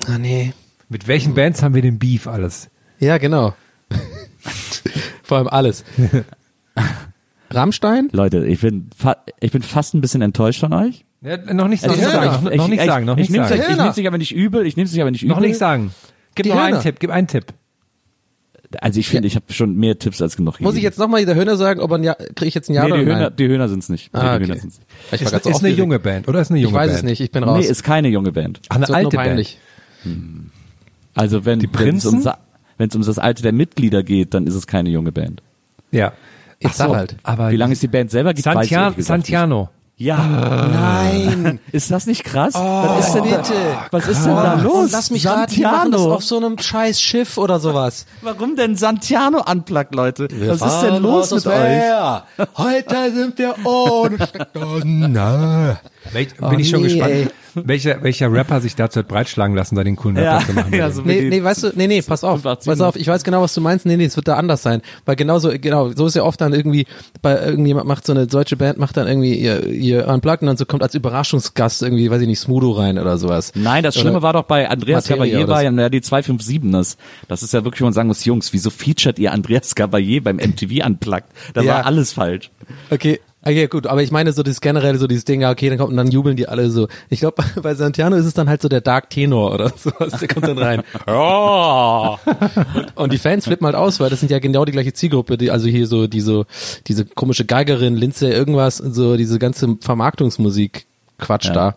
ah 0.06 0.18
nee. 0.18 0.52
Mit 0.88 1.06
welchen 1.08 1.34
Bands 1.34 1.62
haben 1.62 1.74
wir 1.74 1.82
den 1.82 1.98
Beef 1.98 2.26
alles? 2.26 2.68
Ja, 2.98 3.18
genau. 3.18 3.54
Vor 5.22 5.38
allem 5.38 5.48
alles. 5.48 5.84
Rammstein? 7.50 8.08
Leute, 8.12 8.44
ich 8.44 8.60
bin, 8.60 8.90
fa 8.96 9.16
ich 9.40 9.52
bin 9.52 9.62
fast 9.62 9.94
ein 9.94 10.00
bisschen 10.00 10.22
enttäuscht 10.22 10.60
von 10.60 10.72
euch. 10.72 11.05
Ja, 11.26 11.36
noch 11.54 11.68
nicht, 11.68 11.82
noch 11.84 11.92
Es 11.92 11.98
nicht 12.00 12.10
sagen, 12.10 12.48
ich- 12.52 12.56
noch 12.56 12.68
nicht 12.68 12.80
ich- 12.80 12.86
sagen, 12.86 13.04
noch 13.06 13.16
ich 13.18 13.30
nicht 13.30 13.40
euch- 13.40 13.50
Ich 13.50 13.68
nehme 13.76 13.90
es 13.90 13.98
aber 14.06 14.18
nicht 14.18 14.32
übel, 14.34 14.66
ich 14.66 14.76
nehme 14.76 14.88
es 14.88 14.98
aber 14.98 15.10
nicht 15.10 15.22
übel. 15.22 15.34
Noch 15.34 15.40
nicht 15.40 15.58
sagen. 15.58 15.92
Gib 16.34 16.44
Die 16.44 16.50
noch 16.50 16.58
einen. 16.58 16.80
Tipp, 16.80 16.96
gib 17.00 17.10
einen 17.10 17.26
Tipp. 17.26 17.46
Also 18.80 18.98
ich 19.00 19.08
finde, 19.08 19.28
ich 19.28 19.36
habe 19.36 19.52
schon 19.52 19.76
mehr 19.76 19.98
Tipps 19.98 20.20
als 20.20 20.36
genug 20.36 20.60
Muss 20.60 20.74
ich 20.76 20.82
jetzt 20.82 20.98
nochmal 20.98 21.24
der 21.24 21.34
Höhner 21.36 21.56
sagen, 21.56 21.80
ob 21.80 21.90
er 21.92 21.98
ein 21.98 22.02
Ja, 22.04 22.14
kriege 22.14 22.46
ich 22.46 22.54
jetzt 22.54 22.68
ein 22.68 22.74
Ja 22.74 22.84
Nee, 22.84 22.92
oder 22.92 22.98
die 23.00 23.06
Höhner, 23.06 23.20
Nein? 23.20 23.32
die 23.38 23.48
Höhner 23.48 23.68
sind's 23.68 23.88
nicht. 23.88 24.10
Ah, 24.12 24.38
die 24.38 24.44
Höhner 24.44 24.52
okay. 24.52 24.60
sind's 24.60 24.78
nicht. 24.80 24.88
Ich 25.12 25.12
war 25.12 25.16
Ist, 25.18 25.30
so 25.30 25.36
ist 25.36 25.46
eine 25.46 25.54
aufgeregt. 25.54 25.78
junge 25.78 25.98
Band 25.98 26.28
oder 26.28 26.40
ist 26.40 26.50
eine 26.50 26.58
Ich 26.58 26.64
junge 26.64 26.74
weiß 26.76 26.88
Band? 26.88 26.98
es 26.98 27.02
nicht, 27.04 27.20
ich 27.20 27.30
bin 27.30 27.44
raus. 27.44 27.58
Nee, 27.60 27.66
ist 27.70 27.82
keine 27.84 28.08
junge 28.08 28.32
Band. 28.32 28.60
Ach, 28.68 28.76
eine 28.76 28.88
alte 28.88 29.02
nur 29.16 29.24
peinlich. 29.24 29.58
Also 31.14 31.44
wenn 31.44 31.60
Die 31.60 31.66
es 31.66 31.72
Prinzen? 31.72 32.14
um, 32.16 32.22
Sa- 32.22 32.38
wenn 32.78 32.88
es 32.88 32.94
um 32.96 33.02
das 33.02 33.18
Alter 33.18 33.42
der 33.42 33.52
Mitglieder 33.52 34.02
geht, 34.02 34.34
dann 34.34 34.46
ist 34.46 34.54
es 34.54 34.66
keine 34.66 34.90
junge 34.90 35.12
Band. 35.12 35.36
Band. 35.36 35.42
Ja. 35.92 36.12
Jetzt 36.60 36.76
sag 36.76 36.90
halt. 36.90 37.16
Aber 37.22 37.50
Wie 37.50 37.56
lange 37.56 37.72
ist 37.72 37.82
die 37.82 37.88
Band 37.88 38.10
selber 38.10 38.34
gibt, 38.34 38.46
weiß 38.46 38.66
ich 38.66 39.04
Santiano, 39.06 39.60
nicht. 39.60 39.70
Ja. 39.98 40.18
Nein. 40.18 41.58
Ist 41.72 41.90
das 41.90 42.06
nicht 42.06 42.22
krass? 42.22 42.52
was 42.52 43.06
ist 43.06 43.14
denn 43.14 43.22
bitte. 43.24 43.54
Da, 43.54 43.86
was 43.92 44.06
ist 44.06 44.26
denn 44.26 44.34
da 44.34 44.54
los? 44.54 44.74
Und 44.84 44.92
lass 44.92 45.10
mich 45.10 45.26
raten, 45.26 45.52
Santiano. 45.62 46.12
auf 46.12 46.22
so 46.22 46.36
einem 46.36 46.58
scheiß 46.58 47.00
Schiff 47.00 47.38
oder 47.38 47.58
sowas. 47.60 48.04
Warum 48.20 48.56
denn 48.56 48.76
Santiano 48.76 49.42
unplugged, 49.50 49.94
Leute? 49.94 50.28
was 50.30 50.60
ist 50.60 50.80
denn 50.82 51.02
los 51.02 51.30
mit 51.30 51.46
euch? 51.46 51.82
Heute 52.58 53.12
sind 53.14 53.38
wir 53.38 53.54
ohne 53.64 54.16
Steckdosen. 54.26 55.18
Welch, 56.12 56.28
Oh, 56.40 56.48
bin 56.50 56.60
ich 56.60 56.68
schon 56.68 56.82
nee, 56.82 56.88
gespannt, 56.88 57.12
ey. 57.12 57.26
welcher, 57.54 58.02
welcher 58.02 58.30
Rapper 58.32 58.60
sich 58.60 58.74
dazu 58.76 59.00
hat 59.00 59.08
breitschlagen 59.08 59.56
lassen, 59.56 59.76
da 59.76 59.84
den 59.84 59.96
coolen 59.96 60.16
Ja, 60.16 60.34
Rapper 60.38 60.46
zu 60.46 60.52
machen. 60.54 60.74
ja, 60.74 60.90
so 60.90 61.02
Nee, 61.02 61.22
nee, 61.22 61.42
weißt 61.42 61.62
du, 61.64 61.72
nee, 61.74 61.86
nee, 61.86 62.02
pass 62.02 62.22
auf, 62.24 62.42
85. 62.42 62.70
pass 62.70 62.80
auf, 62.80 62.96
ich 62.96 63.06
weiß 63.06 63.24
genau, 63.24 63.40
was 63.42 63.54
du 63.54 63.60
meinst, 63.60 63.86
nee, 63.86 63.96
nee, 63.96 64.04
es 64.04 64.16
wird 64.16 64.28
da 64.28 64.36
anders 64.36 64.62
sein, 64.62 64.82
weil 65.06 65.16
genauso, 65.16 65.50
genau, 65.58 65.90
so 65.92 66.06
ist 66.06 66.16
ja 66.16 66.22
oft 66.22 66.40
dann 66.40 66.52
irgendwie, 66.52 66.86
bei 67.22 67.38
irgendjemand 67.46 67.86
macht 67.86 68.04
so 68.06 68.12
eine 68.12 68.26
deutsche 68.26 68.56
Band, 68.56 68.78
macht 68.78 68.96
dann 68.96 69.06
irgendwie 69.06 69.34
ihr, 69.34 69.66
ihr 69.66 70.06
Unplugged 70.08 70.42
und 70.42 70.48
dann 70.48 70.56
so 70.56 70.66
kommt 70.66 70.82
als 70.82 70.94
Überraschungsgast 70.94 71.82
irgendwie, 71.82 72.10
weiß 72.10 72.20
ich 72.20 72.28
nicht, 72.28 72.40
Smudo 72.40 72.72
rein 72.72 72.98
oder 72.98 73.16
sowas. 73.18 73.52
Nein, 73.54 73.82
das 73.82 73.96
Oder- 73.96 74.02
Schlimme 74.02 74.22
war 74.22 74.32
doch 74.34 74.44
bei 74.44 74.68
Andreas 74.68 75.08
Caballé 75.08 75.36
oder 75.38 75.48
war 75.48 75.60
so. 75.60 75.64
ja 75.80 75.88
die 75.88 76.00
257 76.02 76.70
das. 76.72 76.96
Das 77.28 77.42
ist 77.42 77.52
ja 77.54 77.64
wirklich, 77.64 77.80
wo 77.80 77.84
man 77.86 77.92
sagen 77.94 78.08
muss, 78.08 78.24
Jungs, 78.24 78.52
wieso 78.52 78.70
featuret 78.70 79.18
ihr 79.18 79.32
Andreas 79.32 79.74
Caballé 79.74 80.22
beim 80.22 80.36
MTV 80.36 80.84
Unplugged? 80.86 81.24
Da 81.54 81.62
Ja. 81.62 81.74
war 81.76 81.86
alles 81.86 82.12
falsch. 82.12 82.50
Okay, 82.90 83.20
okay, 83.46 83.68
gut, 83.68 83.86
aber 83.86 84.02
ich 84.02 84.10
meine 84.10 84.32
so 84.32 84.42
das 84.42 84.60
generelle, 84.60 84.98
so 84.98 85.06
dieses 85.06 85.24
Ding, 85.24 85.40
ja, 85.40 85.50
okay, 85.50 85.68
dann 85.68 85.78
kommt 85.78 85.90
und 85.90 85.96
dann 85.96 86.10
jubeln 86.10 86.36
die 86.36 86.48
alle 86.48 86.70
so. 86.70 86.88
Ich 87.08 87.20
glaube, 87.20 87.42
bei 87.62 87.74
Santiano 87.74 88.16
ist 88.16 88.26
es 88.26 88.34
dann 88.34 88.48
halt 88.48 88.60
so 88.60 88.68
der 88.68 88.80
Dark 88.80 89.08
Tenor 89.10 89.54
oder 89.54 89.68
sowas, 89.76 90.18
der 90.20 90.28
kommt 90.28 90.46
dann 90.48 90.58
rein. 90.58 90.82
Oh. 91.08 92.16
und, 92.74 92.96
und 92.96 93.12
die 93.12 93.18
Fans 93.18 93.44
flippen 93.44 93.64
halt 93.66 93.76
aus, 93.76 94.00
weil 94.00 94.10
das 94.10 94.20
sind 94.20 94.30
ja 94.30 94.38
genau 94.38 94.64
die 94.64 94.72
gleiche 94.72 94.92
Zielgruppe, 94.92 95.38
die, 95.38 95.50
also 95.50 95.68
hier 95.68 95.86
so, 95.86 96.06
die 96.06 96.20
so, 96.20 96.44
diese 96.86 97.04
komische 97.04 97.44
Geigerin, 97.44 97.94
Linze, 97.94 98.28
irgendwas, 98.28 98.78
so 98.78 99.16
diese 99.16 99.38
ganze 99.38 99.76
Vermarktungsmusik 99.80 100.86
Quatsch 101.18 101.46
Ja. 101.46 101.52
da. 101.52 101.76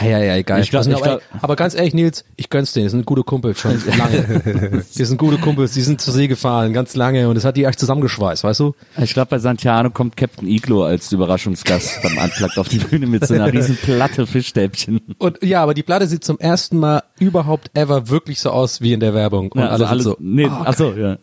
Ja, 0.00 0.08
ja, 0.18 0.18
ja, 0.36 0.42
geil. 0.42 0.62
Ich 0.62 0.70
glaub- 0.70 0.86
ich 0.86 0.94
aber, 0.94 1.02
glaub- 1.02 1.22
aber 1.42 1.56
ganz 1.56 1.74
ehrlich, 1.74 1.94
Nils, 1.94 2.24
ich 2.36 2.48
gönn's 2.50 2.72
denen. 2.72 2.86
Das 2.86 2.92
sind 2.92 3.04
gute 3.06 3.22
Kumpels 3.22 3.60
schon 3.60 3.72
lange. 3.98 4.82
die 4.96 5.04
sind 5.04 5.18
gute 5.18 5.38
Kumpels, 5.38 5.72
die 5.72 5.82
sind 5.82 6.00
zur 6.00 6.14
See 6.14 6.26
gefahren, 6.28 6.72
ganz 6.72 6.94
lange 6.96 7.28
und 7.28 7.34
das 7.34 7.44
hat 7.44 7.56
die 7.56 7.64
echt 7.64 7.78
zusammengeschweißt, 7.78 8.44
weißt 8.44 8.60
du? 8.60 8.74
Ich 9.02 9.12
glaube, 9.12 9.30
bei 9.30 9.38
Santiano 9.38 9.90
kommt 9.90 10.16
Captain 10.16 10.48
Iglo 10.48 10.84
als 10.84 11.12
Überraschungsgast 11.12 12.00
beim 12.02 12.16
Unplugged 12.16 12.58
auf 12.58 12.68
die 12.68 12.78
Bühne 12.78 13.06
mit 13.06 13.26
so 13.26 13.34
einer 13.34 13.52
riesen 13.52 13.76
Platte 13.76 14.26
Fischstäbchen. 14.26 15.00
Und 15.18 15.42
ja, 15.42 15.62
aber 15.62 15.74
die 15.74 15.82
Platte 15.82 16.06
sieht 16.06 16.24
zum 16.24 16.38
ersten 16.38 16.78
Mal 16.78 17.02
überhaupt 17.18 17.70
ever 17.74 18.08
wirklich 18.08 18.40
so 18.40 18.50
aus 18.50 18.80
wie 18.80 18.92
in 18.92 19.00
der 19.00 19.14
Werbung. 19.14 19.52
Und 19.52 19.60
Ja, 19.60 19.68
also 19.68 19.84
alles, 19.84 20.04
so. 20.04 20.16
nee, 20.18 20.48
ach 20.50 20.74
so, 20.76 20.92
ja. 20.94 21.18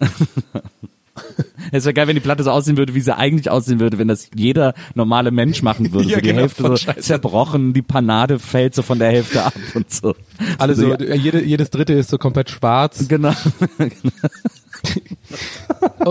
Es 1.72 1.84
wäre 1.84 1.94
geil, 1.94 2.08
wenn 2.08 2.16
die 2.16 2.22
Platte 2.22 2.44
so 2.44 2.52
aussehen 2.52 2.78
würde, 2.78 2.94
wie 2.94 3.02
sie 3.02 3.16
eigentlich 3.16 3.50
aussehen 3.50 3.82
würde, 3.82 3.98
wenn 3.98 4.08
das 4.08 4.30
jeder 4.34 4.74
normale 4.96 5.32
Mensch 5.32 5.62
machen 5.64 5.92
würde. 5.92 6.08
Ja, 6.08 6.16
so 6.16 6.22
die 6.22 6.28
genau, 6.28 6.42
Hälfte 6.42 6.64
so 6.64 6.78
scheiße. 6.78 7.02
zerbrochen, 7.02 7.74
die 7.74 7.82
Panade 7.82 8.40
fällt 8.40 8.74
so 8.74 8.84
von 8.84 9.00
der 9.00 9.12
Hälfte 9.12 9.44
ab 9.44 9.54
und 9.74 9.92
so. 9.92 10.16
Alle 10.58 10.76
so, 10.76 10.94
ja, 10.94 11.16
jede, 11.16 11.44
jedes 11.44 11.70
dritte 11.70 11.94
ist 11.94 12.10
so 12.10 12.18
komplett 12.18 12.50
schwarz. 12.50 13.08
genau. 13.08 13.34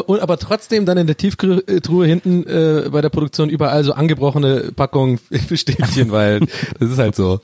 Und 0.06 0.20
aber 0.20 0.36
trotzdem 0.38 0.84
dann 0.84 0.98
in 0.98 1.06
der 1.06 1.16
Tiefkühltruhe 1.16 2.06
hinten 2.06 2.44
äh, 2.46 2.88
bei 2.90 3.00
der 3.00 3.08
Produktion 3.08 3.48
überall 3.48 3.84
so 3.84 3.92
angebrochene 3.92 4.72
Packungen 4.74 5.18
Fischstäbchen, 5.18 6.10
weil 6.10 6.40
das 6.78 6.90
ist 6.90 6.98
halt 6.98 7.14
so. 7.14 7.40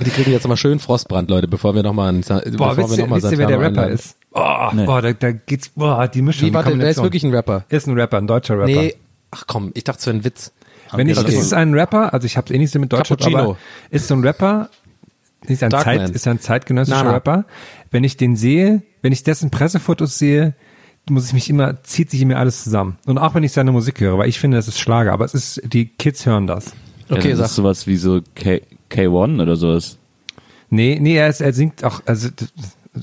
Die 0.00 0.10
kriegen 0.10 0.30
jetzt 0.30 0.46
mal 0.46 0.56
schön 0.56 0.78
Frostbrand, 0.78 1.28
Leute, 1.28 1.48
bevor 1.48 1.74
wir 1.74 1.82
nochmal 1.82 2.12
Boah, 2.12 2.76
wisst 2.76 2.98
ihr, 2.98 3.10
wisst 3.10 3.32
ihr, 3.32 3.38
wer 3.38 3.46
der 3.48 3.60
Rapper 3.60 3.88
ist? 3.88 4.17
Oh, 4.32 4.68
Nee. 4.72 4.84
boah, 4.84 5.00
da, 5.02 5.12
da 5.12 5.32
geht's, 5.32 5.70
boah, 5.70 6.06
die 6.08 6.22
Mischung. 6.22 6.48
Wie, 6.48 6.54
warte, 6.54 6.76
der 6.76 6.90
ist 6.90 7.02
wirklich 7.02 7.24
ein 7.24 7.34
Rapper. 7.34 7.64
Ist 7.68 7.86
ein 7.86 7.98
Rapper, 7.98 8.18
ein 8.18 8.26
deutscher 8.26 8.54
Rapper. 8.58 8.66
Nee, 8.66 8.94
ach 9.30 9.44
komm, 9.46 9.70
ich 9.74 9.84
dachte, 9.84 10.00
es 10.00 10.06
wäre 10.06 10.16
ein 10.18 10.24
Witz. 10.24 10.52
Wenn 10.92 11.08
ich, 11.08 11.18
Okay. 11.18 11.28
es 11.34 11.40
ist 11.40 11.54
ein 11.54 11.74
Rapper, 11.74 12.12
also 12.14 12.24
ich 12.26 12.36
habe 12.36 12.52
eh 12.54 12.58
nichts 12.58 12.74
mit 12.76 12.92
Deutschrap, 12.92 13.18
Cappuccino. 13.18 13.38
aber 13.38 13.56
ist 13.90 14.08
so 14.08 14.14
ein 14.14 14.24
Rapper, 14.24 14.70
ist 15.46 15.62
ein, 15.62 15.70
Darkman. 15.70 15.98
Zeit, 16.06 16.10
ist 16.10 16.26
ein 16.28 16.40
zeitgenössischer 16.40 16.98
Nana. 16.98 17.10
Rapper. 17.12 17.44
Wenn 17.90 18.04
ich 18.04 18.16
den 18.16 18.36
sehe, 18.36 18.82
wenn 19.02 19.12
ich 19.12 19.22
dessen 19.22 19.50
Pressefotos 19.50 20.18
sehe, 20.18 20.54
muss 21.10 21.26
ich 21.26 21.32
mich 21.32 21.48
immer, 21.48 21.82
zieht 21.84 22.10
sich 22.10 22.20
in 22.20 22.28
mir 22.28 22.38
alles 22.38 22.64
zusammen. 22.64 22.98
Und 23.06 23.16
auch 23.18 23.34
wenn 23.34 23.42
ich 23.44 23.52
seine 23.52 23.72
Musik 23.72 24.00
höre, 24.00 24.18
weil 24.18 24.28
ich 24.28 24.38
finde, 24.38 24.56
das 24.58 24.68
ist 24.68 24.78
Schlager, 24.78 25.12
aber 25.12 25.24
es 25.24 25.32
ist, 25.34 25.60
die 25.64 25.86
Kids 25.86 26.26
hören 26.26 26.46
das. 26.46 26.72
Okay, 27.08 27.30
ja, 27.30 27.30
das 27.30 27.38
sag. 27.38 27.44
ist 27.46 27.54
sowas 27.54 27.86
wie 27.86 27.96
so 27.96 28.20
K 28.34 28.60
K1 28.90 29.40
oder 29.42 29.56
sowas. 29.56 29.96
Nee, 30.70 30.98
nee, 31.00 31.16
er, 31.16 31.28
ist, 31.28 31.40
er 31.40 31.52
singt 31.54 31.82
auch, 31.84 32.02
also 32.04 32.28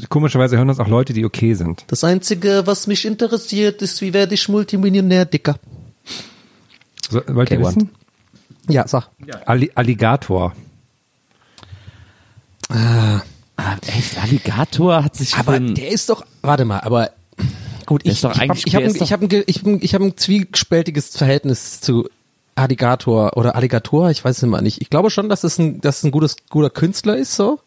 komischerweise 0.09 0.57
hören 0.57 0.67
das 0.67 0.79
auch 0.79 0.87
Leute, 0.87 1.13
die 1.13 1.25
okay 1.25 1.53
sind. 1.53 1.83
Das 1.87 2.03
Einzige, 2.03 2.63
was 2.65 2.87
mich 2.87 3.05
interessiert, 3.05 3.81
ist, 3.81 4.01
wie 4.01 4.13
werde 4.13 4.33
ich 4.33 4.47
Multimillionär, 4.49 5.25
Dicker? 5.25 5.55
So, 7.09 7.21
wollt 7.27 7.51
ihr 7.51 7.59
K1. 7.59 7.67
wissen? 7.67 7.89
Ja, 8.67 8.87
sag. 8.87 9.09
Alli 9.45 9.71
Alligator. 9.75 10.53
Ah, 12.69 13.21
echt? 13.87 14.17
Alligator 14.21 15.03
hat 15.03 15.15
sich 15.15 15.35
Aber 15.35 15.59
der 15.59 15.89
ist 15.89 16.09
doch, 16.09 16.25
warte 16.41 16.65
mal, 16.65 16.79
aber 16.81 17.11
gut, 17.85 18.01
ich, 18.03 18.23
ich 18.23 18.23
habe 18.25 18.33
ich 18.65 18.75
hab, 18.75 18.81
ich 19.01 19.13
hab, 19.13 19.21
ein, 19.21 19.43
ich 19.45 19.61
hab, 19.61 19.65
ein- 19.67 19.79
ich 19.81 19.93
hab 19.95 20.01
ein 20.01 20.17
zwiespältiges 20.17 21.15
Verhältnis 21.15 21.79
zu 21.81 22.09
Alligator 22.55 23.37
oder 23.37 23.55
Alligator, 23.55 24.09
ich 24.09 24.23
weiß 24.25 24.37
es 24.37 24.43
immer 24.43 24.61
nicht. 24.61 24.81
Ich 24.81 24.89
glaube 24.89 25.09
schon, 25.11 25.29
dass 25.29 25.43
es 25.43 25.57
ein, 25.59 25.81
dass 25.81 25.99
es 25.99 26.03
ein 26.05 26.11
gutes, 26.11 26.37
guter 26.49 26.69
Künstler 26.69 27.15
ist, 27.17 27.35
so. 27.35 27.59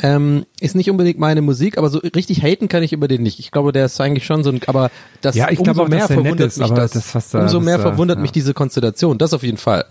Ähm, 0.00 0.44
ist 0.60 0.74
nicht 0.74 0.90
unbedingt 0.90 1.18
meine 1.20 1.40
Musik, 1.40 1.78
aber 1.78 1.88
so 1.88 1.98
richtig 1.98 2.42
haten 2.42 2.68
kann 2.68 2.82
ich 2.82 2.92
über 2.92 3.06
den 3.06 3.22
nicht. 3.22 3.38
Ich 3.38 3.50
glaube, 3.52 3.70
der 3.72 3.84
ist 3.86 4.00
eigentlich 4.00 4.26
schon 4.26 4.42
so 4.42 4.50
ein, 4.50 4.60
aber 4.66 4.90
das 5.20 5.36
Ja, 5.36 5.50
ich 5.50 5.58
umso 5.60 5.84
auch, 5.84 5.88
mehr 5.88 6.06
verwundert 6.08 6.48
ist, 6.48 6.58
mich 6.58 6.70
das. 6.70 6.92
das, 6.92 7.14
was 7.14 7.30
da- 7.30 7.42
umso 7.42 7.60
mehr 7.60 7.76
da- 7.76 7.82
verwundert 7.84 8.18
ja. 8.18 8.22
mich 8.22 8.32
diese 8.32 8.54
Konstellation. 8.54 9.18
Das 9.18 9.32
auf 9.32 9.42
jeden 9.44 9.56
Fall. 9.56 9.84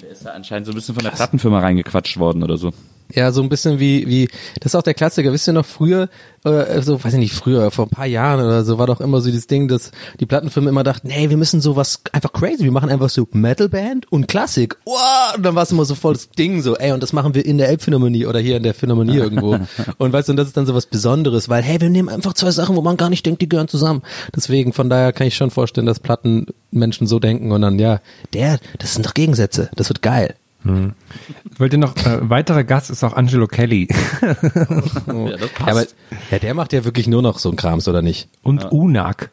Der 0.00 0.10
ist 0.10 0.24
ja 0.24 0.30
anscheinend 0.30 0.66
so 0.66 0.72
ein 0.72 0.76
bisschen 0.76 0.94
von 0.94 1.02
der 1.04 1.10
Plattenfirma 1.10 1.58
reingequatscht 1.60 2.18
worden 2.18 2.42
oder 2.44 2.56
so. 2.56 2.72
Ja, 3.14 3.30
so 3.32 3.42
ein 3.42 3.48
bisschen 3.48 3.78
wie, 3.78 4.08
wie, 4.08 4.28
das 4.60 4.72
ist 4.72 4.74
auch 4.74 4.82
der 4.82 4.94
Klassiker. 4.94 5.32
Wisst 5.32 5.46
ihr 5.46 5.52
noch 5.52 5.66
früher, 5.66 6.08
äh, 6.44 6.80
so, 6.82 7.02
weiß 7.02 7.12
ich 7.14 7.18
nicht, 7.18 7.34
früher, 7.34 7.70
vor 7.70 7.86
ein 7.86 7.90
paar 7.90 8.06
Jahren 8.06 8.44
oder 8.44 8.64
so, 8.64 8.78
war 8.78 8.86
doch 8.86 9.00
immer 9.00 9.20
so 9.20 9.30
dieses 9.30 9.46
Ding, 9.46 9.68
dass 9.68 9.92
die 10.18 10.26
Plattenfirmen 10.26 10.68
immer 10.68 10.82
dachten, 10.82 11.10
hey, 11.10 11.30
wir 11.30 11.36
müssen 11.36 11.60
sowas 11.60 12.00
einfach 12.12 12.32
crazy, 12.32 12.64
wir 12.64 12.72
machen 12.72 12.90
einfach 12.90 13.10
so 13.10 13.28
Metalband 13.32 14.10
und 14.10 14.28
Klassik. 14.28 14.76
Wow! 14.84 15.36
Und 15.36 15.42
dann 15.44 15.54
war 15.54 15.64
es 15.64 15.72
immer 15.72 15.84
so 15.84 15.94
voll 15.94 16.14
das 16.14 16.30
Ding, 16.30 16.62
so, 16.62 16.76
ey, 16.76 16.92
und 16.92 17.02
das 17.02 17.12
machen 17.12 17.34
wir 17.34 17.44
in 17.44 17.58
der 17.58 17.68
Elbphilharmonie 17.68 18.26
oder 18.26 18.40
hier 18.40 18.56
in 18.56 18.62
der 18.62 18.74
Philharmonie 18.74 19.16
irgendwo. 19.16 19.52
Und 19.98 20.12
weißt 20.12 20.28
du, 20.28 20.32
und 20.32 20.36
das 20.36 20.48
ist 20.48 20.56
dann 20.56 20.66
so 20.66 20.74
was 20.74 20.86
Besonderes, 20.86 21.48
weil, 21.48 21.62
hey, 21.62 21.80
wir 21.80 21.90
nehmen 21.90 22.08
einfach 22.08 22.32
zwei 22.32 22.50
Sachen, 22.50 22.76
wo 22.76 22.82
man 22.82 22.96
gar 22.96 23.10
nicht 23.10 23.24
denkt, 23.24 23.42
die 23.42 23.48
gehören 23.48 23.68
zusammen. 23.68 24.02
Deswegen, 24.34 24.72
von 24.72 24.88
daher 24.88 25.12
kann 25.12 25.26
ich 25.26 25.36
schon 25.36 25.50
vorstellen, 25.50 25.86
dass 25.86 26.00
Plattenmenschen 26.00 27.06
so 27.06 27.18
denken 27.18 27.52
und 27.52 27.62
dann, 27.62 27.78
ja, 27.78 28.00
der, 28.32 28.58
das 28.78 28.94
sind 28.94 29.06
doch 29.06 29.14
Gegensätze, 29.14 29.70
das 29.76 29.88
wird 29.88 30.02
geil. 30.02 30.34
Wollt 30.64 31.72
ihr 31.72 31.78
noch, 31.78 31.96
äh, 31.96 32.28
weiterer 32.30 32.62
Gast 32.64 32.90
ist 32.90 33.02
auch 33.02 33.14
Angelo 33.14 33.46
Kelly 33.46 33.88
Ja, 34.22 34.34
das 34.34 35.50
passt. 35.50 35.60
Ja, 35.60 35.66
aber, 35.66 35.86
ja, 36.30 36.38
der 36.38 36.54
macht 36.54 36.72
ja 36.72 36.84
wirklich 36.84 37.08
nur 37.08 37.22
noch 37.22 37.38
so 37.38 37.50
ein 37.50 37.56
Krams, 37.56 37.88
oder 37.88 38.02
nicht? 38.02 38.28
und 38.42 38.70
Unak. 38.70 39.30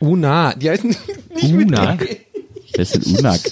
Una, 0.00 0.54
die 0.54 0.70
heißen 0.70 0.88
nicht 1.34 1.54
mit 1.54 1.68
Una? 1.68 1.94
G. 1.96 2.16
Wer 2.72 2.82
ist 2.82 2.94
denn 2.94 3.16
Unak? 3.16 3.40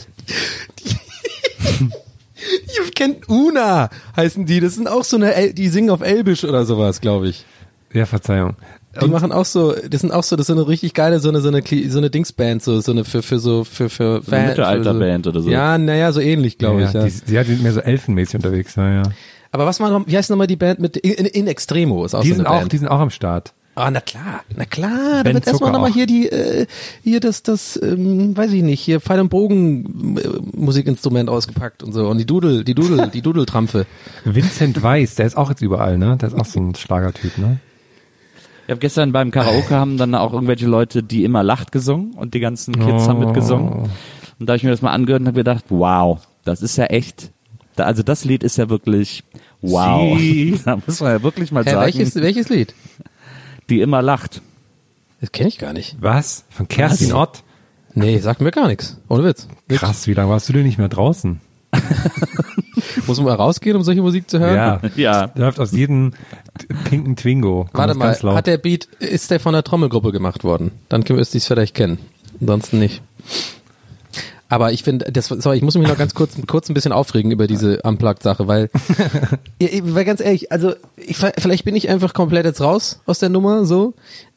Ihr 2.77 2.91
kennt 2.95 3.29
Una, 3.29 3.91
heißen 4.17 4.47
die. 4.47 4.61
Das 4.61 4.75
sind 4.75 4.89
auch 4.89 5.05
so 5.05 5.17
eine, 5.17 5.35
El 5.35 5.53
die 5.53 5.69
singen 5.69 5.91
auf 5.91 6.01
Elbisch 6.01 6.45
oder 6.45 6.65
sowas, 6.65 7.01
glaube 7.01 7.29
ich. 7.29 7.45
Ja, 7.93 8.07
Verzeihung. 8.07 8.57
Die 9.03 9.09
machen 9.09 9.33
auch 9.33 9.45
so, 9.45 9.75
das 9.89 10.01
sind 10.01 10.13
auch 10.13 10.23
so, 10.23 10.37
das 10.37 10.45
ist 10.49 10.55
so 10.55 10.61
eine 10.61 10.69
richtig 10.69 10.95
geile, 10.95 11.21
so 11.21 11.29
eine, 11.29 11.41
so 11.41 11.49
eine, 11.49 11.63
so 11.89 11.99
eine 11.99 12.11
Dingsband, 12.11 12.63
so, 12.63 12.81
so 12.81 12.93
eine, 12.93 13.05
für, 13.05 13.23
für 13.23 13.39
so, 13.39 13.65
für, 13.65 13.89
für 13.91 14.23
So 14.23 14.31
Fan- 14.31 14.47
Mittelalterband 14.49 15.25
für 15.27 15.31
oder 15.31 15.41
so. 15.43 15.51
Ja, 15.51 15.79
naja, 15.79 16.13
so 16.13 16.21
ähnlich, 16.21 16.59
glaube 16.59 16.83
ich, 16.85 16.93
ja. 16.93 17.05
Die, 17.05 17.13
die, 17.29 17.33
ja, 17.35 17.45
die 17.45 17.53
sind 17.55 17.63
mehr 17.63 17.73
so 17.73 17.81
elfenmäßig 17.81 18.37
unterwegs, 18.37 18.75
ja, 18.77 18.93
ja. 18.93 19.03
Aber 19.51 19.65
was 19.67 19.81
war 19.81 19.91
noch, 19.91 20.07
wie 20.07 20.17
heißt 20.17 20.29
nochmal 20.31 20.47
die 20.47 20.57
Band 20.57 20.79
mit, 20.81 20.97
in, 20.99 21.25
in 21.27 21.47
Extremo 21.47 22.05
ist 22.05 22.15
auch 22.15 22.23
Die 22.23 22.29
so 22.31 22.35
sind 22.37 22.47
eine 22.47 22.55
auch, 22.55 22.61
Band. 22.61 22.73
die 22.73 22.79
sind 22.79 22.89
auch 22.89 23.01
am 23.01 23.11
Start. 23.11 23.55
Ah, 23.75 23.93
na 23.93 24.01
klar, 24.01 24.41
na 24.57 24.65
klar, 24.65 25.23
da 25.23 25.33
wird 25.33 25.47
erstmal 25.47 25.71
nochmal 25.71 25.91
auch. 25.91 25.95
hier 25.95 26.07
die, 26.07 26.29
äh, 26.29 26.67
hier 27.05 27.21
das, 27.21 27.45
das, 27.45 27.79
ähm, 27.81 28.37
weiß 28.37 28.51
ich 28.51 28.65
nicht, 28.65 28.81
hier 28.81 29.01
Pfeil 29.01 29.21
und 29.21 29.29
Bogen 29.29 30.19
äh, 30.19 30.29
Musikinstrument 30.57 31.31
ausgepackt 31.31 31.85
und 31.85 31.93
so 31.93 32.09
und 32.09 32.19
die 32.19 32.27
Dudel, 32.27 32.65
die 32.65 32.75
Dudel, 32.75 33.09
die 33.15 33.23
Dudeltrampfe. 33.23 33.87
Vincent 34.25 34.83
Weiss, 34.83 35.15
der 35.15 35.27
ist 35.27 35.37
auch 35.37 35.49
jetzt 35.51 35.63
überall, 35.63 35.97
ne? 35.97 36.17
Der 36.21 36.29
ist 36.31 36.35
auch 36.35 36.45
so 36.45 36.59
ein 36.59 36.75
Schlagertyp, 36.75 37.39
ne? 37.39 37.61
Ich 38.69 38.73
habe 38.73 38.81
gestern 38.81 39.13
beim 39.13 39.31
Karaoke 39.31 39.75
haben 39.75 39.97
dann 39.97 40.15
auch 40.15 40.35
irgendwelche 40.35 40.67
Leute, 40.67 41.03
die 41.03 41.25
immer 41.25 41.43
lacht 41.43 41.73
gesungen 41.73 42.13
und 42.13 42.35
die 42.35 42.41
ganzen 42.41 42.79
Kids 42.79 43.09
haben 43.09 43.19
mitgesungen. 43.21 43.89
Und 44.39 44.47
da 44.47 44.53
habe 44.53 44.59
ich 44.59 44.63
mir 44.63 44.69
das 44.69 44.83
mal 44.83 44.93
angehört 44.93 45.23
und 45.23 45.27
habe 45.27 45.39
gedacht, 45.39 45.65
wow, 45.71 46.21
das 46.45 46.61
ist 46.61 46.77
ja 46.77 46.85
echt, 46.85 47.31
also 47.77 48.03
das 48.03 48.27
Lied 48.27 48.43
ist 48.43 48.59
ja 48.59 48.69
wirklich 48.69 49.25
wow. 49.63 50.19
Sie. 50.19 50.61
Da 50.67 50.77
muss 50.87 51.01
man 51.01 51.13
ja 51.13 51.23
wirklich 51.23 51.51
mal 51.51 51.65
Hä, 51.65 51.71
sagen, 51.71 51.81
welches, 51.81 52.15
welches 52.17 52.51
Lied? 52.51 52.75
die 53.71 53.81
immer 53.81 54.03
lacht. 54.03 54.43
Das 55.23 55.33
kenne 55.33 55.49
ich 55.49 55.57
gar 55.57 55.73
nicht. 55.73 55.97
Was? 56.03 56.45
Von 56.51 56.69
Kerstin 56.69 57.09
Was? 57.13 57.15
Ott? 57.15 57.43
Nee, 57.95 58.19
sagt 58.19 58.43
mir 58.43 58.51
gar 58.51 58.69
nichts. 58.69 59.01
Ohne 59.09 59.25
Witz. 59.25 59.49
Nix. 59.71 59.81
Krass, 59.81 60.07
wie 60.07 60.13
lange 60.13 60.29
warst 60.29 60.47
du 60.47 60.53
denn 60.53 60.65
nicht 60.65 60.77
mehr 60.77 60.91
draußen? 60.91 61.41
Muss 63.07 63.17
man 63.17 63.27
mal 63.27 63.35
rausgehen, 63.35 63.77
um 63.77 63.83
solche 63.83 64.03
Musik 64.03 64.29
zu 64.29 64.39
hören? 64.39 64.55
Ja. 64.55 64.81
Ja. 64.97 65.31
Läuft 65.37 65.59
aus 65.59 65.73
jedem 65.73 66.13
pinken 66.85 67.17
Twingo. 67.17 67.69
Warte 67.73 67.95
mal, 67.95 68.07
ganz 68.09 68.23
laut. 68.23 68.35
hat 68.37 68.47
der 68.47 68.59
Beat, 68.59 68.85
ist 69.01 69.31
der 69.31 69.41
von 69.41 69.53
der 69.53 69.63
Trommelgruppe 69.65 70.13
gemacht 70.13 70.45
worden? 70.45 70.73
Dann 70.89 71.05
müsste 71.09 71.37
ich 71.39 71.45
es 71.45 71.49
vielleicht 71.49 71.75
kennen. 71.75 71.99
Ansonsten 72.41 72.79
nicht. 72.79 73.03
Aber 74.51 74.73
ich 74.73 74.83
finde, 74.83 75.13
das, 75.13 75.27
sorry, 75.29 75.59
ich 75.59 75.63
muss 75.63 75.77
mich 75.77 75.87
noch 75.87 75.99
ganz 75.99 76.15
kurz, 76.15 76.33
kurz 76.47 76.71
ein 76.71 76.75
bisschen 76.75 76.93
aufregen 76.93 77.31
über 77.31 77.47
diese 77.47 77.83
Unplugged-Sache, 77.83 78.47
weil, 78.49 78.71
ja, 79.61 79.69
ich- 79.71 79.95
weil 79.95 80.07
ganz 80.07 80.21
ehrlich, 80.21 80.51
also 80.51 80.73
ich, 80.97 81.19
vielleicht 81.19 81.65
bin 81.65 81.77
ich 81.77 81.89
einfach 81.91 82.15
komplett 82.15 82.47
jetzt 82.47 82.63
raus 82.63 83.01
aus 83.05 83.19
der 83.19 83.29
Nummer, 83.29 83.67
so, 83.67 83.93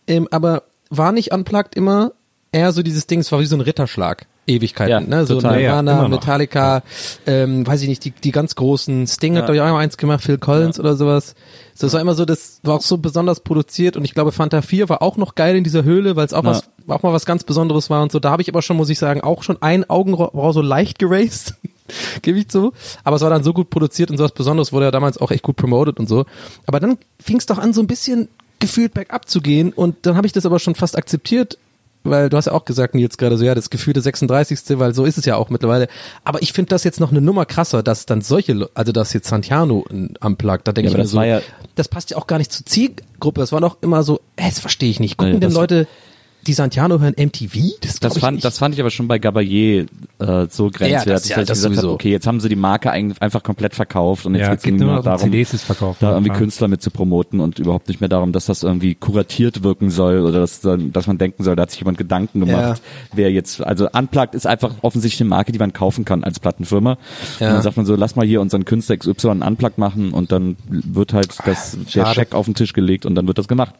ähm, 0.07 0.27
aber 0.31 0.63
war 0.89 1.13
nicht 1.13 1.31
Unplugged 1.31 1.75
immer 1.75 2.11
eher 2.51 2.73
so 2.73 2.83
dieses 2.83 3.07
Ding, 3.07 3.21
es 3.21 3.31
war 3.31 3.39
wie 3.39 3.45
so 3.45 3.55
ein 3.55 3.61
Ritterschlag. 3.61 4.25
Ewigkeiten, 4.47 4.89
Ja, 4.91 4.99
ne? 4.99 5.25
So 5.25 5.35
total. 5.35 5.61
Ja, 5.61 5.69
Nirvana, 5.81 5.91
immer 5.93 6.01
noch. 6.03 6.09
Metallica, 6.19 6.83
ähm, 7.27 7.65
weiß 7.65 7.81
ich 7.83 7.87
nicht, 7.89 8.03
die, 8.03 8.11
die 8.11 8.31
ganz 8.31 8.55
großen, 8.55 9.05
Sting 9.07 9.33
hat 9.35 9.41
Ja. 9.41 9.45
glaube 9.45 9.55
ich 9.57 9.61
auch 9.61 9.67
mal 9.67 9.79
eins 9.79 9.97
gemacht, 9.97 10.23
Phil 10.23 10.37
Collins 10.37 10.79
oder 10.79 10.95
sowas. 10.95 11.35
So, 11.75 11.87
Das 11.87 11.93
war 11.93 12.01
immer 12.01 12.15
so, 12.15 12.25
das 12.25 12.59
war 12.63 12.75
auch 12.75 12.81
so 12.81 12.97
besonders 12.97 13.39
produziert 13.41 13.95
und 13.97 14.03
ich 14.03 14.13
glaube 14.13 14.31
Fanta 14.31 14.61
4 14.61 14.89
war 14.89 15.01
auch 15.01 15.17
noch 15.17 15.35
geil 15.35 15.55
in 15.55 15.63
dieser 15.63 15.83
Höhle, 15.83 16.15
weil 16.15 16.25
es 16.25 16.33
auch 16.33 16.43
Ja. 16.43 16.49
was, 16.49 16.63
auch 16.87 17.03
mal 17.03 17.13
was 17.13 17.25
ganz 17.25 17.43
Besonderes 17.43 17.89
war 17.89 18.01
und 18.01 18.11
so. 18.11 18.19
Da 18.19 18.31
habe 18.31 18.41
ich 18.41 18.49
aber 18.49 18.61
schon, 18.61 18.77
muss 18.77 18.89
ich 18.89 18.99
sagen, 18.99 19.21
auch 19.21 19.43
schon 19.43 19.57
ein 19.61 19.89
Augenbraue 19.89 20.53
so 20.53 20.61
leicht 20.61 20.99
geraced. 20.99 21.53
Gebe 22.21 22.39
ich 22.39 22.47
zu. 22.47 22.73
Aber 23.03 23.17
es 23.17 23.21
war 23.21 23.29
dann 23.29 23.43
so 23.43 23.53
gut 23.53 23.69
produziert 23.69 24.09
und 24.11 24.17
so 24.17 24.23
was 24.23 24.31
Besonderes 24.31 24.71
wurde 24.73 24.85
ja 24.85 24.91
damals 24.91 25.17
auch 25.17 25.29
echt 25.31 25.43
gut 25.43 25.55
promoted 25.57 25.99
und 25.99 26.07
so. 26.09 26.25
Aber 26.65 26.79
dann 26.79 26.97
fing 27.21 27.37
es 27.37 27.45
doch 27.45 27.57
an, 27.57 27.73
so 27.73 27.81
ein 27.81 27.87
bisschen 27.87 28.27
gefühlt 28.59 28.93
bergab 28.93 29.27
zu 29.27 29.41
gehen 29.41 29.71
und 29.73 29.95
dann 30.03 30.15
habe 30.15 30.27
ich 30.27 30.33
das 30.33 30.45
aber 30.45 30.59
schon 30.59 30.75
fast 30.75 30.95
akzeptiert, 30.97 31.57
weil 32.03 32.29
du 32.29 32.37
hast 32.37 32.45
ja 32.45 32.51
auch 32.53 32.65
gesagt, 32.65 32.95
Nils, 32.95 33.17
gerade 33.17 33.37
so, 33.37 33.45
ja, 33.45 33.53
das 33.55 33.69
gefühlte 33.69 34.01
36. 34.01 34.59
Weil 34.79 34.93
so 34.93 35.05
ist 35.05 35.17
es 35.17 35.25
ja 35.25 35.35
auch 35.35 35.49
mittlerweile. 35.49 35.87
Aber 36.23 36.41
ich 36.41 36.53
finde 36.53 36.69
das 36.69 36.83
jetzt 36.83 36.99
noch 36.99 37.11
eine 37.11 37.21
Nummer 37.21 37.45
krasser, 37.45 37.83
dass 37.83 38.05
dann 38.05 38.21
solche, 38.21 38.69
also 38.73 38.91
dass 38.91 39.13
jetzt 39.13 39.27
Santiano 39.27 39.85
anplagt, 40.19 40.67
da 40.67 40.71
denke 40.73 40.87
Ja, 40.89 40.91
ich 40.93 40.97
mir 40.97 41.03
das 41.03 41.11
so, 41.11 41.21
ja- 41.21 41.41
das 41.75 41.87
passt 41.87 42.11
ja 42.11 42.17
auch 42.17 42.27
gar 42.27 42.37
nicht 42.37 42.51
zur 42.51 42.65
Zielgruppe. 42.65 43.39
Das 43.41 43.51
war 43.51 43.61
doch 43.61 43.77
immer 43.81 44.03
so, 44.03 44.19
hä, 44.37 44.49
das 44.49 44.59
verstehe 44.59 44.89
ich 44.89 44.99
nicht. 44.99 45.17
Gucken 45.17 45.33
Nee, 45.35 45.39
denn 45.39 45.51
Leute, 45.51 45.87
die 46.47 46.53
Santiano 46.53 46.99
hören 46.99 47.13
MTV? 47.17 47.57
Das, 47.81 47.99
Das 47.99 48.15
ich 48.15 48.21
fand, 48.21 48.35
nicht. 48.35 48.45
das 48.45 48.57
fand 48.57 48.73
ich 48.75 48.81
aber 48.81 48.89
schon 48.89 49.07
bei 49.07 49.17
Gabayé 49.17 49.87
äh, 50.19 50.47
so 50.49 50.69
grenzwertig, 50.69 51.05
das- 51.05 51.05
ja, 51.05 51.09
dass 51.11 51.25
ich 51.27 51.35
das 51.45 51.47
gesagt 51.63 51.77
habe, 51.77 51.89
okay, 51.93 52.09
jetzt 52.11 52.25
haben 52.27 52.39
sie 52.39 52.49
die 52.49 52.55
Marke 52.55 52.89
eigentlich 52.91 53.21
einfach 53.21 53.43
komplett 53.43 53.75
verkauft 53.75 54.25
und 54.25 54.35
jetzt 54.35 54.41
Ja, 54.43 54.49
geht's 54.49 54.61
es 54.61 54.63
geht 54.65 54.73
nur 54.79 54.85
nur 54.87 54.95
noch 54.95 54.99
um 54.99 55.05
darum, 55.05 55.21
CDs 55.31 55.53
ist 55.53 55.63
verkauft. 55.63 56.01
da 56.01 56.11
irgendwie 56.11 56.29
Ja. 56.31 56.37
Künstler 56.37 56.67
mit 56.67 56.81
zu 56.81 56.89
promoten 56.91 57.39
und 57.39 57.59
überhaupt 57.59 57.87
nicht 57.87 57.99
mehr 58.01 58.09
darum, 58.09 58.31
dass 58.31 58.45
das 58.45 58.63
irgendwie 58.63 58.95
kuratiert 58.95 59.63
wirken 59.63 59.89
soll 59.89 60.21
oder 60.21 60.39
dass, 60.39 60.61
dass 60.61 61.07
man 61.07 61.17
denken 61.17 61.43
soll, 61.43 61.55
da 61.55 61.63
hat 61.63 61.71
sich 61.71 61.79
jemand 61.79 61.97
Gedanken 61.97 62.39
gemacht, 62.41 62.81
wer 63.13 63.31
jetzt, 63.31 63.61
also 63.61 63.87
Unplugged 63.91 64.35
ist 64.35 64.47
einfach 64.47 64.75
offensichtlich 64.81 65.21
eine 65.21 65.29
Marke, 65.29 65.51
die 65.51 65.59
man 65.59 65.73
kaufen 65.73 66.05
kann 66.05 66.23
als 66.23 66.39
Plattenfirma. 66.39 66.97
Ja. 67.39 67.47
Und 67.47 67.53
dann 67.55 67.61
sagt 67.61 67.77
man 67.77 67.85
so, 67.85 67.95
lass 67.95 68.15
mal 68.15 68.25
hier 68.25 68.41
unseren 68.41 68.65
Künstler 68.65 68.97
XY 68.97 69.29
einen 69.29 69.41
Unplugged 69.43 69.77
machen 69.77 70.11
und 70.11 70.31
dann 70.31 70.55
wird 70.69 71.13
halt 71.13 71.35
das, 71.45 71.77
der 71.85 71.89
Schade. 71.89 72.15
Scheck 72.15 72.33
auf 72.33 72.45
den 72.45 72.55
Tisch 72.55 72.73
gelegt 72.73 73.05
und 73.05 73.15
dann 73.15 73.27
wird 73.27 73.37
das 73.37 73.47
gemacht. 73.47 73.75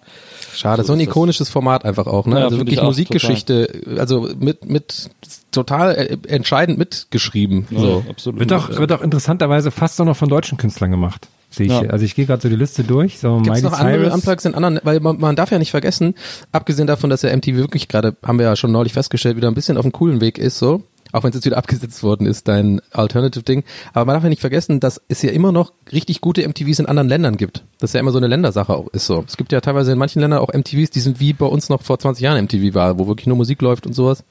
Schade, 0.56 0.84
so 0.84 0.94
ein 0.94 1.00
ist 1.00 1.08
das. 1.08 1.12
ikonisches 1.12 1.50
Format 1.50 1.86
einfach 1.86 2.08
auch, 2.08 2.26
ne? 2.26 2.40
Ja, 2.40 2.46
also 2.46 2.58
wirklich 2.58 2.82
Musikgeschichte, 2.82 3.82
also 3.98 4.30
mit, 4.40 4.70
mit 4.70 5.10
total 5.52 5.96
äh, 5.96 6.18
entscheidend 6.28 6.78
mitgeschrieben. 6.78 7.68
so. 7.72 8.04
absolut. 8.10 8.40
Wird 8.40 8.54
auch, 8.54 8.70
wird 8.70 8.92
auch 8.92 9.02
interessanterweise 9.02 9.72
fast 9.72 10.00
auch 10.02 10.06
noch 10.06 10.18
von 10.18 10.30
deutschen 10.30 10.58
Künstlern 10.58 10.92
gemacht. 10.92 11.28
Sehe 11.52 11.66
ich. 11.66 11.72
Ja. 11.74 11.82
Also 11.90 12.06
ich 12.06 12.16
gehe 12.16 12.26
gerade 12.26 12.42
so 12.42 12.48
die 12.48 12.56
Liste 12.56 12.86
durch. 12.86 13.20
So 13.20 13.38
Gibt 13.42 13.48
es 13.48 13.62
Miley 13.62 13.72
noch 13.72 13.80
andere 13.80 14.04
Cyrus. 14.04 14.14
Unplugs 14.14 14.46
in 14.46 14.56
anderen, 14.56 14.80
weil 14.84 15.02
man, 15.02 15.20
man 15.20 15.36
darf 15.36 15.52
ja 15.52 15.60
nicht 15.60 15.72
vergessen, 15.72 16.16
abgesehen 16.54 16.88
davon, 16.88 17.10
dass 17.10 17.22
der 17.22 17.36
MTV 17.36 17.58
wirklich 17.58 17.90
gerade, 17.90 18.16
haben 18.24 18.40
wir 18.40 18.46
ja 18.46 18.56
schon 18.56 18.72
neulich 18.72 18.94
festgestellt, 18.94 19.36
wieder 19.36 19.50
ein 19.50 19.54
bisschen 19.54 19.78
auf 19.78 19.84
einem 19.84 19.92
coolen 19.92 20.22
Weg 20.22 20.38
ist, 20.38 20.58
so. 20.58 20.84
Auch 21.12 21.24
wenn 21.24 21.30
es 21.30 21.36
jetzt 21.36 21.46
wieder 21.46 21.58
abgesetzt 21.58 22.04
worden 22.04 22.28
ist, 22.28 22.48
dein 22.48 22.82
Alternative-Ding. 22.92 23.64
Aber 23.94 24.06
man 24.06 24.16
darf 24.16 24.24
ja 24.24 24.30
nicht 24.30 24.42
vergessen, 24.42 24.80
dass 24.80 25.02
es 25.08 25.22
ja 25.22 25.32
immer 25.32 25.52
noch 25.52 25.74
richtig 25.92 26.22
gute 26.22 26.48
MTVs 26.48 26.80
in 26.80 26.86
anderen 26.86 27.10
Ländern 27.10 27.38
gibt. 27.38 27.64
Das 27.80 27.90
ist 27.90 27.94
ja 27.96 28.00
immer 28.00 28.12
so 28.12 28.18
eine 28.18 28.28
Ländersache 28.28 28.74
auch 28.74 28.88
ist 28.90 29.08
so. 29.08 29.24
Es 29.28 29.38
gibt 29.38 29.52
ja 29.52 29.62
teilweise 29.62 29.92
in 29.92 29.98
manchen 29.98 30.22
Ländern 30.22 30.40
auch 30.40 30.54
MTVs, 30.54 30.92
die 30.92 31.00
sind 31.00 31.20
wie 31.20 31.34
bei 31.34 31.46
uns 31.46 31.70
noch 31.70 31.82
vor 31.82 31.98
20 31.98 32.22
Jahren 32.22 32.44
MTV 32.46 32.74
war, 32.76 33.00
wo 33.00 33.08
wirklich 33.08 33.28
nur 33.28 33.38
Musik 33.38 33.62
läuft 33.62 33.88
und 33.88 33.94
sowas 33.94 34.24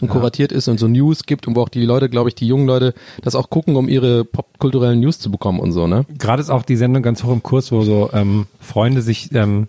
und 0.00 0.08
kuratiert 0.08 0.52
ist 0.52 0.68
und 0.68 0.78
so 0.78 0.88
News 0.88 1.24
gibt 1.24 1.46
und 1.46 1.56
wo 1.56 1.62
auch 1.62 1.68
die 1.68 1.84
Leute, 1.84 2.08
glaube 2.08 2.28
ich, 2.28 2.34
die 2.34 2.46
jungen 2.46 2.66
Leute 2.66 2.94
das 3.22 3.34
auch 3.34 3.50
gucken, 3.50 3.76
um 3.76 3.88
ihre 3.88 4.24
popkulturellen 4.24 5.00
News 5.00 5.18
zu 5.18 5.30
bekommen 5.30 5.60
und 5.60 5.72
so, 5.72 5.86
ne? 5.86 6.04
Gerade 6.18 6.42
ist 6.42 6.50
auch 6.50 6.62
die 6.62 6.76
Sendung 6.76 7.02
ganz 7.02 7.22
hoch 7.22 7.32
im 7.32 7.42
Kurs, 7.42 7.72
wo 7.72 7.82
so 7.82 8.10
ähm, 8.12 8.46
Freunde 8.60 9.02
sich 9.02 9.32
ähm, 9.34 9.68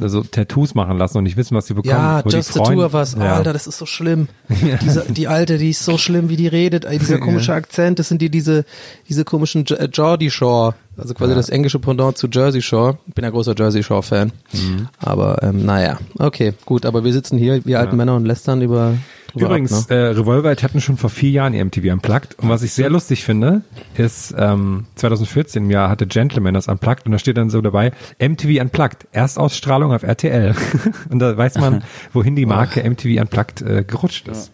also 0.00 0.22
Tattoos 0.22 0.74
machen 0.74 0.96
lassen 0.96 1.18
und 1.18 1.24
nicht 1.24 1.36
wissen, 1.36 1.54
was 1.54 1.66
sie 1.66 1.74
bekommen. 1.74 1.92
Ja, 1.92 2.22
die 2.22 2.30
Just 2.34 2.54
Two 2.54 2.82
of 2.84 2.94
Us. 2.94 3.14
Ja. 3.18 3.34
Alter, 3.36 3.52
das 3.52 3.66
ist 3.66 3.76
so 3.78 3.84
schlimm. 3.86 4.28
Diese, 4.82 5.04
die 5.08 5.28
alte, 5.28 5.58
die 5.58 5.70
ist 5.70 5.84
so 5.84 5.98
schlimm, 5.98 6.28
wie 6.30 6.36
die 6.36 6.48
redet. 6.48 6.84
Ey, 6.86 6.98
dieser 6.98 7.18
komische 7.20 7.52
Akzent, 7.52 7.98
das 7.98 8.08
sind 8.08 8.22
die 8.22 8.30
diese 8.30 8.64
diese 9.08 9.24
komischen 9.24 9.64
J- 9.66 9.78
äh, 9.78 9.88
Geordie 9.88 10.30
Shore, 10.30 10.74
also 10.96 11.12
quasi 11.12 11.34
das 11.34 11.50
englische 11.50 11.78
Pendant 11.78 12.16
zu 12.16 12.26
Jersey 12.28 12.62
Shore. 12.62 12.98
Ich 13.06 13.14
bin 13.14 13.24
ja 13.24 13.30
großer 13.30 13.54
Jersey 13.56 13.82
Shore 13.82 14.02
Fan. 14.02 14.32
Mhm. 14.52 14.88
Aber 14.98 15.42
ähm, 15.42 15.66
naja, 15.66 15.98
okay, 16.18 16.54
gut. 16.64 16.86
Aber 16.86 17.04
wir 17.04 17.12
sitzen 17.12 17.36
hier, 17.36 17.64
wir 17.66 17.78
alten 17.78 17.96
Männer 17.96 18.14
und 18.16 18.24
lästern 18.24 18.62
über. 18.62 18.94
Drüber 19.36 19.50
Übrigens, 19.50 19.84
ab, 19.84 19.90
ne? 19.90 19.96
äh, 19.96 20.06
Revolverheld 20.08 20.62
hatten 20.62 20.80
schon 20.80 20.96
vor 20.96 21.10
vier 21.10 21.30
Jahren 21.30 21.54
ihr 21.54 21.64
MTV 21.64 21.92
Unplugged. 21.92 22.38
Und 22.38 22.48
was 22.48 22.62
ich 22.62 22.72
sehr 22.72 22.90
lustig 22.90 23.24
finde, 23.24 23.62
ist, 23.96 24.34
ähm, 24.36 24.86
2014 24.96 25.64
im 25.64 25.70
Jahr 25.70 25.88
hatte 25.90 26.06
Gentleman 26.06 26.54
das 26.54 26.68
Unplugged 26.68 27.06
und 27.06 27.12
da 27.12 27.18
steht 27.18 27.36
dann 27.36 27.50
so 27.50 27.60
dabei, 27.60 27.92
MTV 28.18 28.60
Unplugged, 28.62 29.06
Erstausstrahlung 29.12 29.92
auf 29.92 30.02
RTL. 30.02 30.54
und 31.10 31.18
da 31.18 31.36
weiß 31.36 31.58
man, 31.58 31.82
wohin 32.12 32.36
die 32.36 32.46
Marke 32.46 32.88
MTV 32.88 33.20
Unplugged 33.20 33.62
äh, 33.62 33.84
gerutscht 33.84 34.28
ist. 34.28 34.52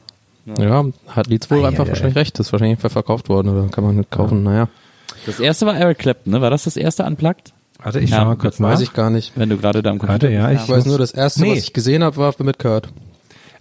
Ja, 0.59 0.84
hat 1.09 1.28
Leeds 1.28 1.50
wohl 1.50 1.64
Ei, 1.64 1.68
einfach 1.68 1.84
ei, 1.84 1.86
ei. 1.86 1.90
wahrscheinlich 1.90 2.16
recht. 2.16 2.38
Das 2.38 2.46
ist 2.48 2.52
wahrscheinlich 2.52 2.78
einfach 2.78 2.90
verkauft 2.90 3.28
worden 3.28 3.48
oder 3.48 3.68
kann 3.68 3.84
man 3.84 3.96
nicht 3.96 4.10
kaufen. 4.10 4.42
Naja, 4.42 4.68
Das 5.26 5.38
erste 5.38 5.66
war 5.66 5.76
Eric 5.76 5.98
Clapton, 5.98 6.32
ne? 6.32 6.40
War 6.40 6.50
das 6.50 6.64
das 6.64 6.76
erste 6.76 7.04
Unplugged? 7.04 7.52
Warte, 7.80 8.00
ich 8.00 8.10
Ja, 8.10 8.18
schau 8.18 8.24
mal 8.26 8.36
kurz 8.36 8.59
nach. 8.60 8.70
weiß 8.70 8.80
ich 8.80 8.92
gar 8.92 9.10
nicht. 9.10 9.32
Wenn 9.36 9.48
du 9.50 9.56
gerade 9.56 9.82
da 9.82 9.90
am 9.90 9.98
Computer 9.98 10.22
Warte, 10.28 10.32
ja, 10.34 10.50
ich, 10.52 10.62
Ich 10.62 10.68
weiß 10.68 10.86
nur, 10.86 10.98
das 10.98 11.12
erste, 11.12 11.42
Nee. 11.42 11.52
was 11.52 11.59
ich 11.59 11.72
gesehen 11.72 12.02
habe, 12.04 12.16
war 12.16 12.34
mit 12.38 12.59
Kurt. 12.59 12.88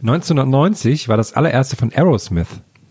1990 0.02 1.08
war 1.10 1.18
das 1.18 1.34
allererste 1.34 1.76
von 1.76 1.92
Aerosmith. 1.94 2.48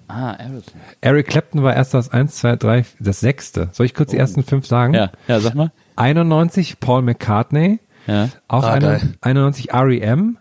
Ah, 0.08 0.32
Aerosmith. 0.32 0.74
Eric 1.00 1.26
Clapton 1.28 1.62
war 1.62 1.74
erst 1.74 1.94
das 1.94 2.10
1, 2.10 2.36
2, 2.36 2.56
3, 2.56 2.84
das 2.98 3.20
sechste. 3.20 3.68
Soll 3.72 3.86
ich 3.86 3.94
kurz 3.94 4.10
die 4.10 4.16
ersten 4.16 4.42
fünf 4.42 4.66
sagen? 4.66 4.94
Ja, 4.94 5.10
ja, 5.28 5.40
sag 5.40 5.54
mal. 5.54 5.72
91 5.96 6.80
Paul 6.80 7.02
McCartney. 7.02 7.78
Ja. 8.06 8.28
Auch 8.48 8.64
Ah, 8.64 8.72
eine, 8.72 8.86
geil. 8.86 9.00
91 9.20 9.72
R.E.M. 9.72 10.38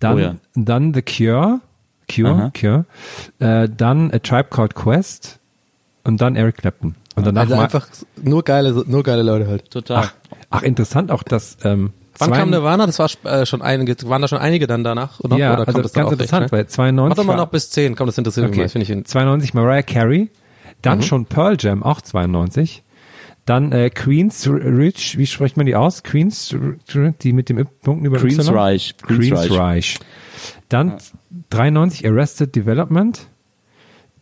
Dann, 0.00 0.14
Oh 0.16 0.18
ja. 0.18 0.34
dann 0.54 0.92
The 0.92 1.02
Cure. 1.02 1.60
Cure, 2.14 2.30
Aha. 2.30 2.52
Cure. 2.58 2.84
Äh, 3.38 3.68
dann 3.74 4.10
A 4.12 4.18
Tribe 4.18 4.48
Called 4.50 4.74
Quest. 4.74 5.38
Und 6.04 6.20
dann 6.20 6.36
Eric 6.36 6.58
Clapton. 6.58 6.94
Und 7.16 7.26
danach 7.26 7.42
Also 7.42 7.54
einfach 7.54 7.88
nur 8.22 8.44
geile, 8.44 8.84
nur 8.86 9.02
geile 9.02 9.22
Leute 9.22 9.48
halt. 9.48 9.70
Total. 9.70 10.04
ach, 10.04 10.14
ach, 10.50 10.62
interessant 10.62 11.10
auch, 11.10 11.22
dass, 11.22 11.56
ähm, 11.64 11.92
Wann 12.18 12.32
kam 12.32 12.50
Nirvana? 12.50 12.86
Das 12.86 12.98
war 12.98 13.10
äh, 13.24 13.46
schon 13.46 13.62
einige, 13.62 13.96
waren 14.08 14.22
da 14.22 14.28
schon 14.28 14.38
einige 14.38 14.66
dann 14.66 14.84
danach? 14.84 15.20
Oder, 15.20 15.36
ja, 15.36 15.52
oder 15.52 15.60
also 15.60 15.72
kommt 15.72 15.84
das 15.84 15.92
ganz 15.92 16.12
interessant, 16.12 16.42
recht, 16.44 16.52
ne? 16.52 16.58
weil 16.58 16.66
92 16.66 17.16
Warte 17.16 17.26
mal 17.26 17.36
noch 17.36 17.50
bis 17.50 17.70
10, 17.70 17.96
komm, 17.96 18.06
das 18.06 18.18
interessiert 18.18 18.46
mich 18.46 18.54
okay, 18.54 18.62
mal. 18.62 18.68
Finde 18.68 18.82
ich 18.84 18.90
in, 18.90 19.04
92 19.04 19.54
Mariah 19.54 19.82
Carey. 19.82 20.30
Dann 20.82 21.02
schon 21.02 21.26
Pearl 21.26 21.56
Jam, 21.58 21.82
auch 21.82 22.00
92. 22.00 22.82
Dann 23.44 23.72
äh, 23.72 23.90
Queens 23.90 24.48
Rich, 24.48 25.18
wie 25.18 25.26
spricht 25.26 25.56
man 25.56 25.66
die 25.66 25.76
aus? 25.76 26.02
Queens 26.02 26.54
die 27.22 27.32
mit 27.32 27.48
dem 27.48 27.66
Punkten 27.82 28.04
über 28.04 28.18
Queen's 28.18 28.48
Y? 28.48 28.56
Reich. 28.56 28.94
Queen's 29.02 29.50
Reich. 29.50 29.98
Dann 30.68 30.96
93 31.50 32.06
Arrested 32.06 32.54
Development. 32.54 33.28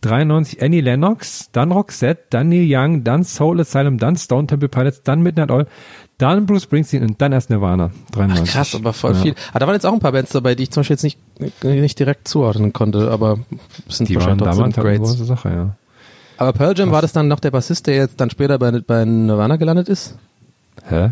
93 0.04 0.62
Annie 0.62 0.80
Lennox, 0.80 1.50
dann 1.52 1.72
Roxette, 1.72 2.22
dann 2.30 2.48
Neil 2.48 2.66
Young, 2.68 3.04
dann 3.04 3.24
Soul 3.24 3.60
Asylum, 3.60 3.98
dann 3.98 4.16
Stone 4.16 4.46
Temple 4.46 4.68
Pilots, 4.68 5.02
dann 5.02 5.22
Midnight 5.22 5.50
Oil, 5.50 5.66
dann 6.18 6.46
Bruce 6.46 6.64
Springsteen 6.64 7.02
und 7.02 7.20
dann 7.20 7.32
erst 7.32 7.50
Nirvana. 7.50 7.90
93. 8.12 8.50
Krass, 8.52 8.74
aber 8.74 8.92
voll 8.92 9.12
Ja. 9.14 9.18
viel. 9.22 9.34
Ah, 9.52 9.58
da 9.58 9.66
waren 9.66 9.74
jetzt 9.74 9.86
auch 9.86 9.92
ein 9.92 10.00
paar 10.00 10.12
Bands 10.12 10.30
dabei, 10.32 10.54
die 10.54 10.64
ich 10.64 10.70
zum 10.70 10.80
Beispiel 10.82 10.94
jetzt 10.94 11.02
nicht, 11.04 11.18
nicht 11.64 11.98
direkt 11.98 12.28
zuordnen 12.28 12.72
konnte, 12.72 13.10
aber 13.10 13.38
sind 13.88 14.08
Die 14.08 14.16
waren 14.16 14.38
wahrscheinlich 14.38 14.44
trotzdem 14.44 14.58
damals 14.58 14.76
halt 14.76 14.86
eine 14.86 14.98
große 14.98 15.24
Sache, 15.24 15.48
ja. 15.50 15.76
Aber 16.36 16.52
Pearl 16.52 16.76
Jam 16.76 16.90
war 16.90 17.02
das 17.02 17.12
dann 17.12 17.28
noch 17.28 17.40
der 17.40 17.50
Bassist, 17.52 17.86
der 17.86 17.94
jetzt 17.96 18.20
dann 18.20 18.28
später 18.30 18.58
bei, 18.58 18.70
bei 18.80 19.04
Nirvana 19.04 19.56
gelandet 19.56 19.88
ist? 19.88 20.16
Hä? 20.88 21.10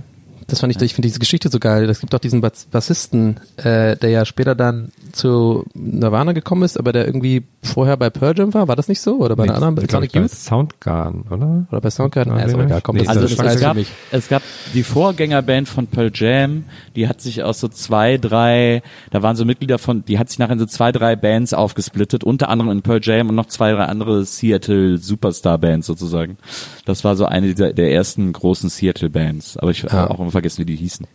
Das 0.53 0.61
fand 0.61 0.77
ich, 0.77 0.83
ich 0.83 0.93
finde 0.93 1.09
diese 1.09 1.19
Geschichte 1.19 1.49
so 1.49 1.59
geil. 1.59 1.89
Es 1.89 2.01
gibt 2.01 2.15
auch 2.15 2.19
diesen 2.19 2.43
Bass- 2.43 2.67
Bassisten, 2.71 3.41
äh, 3.57 3.97
der 3.97 4.11
ja 4.11 4.27
später 4.27 4.55
dann 4.55 4.93
zu 5.13 5.65
Nirvana 5.73 6.33
gekommen 6.33 6.63
ist, 6.63 6.79
aber 6.79 6.93
der 6.93 7.07
irgendwie 7.07 7.45
vorher 7.63 7.97
bei 7.97 8.11
Pearl 8.11 8.37
Jam 8.37 8.53
war. 8.53 8.69
War 8.69 8.77
das 8.77 8.89
nicht 8.89 9.01
so? 9.01 9.17
Oder 9.21 9.35
bei 9.35 9.45
einer 9.45 9.55
anderen, 9.55 9.77
bei 9.77 9.87
Sonic 9.89 10.15
Youth? 10.15 10.31
Soundgarden, 10.31 11.23
oder? 11.31 11.67
Oder 11.71 11.81
bei 11.81 11.89
Soundgarden? 11.89 12.37
Ja, 12.37 12.45
ist 12.45 12.53
aber 12.53 12.65
nee, 12.65 12.69
egal. 12.69 12.81
Komm, 12.83 12.97
nee, 12.97 13.05
das 13.05 13.09
Also 13.17 13.23
das 13.35 13.55
es, 13.55 13.61
gab, 13.63 13.77
es 14.11 14.29
gab 14.29 14.43
die 14.75 14.83
Vorgängerband 14.83 15.69
von 15.71 15.87
Pearl 15.87 16.11
Jam, 16.15 16.65
die 16.97 17.09
hat 17.09 17.23
sich 17.23 17.43
aus 17.43 17.59
so 17.61 17.69
zwei, 17.69 18.19
drei, 18.19 18.83
da 19.11 19.23
waren 19.23 19.37
so 19.37 19.47
Mitglieder 19.47 19.79
von, 19.79 20.05
die 20.05 20.19
hat 20.19 20.29
sich 20.29 20.39
nachher 20.39 20.53
in 20.53 20.59
so 20.59 20.67
zwei, 20.67 20.93
drei 20.93 21.17
Bands 21.17 21.55
aufgesplittet, 21.55 22.25
unter 22.25 22.51
anderem 22.51 22.71
in 22.73 22.83
Pearl 22.83 23.01
Jam 23.03 23.31
und 23.31 23.37
noch 23.37 23.47
zwei, 23.47 23.73
drei 23.73 23.85
andere 23.87 24.27
Seattle 24.27 24.99
Superstar 24.99 25.57
Bands 25.57 25.87
sozusagen. 25.87 26.37
Das 26.85 27.05
war 27.05 27.17
so 27.17 27.25
eine 27.25 27.47
dieser, 27.55 27.73
der 27.73 27.91
ersten 27.93 28.33
großen 28.35 28.69
Seattle 28.69 29.09
Bands, 29.09 29.57
aber 29.57 29.71
ich 29.71 29.83
Ja. 29.83 29.93
habe 29.93 30.11
auch 30.11 30.21
immer 30.21 30.31
vergessen, 30.43 30.59
wie 30.63 30.65
die 30.67 30.77
hießen. 30.77 31.07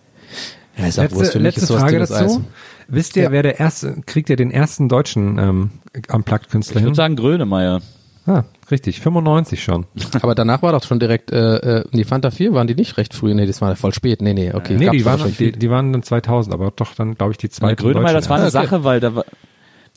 Ja, 0.77 0.87
ist 0.87 0.97
Letzte, 0.97 1.25
für 1.25 1.39
mich, 1.39 1.55
letzte 1.55 1.61
ist 1.73 1.79
Frage 1.79 1.99
dazu. 1.99 2.13
Eis. 2.13 2.39
Wisst 2.87 3.15
ihr, 3.17 3.23
Ja. 3.23 3.31
wer 3.31 3.43
der 3.43 3.59
erste, 3.59 3.95
kriegt 4.05 4.29
ihr 4.29 4.35
den 4.35 4.51
ersten 4.51 4.87
deutschen 4.89 5.37
ähm, 5.37 5.71
Unplugged-Künstler 6.09 6.75
Ich 6.75 6.79
hin? 6.79 6.85
würde 6.87 6.95
sagen 6.95 7.15
Grönemeyer. 7.15 7.81
Ah, 8.25 8.43
richtig, 8.69 8.99
95 9.01 9.63
schon. 9.63 9.85
Aber 10.21 10.35
danach 10.35 10.61
war 10.61 10.71
doch 10.73 10.83
schon 10.83 10.99
direkt, 10.99 11.31
äh, 11.31 11.79
äh, 11.79 11.83
die 11.93 12.03
Fanta 12.03 12.29
4 12.31 12.53
waren 12.53 12.67
die 12.67 12.75
nicht 12.75 12.97
recht 12.97 13.13
früh? 13.13 13.33
Nee, 13.33 13.45
das 13.45 13.61
war 13.61 13.75
voll 13.75 13.93
spät. 13.93 14.21
Nee, 14.21 14.33
nee, 14.33 14.53
okay. 14.53 14.75
nee, 14.77 14.89
die 14.89 15.05
waren, 15.05 15.33
die, 15.37 15.51
die 15.53 15.69
waren 15.69 15.91
dann 15.93 16.03
2000, 16.03 16.53
aber 16.53 16.71
doch 16.75 16.93
dann, 16.93 17.15
glaube 17.15 17.31
ich, 17.31 17.37
die 17.37 17.49
zweite. 17.49 17.81
Grönemeyer, 17.81 18.13
das 18.13 18.29
war 18.29 18.37
eine 18.37 18.49
Ja, 18.49 18.59
okay. 18.59 18.67
Sache, 18.67 18.83
weil 18.83 18.99
da 18.99 19.15
war, 19.15 19.25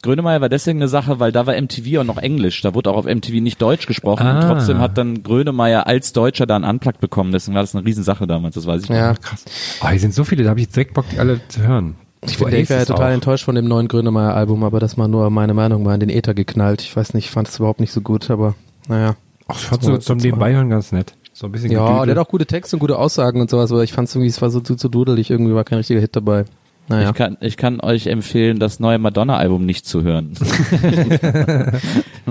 Grönemeyer 0.02 0.40
war 0.40 0.48
deswegen 0.48 0.78
eine 0.78 0.88
Sache, 0.88 1.20
weil 1.20 1.30
da 1.32 1.46
war 1.46 1.54
MTV 1.60 2.00
auch 2.00 2.04
noch 2.04 2.16
Englisch. 2.18 2.62
Da 2.62 2.74
wurde 2.74 2.90
auch 2.90 2.96
auf 2.96 3.04
MTV 3.06 3.40
nicht 3.42 3.60
Deutsch 3.60 3.86
gesprochen. 3.86 4.26
Und 4.26 4.32
Ah. 4.36 4.48
trotzdem 4.52 4.78
hat 4.78 4.96
dann 4.96 5.22
Grönemeyer 5.22 5.86
als 5.86 6.12
Deutscher 6.12 6.46
da 6.46 6.56
einen 6.56 6.64
Unplugged 6.64 7.00
bekommen. 7.00 7.32
Deswegen 7.32 7.54
war 7.54 7.62
das 7.62 7.74
eine 7.74 7.84
Riesensache 7.84 8.26
damals, 8.26 8.54
das 8.54 8.66
weiß 8.66 8.84
ich 8.84 8.88
Ja, 8.88 9.12
noch. 9.12 9.20
Krass. 9.20 9.44
Oh, 9.84 9.88
hier 9.88 10.00
sind 10.00 10.14
so 10.14 10.24
viele, 10.24 10.44
da 10.44 10.50
habe 10.50 10.60
ich 10.60 10.66
jetzt 10.66 10.76
direkt 10.76 10.94
Bock, 10.94 11.04
die 11.12 11.18
alle 11.18 11.40
zu 11.48 11.60
hören. 11.62 11.96
ich 12.26 12.38
bin 12.38 12.48
ich 12.54 12.68
wäre 12.70 12.86
total 12.86 13.12
enttäuscht 13.12 13.44
von 13.44 13.54
dem 13.54 13.66
neuen 13.68 13.88
Grönemeyer-Album, 13.88 14.64
aber 14.64 14.80
das 14.80 14.96
war 14.98 15.08
nur 15.08 15.28
meine 15.30 15.54
Meinung, 15.54 15.84
war 15.84 15.94
in 15.94 16.00
den 16.00 16.10
Äther 16.10 16.34
geknallt. 16.34 16.80
Ich 16.82 16.94
weiß 16.96 17.14
nicht, 17.14 17.26
ich 17.26 17.30
fand 17.30 17.48
es 17.48 17.58
überhaupt 17.58 17.80
nicht 17.80 17.92
so 17.92 18.00
gut, 18.00 18.30
aber 18.30 18.54
naja. 18.88 19.16
Ach, 19.48 19.56
ich 19.58 19.66
fand 19.66 19.82
so 19.82 19.96
zum 19.98 20.18
Nebenbeihören 20.18 20.70
ganz 20.70 20.92
nett. 20.92 21.14
So 21.32 21.46
ein 21.46 21.52
bisschen 21.52 21.70
Ja, 21.72 21.86
Gedüdel. 21.86 22.06
der 22.06 22.16
hat 22.20 22.26
auch 22.26 22.30
gute 22.30 22.46
Texte 22.46 22.76
und 22.76 22.80
gute 22.80 22.98
Aussagen 22.98 23.40
und 23.40 23.48
sowas, 23.50 23.70
aber 23.72 23.82
ich 23.84 23.92
fand 23.92 24.08
es 24.08 24.14
irgendwie, 24.14 24.28
es 24.28 24.40
war 24.42 24.50
so 24.50 24.60
zu, 24.60 24.76
zu 24.76 24.88
dudelig, 24.88 25.30
irgendwie 25.30 25.54
war 25.54 25.64
kein 25.64 25.78
richtiger 25.78 26.00
Hit 26.00 26.14
dabei. 26.16 26.44
Naja. 26.90 27.10
Ich, 27.10 27.14
kann, 27.14 27.36
ich 27.40 27.56
kann 27.56 27.80
euch 27.80 28.06
empfehlen, 28.08 28.58
das 28.58 28.80
neue 28.80 28.98
Madonna-Album 28.98 29.64
nicht 29.64 29.86
zu 29.86 30.02
hören. 30.02 30.32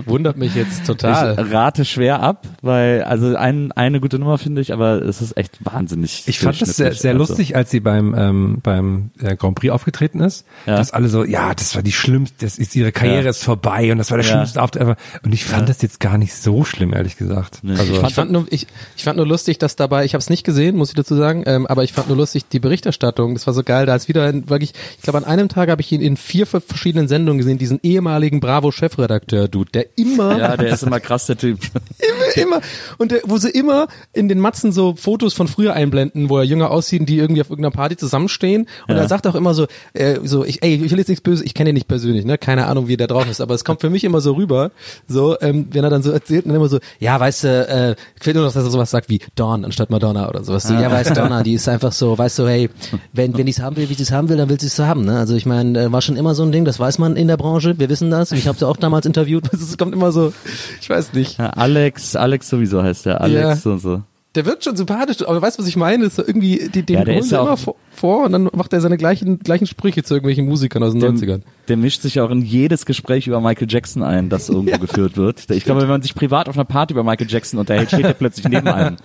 Wundert 0.05 0.37
mich 0.37 0.55
jetzt 0.55 0.81
Ich 0.81 0.85
total. 0.87 1.33
rate 1.51 1.85
schwer 1.85 2.21
ab, 2.21 2.45
weil, 2.61 3.03
also 3.03 3.35
ein, 3.35 3.71
eine 3.73 3.99
gute 3.99 4.19
Nummer 4.19 4.37
finde 4.37 4.61
ich, 4.61 4.71
aber 4.73 5.01
es 5.01 5.21
ist 5.21 5.37
echt 5.37 5.63
wahnsinnig. 5.65 6.23
Ich 6.27 6.39
fand 6.39 6.61
das 6.61 6.75
sehr, 6.75 6.93
sehr 6.93 7.11
Also, 7.13 7.19
lustig, 7.25 7.55
als 7.55 7.71
sie 7.71 7.79
beim 7.79 8.13
ähm, 8.17 8.59
beim 8.61 9.11
äh, 9.21 9.35
Grand 9.35 9.55
Prix 9.55 9.71
aufgetreten 9.73 10.19
ist, 10.19 10.45
Ja. 10.65 10.75
dass 10.77 10.91
alle 10.91 11.09
so, 11.09 11.23
ja, 11.23 11.53
das 11.53 11.75
war 11.75 11.81
die 11.81 11.91
schlimmste, 11.91 12.35
das 12.45 12.57
ist 12.57 12.75
ihre 12.75 12.91
Karriere 12.91 13.23
Ja. 13.23 13.29
ist 13.29 13.43
vorbei 13.43 13.91
und 13.91 13.97
das 13.97 14.11
war 14.11 14.17
der 14.17 14.25
Ja. 14.25 14.33
schlimmste 14.33 14.61
Auftritt 14.61 14.81
ever. 14.83 14.95
Und 15.23 15.33
ich 15.33 15.45
fand 15.45 15.67
das 15.69 15.81
jetzt 15.81 15.99
gar 15.99 16.17
nicht 16.17 16.33
so 16.33 16.63
schlimm, 16.63 16.93
ehrlich 16.93 17.17
gesagt. 17.17 17.59
Nee. 17.63 17.71
Also, 17.77 17.93
Ich 17.93 18.03
Ich 18.03 18.13
fand 18.13 18.31
nur, 18.31 18.45
ich, 18.49 18.67
ich 18.95 19.03
fand 19.03 19.17
nur 19.17 19.27
lustig, 19.27 19.57
dass 19.59 19.75
dabei, 19.75 20.05
ich 20.05 20.13
habe 20.13 20.19
es 20.19 20.29
nicht 20.29 20.43
gesehen, 20.43 20.75
muss 20.75 20.89
ich 20.89 20.95
dazu 20.95 21.15
sagen, 21.15 21.43
ähm, 21.45 21.67
aber 21.67 21.83
ich 21.83 21.93
fand 21.93 22.07
nur 22.07 22.17
lustig 22.17 22.47
die 22.49 22.59
Berichterstattung. 22.59 23.33
Das 23.33 23.45
war 23.47 23.53
so 23.53 23.63
geil, 23.63 23.85
da 23.85 23.95
ist 23.95 24.07
wieder 24.07 24.25
ein, 24.25 24.48
wirklich, 24.49 24.73
ich 24.97 25.01
glaube 25.03 25.17
an 25.17 25.25
einem 25.25 25.49
Tag 25.49 25.69
habe 25.69 25.81
ich 25.81 25.91
ihn 25.91 26.01
in 26.01 26.17
vier 26.17 26.45
verschiedenen 26.45 27.07
Sendungen 27.07 27.37
gesehen, 27.39 27.57
diesen 27.57 27.79
ehemaligen 27.83 28.39
Bravo-Chefredakteur, 28.39 29.47
Dude, 29.47 29.71
der 29.71 29.85
immer 29.97 30.37
Ja, 30.37 30.57
der 30.57 30.73
ist 30.73 30.83
immer 30.83 30.99
krass, 30.99 31.25
der 31.25 31.37
Typ. 31.37 31.59
immer, 32.35 32.43
immer. 32.43 32.61
Und 32.97 33.11
der, 33.11 33.21
wo 33.25 33.37
sie 33.37 33.49
immer 33.49 33.87
in 34.13 34.29
den 34.29 34.39
Matzen 34.39 34.71
so 34.71 34.95
Fotos 34.95 35.33
von 35.33 35.47
früher 35.47 35.73
einblenden, 35.73 36.29
wo 36.29 36.37
er 36.37 36.43
jünger 36.43 36.71
aussieht, 36.71 37.07
die 37.09 37.17
irgendwie 37.17 37.41
auf 37.41 37.49
irgendeiner 37.49 37.71
Party 37.71 37.97
zusammenstehen. 37.97 38.67
Und 38.87 38.95
Ja. 38.95 39.01
er 39.01 39.07
sagt 39.07 39.27
auch 39.27 39.35
immer 39.35 39.53
so, 39.53 39.67
äh, 39.93 40.19
so, 40.23 40.43
ich, 40.45 40.61
ey, 40.63 40.75
ich 40.83 40.91
will 40.91 40.97
jetzt 40.99 41.07
nichts 41.09 41.21
böse, 41.23 41.43
ich 41.45 41.53
kenne 41.53 41.69
ihn 41.69 41.73
nicht 41.75 41.87
persönlich, 41.87 42.25
ne? 42.25 42.37
Keine 42.37 42.67
Ahnung, 42.67 42.87
wie 42.87 42.97
der 42.97 43.07
drauf 43.07 43.29
ist, 43.29 43.41
aber 43.41 43.53
es 43.55 43.63
kommt 43.63 43.81
für 43.81 43.89
mich 43.89 44.03
immer 44.03 44.21
so 44.21 44.33
rüber, 44.33 44.71
so, 45.07 45.39
ähm, 45.41 45.67
wenn 45.71 45.83
er 45.83 45.89
dann 45.89 46.03
so 46.03 46.11
erzählt 46.11 46.45
dann 46.45 46.55
immer 46.55 46.69
so, 46.69 46.79
ja, 46.99 47.19
weißt 47.19 47.43
du, 47.43 47.47
äh, 47.67 47.95
fehlt 48.19 48.35
nur 48.35 48.45
noch, 48.45 48.53
dass 48.53 48.63
er 48.63 48.69
sowas 48.69 48.89
sagt 48.91 49.09
wie 49.09 49.19
Dawn 49.35 49.65
anstatt 49.65 49.89
Madonna 49.89 50.29
oder 50.29 50.43
sowas. 50.43 50.63
So, 50.63 50.73
ja, 50.73 50.91
weißt 50.91 51.11
du, 51.11 51.13
Donna, 51.15 51.43
die 51.43 51.53
ist 51.53 51.67
einfach 51.69 51.91
so, 51.91 52.17
weißt 52.17 52.39
du, 52.39 52.47
hey, 52.47 52.69
wenn, 53.13 53.37
wenn 53.37 53.45
die 53.45 53.51
es 53.51 53.59
haben 53.59 53.75
will, 53.77 53.89
wie 53.89 53.93
sie 53.93 54.03
es 54.03 54.11
haben 54.11 54.28
will, 54.28 54.28
dann 54.37 54.49
will 54.49 54.59
sie 54.59 54.67
es 54.67 54.77
haben, 54.79 55.05
ne? 55.05 55.17
Also 55.17 55.35
ich 55.35 55.45
meine, 55.45 55.79
äh, 55.85 55.91
war 55.91 56.01
schon 56.01 56.15
immer 56.17 56.35
so 56.35 56.43
ein 56.43 56.51
Ding, 56.51 56.65
das 56.65 56.79
weiß 56.79 56.99
man 56.99 57.15
in 57.15 57.27
der 57.27 57.37
Branche, 57.37 57.79
wir 57.79 57.89
wissen 57.89 58.11
das. 58.11 58.31
Ich 58.31 58.47
habe 58.47 58.57
sie 58.57 58.67
auch 58.67 58.77
damals 58.77 59.05
interviewt, 59.05 59.45
es 59.53 59.77
kommt 59.77 59.93
immer 59.93 60.11
so, 60.11 60.33
ich 60.81 60.89
weiß 60.89 61.13
nicht. 61.13 61.37
Ja, 61.39 61.47
Alex, 61.51 62.15
Alex 62.15 62.49
sowieso 62.49 62.83
heißt 62.83 63.05
der, 63.05 63.21
Alex 63.21 63.63
Ja. 63.63 63.71
und 63.71 63.79
so. 63.79 64.01
Der 64.35 64.45
wirkt 64.45 64.63
schon 64.63 64.75
sympathisch, 64.75 65.27
aber 65.27 65.41
weißt 65.41 65.57
du, 65.57 65.63
was 65.63 65.67
ich 65.69 65.75
meine? 65.75 66.05
Ist 66.05 66.17
so 66.17 66.23
irgendwie, 66.25 66.69
die, 66.73 66.83
den 66.83 66.97
Ja, 66.99 67.03
der 67.03 67.17
ist 67.17 67.29
sie 67.29 67.35
ja 67.35 67.41
immer 67.41 67.53
auch- 67.53 67.57
vor, 67.59 67.75
vor 67.99 68.25
und 68.25 68.31
dann 68.31 68.49
macht 68.55 68.73
er 68.73 68.81
seine 68.81 68.97
gleichen, 68.97 69.39
gleichen 69.39 69.67
Sprüche 69.67 70.03
zu 70.03 70.13
irgendwelchen 70.15 70.45
Musikern 70.45 70.81
aus 70.83 70.93
den 70.93 71.03
90ern. 71.03 71.41
Der 71.67 71.77
mischt 71.77 72.01
sich 72.01 72.19
auch 72.19 72.31
in 72.31 72.41
jedes 72.41 72.85
Gespräch 72.85 73.27
über 73.27 73.41
Michael 73.41 73.67
Jackson 73.69 74.01
ein, 74.01 74.29
das 74.29 74.49
irgendwo 74.49 74.77
geführt 74.85 75.17
wird. 75.17 75.49
Ich 75.51 75.65
glaube, 75.65 75.81
wenn 75.81 75.89
man 75.89 76.01
sich 76.01 76.15
privat 76.15 76.49
auf 76.49 76.55
einer 76.55 76.65
Party 76.65 76.93
über 76.93 77.03
Michael 77.03 77.27
Jackson 77.29 77.59
unterhält, 77.59 77.89
steht 77.89 78.05
er 78.05 78.13
plötzlich 78.13 78.47
neben 78.47 78.67
einem. 78.69 78.97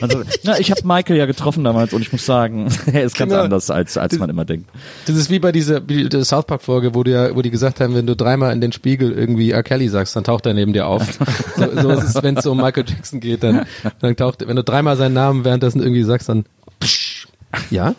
Also, 0.00 0.22
na, 0.44 0.58
ich 0.58 0.70
habe 0.70 0.80
Michael 0.84 1.16
ja 1.16 1.26
getroffen 1.26 1.64
damals 1.64 1.92
und 1.94 2.02
ich 2.02 2.12
muss 2.12 2.26
sagen, 2.26 2.68
er 2.92 3.04
ist 3.04 3.16
ganz 3.16 3.30
Genau. 3.30 3.44
anders, 3.44 3.70
als, 3.70 3.96
als 3.96 4.18
man 4.18 4.28
immer 4.28 4.44
denkt. 4.44 4.68
Das 5.06 5.16
ist 5.16 5.30
wie 5.30 5.38
bei 5.38 5.52
dieser 5.52 5.88
wie 5.88 6.08
der 6.08 6.24
South 6.24 6.46
Park 6.46 6.62
Folge, 6.62 6.94
wo 6.94 7.02
die, 7.04 7.12
ja, 7.12 7.34
wo 7.34 7.42
die 7.42 7.50
gesagt 7.50 7.80
haben, 7.80 7.94
wenn 7.94 8.06
du 8.06 8.16
dreimal 8.16 8.52
in 8.52 8.60
den 8.60 8.72
Spiegel 8.72 9.12
irgendwie 9.12 9.52
R. 9.52 9.62
Kelly 9.62 9.88
sagst, 9.88 10.16
dann 10.16 10.24
taucht 10.24 10.44
er 10.46 10.54
neben 10.54 10.72
dir 10.72 10.86
auf. 10.88 11.18
so, 11.56 11.80
so 11.80 11.90
ist 11.90 12.02
es, 12.16 12.22
wenn 12.22 12.36
es 12.36 12.46
um 12.46 12.56
Michael 12.58 12.84
Jackson 12.88 13.20
geht, 13.20 13.42
dann, 13.42 13.66
dann 14.00 14.16
taucht, 14.16 14.46
wenn 14.46 14.56
du 14.56 14.64
dreimal 14.64 14.96
seinen 14.96 15.14
Namen 15.14 15.44
währenddessen 15.44 15.80
irgendwie 15.80 16.02
sagst, 16.02 16.28
dann 16.28 16.44
psch. 16.80 17.28
ja. 17.70 17.94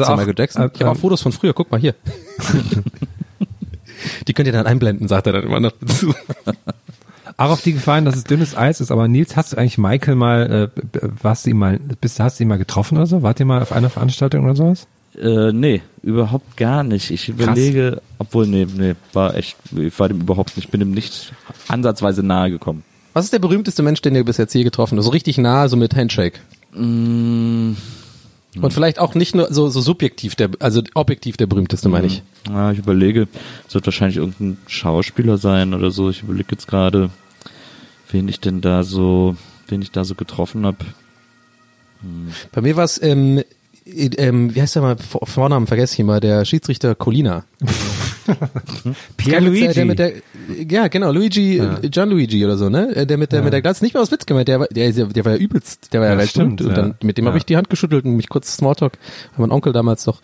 Also 0.00 0.12
auch, 0.12 0.16
Michael 0.16 0.34
Jackson. 0.36 0.70
Ich 0.72 0.80
habe 0.80 0.90
äh, 0.90 0.92
auch 0.92 0.96
Fotos 0.96 1.22
von 1.22 1.32
früher. 1.32 1.52
Guck 1.52 1.70
mal 1.70 1.80
hier. 1.80 1.94
die 4.26 4.32
könnt 4.32 4.46
ihr 4.46 4.52
dann 4.52 4.66
einblenden, 4.66 5.08
sagt 5.08 5.26
er 5.26 5.32
dann 5.34 5.44
immer 5.44 5.60
noch 5.60 5.72
dazu. 5.80 6.14
Auch 7.36 7.50
auf 7.50 7.62
die 7.62 7.72
gefallen, 7.72 8.04
dass 8.04 8.16
es 8.16 8.24
dünnes 8.24 8.56
Eis 8.56 8.80
ist, 8.80 8.90
aber 8.90 9.08
Nils, 9.08 9.36
hast 9.36 9.52
du 9.52 9.56
eigentlich 9.56 9.78
Michael 9.78 10.14
mal, 10.14 10.70
äh, 10.74 11.00
warst 11.22 11.46
du 11.46 11.50
ihn 11.50 11.58
mal, 11.58 11.80
bist, 12.00 12.20
hast 12.20 12.38
du 12.38 12.44
ihn 12.44 12.48
mal 12.48 12.58
getroffen 12.58 12.98
oder 12.98 13.06
so? 13.06 13.22
Wart 13.22 13.40
ihr 13.40 13.46
mal 13.46 13.62
auf 13.62 13.72
einer 13.72 13.90
Veranstaltung 13.90 14.44
oder 14.44 14.54
sowas? 14.54 14.86
Äh, 15.20 15.52
nee, 15.52 15.82
überhaupt 16.02 16.56
gar 16.56 16.82
nicht. 16.82 17.10
Ich 17.10 17.28
überlege, 17.28 18.00
obwohl, 18.18 18.46
nee, 18.46 18.66
nee, 18.76 18.94
war 19.12 19.34
echt, 19.34 19.56
ich 19.76 19.98
war 19.98 20.08
dem 20.08 20.20
überhaupt 20.20 20.56
nicht, 20.56 20.70
bin 20.70 20.80
dem 20.80 20.92
nicht 20.92 21.32
ansatzweise 21.68 22.22
nahe 22.22 22.50
gekommen. 22.50 22.84
Was 23.12 23.24
ist 23.24 23.32
der 23.32 23.38
berühmteste 23.38 23.82
Mensch, 23.82 24.00
den 24.00 24.14
ihr 24.14 24.24
bis 24.24 24.38
jetzt 24.38 24.52
hier 24.52 24.64
getroffen 24.64 24.96
habt? 24.96 25.04
So 25.04 25.10
richtig 25.10 25.36
nah, 25.36 25.68
so 25.68 25.76
mit 25.76 25.94
Handshake. 25.94 26.38
Mm, 26.74 27.72
Und 28.60 28.72
vielleicht 28.72 28.98
auch 28.98 29.14
nicht 29.14 29.34
nur 29.34 29.52
so, 29.52 29.68
so 29.70 29.80
subjektiv, 29.80 30.34
der, 30.34 30.50
also 30.58 30.82
objektiv 30.94 31.36
der 31.38 31.46
berühmteste, 31.46 31.88
meine 31.88 32.06
ich. 32.06 32.22
Ja, 32.48 32.70
ich 32.70 32.78
überlege, 32.78 33.26
es 33.66 33.74
wird 33.74 33.86
wahrscheinlich 33.86 34.18
irgendein 34.18 34.58
Schauspieler 34.66 35.38
sein 35.38 35.72
oder 35.72 35.90
so. 35.90 36.10
Ich 36.10 36.22
überlege 36.22 36.48
jetzt 36.50 36.68
gerade, 36.68 37.08
wen 38.10 38.28
ich 38.28 38.40
denn 38.40 38.60
da 38.60 38.82
so, 38.82 39.36
wen 39.68 39.80
ich 39.80 39.90
da 39.90 40.04
so 40.04 40.14
getroffen 40.14 40.66
habe. 40.66 40.84
Bei 42.52 42.60
mir 42.60 42.76
war 42.76 42.84
es, 42.84 43.00
ähm, 43.02 43.38
äh, 43.86 44.06
ähm, 44.16 44.54
wie 44.54 44.60
heißt 44.60 44.74
der 44.74 44.82
mal, 44.82 44.96
Vor- 44.98 45.26
Vornamen 45.26 45.66
vergesse 45.66 45.94
ich 45.94 46.00
immer, 46.00 46.20
der 46.20 46.44
Schiedsrichter 46.44 46.94
Colina. 46.94 47.44
Pierluigi. 49.16 49.68
Der 49.74 49.84
mit 49.84 49.98
der, 49.98 50.12
ja, 50.68 50.88
genau, 50.88 51.12
Luigi, 51.12 51.56
Ja. 51.58 51.78
äh, 51.82 51.88
Gianluigi 51.88 52.44
oder 52.44 52.56
so, 52.56 52.68
ne? 52.68 52.94
Äh, 52.94 53.06
Der 53.06 53.18
mit 53.18 53.32
der, 53.32 53.40
Ja. 53.40 53.44
mit 53.44 53.52
der 53.52 53.62
Glatze, 53.62 53.84
nicht 53.84 53.94
mal 53.94 54.00
aus 54.00 54.10
Witz 54.12 54.26
gemeint, 54.26 54.48
der, 54.48 54.60
war- 54.60 54.68
der, 54.68 54.90
der, 54.92 55.24
war 55.24 55.32
ja 55.32 55.38
übelst, 55.38 55.92
der 55.92 56.00
war 56.00 56.08
ja, 56.08 56.18
Ja, 56.18 56.26
stimmt, 56.26 56.60
Und 56.62 56.76
dann, 56.76 56.94
mit 57.02 57.18
dem 57.18 57.24
Ja. 57.24 57.30
habe 57.30 57.38
ich 57.38 57.44
die 57.44 57.56
Hand 57.56 57.70
geschüttelt 57.70 58.04
und 58.04 58.16
mich 58.16 58.28
kurz 58.28 58.56
Smalltalk, 58.56 58.94
weil 59.36 59.46
mein 59.46 59.52
Onkel 59.52 59.72
damals 59.72 60.04
doch 60.04 60.20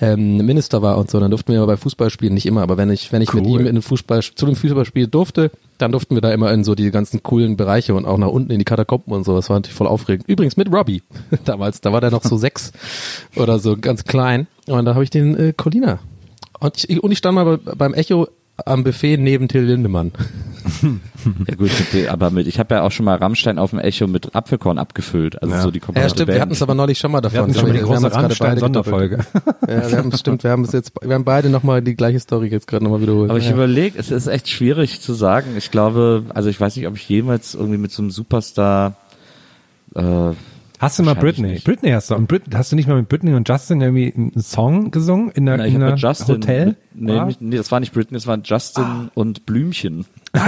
ähm, 0.00 0.38
Minister 0.38 0.82
war 0.82 0.98
und 0.98 1.10
so, 1.10 1.20
dann 1.20 1.30
durften 1.30 1.48
wir 1.52 1.58
immer 1.58 1.66
bei 1.66 1.76
Fußballspielen, 1.76 2.34
nicht 2.34 2.46
immer, 2.46 2.62
aber 2.62 2.76
wenn 2.76 2.90
ich, 2.90 3.12
wenn 3.12 3.22
ich 3.22 3.32
mit 3.32 3.44
Cool. 3.44 3.60
ihm 3.60 3.66
in 3.66 3.74
den 3.76 3.82
Fußball, 3.82 4.22
zu 4.22 4.46
dem 4.46 4.56
Fußballspiel 4.56 5.06
durfte, 5.06 5.50
dann 5.78 5.92
durften 5.92 6.14
wir 6.14 6.20
da 6.22 6.32
immer 6.32 6.52
in 6.52 6.62
so 6.64 6.74
die 6.74 6.90
ganzen 6.90 7.22
coolen 7.22 7.56
Bereiche 7.56 7.94
und 7.94 8.04
auch 8.04 8.18
nach 8.18 8.28
unten 8.28 8.50
in 8.52 8.58
die 8.58 8.64
Katakomben 8.64 9.12
und 9.12 9.24
so. 9.24 9.34
Das 9.34 9.48
war 9.50 9.56
natürlich 9.56 9.76
voll 9.76 9.86
aufregend. 9.88 10.28
Übrigens 10.28 10.56
mit 10.56 10.72
Robbie 10.72 11.02
damals, 11.44 11.80
da 11.80 11.92
war 11.92 12.00
der 12.00 12.10
noch 12.10 12.22
so 12.24 12.36
sechs 12.38 12.72
oder 13.36 13.58
so 13.58 13.76
ganz 13.76 14.04
klein. 14.04 14.46
Und 14.66 14.84
da 14.84 14.94
habe 14.94 15.04
ich 15.04 15.10
den 15.10 15.36
äh, 15.36 15.52
Colina. 15.56 15.98
Und 16.64 16.84
ich, 16.88 17.02
und 17.02 17.12
ich 17.12 17.18
stand 17.18 17.34
mal 17.34 17.58
bei, 17.58 17.74
beim 17.74 17.94
Echo 17.94 18.28
am 18.64 18.84
Buffet 18.84 19.16
neben 19.18 19.48
Till 19.48 19.62
Lindemann. 19.62 20.12
Ja 21.46 21.54
gut, 21.56 21.70
aber 22.08 22.30
mit, 22.30 22.46
ich 22.46 22.58
habe 22.58 22.74
ja 22.74 22.82
auch 22.82 22.90
schon 22.90 23.04
mal 23.04 23.16
Rammstein 23.16 23.58
auf 23.58 23.70
dem 23.70 23.78
Echo 23.78 24.06
mit 24.06 24.34
Apfelkorn 24.34 24.78
abgefüllt. 24.78 25.40
Also 25.42 25.54
Ja. 25.54 25.60
so 25.62 25.70
die 25.70 25.80
Ja, 25.94 26.08
stimmt, 26.08 26.18
wir 26.20 26.26
Band. 26.26 26.40
hatten 26.40 26.52
es 26.52 26.62
aber 26.62 26.74
neulich 26.74 26.98
schon 26.98 27.12
mal 27.12 27.20
davon. 27.22 27.34
Wir 27.36 27.42
hatten 27.42 27.54
schon 27.54 27.62
mal 27.64 27.72
die 27.72 27.78
wir 27.80 27.86
große 27.86 28.12
Rammstein-Sonderfolge. 28.12 29.16
gedoppelt. 29.18 29.54
Ja, 29.68 29.90
wir 29.90 29.98
haben, 29.98 30.12
stimmt, 30.12 30.44
wir 30.44 30.50
haben 30.50 30.64
es 30.64 30.72
jetzt, 30.72 30.92
wir 31.02 31.14
haben 31.14 31.24
beide 31.24 31.48
nochmal 31.48 31.80
die 31.82 31.94
gleiche 31.94 32.20
Story 32.20 32.48
jetzt 32.48 32.66
gerade 32.66 32.84
nochmal 32.84 33.00
wiederholt. 33.02 33.30
Aber 33.30 33.38
ich 33.38 33.46
ja. 33.46 33.52
überlege, 33.52 33.98
es 33.98 34.10
ist 34.10 34.26
echt 34.26 34.48
schwierig 34.48 35.00
zu 35.00 35.14
sagen. 35.14 35.54
Ich 35.56 35.70
glaube, 35.70 36.24
also 36.34 36.48
ich 36.50 36.60
weiß 36.60 36.76
nicht, 36.76 36.86
ob 36.86 36.96
ich 36.96 37.08
jemals 37.08 37.54
irgendwie 37.54 37.78
mit 37.78 37.90
so 37.92 38.02
einem 38.02 38.10
Superstar 38.10 38.96
äh, 39.94 40.30
Hast 40.80 40.98
du 40.98 41.02
mal 41.02 41.14
Britney? 41.14 41.52
nicht. 41.52 41.64
Britney 41.64 41.90
hast 41.90 42.10
du. 42.10 42.14
Und 42.16 42.26
Brit 42.26 42.42
hast 42.54 42.72
du 42.72 42.76
nicht 42.76 42.88
mal 42.88 42.96
mit 42.96 43.08
Britney 43.08 43.32
und 43.34 43.48
Justin 43.48 43.80
irgendwie 43.80 44.12
einen 44.14 44.42
Song 44.42 44.90
gesungen 44.90 45.30
in 45.30 45.46
der, 45.46 45.56
Na, 45.58 45.66
ich 45.66 45.74
in 45.74 45.80
mit 45.80 45.98
Justin, 45.98 46.34
Hotel? 46.34 46.76
Nee, 46.94 47.12
Ah. 47.16 47.28
nee, 47.40 47.56
das 47.56 47.70
war 47.72 47.80
nicht 47.80 47.92
Britney, 47.92 48.16
das 48.16 48.26
waren 48.26 48.42
Justin 48.44 49.10
und 49.14 49.46
Blümchen. 49.46 50.04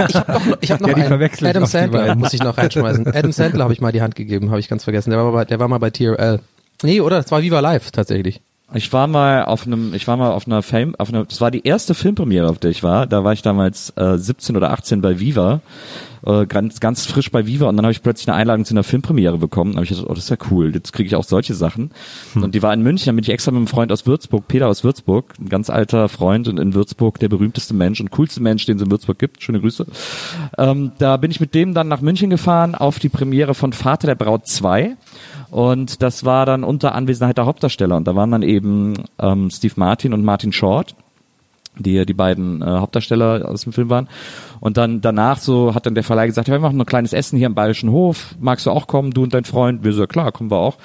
Ich 0.09 0.15
habe 0.15 0.31
noch, 0.49 0.57
ich 0.61 0.71
hab 0.71 0.81
noch 0.81 0.89
Ja, 0.89 0.95
die 0.95 1.03
einen. 1.03 1.45
Adam 1.45 1.65
Sandler 1.65 2.15
muss 2.15 2.33
ich 2.33 2.43
noch 2.43 2.57
reinschmeißen. 2.57 3.07
Adam 3.13 3.31
Sandler 3.31 3.63
habe 3.63 3.73
ich 3.73 3.81
mal 3.81 3.91
die 3.91 4.01
Hand 4.01 4.15
gegeben, 4.15 4.49
habe 4.49 4.59
ich 4.59 4.67
ganz 4.67 4.83
vergessen. 4.83 5.09
Der 5.11 5.19
war, 5.19 5.25
mal 5.25 5.31
bei, 5.31 5.45
der 5.45 5.59
war 5.59 5.67
mal 5.69 5.77
bei 5.79 5.89
TRL. 5.89 6.39
Nee, 6.83 7.01
oder? 7.01 7.17
Das 7.21 7.31
war 7.31 7.41
Viva 7.41 7.59
Live 7.61 7.91
tatsächlich. 7.91 8.41
Ich 8.73 8.91
war 8.91 9.07
mal 9.07 9.45
auf 9.45 9.65
einem, 9.65 9.93
ich 9.93 10.09
war 10.09 10.17
mal 10.17 10.31
auf 10.31 10.45
einer 10.45 10.61
Film, 10.61 10.93
auf 10.97 11.07
einer, 11.07 11.23
das 11.23 11.39
war 11.39 11.51
die 11.51 11.65
erste 11.65 11.93
Filmpremiere, 11.95 12.49
auf 12.49 12.59
der 12.59 12.69
ich 12.69 12.83
war. 12.83 13.07
Da 13.07 13.23
war 13.23 13.31
ich 13.31 13.41
damals 13.41 13.93
äh, 13.95 14.17
17 14.17 14.57
oder 14.57 14.71
18 14.71 15.01
bei 15.01 15.21
Viva, 15.21 15.61
äh, 16.27 16.45
ganz, 16.45 16.79
ganz 16.79 17.05
frisch 17.05 17.31
bei 17.31 17.47
Viva 17.47 17.69
und 17.69 17.77
dann 17.77 17.85
habe 17.85 17.91
ich 17.91 18.03
plötzlich 18.03 18.27
eine 18.27 18.37
Einladung 18.37 18.65
zu 18.65 18.73
einer 18.73 18.83
Filmpremiere 18.83 19.37
bekommen. 19.37 19.71
Da 19.71 19.77
habe 19.77 19.85
ich 19.85 19.91
gedacht, 19.91 20.07
oh, 20.09 20.13
das 20.13 20.25
ist 20.25 20.29
ja 20.29 20.37
cool, 20.51 20.73
jetzt 20.73 20.91
kriege 20.91 21.07
ich 21.07 21.15
auch 21.15 21.23
solche 21.23 21.53
Sachen. 21.53 21.91
Und 22.35 22.53
die 22.53 22.61
war 22.61 22.73
in 22.73 22.81
München, 22.81 23.05
dann 23.05 23.15
bin 23.15 23.23
ich 23.23 23.29
extra 23.29 23.51
mit 23.51 23.59
einem 23.59 23.67
Freund 23.67 23.91
aus 23.91 24.05
Würzburg, 24.05 24.47
Peter 24.47 24.67
aus 24.67 24.83
Würzburg, 24.83 25.33
ein 25.39 25.49
ganz 25.49 25.69
alter 25.69 26.09
Freund 26.09 26.47
und 26.47 26.59
in 26.59 26.73
Würzburg 26.73 27.19
der 27.19 27.29
berühmteste 27.29 27.73
Mensch 27.73 28.01
und 28.01 28.11
coolste 28.11 28.41
Mensch, 28.43 28.65
den 28.65 28.75
es 28.75 28.83
in 28.83 28.91
Würzburg 28.91 29.17
gibt. 29.17 29.41
Schöne 29.41 29.61
Grüße. 29.61 29.85
Ähm, 30.57 30.91
da 30.97 31.17
bin 31.17 31.31
ich 31.31 31.39
mit 31.39 31.55
dem 31.55 31.73
dann 31.73 31.87
nach 31.87 32.01
München 32.01 32.29
gefahren 32.29 32.75
auf 32.75 32.99
die 32.99 33.09
Premiere 33.09 33.53
von 33.53 33.71
Vater 33.71 34.07
der 34.07 34.15
Braut 34.15 34.47
2. 34.47 34.97
Und 35.49 36.01
das 36.01 36.25
war 36.25 36.45
dann 36.45 36.63
unter 36.63 36.93
Anwesenheit 36.93 37.37
der 37.37 37.45
Hauptdarsteller. 37.45 37.95
Und 37.95 38.05
da 38.05 38.15
waren 38.15 38.31
dann 38.31 38.43
eben 38.43 38.95
ähm, 39.19 39.49
Steve 39.49 39.75
Martin 39.77 40.13
und 40.13 40.25
Martin 40.25 40.51
Short, 40.51 40.95
die 41.79 42.05
die 42.05 42.13
beiden 42.13 42.61
äh, 42.61 42.65
Hauptdarsteller 42.65 43.47
aus 43.49 43.61
dem 43.61 43.73
Film 43.73 43.89
waren. 43.89 44.07
Und 44.59 44.77
dann 44.77 45.01
danach 45.01 45.37
so 45.37 45.75
hat 45.75 45.85
dann 45.85 45.95
der 45.95 46.03
Verleih 46.03 46.27
gesagt, 46.27 46.47
ja, 46.47 46.55
wir 46.55 46.59
machen 46.59 46.79
ein 46.79 46.85
kleines 46.85 47.13
Essen 47.13 47.37
hier 47.37 47.47
im 47.47 47.55
Bayerischen 47.55 47.91
Hof. 47.91 48.35
Magst 48.39 48.65
du 48.65 48.71
auch 48.71 48.87
kommen, 48.87 49.11
du 49.11 49.23
und 49.23 49.33
dein 49.33 49.43
Freund? 49.43 49.83
Wir 49.83 49.93
so, 49.93 50.01
ja 50.01 50.07
klar, 50.07 50.31
kommen 50.31 50.51
wir 50.51 50.57
auch. 50.57 50.77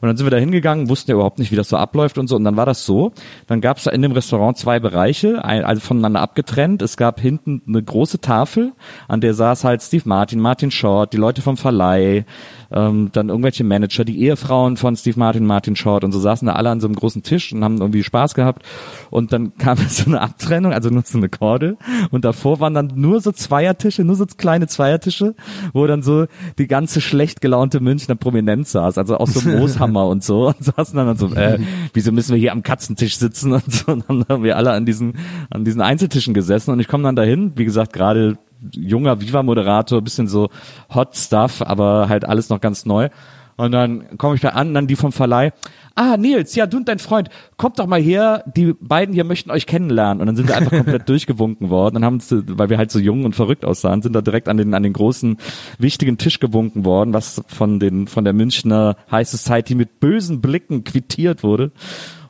Und 0.00 0.08
dann 0.08 0.16
sind 0.16 0.26
wir 0.26 0.30
da 0.30 0.36
hingegangen, 0.36 0.88
wussten 0.88 1.10
ja 1.10 1.16
überhaupt 1.16 1.38
nicht, 1.38 1.50
wie 1.50 1.56
das 1.56 1.68
so 1.68 1.76
abläuft 1.76 2.18
und 2.18 2.28
so. 2.28 2.36
Und 2.36 2.44
dann 2.44 2.56
war 2.56 2.66
das 2.66 2.84
so. 2.84 3.12
Dann 3.46 3.60
gab 3.60 3.78
es 3.78 3.84
da 3.84 3.90
in 3.90 4.02
dem 4.02 4.12
Restaurant 4.12 4.56
zwei 4.56 4.78
Bereiche, 4.78 5.44
ein, 5.44 5.64
also 5.64 5.80
voneinander 5.80 6.20
abgetrennt. 6.20 6.82
Es 6.82 6.96
gab 6.96 7.20
hinten 7.20 7.62
eine 7.66 7.82
große 7.82 8.20
Tafel, 8.20 8.72
an 9.08 9.20
der 9.20 9.34
saß 9.34 9.64
halt 9.64 9.82
Steve 9.82 10.04
Martin, 10.06 10.40
Martin 10.40 10.70
Short, 10.70 11.12
die 11.12 11.16
Leute 11.16 11.42
vom 11.42 11.56
Verleih, 11.56 12.24
ähm, 12.70 13.10
dann 13.12 13.28
irgendwelche 13.28 13.64
Manager, 13.64 14.04
die 14.04 14.20
Ehefrauen 14.22 14.76
von 14.76 14.96
Steve 14.96 15.18
Martin, 15.18 15.46
Martin 15.46 15.76
Short 15.76 16.04
und 16.04 16.12
so 16.12 16.18
saßen 16.18 16.46
da 16.46 16.54
alle 16.54 16.70
an 16.70 16.80
so 16.80 16.86
einem 16.86 16.96
großen 16.96 17.22
Tisch 17.22 17.52
und 17.52 17.62
haben 17.64 17.78
irgendwie 17.78 18.02
Spaß 18.02 18.34
gehabt. 18.34 18.62
Und 19.10 19.32
dann 19.32 19.56
kam 19.58 19.78
so 19.78 20.06
eine 20.06 20.20
Abtrennung, 20.36 20.72
also 20.72 20.90
nur 20.90 21.02
so 21.04 21.16
eine 21.16 21.28
Korde. 21.28 21.76
Und 22.10 22.24
davor 22.24 22.60
waren 22.60 22.74
dann 22.74 22.92
nur 22.94 23.20
so 23.20 23.32
Zweiertische, 23.32 24.04
nur 24.04 24.16
so 24.16 24.26
kleine 24.26 24.66
Zweiertische, 24.66 25.34
wo 25.72 25.86
dann 25.86 26.02
so 26.02 26.26
die 26.58 26.66
ganze 26.66 27.00
schlecht 27.00 27.40
gelaunte 27.40 27.80
Münchner 27.80 28.16
Prominenz 28.16 28.72
saß, 28.72 28.98
also 28.98 29.16
auch 29.16 29.28
so 29.28 29.48
Mooshammer 29.48 30.06
und 30.06 30.22
so. 30.22 30.48
Und 30.48 30.62
saßen 30.62 30.96
dann, 30.96 31.08
und 31.08 31.18
so, 31.18 31.32
äh, 31.34 31.58
wieso 31.94 32.12
müssen 32.12 32.32
wir 32.32 32.38
hier 32.38 32.52
am 32.52 32.62
Katzentisch 32.62 33.16
sitzen 33.16 33.52
und 33.52 33.72
so. 33.72 33.92
Und 33.92 34.04
dann 34.08 34.24
haben 34.28 34.44
wir 34.44 34.56
alle 34.56 34.72
an 34.72 34.84
diesen, 34.84 35.14
an 35.50 35.64
diesen 35.64 35.80
Einzeltischen 35.80 36.34
gesessen 36.34 36.70
und 36.70 36.80
ich 36.80 36.88
komme 36.88 37.04
dann 37.04 37.16
dahin, 37.16 37.52
wie 37.56 37.64
gesagt, 37.64 37.92
gerade 37.92 38.36
junger 38.72 39.20
Viva-Moderator, 39.20 40.02
bisschen 40.02 40.28
so 40.28 40.50
Hot 40.94 41.16
Stuff, 41.16 41.62
aber 41.62 42.08
halt 42.08 42.26
alles 42.26 42.50
noch 42.50 42.60
ganz 42.60 42.84
neu. 42.84 43.08
Und 43.56 43.72
dann 43.72 44.18
komme 44.18 44.34
ich 44.34 44.42
da 44.42 44.50
an, 44.50 44.74
dann 44.74 44.86
die 44.86 44.96
vom 44.96 45.12
Verleih. 45.12 45.52
Ah, 45.98 46.18
Nils, 46.18 46.54
ja, 46.54 46.66
du 46.66 46.76
und 46.76 46.88
dein 46.88 46.98
Freund, 46.98 47.30
kommt 47.56 47.78
doch 47.78 47.86
mal 47.86 48.00
her, 48.00 48.44
die 48.54 48.74
beiden 48.78 49.14
hier 49.14 49.24
möchten 49.24 49.50
euch 49.50 49.64
kennenlernen. 49.64 50.20
Und 50.20 50.26
dann 50.26 50.36
sind 50.36 50.46
wir 50.46 50.54
einfach 50.54 50.70
komplett 50.70 51.08
durchgewunken 51.08 51.70
worden. 51.70 51.94
Dann 51.94 52.04
haben 52.04 52.14
uns, 52.16 52.30
weil 52.30 52.68
wir 52.68 52.76
halt 52.76 52.90
so 52.90 52.98
jung 52.98 53.24
und 53.24 53.34
verrückt 53.34 53.64
aussahen, 53.64 54.02
sind 54.02 54.12
da 54.12 54.20
direkt 54.20 54.50
an 54.50 54.58
den, 54.58 54.74
an 54.74 54.82
den 54.82 54.92
großen, 54.92 55.38
wichtigen 55.78 56.18
Tisch 56.18 56.38
gewunken 56.38 56.84
worden, 56.84 57.14
was 57.14 57.42
von 57.46 57.80
den, 57.80 58.08
von 58.08 58.24
der 58.24 58.34
Münchner 58.34 58.96
High 59.10 59.26
Society 59.26 59.74
mit 59.74 59.98
bösen 59.98 60.42
Blicken 60.42 60.84
quittiert 60.84 61.42
wurde. 61.42 61.72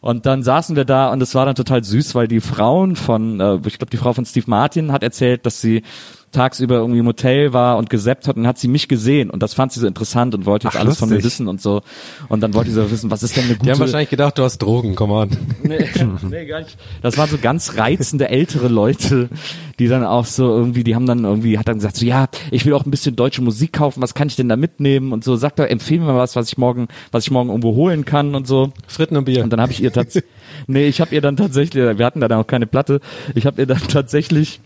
Und 0.01 0.27
dann 0.27 0.45
saßen 0.45 0.77
wir 0.77 0.85
da 0.85 1.11
und 1.11 1.21
es 1.21 1.35
war 1.35 1.47
dann 1.47 1.57
total 1.57 1.83
süß, 1.83 2.15
weil 2.15 2.29
die 2.29 2.39
Frauen 2.39 2.95
von, 2.95 3.41
äh, 3.41 3.59
ich 3.67 3.79
glaube, 3.79 3.91
die 3.91 3.97
Frau 3.97 4.13
von 4.13 4.25
Steve 4.25 4.49
Martin 4.49 4.93
hat 4.93 5.03
erzählt, 5.03 5.45
dass 5.45 5.61
sie 5.61 5.83
tagsüber 6.33 6.77
irgendwie 6.77 6.99
im 6.99 7.07
Hotel 7.07 7.53
war 7.53 7.79
und 7.79 7.89
gesappt 7.89 8.29
hat 8.29 8.37
und 8.37 8.43
dann 8.43 8.49
hat 8.49 8.59
sie 8.59 8.69
mich 8.69 8.89
gesehen 8.89 9.31
und 9.31 9.43
das 9.43 9.55
fand 9.55 9.73
sie 9.73 9.81
so 9.81 9.87
interessant 9.87 10.35
und 10.35 10.45
wollte 10.45 10.67
jetzt 10.67 10.77
Ach, 10.77 10.81
alles 10.81 10.99
von 10.99 11.09
mir 11.09 11.23
wissen 11.23 11.49
und 11.49 11.61
so. 11.61 11.83
Und 12.29 12.41
dann 12.43 12.55
wollte 12.55 12.71
sie 12.71 12.77
so 12.77 12.91
wissen, 12.91 13.11
was 13.11 13.23
ist 13.23 13.37
denn 13.37 13.45
eine 13.45 13.55
Die 13.55 13.59
gute... 13.61 13.73
haben 13.73 13.81
wahrscheinlich 13.81 14.11
gedacht, 14.11 14.37
du 14.39 14.43
hast 14.43 14.59
Drogen, 14.59 14.95
come 14.95 15.13
on. 15.15 15.31
Nee, 15.63 15.79
nee, 16.29 16.47
gar 16.47 16.61
nicht. 16.61 16.77
Das 17.03 17.17
waren 17.17 17.29
so 17.29 17.39
ganz 17.39 17.77
reizende 17.77 18.29
ältere 18.29 18.69
Leute, 18.69 19.29
die 19.79 19.89
dann 19.89 20.05
auch 20.05 20.25
so 20.25 20.49
irgendwie, 20.49 20.85
die 20.85 20.95
haben 20.95 21.07
dann 21.07 21.25
irgendwie, 21.25 21.59
hat 21.59 21.69
dann 21.69 21.77
gesagt, 21.77 21.97
so 21.97 22.07
ja, 22.07 22.29
ich 22.51 22.67
will 22.67 22.73
auch 22.75 22.85
ein 22.85 22.91
bisschen 22.91 23.17
deutsche 23.17 23.43
Musik 23.43 23.73
kaufen, 23.73 24.03
was 24.03 24.15
kann 24.15 24.29
ich 24.29 24.37
denn 24.37 24.49
da 24.49 24.57
mitnehmen 24.57 25.13
und 25.13 25.25
so, 25.25 25.37
sagt 25.37 25.59
er, 25.59 25.71
empfehle 25.71 26.01
mir 26.01 26.07
mal 26.13 26.19
was, 26.19 26.37
was 26.37 26.49
ich 26.49 26.59
morgen, 26.59 26.89
was 27.13 27.25
ich 27.25 27.31
morgen 27.31 27.49
irgendwo 27.49 27.75
holen 27.75 28.05
kann 28.05 28.35
und 28.35 28.47
so. 28.47 28.73
Fritten 28.87 29.17
und 29.17 29.25
Bier. 29.25 29.43
Und 29.43 29.51
dann 29.53 29.61
habe 29.61 29.73
ich 29.73 29.83
ihr 29.83 29.93
tatsächlich, 29.93 30.31
nee, 30.67 30.87
ich 30.87 31.01
habe 31.01 31.15
ihr 31.15 31.21
dann 31.21 31.37
tatsächlich, 31.37 31.99
wir 31.99 32.07
hatten 32.07 32.21
da 32.21 32.29
noch 32.29 32.47
keine 32.47 32.67
Platte, 32.67 33.01
ich 33.35 33.47
habe 33.47 33.63
ihr 33.63 33.67
dann 33.67 33.81
tatsächlich, 33.89 34.61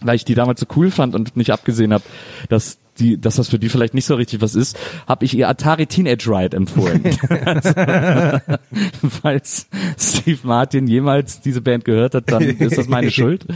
weil 0.00 0.16
ich 0.16 0.24
die 0.24 0.34
damals 0.34 0.60
so 0.60 0.66
cool 0.76 0.90
fand 0.90 1.14
und 1.14 1.36
nicht 1.36 1.52
abgesehen 1.52 1.92
habe, 1.92 2.04
dass 2.48 2.79
die, 3.00 3.20
dass 3.20 3.36
das 3.36 3.48
für 3.48 3.58
die 3.58 3.68
vielleicht 3.68 3.94
nicht 3.94 4.04
so 4.04 4.14
richtig 4.14 4.40
was 4.40 4.54
ist, 4.54 4.78
habe 5.08 5.24
ich 5.24 5.36
ihr 5.36 5.48
Atari 5.48 5.86
Teenage 5.86 6.30
Ride 6.30 6.56
empfohlen. 6.56 7.02
Falls 9.22 9.66
Steve 9.98 10.38
Martin 10.42 10.86
jemals 10.86 11.40
diese 11.40 11.60
Band 11.60 11.84
gehört 11.84 12.14
hat, 12.14 12.30
dann 12.30 12.42
ist 12.42 12.78
das 12.78 12.88
meine 12.88 13.10
Schuld. 13.10 13.46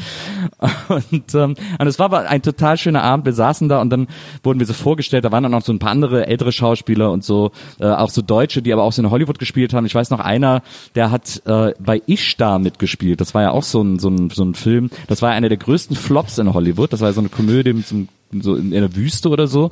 Und, 0.88 1.34
ähm, 1.34 1.54
und 1.78 1.86
es 1.86 1.98
war 1.98 2.06
aber 2.06 2.28
ein 2.28 2.42
total 2.42 2.76
schöner 2.78 3.02
Abend. 3.02 3.26
Wir 3.26 3.32
saßen 3.32 3.68
da 3.68 3.80
und 3.80 3.90
dann 3.90 4.08
wurden 4.42 4.58
wir 4.58 4.66
so 4.66 4.72
vorgestellt. 4.72 5.24
Da 5.24 5.32
waren 5.32 5.42
dann 5.42 5.52
noch 5.52 5.62
so 5.62 5.72
ein 5.72 5.78
paar 5.78 5.90
andere 5.90 6.26
ältere 6.26 6.52
Schauspieler 6.52 7.12
und 7.12 7.24
so, 7.24 7.52
äh, 7.80 7.86
auch 7.86 8.10
so 8.10 8.22
Deutsche, 8.22 8.62
die 8.62 8.72
aber 8.72 8.82
auch 8.82 8.92
so 8.92 9.02
in 9.02 9.10
Hollywood 9.10 9.38
gespielt 9.38 9.74
haben. 9.74 9.86
Ich 9.86 9.94
weiß 9.94 10.10
noch 10.10 10.20
einer, 10.20 10.62
der 10.94 11.10
hat 11.10 11.42
äh, 11.46 11.72
bei 11.78 12.02
Ishtar 12.06 12.58
mitgespielt. 12.58 13.20
Das 13.20 13.34
war 13.34 13.42
ja 13.42 13.50
auch 13.50 13.62
so 13.62 13.82
ein, 13.82 13.98
so 13.98 14.08
ein, 14.08 14.30
so 14.30 14.44
ein 14.44 14.54
Film. 14.54 14.90
Das 15.06 15.22
war 15.22 15.30
ja 15.30 15.36
einer 15.36 15.48
der 15.48 15.58
größten 15.58 15.96
Flops 15.96 16.38
in 16.38 16.52
Hollywood. 16.54 16.92
Das 16.92 17.00
war 17.00 17.08
ja 17.08 17.12
so 17.12 17.20
eine 17.20 17.28
Komödie 17.28 17.72
mit 17.72 17.86
so 17.86 17.96
einem 17.96 18.08
so 18.40 18.56
in, 18.56 18.72
in 18.72 18.80
der 18.80 18.96
Wüste 18.96 19.28
oder 19.28 19.46
so. 19.46 19.70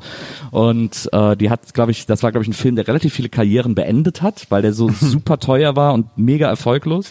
Und 0.50 1.08
äh, 1.12 1.36
die 1.36 1.50
hat, 1.50 1.74
glaube 1.74 1.92
ich, 1.92 2.06
das 2.06 2.22
war, 2.22 2.32
glaube 2.32 2.44
ich, 2.44 2.48
ein 2.48 2.54
Film, 2.54 2.76
der 2.76 2.86
relativ 2.86 3.12
viele 3.12 3.28
Karrieren 3.28 3.74
beendet 3.74 4.22
hat, 4.22 4.46
weil 4.50 4.62
der 4.62 4.72
so 4.72 4.88
super 5.00 5.38
teuer 5.38 5.76
war 5.76 5.94
und 5.94 6.06
mega 6.16 6.48
erfolglos. 6.48 7.10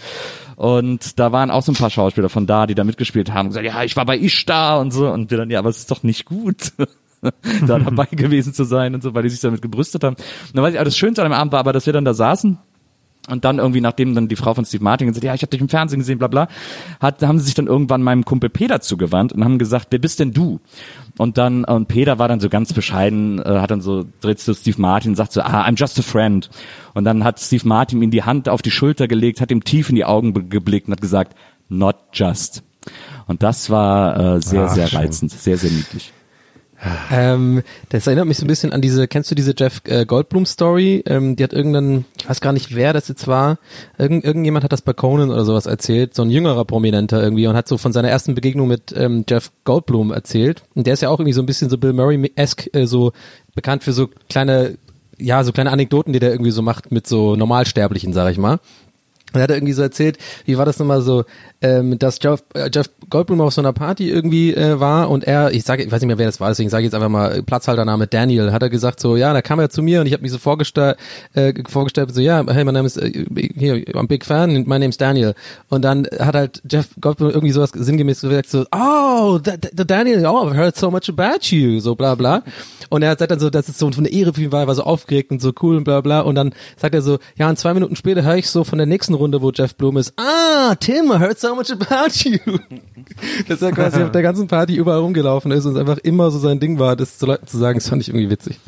Und 0.55 1.19
da 1.19 1.31
waren 1.31 1.49
auch 1.49 1.63
so 1.63 1.71
ein 1.71 1.75
paar 1.75 1.89
Schauspieler 1.89 2.29
von 2.29 2.45
da, 2.45 2.67
die 2.67 2.75
da 2.75 2.83
mitgespielt 2.83 3.33
haben 3.33 3.47
und 3.47 3.49
gesagt, 3.49 3.65
ja, 3.65 3.83
ich 3.83 3.95
war 3.95 4.05
bei 4.05 4.19
Ishtar 4.19 4.79
und 4.79 4.91
so. 4.91 5.09
Und 5.09 5.31
wir 5.31 5.37
dann, 5.37 5.49
ja, 5.49 5.59
aber 5.59 5.69
es 5.69 5.77
ist 5.77 5.91
doch 5.91 6.03
nicht 6.03 6.25
gut. 6.25 6.73
da 7.21 7.31
dabei 7.79 8.05
gewesen 8.05 8.53
zu 8.53 8.63
sein 8.63 8.95
und 8.95 9.03
so, 9.03 9.13
weil 9.13 9.23
die 9.23 9.29
sich 9.29 9.39
damit 9.39 9.61
gebrüstet 9.61 10.03
haben. 10.03 10.15
Und 10.15 10.55
dann 10.55 10.63
weiß 10.63 10.73
ich, 10.73 10.81
das 10.81 10.97
Schönste 10.97 11.23
an 11.23 11.29
dem 11.29 11.37
Abend 11.37 11.53
war 11.53 11.59
aber, 11.59 11.73
dass 11.73 11.85
wir 11.85 11.93
dann 11.93 12.05
da 12.05 12.13
saßen 12.13 12.57
und 13.29 13.45
dann 13.45 13.59
irgendwie, 13.59 13.81
nachdem 13.81 14.15
dann 14.15 14.27
die 14.27 14.35
Frau 14.35 14.53
von 14.53 14.65
Steve 14.65 14.83
Martin 14.83 15.07
gesagt, 15.07 15.23
ja, 15.23 15.33
ich 15.35 15.41
habe 15.41 15.51
dich 15.51 15.61
im 15.61 15.69
Fernsehen 15.69 15.99
gesehen, 15.99 16.17
bla 16.17 16.27
bla, 16.27 16.47
hat, 16.99 17.21
haben 17.21 17.37
sie 17.37 17.45
sich 17.45 17.53
dann 17.53 17.67
irgendwann 17.67 18.01
meinem 18.01 18.25
Kumpel 18.25 18.49
Peter 18.49 18.81
zugewandt 18.81 19.31
und 19.31 19.43
haben 19.43 19.59
gesagt, 19.59 19.87
wer 19.91 19.99
bist 19.99 20.19
denn 20.19 20.33
du? 20.33 20.59
Und 21.17 21.37
dann, 21.37 21.63
und 21.63 21.87
Peter 21.87 22.17
war 22.17 22.27
dann 22.27 22.39
so 22.39 22.49
ganz 22.49 22.73
bescheiden, 22.73 23.39
äh, 23.39 23.59
hat 23.59 23.69
dann 23.69 23.81
so, 23.81 24.05
dreht 24.21 24.39
zu 24.39 24.55
Steve 24.55 24.81
Martin 24.81 25.11
und 25.11 25.15
sagt 25.15 25.33
so, 25.33 25.41
ah, 25.41 25.65
I'm 25.67 25.77
just 25.77 25.99
a 25.99 26.01
friend. 26.01 26.49
Und 26.93 27.03
dann 27.03 27.23
hat 27.23 27.39
Steve 27.39 27.67
Martin 27.67 28.01
ihm 28.01 28.11
die 28.11 28.23
Hand 28.23 28.49
auf 28.49 28.61
die 28.63 28.71
Schulter 28.71 29.07
gelegt, 29.07 29.39
hat 29.39 29.51
ihm 29.51 29.63
tief 29.63 29.89
in 29.89 29.95
die 29.95 30.05
Augen 30.05 30.49
geblickt 30.49 30.87
und 30.87 30.93
hat 30.93 31.01
gesagt, 31.01 31.35
not 31.69 31.97
just. 32.13 32.63
Und 33.27 33.43
das 33.43 33.69
war 33.69 34.35
äh, 34.37 34.41
sehr, 34.41 34.65
Ach, 34.65 34.73
sehr 34.73 34.87
schön. 34.87 34.99
reizend, 34.99 35.31
sehr, 35.31 35.57
sehr 35.57 35.71
niedlich. 35.71 36.11
Ähm, 37.11 37.61
das 37.89 38.07
erinnert 38.07 38.25
mich 38.25 38.37
so 38.37 38.45
ein 38.45 38.47
bisschen 38.47 38.73
an 38.73 38.81
diese, 38.81 39.07
kennst 39.07 39.29
du 39.29 39.35
diese 39.35 39.53
Jeff 39.55 39.81
äh, 39.85 40.05
Goldblum 40.05 40.45
Story? 40.45 41.03
Ähm, 41.05 41.35
die 41.35 41.43
hat 41.43 41.53
irgendeinen, 41.53 42.05
ich 42.17 42.27
weiß 42.27 42.41
gar 42.41 42.53
nicht, 42.53 42.75
wer 42.75 42.93
das 42.93 43.07
jetzt 43.07 43.27
war. 43.27 43.59
Irgend, 43.97 44.23
irgendjemand 44.23 44.63
hat 44.63 44.71
das 44.71 44.81
bei 44.81 44.93
Conan 44.93 45.29
oder 45.29 45.45
sowas 45.45 45.67
erzählt, 45.67 46.15
so 46.15 46.23
ein 46.23 46.31
jüngerer 46.31 46.65
Prominenter 46.65 47.21
irgendwie 47.21 47.45
und 47.47 47.55
hat 47.55 47.67
so 47.67 47.77
von 47.77 47.93
seiner 47.93 48.09
ersten 48.09 48.33
Begegnung 48.33 48.67
mit 48.67 48.93
ähm, 48.95 49.25
Jeff 49.29 49.51
Goldblum 49.63 50.11
erzählt. 50.11 50.63
Und 50.73 50.87
der 50.87 50.93
ist 50.93 51.01
ja 51.01 51.09
auch 51.09 51.19
irgendwie 51.19 51.33
so 51.33 51.41
ein 51.41 51.45
bisschen 51.45 51.69
so 51.69 51.77
Bill 51.77 51.93
Murray-esque, 51.93 52.73
äh, 52.73 52.87
so 52.87 53.11
bekannt 53.53 53.83
für 53.83 53.93
so 53.93 54.09
kleine, 54.29 54.77
ja, 55.17 55.43
so 55.43 55.51
kleine 55.51 55.71
Anekdoten, 55.71 56.13
die 56.13 56.19
der 56.19 56.31
irgendwie 56.31 56.51
so 56.51 56.63
macht 56.63 56.91
mit 56.91 57.05
so 57.05 57.35
Normalsterblichen, 57.35 58.13
sag 58.13 58.31
ich 58.31 58.39
mal. 58.39 58.59
Und 59.33 59.39
er 59.39 59.43
hat 59.43 59.51
irgendwie 59.51 59.73
so 59.73 59.81
erzählt, 59.81 60.17
wie 60.45 60.57
war 60.57 60.65
das 60.65 60.79
nochmal 60.79 61.01
so, 61.01 61.25
ähm, 61.61 61.97
dass 61.99 62.19
Jeff, 62.21 62.43
äh, 62.53 62.69
Jeff 62.73 62.89
Goldblum 63.09 63.41
auf 63.41 63.53
so 63.53 63.61
einer 63.61 63.73
Party 63.73 64.09
irgendwie 64.09 64.53
äh, 64.53 64.79
war 64.79 65.09
und 65.09 65.23
er, 65.23 65.51
ich 65.51 65.63
sage, 65.63 65.83
ich 65.83 65.91
weiß 65.91 66.01
nicht 66.01 66.07
mehr, 66.07 66.17
wer 66.17 66.25
das 66.25 66.39
war, 66.39 66.49
deswegen 66.49 66.69
sage 66.69 66.81
ich 66.81 66.85
jetzt 66.85 66.95
einfach 66.95 67.09
mal 67.09 67.37
äh, 67.37 67.41
Platzhaltername 67.43 68.07
Daniel, 68.07 68.51
hat 68.51 68.63
er 68.63 68.69
gesagt 68.69 68.99
so, 68.99 69.15
ja, 69.15 69.33
da 69.33 69.41
kam 69.41 69.59
er 69.59 69.69
zu 69.69 69.83
mir 69.83 70.01
und 70.01 70.07
ich 70.07 70.13
habe 70.13 70.23
mich 70.23 70.31
so 70.31 70.37
vorgestellt, 70.37 70.97
äh, 71.33 71.53
vorgestellt, 71.69 72.13
so, 72.13 72.21
ja, 72.21 72.43
hey, 72.47 72.63
mein 72.63 72.73
Name 72.73 72.87
ist, 72.87 72.97
äh, 72.97 73.25
hier, 73.55 73.75
I'm 73.93 74.07
big 74.07 74.25
fan, 74.25 74.63
my 74.67 74.79
name's 74.79 74.97
Daniel. 74.97 75.33
Und 75.69 75.83
dann 75.83 76.07
hat 76.19 76.35
halt 76.35 76.61
Jeff 76.69 76.89
Goldblum 76.99 77.29
irgendwie 77.29 77.51
sowas 77.51 77.71
sinngemäß 77.73 78.21
gesagt, 78.21 78.49
so, 78.49 78.65
oh, 78.71 79.39
the, 79.43 79.51
the 79.77 79.85
Daniel, 79.85 80.25
oh, 80.25 80.47
I've 80.47 80.55
heard 80.55 80.75
so 80.75 80.89
much 80.89 81.09
about 81.09 81.45
you, 81.49 81.79
so 81.79 81.95
bla 81.95 82.15
bla. 82.15 82.43
Und 82.89 83.03
er 83.03 83.15
sagt 83.17 83.31
dann 83.31 83.39
so, 83.39 83.49
das 83.49 83.69
ist 83.69 83.79
so 83.79 83.87
eine 83.87 84.09
Ehre 84.09 84.33
für 84.33 84.41
ihn 84.41 84.51
war, 84.51 84.61
er 84.61 84.67
war 84.67 84.75
so 84.75 84.83
aufgeregt 84.83 85.31
und 85.31 85.41
so 85.41 85.53
cool 85.61 85.77
und 85.77 85.83
bla 85.83 86.01
bla. 86.01 86.21
Und 86.21 86.35
dann 86.35 86.53
sagt 86.75 86.95
er 86.95 87.01
so, 87.01 87.19
ja, 87.37 87.49
und 87.49 87.57
zwei 87.57 87.73
Minuten 87.73 87.95
später 87.95 88.23
höre 88.23 88.35
ich 88.35 88.49
so 88.49 88.63
von 88.63 88.77
der 88.77 88.87
nächsten 88.87 89.13
Runde, 89.21 89.41
wo 89.41 89.51
Jeff 89.51 89.75
Blum 89.75 89.97
ist, 89.97 90.13
ah, 90.17 90.75
Tim, 90.75 91.11
I 91.11 91.19
heard 91.19 91.39
so 91.39 91.55
much 91.55 91.71
about 91.71 92.11
you. 92.23 92.37
Dass 93.47 93.61
er 93.61 93.71
quasi 93.71 94.01
auf 94.03 94.11
der 94.11 94.21
ganzen 94.21 94.47
Party 94.47 94.75
überall 94.75 94.99
rumgelaufen 94.99 95.51
ist 95.51 95.65
und 95.65 95.73
es 95.73 95.79
einfach 95.79 95.99
immer 95.99 96.31
so 96.31 96.39
sein 96.39 96.59
Ding 96.59 96.79
war, 96.79 96.95
das 96.95 97.17
zu 97.19 97.25
Leuten 97.25 97.47
zu 97.47 97.57
sagen, 97.57 97.79
das 97.79 97.87
fand 97.87 98.01
ich 98.01 98.09
irgendwie 98.09 98.29
witzig. 98.29 98.59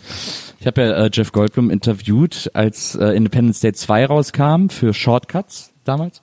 Ich 0.60 0.68
habe 0.68 0.82
ja 0.82 0.92
äh, 0.94 1.10
Jeff 1.12 1.32
Goldblum 1.32 1.70
interviewt, 1.70 2.52
als 2.54 2.96
äh, 2.96 3.08
Independence 3.08 3.60
Day 3.60 3.74
2 3.74 4.06
rauskam 4.06 4.70
für 4.70 4.94
Shortcuts 4.94 5.72
damals. 5.84 6.22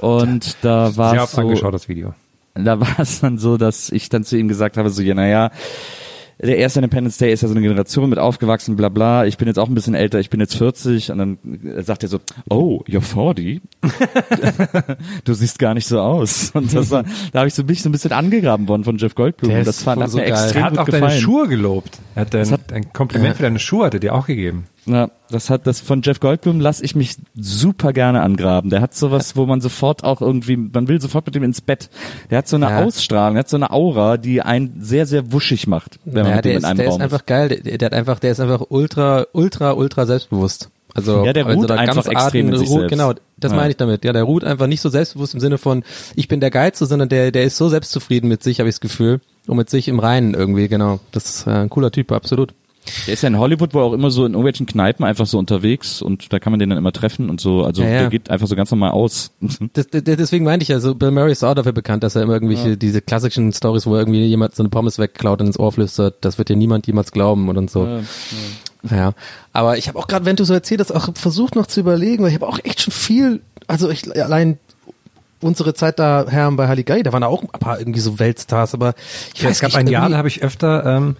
und 0.00 0.56
da 0.62 0.96
war 0.96 1.26
so, 1.26 1.40
angeschaut, 1.40 1.74
das 1.74 1.88
Video. 1.88 2.14
da 2.54 2.80
war 2.80 2.98
es 2.98 3.20
dann 3.20 3.38
so, 3.38 3.56
dass 3.56 3.90
ich 3.90 4.08
dann 4.08 4.24
zu 4.24 4.38
ihm 4.38 4.48
gesagt 4.48 4.76
habe, 4.76 4.88
so, 4.88 5.02
ja, 5.02 5.14
naja, 5.14 5.50
der 6.38 6.58
erste 6.58 6.80
Independence 6.80 7.18
Day 7.18 7.32
ist 7.32 7.42
ja 7.42 7.48
so 7.48 7.54
eine 7.54 7.62
Generation 7.62 8.08
mit 8.10 8.18
aufgewachsen, 8.18 8.76
bla 8.76 8.88
bla. 8.88 9.24
Ich 9.26 9.38
bin 9.38 9.48
jetzt 9.48 9.58
auch 9.58 9.68
ein 9.68 9.74
bisschen 9.74 9.94
älter, 9.94 10.18
ich 10.20 10.30
bin 10.30 10.40
jetzt 10.40 10.56
40 10.56 11.10
und 11.12 11.18
dann 11.18 11.38
äh, 11.64 11.82
sagt 11.82 12.02
er 12.02 12.08
so, 12.08 12.20
oh, 12.50 12.82
you're 12.88 13.00
40? 13.00 13.60
du 15.24 15.34
siehst 15.34 15.58
gar 15.58 15.74
nicht 15.74 15.86
so 15.86 16.00
aus. 16.00 16.50
Und 16.54 16.74
das 16.74 16.90
war, 16.90 17.04
da 17.32 17.40
habe 17.40 17.48
ich 17.48 17.54
so 17.54 17.64
mich 17.64 17.82
so 17.82 17.88
ein 17.88 17.92
bisschen 17.92 18.12
angegraben 18.12 18.68
worden 18.68 18.84
von 18.84 18.96
Jeff 18.96 19.14
Goldblum. 19.14 19.50
Der 19.50 19.64
das 19.64 19.82
voll 19.82 19.96
hat 19.96 20.10
so 20.10 20.18
mir 20.18 20.24
geil. 20.24 20.32
extrem 20.32 20.62
Er 20.62 20.64
hat 20.66 20.78
auch 20.78 20.84
gefallen. 20.86 21.04
deine 21.04 21.20
Schuhe 21.20 21.48
gelobt. 21.48 21.98
Er 22.14 22.22
hat 22.22 22.34
ein, 22.34 22.58
ein 22.72 22.92
Kompliment 22.92 23.36
für 23.36 23.42
deine 23.42 23.58
Schuhe 23.58 23.86
hat 23.86 23.94
er 23.94 24.00
dir 24.00 24.14
auch 24.14 24.26
gegeben. 24.26 24.66
Ja, 24.86 25.10
das 25.30 25.48
hat 25.48 25.66
das 25.66 25.80
von 25.80 26.02
Jeff 26.02 26.20
Goldblum 26.20 26.60
lasse 26.60 26.84
ich 26.84 26.94
mich 26.94 27.16
super 27.34 27.92
gerne 27.94 28.20
angraben. 28.20 28.68
Der 28.70 28.80
hat 28.82 28.94
sowas, 28.94 29.34
wo 29.34 29.46
man 29.46 29.60
sofort 29.62 30.04
auch 30.04 30.20
irgendwie, 30.20 30.56
man 30.56 30.88
will 30.88 31.00
sofort 31.00 31.24
mit 31.26 31.34
ihm 31.36 31.42
ins 31.42 31.60
Bett. 31.62 31.88
Der 32.30 32.38
hat 32.38 32.48
so 32.48 32.56
eine 32.56 32.66
Ja. 32.68 32.84
Ausstrahlung, 32.84 33.34
der 33.34 33.40
hat 33.40 33.48
so 33.48 33.56
eine 33.56 33.70
Aura, 33.70 34.16
die 34.18 34.42
einen 34.42 34.76
sehr, 34.80 35.06
sehr 35.06 35.32
wuschig 35.32 35.66
macht, 35.66 35.98
wenn 36.04 36.22
man 36.24 36.30
Ja, 36.32 36.36
mit 36.36 36.44
ihm 36.46 36.50
in 36.52 36.56
ist, 36.58 36.64
einem 36.64 36.76
der 36.78 36.88
Raum 36.88 36.96
ist 37.00 37.02
einfach 37.02 37.24
geil, 37.26 37.48
der, 37.48 37.78
der 37.78 37.86
hat 37.86 37.94
einfach, 37.94 38.18
der 38.18 38.32
ist 38.32 38.40
einfach 38.40 38.66
ultra, 38.68 39.24
ultra, 39.32 39.72
ultra 39.72 40.04
selbstbewusst. 40.06 40.68
Also, 40.96 41.24
Ja, 41.24 41.32
der 41.32 41.46
also 41.46 41.58
ruht 41.58 41.70
da 41.70 41.74
einfach 41.74 42.04
ganz 42.04 42.06
extrem 42.06 42.48
in 42.50 42.58
sich 42.58 42.68
ruht, 42.68 42.80
selbst. 42.80 42.90
Genau, 42.92 43.14
das 43.38 43.50
Ja. 43.50 43.56
meine 43.56 43.70
ich 43.70 43.76
damit. 43.76 44.04
Ja, 44.04 44.12
der 44.12 44.22
ruht 44.22 44.44
einfach 44.44 44.66
nicht 44.68 44.80
so 44.80 44.90
selbstbewusst 44.90 45.34
im 45.34 45.40
Sinne 45.40 45.58
von, 45.58 45.82
ich 46.14 46.28
bin 46.28 46.38
der 46.40 46.50
Geilste, 46.50 46.86
sondern 46.86 47.08
der, 47.08 47.32
der 47.32 47.42
ist 47.44 47.56
so 47.56 47.68
selbstzufrieden 47.68 48.28
mit 48.28 48.42
sich, 48.44 48.60
habe 48.60 48.68
ich 48.68 48.74
das 48.76 48.80
Gefühl. 48.80 49.20
Und 49.48 49.56
mit 49.56 49.68
sich 49.70 49.88
im 49.88 49.98
Reinen 49.98 50.34
irgendwie, 50.34 50.68
genau. 50.68 51.00
Das 51.10 51.24
ist 51.24 51.46
äh, 51.46 51.50
ein 51.50 51.68
cooler 51.70 51.90
Typ, 51.90 52.12
absolut. 52.12 52.54
Der 53.06 53.14
ist 53.14 53.22
ja 53.22 53.28
in 53.28 53.38
Hollywood 53.38 53.74
wohl 53.74 53.82
auch 53.82 53.92
immer 53.92 54.10
so 54.10 54.26
in 54.26 54.32
irgendwelchen 54.32 54.66
Kneipen 54.66 55.04
einfach 55.04 55.26
so 55.26 55.38
unterwegs 55.38 56.02
und 56.02 56.32
da 56.32 56.38
kann 56.38 56.52
man 56.52 56.60
den 56.60 56.70
dann 56.70 56.78
immer 56.78 56.92
treffen 56.92 57.30
und 57.30 57.40
so. 57.40 57.64
Also 57.64 57.82
Ja, 57.82 57.88
ja. 57.88 57.98
der 58.00 58.10
geht 58.10 58.30
einfach 58.30 58.46
so 58.46 58.56
ganz 58.56 58.70
normal 58.70 58.92
aus. 58.92 59.32
Das, 59.72 59.88
das, 59.88 60.04
deswegen 60.04 60.44
meinte 60.44 60.62
ich 60.62 60.68
ja, 60.68 60.78
so 60.78 60.94
Bill 60.94 61.10
Murray 61.10 61.32
ist 61.32 61.42
auch 61.42 61.54
dafür 61.54 61.72
bekannt, 61.72 62.02
dass 62.02 62.14
er 62.16 62.22
immer 62.22 62.34
irgendwelche, 62.34 62.76
diese 62.76 63.00
klassischen 63.00 63.52
Stories, 63.52 63.86
wo 63.86 63.96
irgendwie 63.96 64.24
jemand 64.24 64.54
so 64.54 64.62
eine 64.62 64.68
Pommes 64.68 64.98
wegklaut 64.98 65.40
und 65.40 65.48
ins 65.48 65.58
Ohr 65.58 65.72
flüstert, 65.72 66.16
das 66.24 66.38
wird 66.38 66.48
dir 66.48 66.56
niemand 66.56 66.86
jemals 66.86 67.10
glauben 67.12 67.48
und, 67.48 67.56
und 67.56 67.70
so. 67.70 68.00
Ja, 68.90 69.14
aber 69.52 69.78
ich 69.78 69.88
habe 69.88 69.98
auch 69.98 70.06
gerade, 70.06 70.26
wenn 70.26 70.36
du 70.36 70.44
so 70.44 70.52
erzählt 70.52 70.80
hast, 70.80 70.92
auch 70.92 71.08
versucht 71.14 71.56
noch 71.56 71.66
zu 71.66 71.80
überlegen, 71.80 72.22
weil 72.22 72.30
ich 72.30 72.36
habe 72.36 72.46
auch 72.46 72.58
echt 72.62 72.82
schon 72.82 72.92
viel, 72.92 73.40
also 73.66 73.88
ich 73.88 74.14
allein 74.22 74.58
unsere 75.40 75.74
Zeit 75.74 75.98
da 75.98 76.26
Herren 76.28 76.56
bei 76.56 76.68
Halligai, 76.68 77.02
da 77.02 77.12
waren 77.12 77.22
da 77.22 77.28
auch 77.28 77.42
ein 77.42 77.48
paar 77.48 77.78
irgendwie 77.78 78.00
so 78.00 78.18
Weltstars, 78.18 78.74
aber 78.74 78.94
ich 79.34 79.42
Ja, 79.42 79.48
weiß 79.48 79.56
es 79.56 79.60
gab 79.60 79.68
nicht, 79.70 79.78
ein 79.78 79.86
Jahr, 79.88 80.08
da 80.08 80.16
habe 80.16 80.28
ich 80.28 80.42
öfter 80.42 80.84
ähm, 80.84 81.16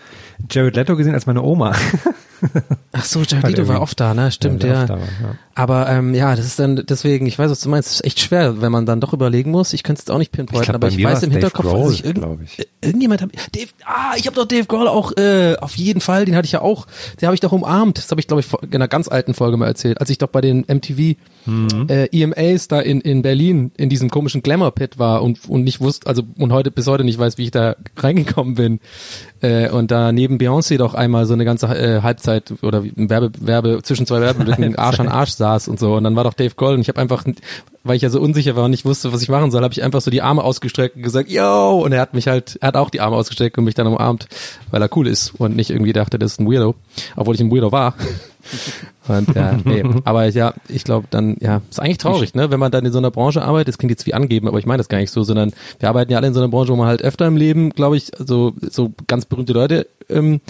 Jared 0.50 0.76
Leto 0.76 0.96
gesehen 0.96 1.14
als 1.14 1.26
meine 1.26 1.42
Oma. 1.42 1.74
Ach 2.92 3.04
so, 3.04 3.22
Jared 3.22 3.48
Leto 3.48 3.68
war 3.68 3.80
oft 3.80 3.98
da, 3.98 4.12
ne? 4.12 4.30
Stimmt, 4.30 4.64
ja. 4.64 4.84
da 4.86 4.94
war, 4.94 4.98
ja. 4.98 5.34
Aber 5.54 5.88
ähm, 5.88 6.14
ja, 6.14 6.36
das 6.36 6.44
ist 6.44 6.58
dann 6.58 6.84
deswegen, 6.86 7.26
ich 7.26 7.38
weiß, 7.38 7.50
was 7.50 7.60
du 7.60 7.68
meinst, 7.68 7.88
es 7.88 7.94
ist 7.96 8.04
echt 8.04 8.20
schwer, 8.20 8.60
wenn 8.60 8.70
man 8.72 8.84
dann 8.86 9.00
doch 9.00 9.12
überlegen 9.12 9.50
muss. 9.50 9.72
Ich 9.72 9.82
könnte 9.82 10.02
es 10.04 10.10
auch 10.10 10.18
nicht 10.18 10.32
pinpointen, 10.32 10.64
glaub, 10.64 10.74
aber 10.76 10.88
ich 10.88 11.02
weiß 11.02 11.22
im 11.22 11.30
Dave 11.30 11.40
Hinterkopf, 11.40 11.66
Grohl, 11.66 11.84
dass 11.84 11.92
ich, 11.94 12.04
irgend, 12.04 12.42
ich. 12.42 12.58
äh, 12.58 12.66
irgendjemand 12.82 13.22
hat 13.22 13.30
Dave, 13.54 13.68
ah, 13.86 14.12
ich 14.16 14.26
habe 14.26 14.36
doch 14.36 14.46
Dave 14.46 14.66
Grohl 14.66 14.88
auch 14.88 15.12
äh, 15.16 15.56
auf 15.60 15.76
jeden 15.76 16.00
Fall, 16.00 16.24
den 16.26 16.36
hatte 16.36 16.46
ich 16.46 16.52
ja 16.52 16.60
auch, 16.60 16.86
den 17.20 17.26
habe 17.26 17.34
ich 17.34 17.40
doch 17.40 17.52
umarmt. 17.52 17.98
Das 17.98 18.10
habe 18.10 18.20
ich 18.20 18.26
glaube 18.26 18.40
ich 18.40 18.52
in 18.62 18.74
einer 18.74 18.88
ganz 18.88 19.08
alten 19.08 19.32
Folge 19.32 19.56
mal 19.56 19.66
erzählt, 19.66 20.00
als 20.00 20.10
ich 20.10 20.18
doch 20.18 20.28
bei 20.28 20.40
den 20.40 20.60
MTV 20.68 21.16
Mhm. 21.46 21.86
äh, 21.88 22.06
EMAs 22.06 22.68
da 22.68 22.80
in 22.80 23.00
in 23.00 23.22
Berlin 23.22 23.72
in 23.76 23.88
diesem 23.88 24.10
komischen 24.10 24.42
Glamour 24.42 24.72
Pit 24.72 24.98
war 24.98 25.22
und 25.22 25.48
und 25.48 25.64
nicht 25.64 25.80
wusste, 25.80 26.06
also 26.06 26.22
und 26.38 26.52
heute 26.52 26.70
bis 26.70 26.86
heute 26.86 27.04
nicht 27.04 27.18
weiß, 27.18 27.38
wie 27.38 27.44
ich 27.44 27.50
da 27.50 27.76
reingekommen 27.96 28.54
bin. 28.54 28.80
Äh, 29.40 29.70
und 29.70 29.90
da 29.90 30.12
neben 30.12 30.38
Beyoncé 30.38 30.78
doch 30.78 30.94
einmal 30.94 31.26
so 31.26 31.34
eine 31.34 31.44
ganze 31.44 31.66
äh, 31.66 32.02
Halbzeit 32.02 32.54
oder 32.62 32.82
Werbe, 32.96 33.30
Werbe 33.40 33.80
zwischen 33.82 34.06
zwei 34.06 34.20
Werbeblöcken 34.20 34.76
Arsch 34.78 35.00
an 35.00 35.08
Arsch 35.08 35.32
saß 35.32 35.68
und 35.68 35.78
so 35.78 35.94
und 35.96 36.04
dann 36.04 36.16
war 36.16 36.24
doch 36.24 36.34
Dave 36.34 36.54
Grohl 36.54 36.74
und 36.74 36.80
ich 36.80 36.88
habe 36.88 37.00
einfach 37.00 37.24
weil 37.84 37.96
ich 37.96 38.02
ja 38.02 38.10
so 38.10 38.20
unsicher 38.20 38.56
war 38.56 38.64
und 38.64 38.70
nicht 38.70 38.84
wusste, 38.84 39.12
was 39.12 39.22
ich 39.22 39.28
machen 39.28 39.50
soll, 39.50 39.62
habe 39.62 39.72
ich 39.72 39.82
einfach 39.82 40.00
so 40.00 40.10
die 40.10 40.22
Arme 40.22 40.42
ausgestreckt 40.42 40.96
und 40.96 41.02
gesagt, 41.02 41.30
yo, 41.30 41.82
und 41.84 41.92
er 41.92 42.00
hat 42.00 42.14
mich 42.14 42.26
halt, 42.26 42.58
er 42.60 42.68
hat 42.68 42.76
auch 42.76 42.90
die 42.90 43.00
Arme 43.00 43.16
ausgestreckt 43.16 43.58
und 43.58 43.64
mich 43.64 43.74
dann 43.74 43.86
umarmt, 43.86 44.26
weil 44.70 44.82
er 44.82 44.96
cool 44.96 45.06
ist 45.06 45.34
und 45.38 45.54
nicht 45.54 45.70
irgendwie 45.70 45.92
dachte, 45.92 46.18
das 46.18 46.32
ist 46.32 46.40
ein 46.40 46.50
Weirdo, 46.50 46.74
obwohl 47.14 47.34
ich 47.34 47.40
ein 47.40 47.52
Weirdo 47.52 47.70
war. 47.70 47.94
Und 49.06 49.34
ja, 49.34 49.58
nee, 49.64 49.84
aber 50.04 50.28
ja, 50.28 50.54
ich 50.68 50.84
glaube 50.84 51.06
dann, 51.10 51.36
ja, 51.40 51.60
ist 51.68 51.80
eigentlich 51.80 51.98
traurig, 51.98 52.34
ne, 52.34 52.50
wenn 52.50 52.60
man 52.60 52.72
dann 52.72 52.86
in 52.86 52.92
so 52.92 52.98
einer 52.98 53.10
Branche 53.10 53.42
arbeitet, 53.42 53.68
das 53.68 53.78
klingt 53.78 53.90
jetzt 53.90 54.06
wie 54.06 54.14
angeben, 54.14 54.48
aber 54.48 54.58
ich 54.58 54.66
meine 54.66 54.78
das 54.78 54.88
gar 54.88 54.98
nicht 54.98 55.10
so, 55.10 55.22
sondern 55.24 55.52
wir 55.78 55.88
arbeiten 55.88 56.10
ja 56.10 56.18
alle 56.18 56.28
in 56.28 56.34
so 56.34 56.40
einer 56.40 56.48
Branche, 56.48 56.72
wo 56.72 56.76
man 56.76 56.86
halt 56.86 57.02
öfter 57.02 57.26
im 57.26 57.36
Leben, 57.36 57.70
glaube 57.70 57.96
ich, 57.98 58.12
so, 58.18 58.54
so 58.70 58.92
ganz 59.06 59.26
berühmte 59.26 59.52
Leute 59.52 59.86
ähm, 60.08 60.40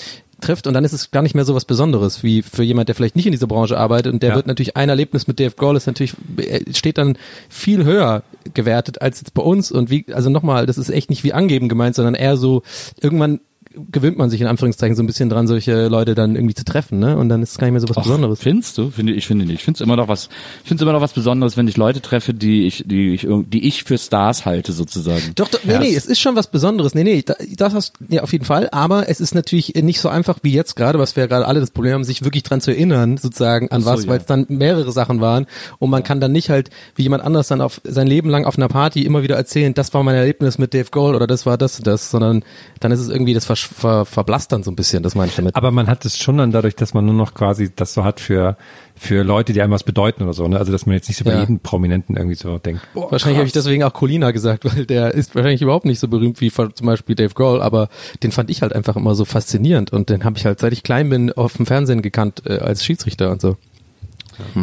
trifft 0.45 0.67
und 0.67 0.75
dann 0.75 0.85
ist 0.85 0.93
es 0.93 1.11
gar 1.11 1.23
nicht 1.23 1.35
mehr 1.35 1.45
so 1.45 1.55
was 1.55 1.65
Besonderes, 1.65 2.23
wie 2.23 2.43
für 2.43 2.63
jemand, 2.63 2.89
der 2.89 2.95
vielleicht 2.95 3.17
nicht 3.17 3.27
in 3.27 3.33
dieser 3.33 3.47
Branche 3.47 3.77
arbeitet 3.79 4.13
und 4.13 4.23
der 4.23 4.31
Ja. 4.31 4.37
wird 4.37 4.47
natürlich 4.47 4.77
ein 4.77 4.89
Erlebnis 4.89 5.27
mit 5.27 5.41
Dave 5.41 5.55
Grohl 5.57 5.77
ist 5.77 5.87
natürlich, 5.87 6.15
äh, 6.37 6.61
steht 6.75 6.99
dann 6.99 7.17
viel 7.49 7.85
höher 7.85 8.23
gewertet 8.55 9.01
als 9.03 9.21
jetzt 9.21 9.35
bei 9.35 9.43
uns 9.43 9.73
und 9.73 9.91
wie, 9.91 10.07
also 10.13 10.31
nochmal, 10.31 10.67
das 10.67 10.79
ist 10.79 10.91
echt 10.91 11.11
nicht 11.11 11.25
wie 11.25 11.33
angeben 11.33 11.69
gemeint, 11.69 11.95
sondern 11.95 12.15
eher 12.15 12.37
so, 12.37 12.63
irgendwann 13.01 13.41
gewöhnt 13.91 14.19
man 14.19 14.31
sich 14.31 14.41
in 14.41 14.47
Anführungszeichen 14.47 14.97
so 14.97 15.03
ein 15.03 15.07
bisschen 15.07 15.29
dran, 15.29 15.47
solche 15.47 15.89
Leute 15.89 16.15
dann 16.15 16.37
irgendwie 16.37 16.55
zu 16.55 16.65
treffen, 16.65 16.99
ne? 16.99 17.17
Und 17.17 17.29
dann 17.29 17.43
ist 17.43 17.53
es 17.53 17.59
gar 17.59 17.67
nicht 17.67 17.73
mehr 17.73 17.81
so 17.81 17.89
was 17.89 17.97
Besonderes. 17.97 18.41
Findest 18.41 18.79
du? 18.79 18.91
Finde 18.91 19.13
ich 19.13 19.27
finde 19.27 19.45
nicht. 19.47 19.57
Ich 19.57 19.65
finde 19.65 19.79
es 19.79 19.81
immer 19.81 19.97
noch 19.97 20.09
was. 20.09 20.29
Ich 20.63 20.69
finde 20.69 20.85
immer 20.85 20.93
noch 20.93 21.01
was 21.01 21.13
Besonderes, 21.13 21.57
wenn 21.57 21.69
ich 21.69 21.77
Leute 21.77 22.01
treffe, 22.01 22.35
die 22.35 22.67
ich 22.67 22.85
die 22.87 23.15
ich 23.15 23.27
die 23.29 23.67
ich 23.67 23.85
für 23.85 23.99
Stars 23.99 24.45
halte 24.47 24.73
sozusagen. 24.73 25.33
Doch, 25.35 25.49
doch 25.49 25.65
nee, 25.65 25.79
nee, 25.79 25.95
es 25.95 26.07
ist 26.07 26.21
schon 26.21 26.37
was 26.37 26.47
Besonderes. 26.49 26.95
Nee, 26.95 27.05
nee, 27.05 27.23
da- 27.23 27.37
das 27.57 27.75
hast 27.75 27.95
ja 28.09 28.23
auf 28.23 28.33
jeden 28.33 28.45
Fall, 28.45 28.69
aber 28.71 29.09
es 29.09 29.21
ist 29.21 29.35
natürlich 29.35 29.75
nicht 29.75 30.01
so 30.01 30.09
einfach 30.09 30.39
wie 30.43 30.53
jetzt 30.53 30.77
gerade, 30.77 30.99
was 30.99 31.17
wir 31.17 31.27
gerade 31.27 31.47
alle 31.47 31.61
das 31.61 31.71
Problem 31.71 31.95
haben, 31.95 32.05
sich 32.05 32.25
wirklich 32.25 32.43
dran 32.43 32.61
zu 32.61 32.71
erinnern, 32.71 33.17
sozusagen 33.17 33.71
an 33.71 33.83
so, 33.83 33.91
was, 33.91 34.05
ja. 34.05 34.11
weil 34.11 34.19
es 34.19 34.27
dann 34.27 34.47
mehrere 34.49 34.93
Sachen 34.93 35.21
waren 35.21 35.47
und 35.79 35.91
man 35.91 36.03
kann 36.03 36.21
dann 36.21 36.33
nicht 36.33 36.51
halt 36.51 36.71
wie 36.97 37.03
jemand 37.03 37.25
anders 37.25 37.49
dann 37.49 37.61
auf 37.61 37.81
sein 37.85 38.07
Leben 38.07 38.29
lang 38.31 38.45
auf 38.45 38.57
einer 38.57 38.69
Party 38.69 39.03
immer 39.05 39.23
wieder 39.23 39.37
erzählen, 39.37 39.75
das 39.75 39.93
war 39.95 40.03
mein 40.03 40.15
Erlebnis 40.15 40.59
mit 40.59 40.75
Dave 40.75 40.91
Grohl 40.91 41.15
oder 41.15 41.27
das 41.27 41.47
war 41.47 41.59
das 41.59 41.79
und 41.79 41.87
das, 41.87 42.11
sondern 42.11 42.45
dann 42.81 42.93
ist 42.93 43.01
es 43.01 43.09
irgendwie 43.09 43.35
das 43.35 43.45
ver, 43.45 43.57
ver, 43.67 44.05
verblasst 44.05 44.53
dann 44.53 44.63
so 44.63 44.71
ein 44.71 44.77
bisschen, 44.77 45.03
das 45.03 45.15
meine 45.15 45.29
ich 45.29 45.37
damit. 45.37 45.57
Aber 45.57 45.71
man 45.71 45.87
hat 45.87 46.05
es 46.05 46.17
schon 46.19 46.39
dann 46.39 46.53
dadurch, 46.53 46.77
dass 46.77 46.95
man 46.95 47.05
nur 47.05 47.15
noch 47.15 47.35
quasi 47.35 47.71
das 47.75 47.95
so 47.95 48.05
hat 48.05 48.21
für, 48.21 48.57
für 48.95 49.23
Leute, 49.25 49.53
die 49.53 49.63
einem 49.63 49.73
was 49.73 49.83
bedeuten 49.85 50.23
oder 50.23 50.33
so, 50.35 50.47
ne? 50.49 50.59
Also, 50.59 50.73
dass 50.73 50.87
man 50.87 50.95
jetzt 50.95 51.09
nicht 51.09 51.19
so 51.19 51.25
bei 51.25 51.33
Ja. 51.33 51.41
jedem 51.41 51.61
Prominenten 51.61 52.17
irgendwie 52.17 52.37
so 52.37 52.59
denkt. 52.59 52.83
Boah, 52.95 53.11
Wahrscheinlich 53.11 53.39
habe 53.39 53.47
ich 53.47 53.53
deswegen 53.53 53.83
auch 53.83 53.93
Colina 53.93 54.31
gesagt, 54.31 54.65
weil 54.65 54.87
der 54.87 55.15
ist 55.15 55.35
wahrscheinlich 55.35 55.63
überhaupt 55.63 55.85
nicht 55.87 55.99
so 56.01 56.09
berühmt 56.09 56.41
wie 56.41 56.51
zum 56.51 56.87
Beispiel 56.87 57.15
Dave 57.15 57.35
Grohl, 57.35 57.61
aber 57.63 57.89
den 58.23 58.33
fand 58.33 58.51
ich 58.51 58.63
halt 58.63 58.73
einfach 58.75 58.97
immer 58.97 59.15
so 59.15 59.25
faszinierend 59.25 59.93
und 59.93 60.11
den 60.11 60.25
habe 60.25 60.39
ich 60.39 60.47
halt 60.47 60.61
seit 60.61 60.73
ich 60.73 60.83
klein 60.83 61.09
bin 61.09 61.33
auf 61.33 61.57
dem 61.57 61.67
Fernsehen 61.67 62.03
gekannt 62.03 62.43
äh, 62.47 62.59
als 62.59 62.85
Schiedsrichter 62.85 63.31
und 63.31 63.41
so. 63.41 63.57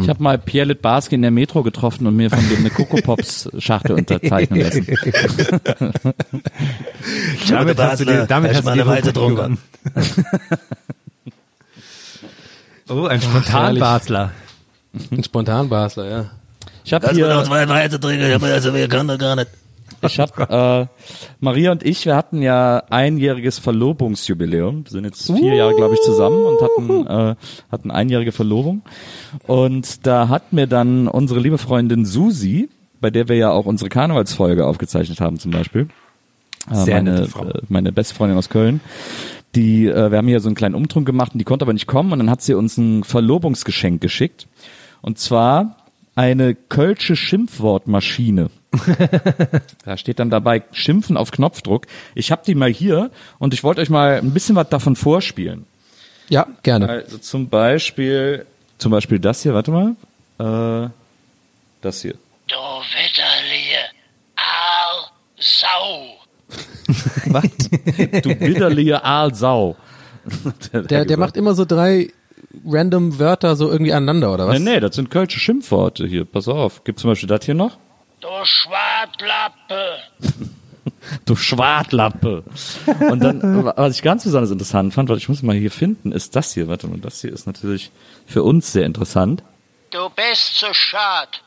Ich 0.00 0.08
habe 0.08 0.22
mal 0.22 0.38
Pierre 0.38 0.68
Litbarski 0.68 1.14
in 1.14 1.22
der 1.22 1.30
Metro 1.30 1.62
getroffen 1.62 2.06
und 2.06 2.16
mir 2.16 2.30
von 2.30 2.46
dem 2.48 2.58
eine 2.58 2.70
Coco 2.70 2.96
Pops 2.96 3.48
Schachtel 3.58 3.96
unterzeichnen 3.96 4.60
lassen. 4.62 4.86
damit 7.48 7.78
hast 7.78 8.00
du 8.00 8.04
dir, 8.04 8.26
damit 8.26 8.54
hast 8.54 8.66
du 8.66 8.72
dir 8.72 8.86
Weite 8.86 9.12
gewonnen. 9.12 9.58
Oh, 12.88 13.06
ein 13.06 13.22
Spontan-Basler. 13.22 14.32
Ein 15.10 15.24
Spontanbasler, 15.24 16.10
ja. 16.10 16.30
Ich 16.84 16.92
habe 16.92 17.08
hier 17.10 17.44
zwei 17.44 17.66
Weite 17.68 17.98
trinken, 17.98 18.26
ich 18.26 18.34
hab 18.34 18.42
also 18.42 18.74
wir 18.74 18.88
können 18.88 19.08
das 19.08 19.18
gar 19.18 19.36
nicht. 19.36 19.48
Ich 20.02 20.18
habe 20.18 20.88
äh, 20.90 21.14
Maria 21.40 21.72
und 21.72 21.84
ich, 21.84 22.04
wir 22.06 22.16
hatten 22.16 22.42
ja 22.42 22.82
einjähriges 22.90 23.58
Verlobungsjubiläum. 23.58 24.84
Wir 24.84 24.90
sind 24.90 25.04
jetzt 25.04 25.26
vier 25.26 25.54
Jahre, 25.54 25.74
glaube 25.74 25.94
ich, 25.94 26.00
zusammen 26.00 26.44
und 26.44 26.60
hatten 26.60 27.06
äh, 27.06 27.34
hatten 27.70 27.90
einjährige 27.90 28.32
Verlobung. 28.32 28.82
Und 29.46 30.06
da 30.06 30.28
hat 30.28 30.52
mir 30.52 30.66
dann 30.66 31.08
unsere 31.08 31.40
liebe 31.40 31.58
Freundin 31.58 32.04
Susi, 32.04 32.68
bei 33.00 33.10
der 33.10 33.28
wir 33.28 33.36
ja 33.36 33.50
auch 33.50 33.66
unsere 33.66 33.88
Karnevalsfolge 33.88 34.66
aufgezeichnet 34.66 35.20
haben, 35.20 35.38
zum 35.38 35.50
Beispiel, 35.50 35.88
äh, 36.70 36.74
Sehr 36.74 36.96
meine, 36.96 37.12
nette 37.12 37.28
Frau. 37.28 37.48
äh, 37.48 37.60
meine 37.68 37.92
beste 37.92 38.14
Freundin 38.14 38.38
aus 38.38 38.48
Köln. 38.48 38.80
Die, 39.54 39.86
äh, 39.86 40.10
wir 40.10 40.18
haben 40.18 40.28
hier 40.28 40.40
so 40.40 40.48
einen 40.48 40.54
kleinen 40.54 40.74
Umtrunk 40.74 41.06
gemacht 41.06 41.32
und 41.32 41.38
die 41.38 41.44
konnte 41.44 41.64
aber 41.64 41.72
nicht 41.72 41.86
kommen 41.86 42.12
und 42.12 42.18
dann 42.18 42.30
hat 42.30 42.42
sie 42.42 42.54
uns 42.54 42.78
ein 42.78 43.04
Verlobungsgeschenk 43.04 44.00
geschickt. 44.00 44.46
Und 45.02 45.18
zwar 45.18 45.76
eine 46.14 46.54
Kölsche 46.54 47.16
Schimpfwortmaschine. 47.16 48.50
Da 49.84 49.96
steht 49.96 50.18
dann 50.18 50.30
dabei 50.30 50.62
Schimpfen 50.72 51.16
auf 51.16 51.30
Knopfdruck. 51.30 51.86
Ich 52.14 52.30
habe 52.30 52.42
die 52.46 52.54
mal 52.54 52.70
hier 52.70 53.10
und 53.38 53.54
ich 53.54 53.64
wollte 53.64 53.80
euch 53.80 53.90
mal 53.90 54.18
ein 54.18 54.32
bisschen 54.32 54.56
was 54.56 54.68
davon 54.68 54.96
vorspielen. 54.96 55.66
Ja, 56.28 56.46
gerne. 56.62 56.88
Also 56.88 57.18
zum 57.18 57.48
Beispiel, 57.48 58.46
zum 58.78 58.92
Beispiel 58.92 59.18
das 59.18 59.42
hier, 59.42 59.54
warte 59.54 59.70
mal. 59.70 59.96
Äh, 60.38 60.90
das 61.82 62.02
hier. 62.02 62.14
Du 62.48 62.54
witterliche 62.54 63.78
Aal 64.36 65.10
Sau. 65.38 66.22
Du 68.22 68.34
bitterliche 68.34 69.04
Aalsau. 69.04 69.76
Der, 70.72 71.04
der 71.04 71.16
macht 71.16 71.36
immer 71.36 71.54
so 71.54 71.64
drei 71.64 72.12
random 72.66 73.18
Wörter 73.18 73.56
so 73.56 73.70
irgendwie 73.70 73.92
aneinander, 73.92 74.32
oder 74.32 74.46
was? 74.46 74.58
Nee, 74.58 74.74
nee, 74.74 74.80
das 74.80 74.94
sind 74.94 75.10
kölsche 75.10 75.38
Schimpfworte 75.38 76.06
hier. 76.06 76.24
Pass 76.24 76.48
auf. 76.48 76.84
Gibt 76.84 77.00
zum 77.00 77.10
Beispiel 77.10 77.28
das 77.28 77.44
hier 77.44 77.54
noch? 77.54 77.78
Du 78.22 78.28
Schwartlappe. 78.44 79.98
Du 81.26 81.34
Schwartlappe. 81.34 82.44
Und 83.10 83.20
dann, 83.20 83.64
was 83.64 83.96
ich 83.96 84.02
ganz 84.02 84.22
besonders 84.22 84.52
interessant 84.52 84.94
fand, 84.94 85.08
weil 85.08 85.18
ich 85.18 85.28
muss 85.28 85.42
mal 85.42 85.56
hier 85.56 85.72
finden, 85.72 86.12
ist 86.12 86.36
das 86.36 86.54
hier. 86.54 86.68
Warte 86.68 86.86
mal, 86.86 86.98
das 86.98 87.20
hier 87.20 87.32
ist 87.32 87.46
natürlich 87.46 87.90
für 88.26 88.44
uns 88.44 88.72
sehr 88.72 88.86
interessant. 88.86 89.42
Du 89.90 90.08
bist 90.10 90.56
zu 90.56 90.72
schad 90.72 91.42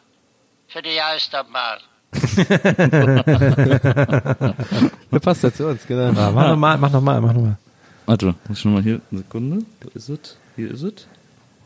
für 0.67 0.81
die 0.81 0.95
Geisterbahn. 0.95 1.79
Der 5.11 5.19
passt 5.21 5.43
ja 5.43 5.53
zu 5.53 5.67
uns, 5.67 5.87
genau. 5.87 6.09
Ah, 6.19 6.31
mach 6.31 6.49
nochmal, 6.49 6.77
mach 6.77 6.91
nochmal, 6.91 7.21
mach 7.21 7.33
nochmal. 7.33 7.57
Warte, 8.05 8.35
muss 8.47 8.59
ich 8.59 8.65
noch 8.65 8.73
mal 8.73 8.83
hier, 8.83 8.99
eine 9.09 9.21
Sekunde. 9.21 9.65
Wo 9.81 9.89
ist 9.93 10.09
es? 10.09 10.37
Hier 10.57 10.71
ist 10.71 10.83
es. 10.83 11.07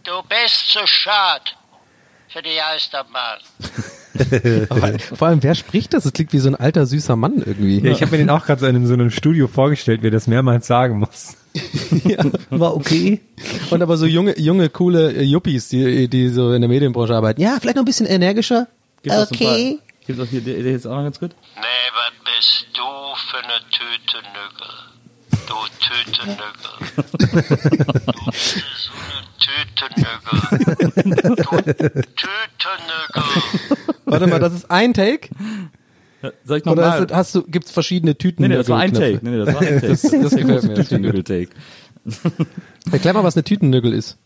Du 0.03 0.21
bist 0.27 0.69
zu 0.69 0.85
schad 0.85 1.55
für 2.29 2.41
die 2.41 2.55
Geisterbahn. 2.55 3.39
Vor 5.15 5.27
allem, 5.27 5.43
wer 5.43 5.55
spricht 5.55 5.93
das? 5.93 6.05
Es 6.05 6.13
klingt 6.13 6.33
wie 6.33 6.39
so 6.39 6.49
ein 6.49 6.55
alter, 6.55 6.85
süßer 6.85 7.15
Mann 7.15 7.37
irgendwie. 7.37 7.79
Ja, 7.79 7.91
ich 7.91 8.01
habe 8.01 8.11
mir 8.11 8.17
den 8.17 8.29
auch 8.29 8.45
gerade 8.45 8.59
so 8.61 8.67
in 8.67 8.85
so 8.85 8.93
einem 8.93 9.11
Studio 9.11 9.47
vorgestellt, 9.47 10.01
wie 10.01 10.07
er 10.07 10.11
das 10.11 10.27
mehrmals 10.27 10.67
sagen 10.67 10.99
muss. 10.99 11.37
War 12.49 12.75
okay. 12.75 13.21
Und 13.69 13.81
aber 13.81 13.97
so 13.97 14.05
junge, 14.05 14.37
junge, 14.39 14.69
coole 14.69 15.13
äh, 15.13 15.23
Yuppies, 15.23 15.69
die, 15.69 16.07
die 16.07 16.29
so 16.29 16.53
in 16.53 16.61
der 16.61 16.69
Medienbranche 16.69 17.15
arbeiten. 17.15 17.41
Ja, 17.41 17.57
vielleicht 17.59 17.75
noch 17.75 17.83
ein 17.83 17.85
bisschen 17.85 18.05
energischer. 18.05 18.67
Gibt 19.01 19.15
Okay. 19.15 19.79
Gibt 20.05 20.19
auch 20.19 20.25
hier, 20.25 20.41
der, 20.41 20.61
der 20.61 20.73
ist 20.73 20.85
auch 20.85 20.95
noch 20.95 21.03
ganz 21.03 21.19
gut. 21.19 21.31
Nee, 21.55 21.61
was 21.93 22.13
bist 22.35 22.67
du 22.73 22.81
für 23.29 23.37
eine 23.37 23.59
Tüte 23.69 24.17
Nügel? 24.33 24.67
Du 25.47 25.55
Tüte 25.79 26.27
Nügel. 26.27 26.73
Du 28.15 28.25
bist 28.25 28.55
so 28.75 28.91
eine 28.91 29.28
Tüte 29.39 29.85
Nügel. 29.95 31.23
Du 31.35 31.45
Tüte 31.45 32.69
Nügel. 32.87 33.23
Warte 34.05 34.27
mal, 34.27 34.39
das 34.39 34.53
ist 34.53 34.71
ein 34.71 34.93
Take? 34.93 35.29
Soll 36.43 36.57
ich 36.57 36.65
Oder 36.65 36.75
nochmal? 36.75 36.91
hast 36.91 37.09
du, 37.09 37.15
hast 37.15 37.35
du, 37.35 37.43
gibt's 37.43 37.71
verschiedene 37.71 38.17
Tüten? 38.17 38.43
Nee, 38.43 38.49
nee, 38.49 38.55
das 38.55 38.67
war 38.67 38.79
ein? 38.79 38.93
Take. 38.93 39.19
Nee, 39.21 39.31
nee, 39.31 39.45
das 39.45 39.53
war 39.53 39.61
ein 39.61 39.67
Take. 39.79 39.87
Das, 39.87 40.01
das 40.01 40.35
gefällt 40.35 40.63
mir. 40.63 40.73
Tütennügel-Take. 40.75 41.49
Erklär 42.91 43.13
mal, 43.13 43.23
was 43.23 43.35
eine 43.35 43.43
Tütennüggel 43.43 43.93
ist. 43.93 44.17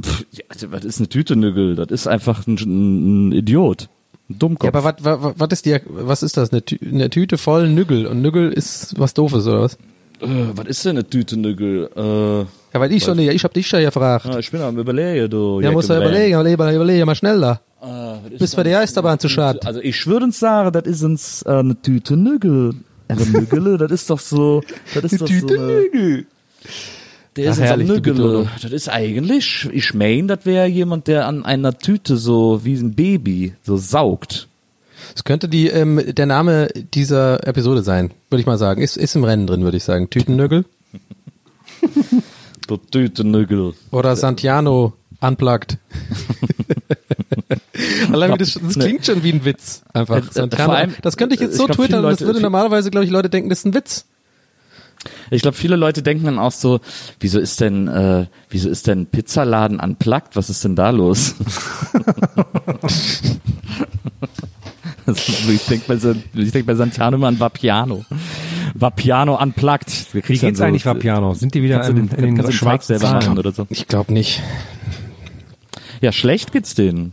Pff, 0.00 0.24
ja, 0.32 0.44
also, 0.48 0.72
was 0.72 0.84
ist 0.84 0.98
eine 0.98 1.08
Tütennügel? 1.08 1.76
Das 1.76 1.90
ist 1.90 2.06
einfach 2.06 2.46
ein, 2.46 2.56
ein, 2.56 3.32
Idiot. 3.32 3.88
Ein 4.28 4.38
Dummkopf. 4.38 4.72
Ja, 4.72 4.80
aber 4.80 4.84
was, 4.84 5.22
was, 5.22 5.34
was 5.38 5.48
ist 5.52 5.66
die, 5.66 5.78
was 5.86 6.22
ist 6.22 6.36
das? 6.36 6.52
Eine, 6.52 6.64
Tü 6.64 6.78
eine 6.82 7.10
Tüte 7.10 7.36
voll 7.36 7.68
Nüggel. 7.68 8.06
Und 8.06 8.22
Nüggel 8.22 8.52
ist 8.52 8.98
was 8.98 9.12
Doofes, 9.14 9.46
oder 9.46 9.60
was? 9.62 9.74
äh, 10.20 10.46
was 10.54 10.66
ist 10.66 10.84
denn 10.84 10.96
eine 10.96 11.08
Tütennügel? 11.08 11.90
Äh, 11.94 12.59
Ja, 12.72 12.80
weil 12.80 12.92
ich 12.92 13.02
schon, 13.02 13.18
ja, 13.18 13.32
ich 13.32 13.42
hab 13.42 13.52
dich 13.52 13.66
schon 13.66 13.80
gefragt. 13.80 14.26
ah, 14.26 14.38
ich 14.38 14.50
bin 14.50 14.60
am 14.62 14.78
überlegen, 14.78 15.28
du. 15.28 15.60
Ja, 15.60 15.72
musst 15.72 15.90
du 15.90 15.96
überlegen, 15.96 16.34
überlegen, 16.40 16.74
überlegen, 16.76 17.06
mal 17.06 17.14
schneller. 17.14 17.60
Ah, 17.80 18.18
Bis 18.38 18.56
wir 18.56 18.62
die 18.64 18.70
eine 18.70 18.80
Eisterbahn 18.80 19.18
zu 19.18 19.26
Tüte- 19.28 19.34
schad. 19.34 19.66
Also 19.66 19.80
ich 19.80 20.06
würde 20.06 20.26
uns 20.26 20.38
sagen, 20.38 20.70
das 20.72 20.84
ist 20.84 21.02
uns 21.02 21.42
äh, 21.42 21.50
eine 21.50 21.80
Tüte 21.80 22.16
Nügel. 22.16 22.74
Aber 23.08 23.24
Nügele, 23.24 23.76
das 23.76 23.90
ist 23.90 24.10
doch 24.10 24.20
so, 24.20 24.62
das 24.94 25.12
ist 25.12 25.20
doch 25.20 25.26
so 25.26 25.46
eine, 25.48 25.56
Nüggel. 25.80 26.26
der 27.36 27.48
Ach, 27.48 27.52
ist 27.54 27.60
herrlich, 27.60 27.88
Nügele. 27.88 28.46
Das 28.62 28.70
ist 28.70 28.88
eigentlich, 28.88 29.68
ich 29.72 29.94
mein, 29.94 30.28
das 30.28 30.44
wäre 30.46 30.66
jemand, 30.66 31.08
der 31.08 31.26
an 31.26 31.44
einer 31.44 31.76
Tüte 31.76 32.16
so 32.16 32.60
wie 32.64 32.74
ein 32.76 32.94
Baby 32.94 33.54
so 33.64 33.76
saugt. 33.76 34.46
Das 35.14 35.24
könnte 35.24 35.48
die, 35.48 35.66
ähm, 35.68 36.00
der 36.06 36.26
Name 36.26 36.68
dieser 36.94 37.44
Episode 37.48 37.82
sein, 37.82 38.12
würde 38.28 38.40
ich 38.42 38.46
mal 38.46 38.58
sagen. 38.58 38.80
Ist, 38.82 38.96
ist 38.96 39.16
im 39.16 39.24
Rennen 39.24 39.46
drin, 39.48 39.64
würde 39.64 39.78
ich 39.78 39.82
sagen. 39.84 40.08
Tütennüggel 40.08 40.64
Du 42.70 42.76
Tütennügel. 42.76 43.74
oder 43.90 44.14
Santiano 44.14 44.92
Unplugged. 45.20 45.76
Allein 48.12 48.38
das, 48.38 48.60
das 48.62 48.78
klingt 48.78 49.04
schon 49.04 49.24
wie 49.24 49.32
ein 49.32 49.44
Witz. 49.44 49.82
Einfach. 49.92 50.18
Äh, 50.18 50.20
äh, 50.20 50.30
Santiano, 50.30 50.72
allem, 50.74 50.94
das 51.02 51.16
könnte 51.16 51.34
ich 51.34 51.40
jetzt 51.40 51.54
ich 51.54 51.58
so 51.58 51.66
glaub, 51.66 51.78
twittern 51.78 52.04
und 52.04 52.12
das 52.12 52.20
Leute- 52.20 52.26
würde 52.26 52.40
normalerweise, 52.40 52.92
glaube 52.92 53.06
ich, 53.06 53.10
Leute 53.10 53.28
denken, 53.28 53.50
das 53.50 53.58
ist 53.60 53.64
ein 53.64 53.74
Witz. 53.74 54.04
Ich 55.32 55.42
glaube, 55.42 55.56
viele 55.56 55.74
Leute 55.74 56.04
denken 56.04 56.26
dann 56.26 56.38
auch 56.38 56.52
so, 56.52 56.78
wieso 57.18 57.40
ist 57.40 57.60
denn, 57.60 57.88
äh, 57.88 58.26
wieso 58.50 58.70
ist 58.70 58.86
denn 58.86 59.06
Pizzaladen 59.06 59.80
unplugged? 59.80 60.36
Was 60.36 60.48
ist 60.48 60.62
denn 60.62 60.76
da 60.76 60.90
los? 60.90 61.34
Ich 65.48 65.66
denke 65.66 65.86
bei, 65.88 65.96
ich 66.40 66.52
denk 66.52 66.66
bei 66.66 66.74
Santiano 66.76 67.16
immer 67.16 67.26
an 67.28 67.40
Vapiano. 67.40 68.04
Vapiano 68.80 69.40
unplugged. 69.40 70.14
Wir 70.14 70.26
Wie 70.28 70.38
geht's 70.38 70.60
eigentlich, 70.60 70.86
Vapiano? 70.86 71.34
Sind 71.34 71.54
die 71.54 71.62
wieder 71.62 71.86
in, 71.88 71.96
den, 71.96 72.08
in 72.08 72.36
den 72.36 72.44
den 72.44 72.52
schwarzen 72.52 72.98
selber 72.98 73.14
machen 73.14 73.22
Zahlen? 73.22 73.38
oder 73.38 73.52
so? 73.52 73.66
Ich 73.70 73.86
glaube 73.86 74.12
nicht. 74.12 74.42
Ja, 76.00 76.12
schlecht 76.12 76.52
geht's 76.52 76.74
denen. 76.74 77.12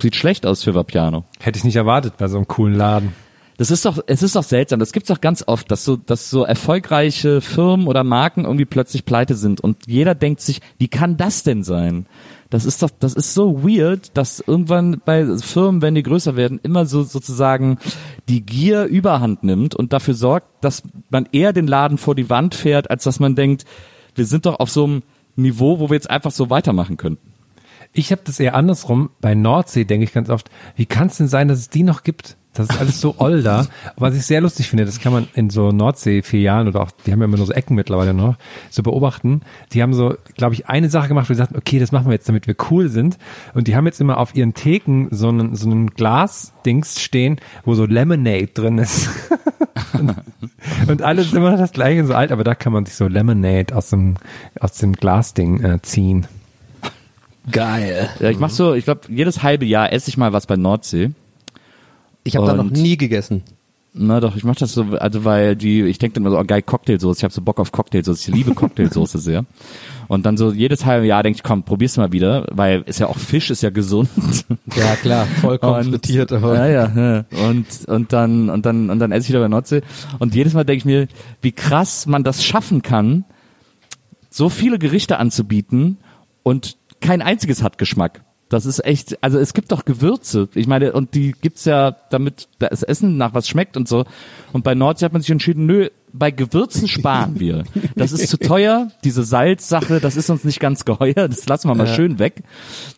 Sieht 0.00 0.14
schlecht 0.14 0.46
aus 0.46 0.62
für 0.64 0.74
Vapiano. 0.74 1.24
Hätte 1.40 1.58
ich 1.58 1.64
nicht 1.64 1.76
erwartet 1.76 2.14
bei 2.18 2.28
so 2.28 2.36
einem 2.36 2.46
coolen 2.46 2.74
Laden. 2.74 3.12
Das 3.56 3.72
ist 3.72 3.84
doch, 3.84 3.98
es 4.06 4.22
ist 4.22 4.36
doch 4.36 4.44
seltsam. 4.44 4.78
Das 4.78 4.92
gibt's 4.92 5.08
doch 5.08 5.20
ganz 5.20 5.42
oft, 5.46 5.70
dass 5.70 5.84
so, 5.84 5.96
dass 5.96 6.30
so 6.30 6.44
erfolgreiche 6.44 7.40
Firmen 7.40 7.88
oder 7.88 8.04
Marken 8.04 8.44
irgendwie 8.44 8.66
plötzlich 8.66 9.04
pleite 9.04 9.34
sind 9.34 9.60
und 9.60 9.78
jeder 9.86 10.14
denkt 10.14 10.40
sich, 10.40 10.60
wie 10.78 10.86
kann 10.86 11.16
das 11.16 11.42
denn 11.42 11.64
sein? 11.64 12.06
Das 12.50 12.64
ist 12.64 12.82
doch, 12.82 12.90
das 12.98 13.12
ist 13.12 13.34
so 13.34 13.62
weird, 13.62 14.16
dass 14.16 14.40
irgendwann 14.40 15.02
bei 15.04 15.26
Firmen, 15.36 15.82
wenn 15.82 15.94
die 15.94 16.02
größer 16.02 16.34
werden, 16.34 16.60
immer 16.62 16.86
so 16.86 17.02
sozusagen 17.02 17.78
die 18.28 18.40
Gier 18.40 18.84
überhand 18.84 19.44
nimmt 19.44 19.74
und 19.74 19.92
dafür 19.92 20.14
sorgt, 20.14 20.64
dass 20.64 20.82
man 21.10 21.28
eher 21.32 21.52
den 21.52 21.66
Laden 21.66 21.98
vor 21.98 22.14
die 22.14 22.30
Wand 22.30 22.54
fährt, 22.54 22.90
als 22.90 23.04
dass 23.04 23.20
man 23.20 23.34
denkt, 23.34 23.66
wir 24.14 24.24
sind 24.24 24.46
doch 24.46 24.60
auf 24.60 24.70
so 24.70 24.84
einem 24.84 25.02
Niveau, 25.36 25.78
wo 25.78 25.90
wir 25.90 25.94
jetzt 25.94 26.08
einfach 26.08 26.30
so 26.30 26.48
weitermachen 26.48 26.96
könnten. 26.96 27.34
Ich 27.92 28.12
habe 28.12 28.22
das 28.24 28.40
eher 28.40 28.54
andersrum. 28.54 29.10
Bei 29.20 29.34
Nordsee 29.34 29.84
denke 29.84 30.04
ich 30.04 30.12
ganz 30.14 30.30
oft, 30.30 30.50
wie 30.74 30.86
kann 30.86 31.08
es 31.08 31.18
denn 31.18 31.28
sein, 31.28 31.48
dass 31.48 31.58
es 31.58 31.68
die 31.68 31.82
noch 31.82 32.02
gibt? 32.02 32.37
Das 32.54 32.68
ist 32.70 32.80
alles 32.80 33.00
so 33.00 33.14
oll 33.18 33.42
da. 33.42 33.66
Was 33.96 34.16
ich 34.16 34.26
sehr 34.26 34.40
lustig 34.40 34.68
finde, 34.68 34.84
das 34.84 35.00
kann 35.00 35.12
man 35.12 35.28
in 35.34 35.48
so 35.48 35.70
Nordsee-Filialen 35.70 36.66
oder 36.68 36.80
auch, 36.80 36.90
die 37.06 37.12
haben 37.12 37.20
ja 37.20 37.26
immer 37.26 37.36
nur 37.36 37.46
so 37.46 37.52
Ecken 37.52 37.76
mittlerweile 37.76 38.14
noch, 38.14 38.36
so 38.70 38.82
beobachten. 38.82 39.42
Die 39.72 39.82
haben 39.82 39.94
so, 39.94 40.14
glaube 40.36 40.54
ich, 40.54 40.66
eine 40.66 40.88
Sache 40.88 41.08
gemacht, 41.08 41.30
wo 41.30 41.34
sie 41.34 41.38
sagten, 41.38 41.56
okay, 41.56 41.78
das 41.78 41.92
machen 41.92 42.06
wir 42.06 42.14
jetzt, 42.14 42.28
damit 42.28 42.46
wir 42.46 42.56
cool 42.70 42.88
sind. 42.88 43.18
Und 43.54 43.68
die 43.68 43.76
haben 43.76 43.86
jetzt 43.86 44.00
immer 44.00 44.18
auf 44.18 44.34
ihren 44.34 44.54
Theken 44.54 45.08
so 45.10 45.28
einen, 45.28 45.54
so 45.54 45.70
einen 45.70 45.90
Glas-Dings 45.90 47.00
stehen, 47.00 47.36
wo 47.64 47.74
so 47.74 47.84
Lemonade 47.84 48.48
drin 48.48 48.78
ist. 48.78 49.08
und 50.88 51.02
alles 51.02 51.32
immer 51.32 51.56
das 51.56 51.72
gleiche, 51.72 52.04
so 52.06 52.14
alt, 52.14 52.32
aber 52.32 52.44
da 52.44 52.54
kann 52.54 52.72
man 52.72 52.86
sich 52.86 52.96
so 52.96 53.06
Lemonade 53.06 53.74
aus 53.74 53.90
dem, 53.90 54.16
aus 54.58 54.74
dem 54.74 54.94
Glasding 54.94 55.62
äh, 55.62 55.82
ziehen. 55.82 56.26
Geil. 57.50 58.08
Ja, 58.20 58.30
ich 58.30 58.38
mach 58.38 58.50
so, 58.50 58.74
ich 58.74 58.84
glaube, 58.84 59.02
jedes 59.08 59.42
halbe 59.42 59.64
Jahr 59.64 59.92
esse 59.92 60.10
ich 60.10 60.16
mal 60.16 60.32
was 60.32 60.46
bei 60.46 60.56
Nordsee. 60.56 61.12
Ich 62.28 62.36
habe 62.36 62.46
da 62.46 62.54
noch 62.54 62.70
nie 62.70 62.96
gegessen. 62.96 63.42
Na 63.94 64.20
doch, 64.20 64.36
ich 64.36 64.44
mach 64.44 64.54
das 64.54 64.74
so, 64.74 64.84
also 64.98 65.24
weil 65.24 65.56
die, 65.56 65.82
ich 65.82 65.98
denke 65.98 66.20
immer 66.20 66.30
so, 66.30 66.38
oh, 66.38 66.44
geil, 66.44 66.62
Cocktailsoße, 66.62 67.18
ich 67.18 67.24
habe 67.24 67.32
so 67.32 67.40
Bock 67.40 67.58
auf 67.58 67.72
Cocktailsoße, 67.72 68.30
ich 68.30 68.36
liebe 68.36 68.54
Cocktailsoße 68.54 69.18
sehr. 69.18 69.44
Und 70.08 70.24
dann 70.24 70.36
so 70.36 70.52
jedes 70.52 70.84
halbe 70.84 71.06
Jahr 71.06 71.22
denke 71.22 71.38
ich, 71.38 71.42
komm, 71.42 71.64
probier's 71.64 71.96
mal 71.96 72.12
wieder, 72.12 72.46
weil 72.50 72.82
ist 72.82 73.00
ja 73.00 73.08
auch 73.08 73.16
Fisch, 73.16 73.50
ist 73.50 73.62
ja 73.62 73.70
gesund. 73.70 74.08
Ja 74.76 74.94
klar, 74.96 75.26
vollkommen 75.40 75.84
frittiert. 75.90 76.32
Aber 76.32 76.54
Ja, 76.54 76.66
ja, 76.66 76.92
ja. 76.94 77.48
Und, 77.48 77.66
und 77.86 78.12
dann, 78.12 78.50
und 78.50 78.66
dann, 78.66 78.90
und 78.90 78.98
dann 78.98 79.10
esse 79.10 79.24
ich 79.24 79.28
wieder 79.30 79.40
bei 79.40 79.48
Nordsee. 79.48 79.80
Und 80.18 80.34
jedes 80.34 80.54
Mal 80.54 80.64
denke 80.64 80.78
ich 80.78 80.84
mir, 80.84 81.08
wie 81.42 81.52
krass 81.52 82.06
man 82.06 82.24
das 82.24 82.44
schaffen 82.44 82.82
kann, 82.82 83.24
so 84.30 84.48
viele 84.48 84.78
Gerichte 84.78 85.18
anzubieten 85.18 85.98
und 86.42 86.76
kein 87.00 87.22
einziges 87.22 87.62
hat 87.62 87.78
Geschmack. 87.78 88.22
Das 88.48 88.64
ist 88.64 88.84
echt, 88.84 89.22
also 89.22 89.38
es 89.38 89.52
gibt 89.52 89.72
doch 89.72 89.84
Gewürze. 89.84 90.48
Ich 90.54 90.66
meine, 90.66 90.92
und 90.92 91.14
die 91.14 91.32
gibt's 91.32 91.64
ja, 91.66 91.96
damit 92.10 92.48
das 92.58 92.82
Essen 92.82 93.16
nach 93.16 93.34
was 93.34 93.46
schmeckt 93.46 93.76
und 93.76 93.88
so. 93.88 94.04
Und 94.52 94.64
bei 94.64 94.74
Nordsee 94.74 95.04
hat 95.04 95.12
man 95.12 95.20
sich 95.20 95.30
entschieden, 95.30 95.66
nö, 95.66 95.88
bei 96.12 96.30
Gewürzen 96.30 96.88
sparen 96.88 97.38
wir. 97.38 97.64
Das 97.96 98.12
ist 98.12 98.28
zu 98.28 98.38
teuer, 98.38 98.90
diese 99.04 99.22
Salzsache, 99.22 100.00
das 100.00 100.16
ist 100.16 100.30
uns 100.30 100.44
nicht 100.44 100.60
ganz 100.60 100.84
geheuer, 100.84 101.14
das 101.28 101.46
lassen 101.48 101.68
wir 101.68 101.74
mal 101.74 101.86
schön 101.86 102.18
weg. 102.18 102.42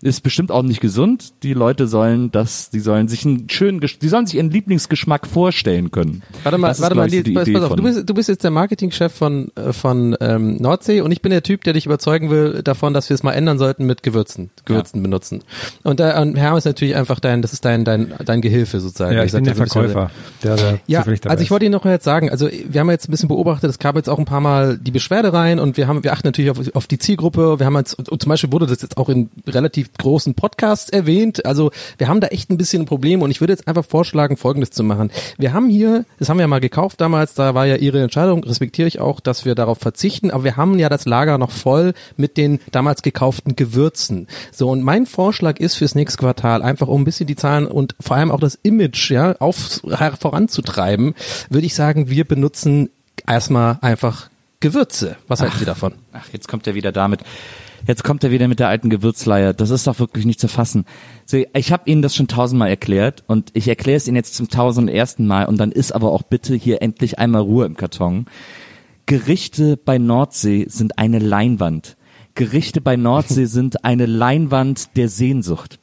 Ist 0.02 0.22
bestimmt 0.22 0.50
auch 0.50 0.62
nicht 0.62 0.80
gesund. 0.80 1.32
Die 1.42 1.52
Leute 1.52 1.86
sollen 1.86 2.30
das, 2.30 2.70
die 2.70 2.80
sollen 2.80 3.08
sich 3.08 3.24
einen 3.24 3.48
schönen, 3.48 3.80
die 3.80 4.08
sollen 4.08 4.26
sich 4.26 4.36
ihren 4.36 4.50
Lieblingsgeschmack 4.50 5.26
vorstellen 5.26 5.90
können. 5.90 6.22
Warte 6.42 6.58
mal, 6.58 6.68
Das 6.68 6.80
warte 6.80 6.94
mal, 6.96 7.12
ich, 7.12 7.22
die 7.22 7.32
pass, 7.32 7.50
pass 7.52 7.62
auf, 7.62 7.76
du 7.76 7.82
bist, 7.82 8.08
du 8.08 8.14
bist 8.14 8.28
jetzt 8.28 8.44
der 8.44 8.50
Marketingchef 8.50 9.12
von, 9.12 9.50
äh, 9.56 9.72
von 9.72 10.16
ähm, 10.20 10.56
Nordsee 10.56 11.00
und 11.00 11.12
ich 11.12 11.22
bin 11.22 11.30
der 11.30 11.42
Typ, 11.42 11.64
der 11.64 11.72
dich 11.72 11.86
überzeugen 11.86 12.30
will 12.30 12.62
davon, 12.62 12.94
dass 12.94 13.08
wir 13.08 13.14
es 13.14 13.22
mal 13.22 13.32
ändern 13.32 13.58
sollten 13.58 13.86
mit 13.86 14.02
Gewürzen, 14.02 14.50
Gewürzen 14.64 15.02
benutzen. 15.02 15.42
Und, 15.82 16.00
da, 16.00 16.20
und 16.22 16.36
Herm 16.36 16.56
ist 16.56 16.64
natürlich 16.64 16.96
einfach 16.96 17.20
dein, 17.20 17.42
das 17.42 17.52
ist 17.52 17.64
dein, 17.64 17.84
dein, 17.84 18.12
dein 18.24 18.40
Gehilfe 18.40 18.80
sozusagen. 18.80 19.16
Ja, 19.16 19.24
ich 19.24 19.32
bin 19.32 19.44
sag, 19.44 19.54
der 19.56 19.64
ja 19.66 19.66
Verkäufer, 19.66 20.10
der 20.42 20.56
da 20.56 20.78
Ja, 20.86 21.04
also 21.26 21.42
ich 21.42 21.50
wollte 21.50 21.64
Ihnen 21.64 21.72
noch 21.72 21.84
jetzt 21.84 22.04
sagen, 22.04 22.30
also 22.30 22.48
wir 22.48 22.80
haben 22.80 22.90
jetzt 22.90 22.99
ein 23.08 23.10
bisschen 23.10 23.28
beobachtet, 23.28 23.70
es 23.70 23.78
gab 23.78 23.96
jetzt 23.96 24.08
auch 24.08 24.18
ein 24.18 24.24
paar 24.24 24.40
Mal 24.40 24.78
die 24.78 24.90
Beschwerde 24.90 25.32
rein 25.32 25.58
und 25.58 25.76
wir 25.76 25.88
haben, 25.88 26.04
wir 26.04 26.12
achten 26.12 26.28
natürlich 26.28 26.50
auf, 26.50 26.58
auf 26.74 26.86
die 26.86 26.98
Zielgruppe. 26.98 27.58
Wir 27.58 27.66
haben 27.66 27.76
jetzt, 27.76 27.96
zum 27.96 28.28
Beispiel 28.28 28.52
wurde 28.52 28.66
das 28.66 28.82
jetzt 28.82 28.96
auch 28.96 29.08
in 29.08 29.30
relativ 29.46 29.92
großen 29.94 30.34
Podcasts 30.34 30.90
erwähnt. 30.90 31.44
Also 31.46 31.70
wir 31.98 32.08
haben 32.08 32.20
da 32.20 32.28
echt 32.28 32.50
ein 32.50 32.56
bisschen 32.56 32.82
ein 32.82 32.86
Problem 32.86 33.22
und 33.22 33.30
ich 33.30 33.40
würde 33.40 33.52
jetzt 33.52 33.66
einfach 33.68 33.84
vorschlagen, 33.84 34.36
Folgendes 34.36 34.70
zu 34.70 34.82
machen. 34.82 35.10
Wir 35.38 35.52
haben 35.52 35.68
hier, 35.68 36.04
das 36.18 36.28
haben 36.28 36.38
wir 36.38 36.42
ja 36.42 36.48
mal 36.48 36.60
gekauft 36.60 37.00
damals, 37.00 37.34
da 37.34 37.54
war 37.54 37.66
ja 37.66 37.76
Ihre 37.76 38.02
Entscheidung, 38.02 38.44
respektiere 38.44 38.88
ich 38.88 39.00
auch, 39.00 39.20
dass 39.20 39.44
wir 39.44 39.54
darauf 39.54 39.78
verzichten, 39.78 40.30
aber 40.30 40.44
wir 40.44 40.56
haben 40.56 40.78
ja 40.78 40.88
das 40.88 41.06
Lager 41.06 41.38
noch 41.38 41.50
voll 41.50 41.94
mit 42.16 42.36
den 42.36 42.60
damals 42.72 43.02
gekauften 43.02 43.56
Gewürzen. 43.56 44.26
So 44.52 44.70
und 44.70 44.82
mein 44.82 45.06
Vorschlag 45.06 45.58
ist 45.58 45.76
fürs 45.76 45.94
nächste 45.94 46.18
Quartal 46.18 46.62
einfach 46.62 46.88
um 46.88 47.02
ein 47.02 47.04
bisschen 47.04 47.26
die 47.26 47.36
Zahlen 47.36 47.66
und 47.66 47.94
vor 48.00 48.16
allem 48.16 48.30
auch 48.30 48.40
das 48.40 48.58
Image 48.62 49.10
ja 49.10 49.36
auf 49.38 49.80
voranzutreiben, 50.20 51.14
würde 51.48 51.66
ich 51.66 51.74
sagen, 51.74 52.10
wir 52.10 52.24
benutzen 52.24 52.89
erstmal 53.30 53.78
einfach 53.80 54.28
Gewürze. 54.60 55.16
Was 55.28 55.40
halten 55.40 55.58
Sie 55.58 55.64
davon? 55.64 55.94
Ach, 56.12 56.28
jetzt 56.32 56.48
kommt 56.48 56.66
er 56.66 56.74
wieder 56.74 56.92
damit. 56.92 57.22
Jetzt 57.86 58.04
kommt 58.04 58.22
er 58.24 58.30
wieder 58.30 58.46
mit 58.46 58.60
der 58.60 58.68
alten 58.68 58.90
Gewürzleier. 58.90 59.54
Das 59.54 59.70
ist 59.70 59.86
doch 59.86 59.98
wirklich 59.98 60.26
nicht 60.26 60.38
zu 60.38 60.48
fassen. 60.48 60.84
Ich 61.54 61.72
habe 61.72 61.88
Ihnen 61.90 62.02
das 62.02 62.14
schon 62.14 62.28
tausendmal 62.28 62.68
erklärt 62.68 63.24
und 63.26 63.50
ich 63.54 63.68
erkläre 63.68 63.96
es 63.96 64.06
Ihnen 64.06 64.16
jetzt 64.16 64.34
zum 64.34 64.48
tausendersten 64.48 65.26
Mal 65.26 65.46
und 65.46 65.58
dann 65.58 65.72
ist 65.72 65.92
aber 65.92 66.12
auch 66.12 66.22
bitte 66.22 66.54
hier 66.54 66.82
endlich 66.82 67.18
einmal 67.18 67.40
Ruhe 67.40 67.64
im 67.64 67.76
Karton. 67.76 68.26
Gerichte 69.06 69.78
bei 69.78 69.96
Nordsee 69.98 70.66
sind 70.68 70.98
eine 70.98 71.18
Leinwand. 71.18 71.96
Gerichte 72.34 72.80
bei 72.80 72.96
Nordsee 72.96 73.44
sind 73.46 73.84
eine 73.84 74.06
Leinwand 74.06 74.96
der 74.96 75.08
Sehnsucht. 75.08 75.79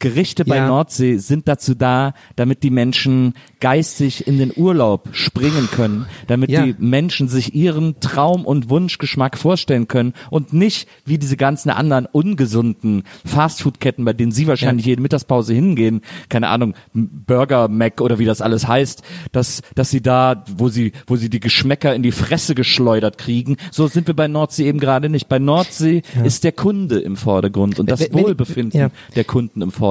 Gerichte 0.00 0.44
bei 0.44 0.56
Ja. 0.56 0.68
Nordsee 0.68 1.16
sind 1.16 1.48
dazu 1.48 1.74
da, 1.74 2.14
damit 2.36 2.62
die 2.62 2.70
Menschen 2.70 3.34
geistig 3.58 4.26
in 4.28 4.38
den 4.38 4.52
Urlaub 4.54 5.08
springen 5.12 5.68
können, 5.72 6.06
damit 6.28 6.50
Ja. 6.50 6.64
die 6.64 6.76
Menschen 6.78 7.26
sich 7.28 7.54
ihren 7.54 7.98
Traum- 7.98 8.46
und 8.46 8.70
Wunschgeschmack 8.70 9.36
vorstellen 9.36 9.88
können 9.88 10.12
und 10.30 10.52
nicht 10.52 10.88
wie 11.04 11.18
diese 11.18 11.36
ganzen 11.36 11.70
anderen 11.70 12.06
ungesunden 12.06 13.02
Fastfood-Ketten, 13.24 14.04
bei 14.04 14.12
denen 14.12 14.30
sie 14.30 14.46
wahrscheinlich 14.46 14.86
jede 14.86 15.02
Mittagspause 15.02 15.52
hingehen, 15.52 16.02
keine 16.28 16.48
Ahnung, 16.48 16.74
Burger 16.94 17.66
Mac 17.68 18.00
oder 18.00 18.20
wie 18.20 18.24
das 18.24 18.40
alles 18.40 18.68
heißt, 18.68 19.02
dass, 19.32 19.62
dass 19.74 19.90
sie 19.90 20.00
da, 20.00 20.44
wo 20.56 20.68
sie, 20.68 20.92
wo 21.08 21.16
sie 21.16 21.28
die 21.30 21.40
Geschmäcker 21.40 21.94
in 21.94 22.02
die 22.04 22.12
Fresse 22.12 22.54
geschleudert 22.54 23.18
kriegen, 23.18 23.56
so 23.72 23.88
sind 23.88 24.06
wir 24.06 24.14
bei 24.14 24.28
Nordsee 24.28 24.66
eben 24.68 24.78
gerade 24.78 25.08
nicht. 25.08 25.28
Bei 25.28 25.40
Nordsee 25.40 26.02
ist 26.24 26.44
der 26.44 26.52
Kunde 26.52 27.00
im 27.00 27.16
Vordergrund 27.16 27.80
und 27.80 27.90
das 27.90 27.98
Wenn- 28.00 28.14
wenn- 28.14 28.24
Wohlbefinden 28.24 28.80
ja. 28.80 28.90
der 29.16 29.24
Kunden 29.24 29.60
im 29.62 29.70
Vordergrund. 29.72 29.87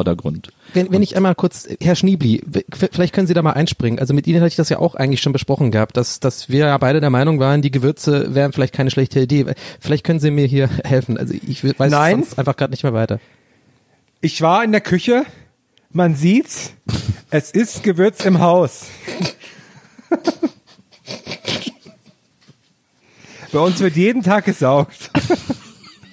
Wenn, 0.74 0.92
wenn 0.92 1.02
ich 1.02 1.16
einmal 1.16 1.36
kurz, 1.36 1.68
Herr 1.82 1.96
Schniebli, 1.96 2.42
vielleicht 2.92 3.14
können 3.14 3.28
Sie 3.28 3.34
da 3.34 3.42
mal 3.42 3.54
einspringen. 3.54 4.00
Also 4.00 4.14
mit 4.14 4.28
Ihnen 4.28 4.40
hatte 4.40 4.50
ich 4.50 4.56
das 4.56 4.70
ja 4.70 4.80
auch 4.80 4.96
eigentlich 4.96 5.22
schon 5.22 5.34
besprochen 5.34 5.72
gehabt, 5.72 5.98
dass, 5.98 6.20
dass 6.20 6.50
wir 6.50 6.68
ja 6.68 6.78
beide 6.78 7.00
der 7.00 7.10
Meinung 7.10 7.40
waren, 7.40 7.62
die 7.62 7.72
Gewürze 7.72 8.36
wären 8.36 8.54
vielleicht 8.54 8.74
keine 8.74 8.92
schlechte 8.92 9.20
Idee. 9.20 9.46
Vielleicht 9.80 10.04
können 10.04 10.20
Sie 10.20 10.32
mir 10.32 10.46
hier 10.46 10.70
helfen. 10.84 11.18
Also 11.18 11.34
ich 11.34 11.64
weiß 11.64 11.92
Nein. 11.92 12.24
sonst 12.24 12.38
einfach 12.40 12.56
gerade 12.56 12.72
nicht 12.72 12.84
mehr 12.84 12.94
weiter. 12.94 13.20
Ich 14.22 14.42
war 14.42 14.64
in 14.64 14.72
der 14.72 14.82
Küche, 14.82 15.26
man 15.92 16.16
sieht's, 16.16 16.74
es 17.30 17.52
ist 17.52 17.84
Gewürz 17.84 18.26
im 18.26 18.40
Haus. 18.40 18.88
Bei 23.52 23.60
uns 23.60 23.80
wird 23.80 23.96
jeden 23.96 24.24
Tag 24.24 24.44
gesaugt 24.46 25.10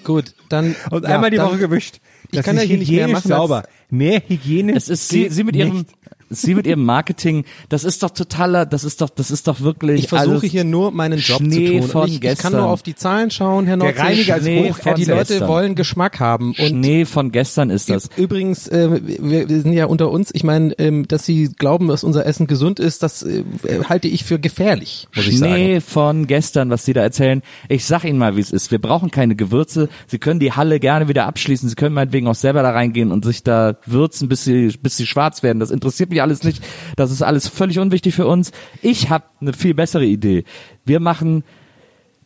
Gut, 0.05 0.35
dann 0.51 0.77
und 0.91 1.05
ja, 1.05 1.15
einmal 1.15 1.31
die 1.31 1.39
dann, 1.39 1.49
Woche 1.49 1.59
gewischt. 1.59 2.01
Ich 2.35 2.39
Das 2.39 2.47
kann 2.47 2.57
ja 2.57 2.63
hier 2.63 2.79
nicht 2.79 2.91
mehr 2.91 3.09
machen 3.09 3.29
sauber. 3.29 3.65
Mehr 3.91 4.23
Hygiene. 4.27 4.75
Es 4.75 4.89
ist 4.89 5.09
sie, 5.09 5.29
sie 5.29 5.45
mit 5.45 5.57
ihrem, 5.57 5.79
nicht. 5.79 5.89
Sie 6.31 6.55
mit 6.55 6.67
ihrem 6.67 6.85
Marketing, 6.85 7.45
das 7.69 7.85
ist 7.85 8.03
doch 8.03 8.11
totaler, 8.11 8.67
das 8.67 8.85
ist 8.85 9.01
doch, 9.01 9.11
das 9.11 9.31
ist 9.31 9.47
doch 9.49 9.61
wirklich 9.61 10.01
Ich 10.05 10.09
versuche 10.09 10.47
hier 10.47 10.65
nur 10.65 10.91
meinen 10.93 11.19
Job 11.19 11.39
Schnee 11.39 11.67
zu 11.67 11.73
tun. 11.81 11.89
von 11.91 12.03
Und 12.03 12.09
ich, 12.09 12.15
ich 12.17 12.21
kann 12.21 12.31
gestern. 12.35 12.53
nur 12.53 12.67
auf 12.67 12.83
die 12.83 12.95
Zahlen 12.95 13.31
schauen, 13.31 13.67
Herr 13.67 13.77
Nordsee. 13.77 14.01
Reiniger 14.01 14.37
ist 14.37 14.43
Schnee 14.45 14.71
hoch 14.71 14.77
von 14.79 14.95
Die 14.97 15.05
Leute 15.05 15.27
gestern. 15.33 15.49
wollen 15.49 15.75
Geschmack 15.75 16.21
haben. 16.21 16.49
Und 16.59 16.69
Schnee 16.69 17.05
von 17.05 17.33
gestern 17.33 17.71
ist 17.71 17.91
das. 17.91 18.09
Übrigens, 18.17 18.69
äh, 18.69 19.01
wir, 19.05 19.49
wir 19.49 19.61
sind 19.61 19.73
ja 19.73 19.87
unter 19.87 20.11
uns. 20.11 20.31
Ich 20.35 20.45
meine, 20.45 20.73
ähm, 20.79 21.07
dass 21.09 21.25
Sie 21.27 21.49
glauben, 21.57 21.89
dass 21.89 22.05
unser 22.05 22.27
Essen 22.27 22.47
gesund 22.47 22.81
ist, 22.81 23.03
das 23.03 23.23
äh, 23.23 23.45
halte 23.89 24.09
ich 24.09 24.25
für 24.25 24.39
gefährlich, 24.39 25.09
muss 25.15 25.27
ich 25.27 25.39
sagen. 25.39 25.53
Schnee 25.55 25.81
von 25.81 26.27
gestern, 26.27 26.71
was 26.71 26.85
Sie 26.85 26.93
da 26.93 27.03
erzählen. 27.03 27.43
Ich 27.69 27.85
sag 27.85 28.05
Ihnen 28.05 28.19
mal, 28.19 28.37
wie 28.37 28.41
es 28.41 28.51
ist. 28.53 28.71
Wir 28.71 28.81
brauchen 28.81 29.11
keine 29.11 29.37
Gewürze. 29.37 29.89
Sie 30.07 30.19
können 30.19 30.41
die 30.41 30.53
Halle 30.53 30.81
gerne 30.81 31.09
wieder 31.09 31.27
abschließen. 31.27 31.69
Sie 31.69 31.75
können 31.75 31.95
meinetwegen 31.95 32.27
auch 32.29 32.35
selber 32.35 32.63
da 32.63 32.71
reingehen 32.71 33.13
und 33.13 33.25
sich 33.25 33.43
da 33.43 33.77
würzen, 33.87 34.29
bis 34.29 34.45
sie, 34.45 34.69
bis 34.81 34.97
sie 34.97 35.07
schwarz 35.07 35.43
werden. 35.43 35.59
Das 35.61 35.71
interessiert 35.71 36.11
mich 36.11 36.14
alles 36.21 36.43
nicht. 36.43 36.63
Das 36.97 37.11
ist 37.11 37.23
alles 37.23 37.49
völlig 37.49 37.79
unwichtig 37.79 38.15
für 38.15 38.27
uns. 38.27 38.53
Ich 38.83 39.11
habe 39.11 39.25
eine 39.41 39.53
viel 39.53 39.75
bessere 39.75 40.05
Idee. 40.05 40.45
Wir 40.85 41.01
machen 41.01 41.45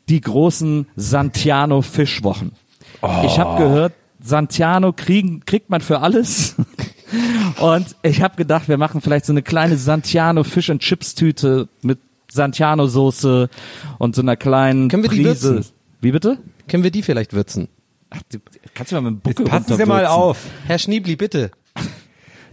die 0.09 0.21
großen 0.21 0.87
Santiano 0.97 1.83
Fischwochen. 1.83 2.53
Ich 3.25 3.39
habe 3.39 3.63
gehört, 3.63 3.93
Santiano 4.21 4.93
kriegen, 4.93 5.45
kriegt 5.45 5.71
man 5.71 5.81
für 5.81 6.01
alles. 6.01 6.57
Und 7.61 7.97
ich 8.03 8.23
habe 8.23 8.37
gedacht, 8.37 8.69
wir 8.69 8.77
machen 8.79 9.01
vielleicht 9.01 9.27
so 9.27 9.33
eine 9.33 9.43
kleine 9.43 9.77
Santiano 9.77 10.45
Fish 10.45 10.71
and 10.71 10.83
Chips 10.83 11.15
Tüte 11.15 11.69
mit 11.83 11.99
Santiano 12.31 12.87
Soße 12.87 13.49
und 13.99 14.15
so 14.15 14.21
einer 14.21 14.37
kleinen 14.37 14.89
Können 14.89 15.03
wir 15.03 15.11
die 15.11 15.23
Prise. 15.23 15.55
würzen? 15.55 15.73
Wie 16.03 16.13
bitte? 16.13 16.39
Können 16.69 16.83
wir 16.85 16.91
die 16.91 17.03
vielleicht 17.03 17.33
würzen? 17.33 17.69
Ach, 18.11 18.21
die, 18.33 18.39
kannst 18.75 18.93
du 18.93 18.97
mal 18.97 19.11
mit 19.11 19.13
dem 19.13 19.21
Buckel 19.21 19.47
Jetzt 19.47 19.51
passen 19.51 19.77
Sie 19.77 19.87
mal 19.87 20.07
auf. 20.07 20.39
Herr 20.67 20.79
Schniebli, 20.79 21.17
bitte. 21.17 21.51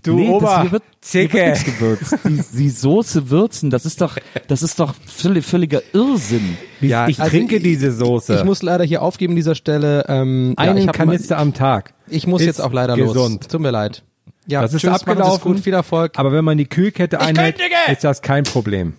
Du 0.05 0.15
Nee, 0.15 0.25
das 0.27 0.33
Ober, 0.33 0.61
hier 0.61 0.71
wird, 0.71 0.83
hier 1.03 1.21
wird 1.23 1.31
Zicke. 1.31 1.49
nichts 1.49 1.65
gewürzt. 1.65 2.15
Die, 2.25 2.57
die 2.57 2.69
Soße 2.69 3.29
würzen, 3.29 3.69
das 3.69 3.85
ist 3.85 4.01
doch, 4.01 4.17
das 4.47 4.61
ist 4.63 4.79
doch 4.79 4.93
völlig, 5.07 5.45
völliger 5.45 5.81
Irrsinn. 5.93 6.57
Ja, 6.81 7.07
ich 7.07 7.19
also 7.19 7.29
trinke 7.31 7.55
ich- 7.57 7.63
diese 7.63 7.91
Soße. 7.91 8.35
Ich 8.35 8.43
muss 8.43 8.61
leider 8.61 8.83
hier 8.83 9.01
aufgeben 9.01 9.31
an 9.33 9.37
dieser 9.37 9.55
Stelle. 9.55 10.05
Ähm, 10.07 10.55
ja, 10.57 10.63
einen 10.65 10.77
ich 10.77 10.87
hab 10.87 10.97
mal- 10.97 11.05
Kanister 11.05 11.37
am 11.37 11.53
Tag. 11.53 11.93
Ich 12.07 12.27
muss 12.27 12.41
ist 12.41 12.47
jetzt 12.47 12.61
auch 12.61 12.71
leider 12.71 12.95
gesund. 12.95 13.43
los. 13.43 13.47
Tut 13.51 13.61
mir 13.61 13.71
leid. 13.71 14.03
Ja, 14.47 14.61
Das 14.61 14.73
ist 14.75 14.81
tschüss, 14.81 14.91
abgelaufen. 14.91 15.53
Gut, 15.55 15.63
viel 15.63 15.73
Erfolg. 15.73 16.13
Aber 16.17 16.31
wenn 16.31 16.45
man 16.45 16.57
die 16.59 16.65
Kühlkette 16.67 17.19
einhält, 17.19 17.59
ist 17.91 18.03
das 18.03 18.21
kein 18.21 18.43
Problem. 18.43 18.93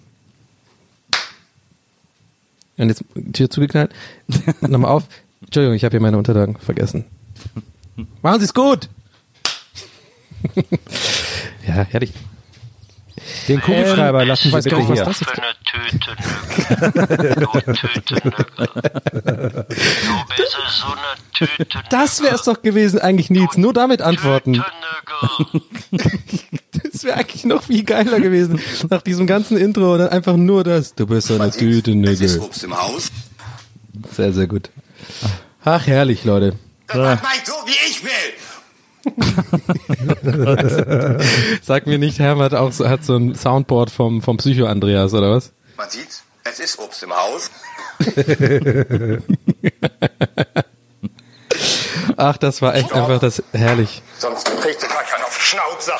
Und 2.78 2.88
jetzt 2.88 3.04
Tür 3.32 3.48
zugeknallt. 3.48 3.90
Nochmal 4.60 4.90
auf. 4.90 5.04
Entschuldigung, 5.42 5.76
ich 5.76 5.84
habe 5.84 5.92
hier 5.92 6.00
meine 6.00 6.18
Unterlagen 6.18 6.56
vergessen. 6.58 7.04
Machen 8.22 8.40
Sie 8.40 8.44
es 8.44 8.52
gut. 8.54 8.88
Ja, 11.66 11.84
fertig. 11.84 12.12
Den 13.48 13.60
Kugelschreiber 13.60 14.24
lassen 14.24 14.48
Sie 14.48 14.52
weiß 14.52 14.64
bitte 14.64 14.76
gar 14.76 14.88
nicht, 14.88 14.90
was 14.90 14.98
hier. 14.98 15.04
das 15.04 15.20
ist. 15.20 15.30
Für 15.30 15.42
eine 15.42 15.54
Tüte 15.64 16.16
Nügel. 17.16 17.34
Du 17.64 17.72
Tüte 17.72 18.14
Nügel. 18.14 18.44
Du 19.16 20.36
bist 20.36 20.56
so 20.68 20.86
eine 20.86 21.16
Tüte 21.32 21.82
Das 21.90 22.22
wäre 22.22 22.34
es 22.34 22.42
doch 22.42 22.62
gewesen, 22.62 22.98
eigentlich 23.00 23.30
Nils. 23.30 23.56
Nur 23.56 23.72
damit 23.72 24.02
antworten. 24.02 24.62
Das 26.92 27.04
wäre 27.04 27.16
eigentlich 27.16 27.44
noch 27.44 27.62
viel 27.64 27.84
geiler 27.84 28.20
gewesen. 28.20 28.60
Nach 28.90 29.02
diesem 29.02 29.26
ganzen 29.26 29.56
Intro 29.56 29.94
und 29.94 30.00
dann 30.00 30.08
einfach 30.08 30.36
nur 30.36 30.64
das. 30.64 30.94
Du 30.94 31.06
bist 31.06 31.28
so 31.28 31.34
eine 31.40 31.50
Tüte 31.50 31.94
Nügel. 31.94 32.40
Obst 32.40 32.64
im 32.64 32.76
Haus. 32.76 33.10
Sehr, 34.14 34.32
sehr 34.32 34.46
gut. 34.46 34.70
Ach, 35.64 35.86
herrlich, 35.86 36.24
Leute. 36.24 36.56
Das 36.86 36.96
macht 36.96 37.22
man 37.22 37.32
so, 37.44 37.52
wie 37.66 37.90
ich 37.90 38.04
will. 38.04 38.10
Sag 41.62 41.86
mir 41.86 41.98
nicht, 41.98 42.18
Herm 42.18 42.40
hat 42.40 42.54
auch 42.54 42.72
so, 42.72 42.88
hat 42.88 43.04
so 43.04 43.16
ein 43.16 43.34
Soundboard 43.34 43.90
vom, 43.90 44.22
vom 44.22 44.38
Psycho 44.38 44.64
Andreas, 44.66 45.12
oder 45.14 45.32
was? 45.32 45.52
Man 45.76 45.90
sieht, 45.90 46.22
es 46.44 46.60
ist 46.60 46.78
Obst 46.78 47.02
im 47.02 47.12
Haus. 47.12 47.50
Ach, 52.16 52.36
das 52.38 52.62
war 52.62 52.74
echt 52.74 52.92
einfach 52.92 53.20
das 53.20 53.42
herrlich. 53.52 54.02
Sonst 54.18 54.46
kriegst 54.60 54.82
du 54.82 54.88
gar 54.88 55.02
keinen 55.02 55.22
auf 55.24 55.40
Schnauzer. 55.40 55.98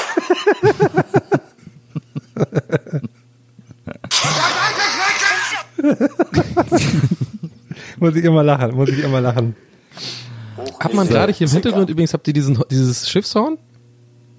Muss 7.98 8.14
ich 8.14 8.24
immer 8.24 8.42
lachen, 8.42 8.74
muss 8.74 8.88
ich 8.88 9.02
immer 9.02 9.20
lachen. 9.20 9.54
Hat 10.80 10.94
man 10.94 11.08
gerade 11.08 11.32
hier 11.32 11.46
im 11.46 11.52
Hintergrund 11.52 11.90
übrigens, 11.90 12.12
habt 12.12 12.26
ihr 12.28 12.34
diesen, 12.34 12.62
dieses 12.70 13.08
Schiffshorn? 13.08 13.58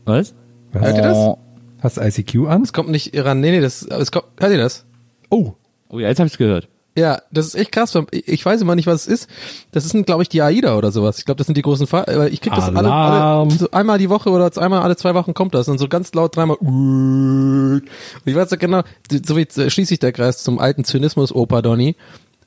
Was? 0.06 0.34
Hört 0.72 0.98
ihr 0.98 1.04
das? 1.04 1.18
Oh, 1.18 1.38
Hast 1.80 1.98
du 1.98 2.02
ICQ 2.02 2.48
an? 2.48 2.64
Es 2.64 2.74
kommt 2.74 2.90
nicht 2.90 3.14
Iran, 3.14 3.40
nee, 3.40 3.52
nee, 3.52 3.62
das, 3.62 3.84
es 3.84 4.12
kommt, 4.12 4.26
hört 4.40 4.52
ihr 4.52 4.58
das? 4.58 4.86
Oh, 5.30 5.54
oh 5.90 6.00
ja, 6.00 6.08
jetzt 6.08 6.20
habe 6.20 6.28
ich's 6.28 6.38
gehört. 6.38 6.68
Ja, 6.98 7.22
das 7.32 7.46
ist 7.46 7.54
echt 7.54 7.72
krass. 7.72 7.96
Ich 8.12 8.44
weiß 8.44 8.60
immer 8.62 8.74
nicht, 8.74 8.88
was 8.88 9.06
es 9.06 9.22
ist. 9.22 9.30
Das 9.70 9.88
sind, 9.88 10.08
glaube 10.08 10.24
ich, 10.24 10.30
die 10.30 10.42
AIDA 10.42 10.76
oder 10.76 10.92
sowas. 10.92 11.20
Ich 11.20 11.26
glaube, 11.26 11.38
das 11.38 11.46
sind 11.46 11.56
die 11.56 11.62
großen 11.62 11.86
Fahr 11.86 12.08
Ich 12.32 12.42
krieg 12.42 12.56
das 12.56 12.76
alle, 12.76 12.92
alle 12.92 13.52
so 13.52 13.70
einmal 13.70 14.00
die 14.00 14.10
Woche 14.10 14.32
oder 14.32 14.50
einmal 14.60 14.82
alle 14.82 14.96
zwei 14.96 15.14
Wochen 15.14 15.36
kommt 15.36 15.54
das 15.54 15.68
und 15.68 15.78
so 15.78 15.88
ganz 15.88 16.12
laut 16.16 16.36
dreimal. 16.36 16.58
Und 16.58 17.84
ich 18.26 18.34
weiß 18.34 18.50
ja 18.50 18.58
genau, 18.58 18.82
so 19.24 19.38
wie 19.38 19.46
schließe 19.70 19.94
ich 19.94 20.00
der 20.00 20.12
Kreis 20.12 20.42
zum 20.42 20.58
alten 20.58 20.86
Zynismus-Opa 20.86 21.62
Donny. 21.62 21.96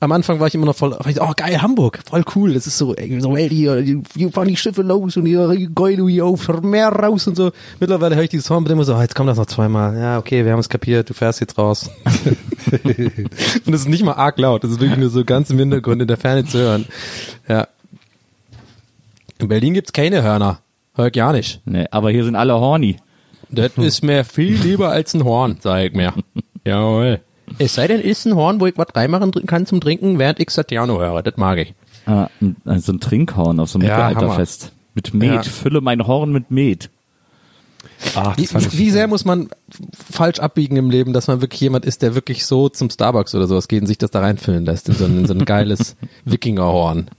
Am 0.03 0.11
Anfang 0.11 0.39
war 0.39 0.47
ich 0.47 0.55
immer 0.55 0.65
noch 0.65 0.75
voll, 0.75 0.97
oh 0.99 1.31
geil, 1.37 1.61
Hamburg, 1.61 1.99
voll 2.09 2.23
cool, 2.35 2.55
das 2.55 2.65
ist 2.65 2.75
so, 2.79 2.95
ey, 2.95 3.21
so, 3.21 3.37
ey, 3.37 3.47
hier, 3.47 3.83
die- 3.83 4.01
hier 4.17 4.31
fahren 4.31 4.47
die 4.47 4.57
Schiffe 4.57 4.81
los 4.81 5.15
und 5.15 5.27
hier, 5.27 5.47
geil, 5.75 5.97
hier 6.09 6.25
auf 6.25 6.47
Meer 6.63 6.89
raus 6.89 7.27
und 7.27 7.35
so. 7.37 7.51
Mittlerweile 7.79 8.15
höre 8.15 8.23
ich 8.23 8.29
dieses 8.31 8.49
Horn 8.49 8.65
immer 8.65 8.83
so, 8.83 8.95
oh, 8.95 9.01
jetzt 9.01 9.13
kommt 9.13 9.29
das 9.29 9.37
noch 9.37 9.45
zweimal. 9.45 9.95
Ja, 9.95 10.17
okay, 10.17 10.43
wir 10.43 10.53
haben 10.53 10.59
es 10.59 10.69
kapiert, 10.69 11.07
du 11.07 11.13
fährst 11.13 11.39
jetzt 11.39 11.55
raus. 11.59 11.91
und 12.83 13.73
es 13.73 13.81
ist 13.81 13.89
nicht 13.89 14.03
mal 14.03 14.13
arg 14.13 14.39
laut, 14.39 14.63
das 14.63 14.71
ist 14.71 14.79
wirklich 14.79 14.97
nur 14.97 15.11
so 15.11 15.23
ganz 15.23 15.51
im 15.51 15.59
Hintergrund 15.59 16.01
in 16.01 16.07
der 16.07 16.17
Ferne 16.17 16.45
zu 16.45 16.57
hören. 16.57 16.85
Ja. 17.47 17.67
In 19.37 19.47
Berlin 19.49 19.75
gibt's 19.75 19.93
keine 19.93 20.23
Hörner. 20.23 20.59
Hör 20.95 21.07
ich 21.07 21.13
gar 21.13 21.31
nicht. 21.31 21.61
Nee, 21.65 21.85
aber 21.91 22.09
hier 22.09 22.23
sind 22.25 22.35
alle 22.35 22.53
horny. 22.55 22.97
Das 23.49 23.71
ist 23.77 24.03
mir 24.03 24.23
viel 24.25 24.55
lieber 24.55 24.89
als 24.89 25.13
ein 25.13 25.23
Horn, 25.23 25.57
sag 25.61 25.83
ich 25.85 25.93
mir. 25.93 26.13
Jawohl. 26.65 27.19
Es 27.59 27.75
sei 27.75 27.87
denn, 27.87 28.01
ist 28.01 28.25
ein 28.25 28.35
Horn, 28.35 28.59
wo 28.59 28.65
ich 28.67 28.77
was 28.77 28.87
reinmachen 28.95 29.31
kann 29.45 29.65
zum 29.65 29.81
Trinken, 29.81 30.19
während 30.19 30.39
ich 30.39 30.49
Satiano 30.49 30.99
höre. 30.99 31.21
Das 31.23 31.37
mag 31.37 31.57
ich. 31.59 31.73
Ah, 32.05 32.27
ein- 32.41 32.55
so 32.79 32.91
ein 32.93 32.99
Trinkhorn 32.99 33.59
auf 33.59 33.69
so 33.69 33.79
einem 33.79 33.87
Ja, 33.87 34.07
Mittelalterfest. 34.09 34.71
Mit 34.95 35.13
Met. 35.13 35.29
Ja. 35.33 35.43
Fülle 35.43 35.81
mein 35.81 36.05
Horn 36.07 36.31
mit 36.31 36.51
Met. 36.51 36.89
ach, 38.15 38.35
Wie, 38.37 38.47
wie 38.77 38.89
sehr 38.91 39.07
muss 39.07 39.25
man 39.25 39.49
falsch 40.11 40.39
abbiegen 40.39 40.75
im 40.77 40.89
Leben, 40.89 41.13
dass 41.13 41.27
man 41.27 41.41
wirklich 41.41 41.61
jemand 41.61 41.85
ist, 41.85 42.01
der 42.01 42.15
wirklich 42.15 42.45
so 42.45 42.69
zum 42.69 42.89
Starbucks 42.89 43.33
oder 43.35 43.47
sowas 43.47 43.67
geht 43.67 43.81
und 43.81 43.87
sich 43.87 43.97
das 43.97 44.11
da 44.11 44.19
reinfüllen 44.19 44.65
lässt 44.65 44.89
in 44.89 44.95
so 44.95 45.05
ein, 45.05 45.19
in 45.19 45.25
so 45.27 45.33
ein 45.33 45.45
geiles 45.45 45.95
Wikingerhorn. 46.25 47.09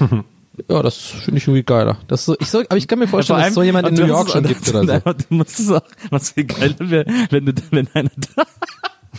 Ja, 0.70 0.82
das 0.82 0.96
finde 0.96 1.36
ich 1.36 1.46
irgendwie 1.46 1.64
geiler. 1.64 1.98
Das 2.08 2.24
so, 2.24 2.34
ich 2.40 2.48
so, 2.50 2.60
aber 2.60 2.78
ich 2.78 2.88
kann 2.88 2.98
mir 2.98 3.06
vorstellen, 3.06 3.40
dass 3.40 3.48
es 3.48 3.54
so 3.54 3.62
jemand 3.62 3.88
in 3.88 3.94
New 3.94 4.00
du 4.00 4.06
York 4.06 4.22
musst- 4.22 4.32
schon 4.32 4.44
gibt 4.46 4.66
oder 4.74 4.86
so. 5.04 5.12
Du 5.28 5.34
musst 5.34 5.60
es 5.60 5.70
auch, 5.70 5.82
was 6.08 6.30
viel 6.30 6.44
geiler 6.44 6.76
wäre, 6.80 7.04
wenn 7.28 7.44
du, 7.44 7.52
wenn 7.72 7.86
einer 7.92 8.08
da, 8.34 8.42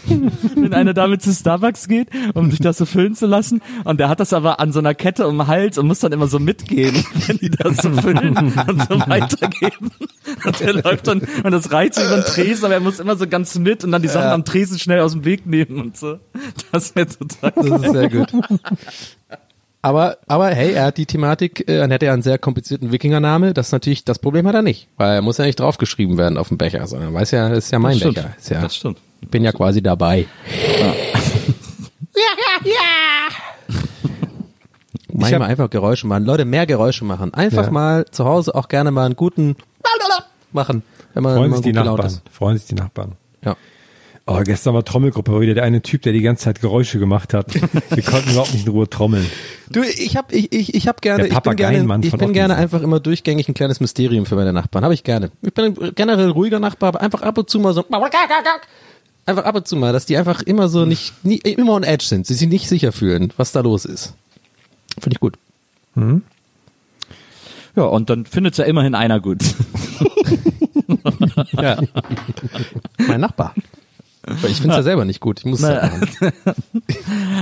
wenn 0.56 0.74
einer 0.74 0.94
damit 0.94 1.22
zu 1.22 1.32
Starbucks 1.32 1.88
geht, 1.88 2.10
um 2.34 2.52
sich 2.52 2.60
das 2.60 2.78
so 2.78 2.86
füllen 2.86 3.16
zu 3.16 3.26
lassen, 3.26 3.62
und 3.84 4.00
der 4.00 4.10
hat 4.10 4.20
das 4.20 4.34
aber 4.34 4.60
an 4.60 4.72
so 4.72 4.80
einer 4.80 4.94
Kette 4.94 5.28
um 5.28 5.38
den 5.38 5.48
Hals 5.48 5.78
und 5.78 5.88
muss 5.88 6.00
dann 6.00 6.12
immer 6.12 6.28
so 6.28 6.40
mitgehen, 6.40 6.96
wenn 7.28 7.38
die 7.38 7.50
das 7.50 7.78
so 7.78 7.92
füllen 7.92 8.38
und 8.38 8.88
so 8.90 9.00
weitergeben. 9.08 9.92
Und 10.46 10.60
der 10.60 10.74
läuft 10.74 11.08
dann, 11.08 11.22
und 11.44 11.52
das 11.52 11.72
reizt 11.72 12.00
über 12.00 12.16
den 12.16 12.26
Tresen, 12.26 12.66
aber 12.66 12.76
er 12.76 12.80
muss 12.80 13.00
immer 13.00 13.16
so 13.16 13.28
ganz 13.28 13.58
mit 13.58 13.84
und 13.84 13.92
dann 13.92 14.02
die 14.02 14.08
Sachen 14.08 14.30
am 14.30 14.46
Tresen 14.46 14.80
schnell 14.80 15.00
aus 15.02 15.14
dem 15.14 15.26
Weg 15.26 15.46
nehmen 15.46 15.80
und 15.80 15.98
so. 15.98 16.20
Das 16.72 16.96
wäre 16.96 17.08
total 17.08 17.52
Das 17.56 17.82
ist 17.82 17.92
sehr 17.92 18.10
gut. 18.10 18.32
Aber, 19.82 20.18
aber 20.28 20.48
hey, 20.50 20.74
er 20.74 20.86
hat 20.88 20.98
die 20.98 21.06
Thematik, 21.06 21.70
äh, 21.70 21.78
dann 21.78 21.92
hätte 21.92 22.08
er 22.08 22.14
einen 22.14 22.24
sehr 22.24 22.38
komplizierten 22.38 22.92
Wikingername. 22.92 23.54
Das 23.54 23.68
ist 23.68 23.72
natürlich, 23.72 24.04
das 24.04 24.20
Problem 24.20 24.48
hat 24.48 24.56
er 24.56 24.62
nicht, 24.64 24.88
weil 24.98 25.16
er 25.16 25.22
muss 25.22 25.38
ja 25.38 25.46
nicht 25.46 25.60
draufgeschrieben 25.60 26.18
werden 26.18 26.38
auf 26.38 26.50
dem 26.50 26.58
Becher, 26.58 26.86
sondern 26.88 27.14
weiß 27.14 27.32
ja, 27.32 27.50
das 27.50 27.66
ist 27.66 27.72
ja 27.72 27.80
mein 27.80 27.92
Das 27.92 28.00
stimmt. 28.00 28.16
Becher. 28.16 28.36
Ist 28.38 28.50
ja, 28.50 28.62
Das 28.62 28.76
stimmt. 28.76 28.98
Ich 29.22 29.30
bin 29.30 29.44
ja 29.44 29.52
quasi 29.52 29.82
dabei. 29.82 30.26
Manchmal 35.14 35.42
einfach 35.50 35.70
Geräusche 35.70 36.08
machen. 36.08 36.26
Leute, 36.26 36.46
mehr 36.46 36.66
Geräusche 36.66 37.06
machen. 37.06 37.34
Einfach 37.34 37.66
Ja. 37.66 37.72
mal 37.72 38.06
zu 38.06 38.26
Hause 38.26 38.56
auch 38.56 38.68
gerne 38.68 38.92
mal 38.92 39.06
einen 39.06 39.16
guten 39.16 39.56
machen, 40.54 40.84
wenn 41.14 41.24
man, 41.24 41.34
wenn 41.34 41.38
Freuen 41.40 41.52
man 41.52 41.58
sich 41.64 41.66
die 41.66 41.74
Nachbarn. 41.74 42.06
ist. 42.08 42.22
Freuen 42.32 42.58
sich 42.58 42.68
die 42.68 42.76
Nachbarn. 42.76 43.14
Ja. 43.44 43.56
Oh, 44.30 44.42
gestern 44.44 44.74
war 44.74 44.84
Trommelgruppe, 44.84 45.32
war 45.32 45.40
wieder 45.40 45.54
der 45.54 45.64
eine 45.64 45.82
Typ, 45.82 46.02
der 46.02 46.12
die 46.12 46.20
ganze 46.22 46.44
Zeit 46.44 46.60
Geräusche 46.60 47.00
gemacht 47.00 47.34
hat. 47.34 47.54
Wir 47.56 48.04
konnten 48.04 48.32
überhaupt 48.32 48.54
nicht 48.54 48.68
in 48.68 48.74
Ruhe 48.74 48.90
trommeln. 48.90 49.26
Du, 49.70 49.82
ich 49.84 50.18
hab, 50.18 50.34
ich, 50.34 50.52
ich, 50.52 50.74
ich 50.76 50.88
hab 50.90 51.02
gerne, 51.02 51.28
ich 51.28 51.40
bin 51.40 51.56
gerne, 51.56 52.00
ich 52.06 52.12
bin 52.12 52.34
gerne 52.34 52.56
einfach 52.58 52.82
immer 52.82 53.00
durchgängig 53.00 53.48
ein 53.48 53.54
kleines 53.54 53.80
Mysterium 53.80 54.26
für 54.26 54.36
meine 54.36 54.52
Nachbarn. 54.52 54.84
Habe 54.84 54.94
ich 54.94 55.06
gerne. 55.06 55.32
Ich 55.42 55.54
bin 55.54 55.66
ein 55.66 55.92
generell 55.96 56.30
ruhiger 56.30 56.60
Nachbar, 56.60 56.90
aber 56.90 57.02
einfach 57.02 57.22
ab 57.22 57.38
und 57.38 57.50
zu 57.50 57.58
mal 57.62 57.74
so, 57.74 57.86
einfach 57.90 59.44
ab 59.46 59.56
und 59.56 59.66
zu 59.66 59.78
mal, 59.78 59.94
dass 59.94 60.06
die 60.06 60.18
einfach 60.18 60.42
immer 60.42 60.68
so 60.68 60.86
nicht, 60.86 61.14
nie, 61.24 61.38
immer 61.38 61.74
on 61.74 61.84
edge 61.84 62.04
sind, 62.04 62.28
sie 62.28 62.34
sich 62.34 62.50
nicht 62.50 62.68
sicher 62.68 62.92
fühlen, 62.92 63.32
was 63.38 63.54
da 63.54 63.62
los 63.62 63.86
ist. 63.86 64.14
Finde 65.00 65.16
ich 65.16 65.20
gut. 65.22 65.36
Ja, 67.78 67.84
und 67.84 68.10
dann 68.10 68.26
findet's 68.26 68.58
ja 68.58 68.66
immerhin 68.66 68.94
einer 68.94 69.22
gut. 69.22 69.40
Ja. 71.54 71.82
mein 73.08 73.20
Nachbar. 73.22 73.54
Ich 74.48 74.58
finde 74.58 74.72
es 74.72 74.78
ja 74.78 74.84
selber 74.84 75.06
nicht 75.06 75.20
gut. 75.20 75.40
Ich 75.40 75.46
muss 75.46 75.62
es 75.62 75.66
halt 75.66 75.82
machen. 75.92 76.08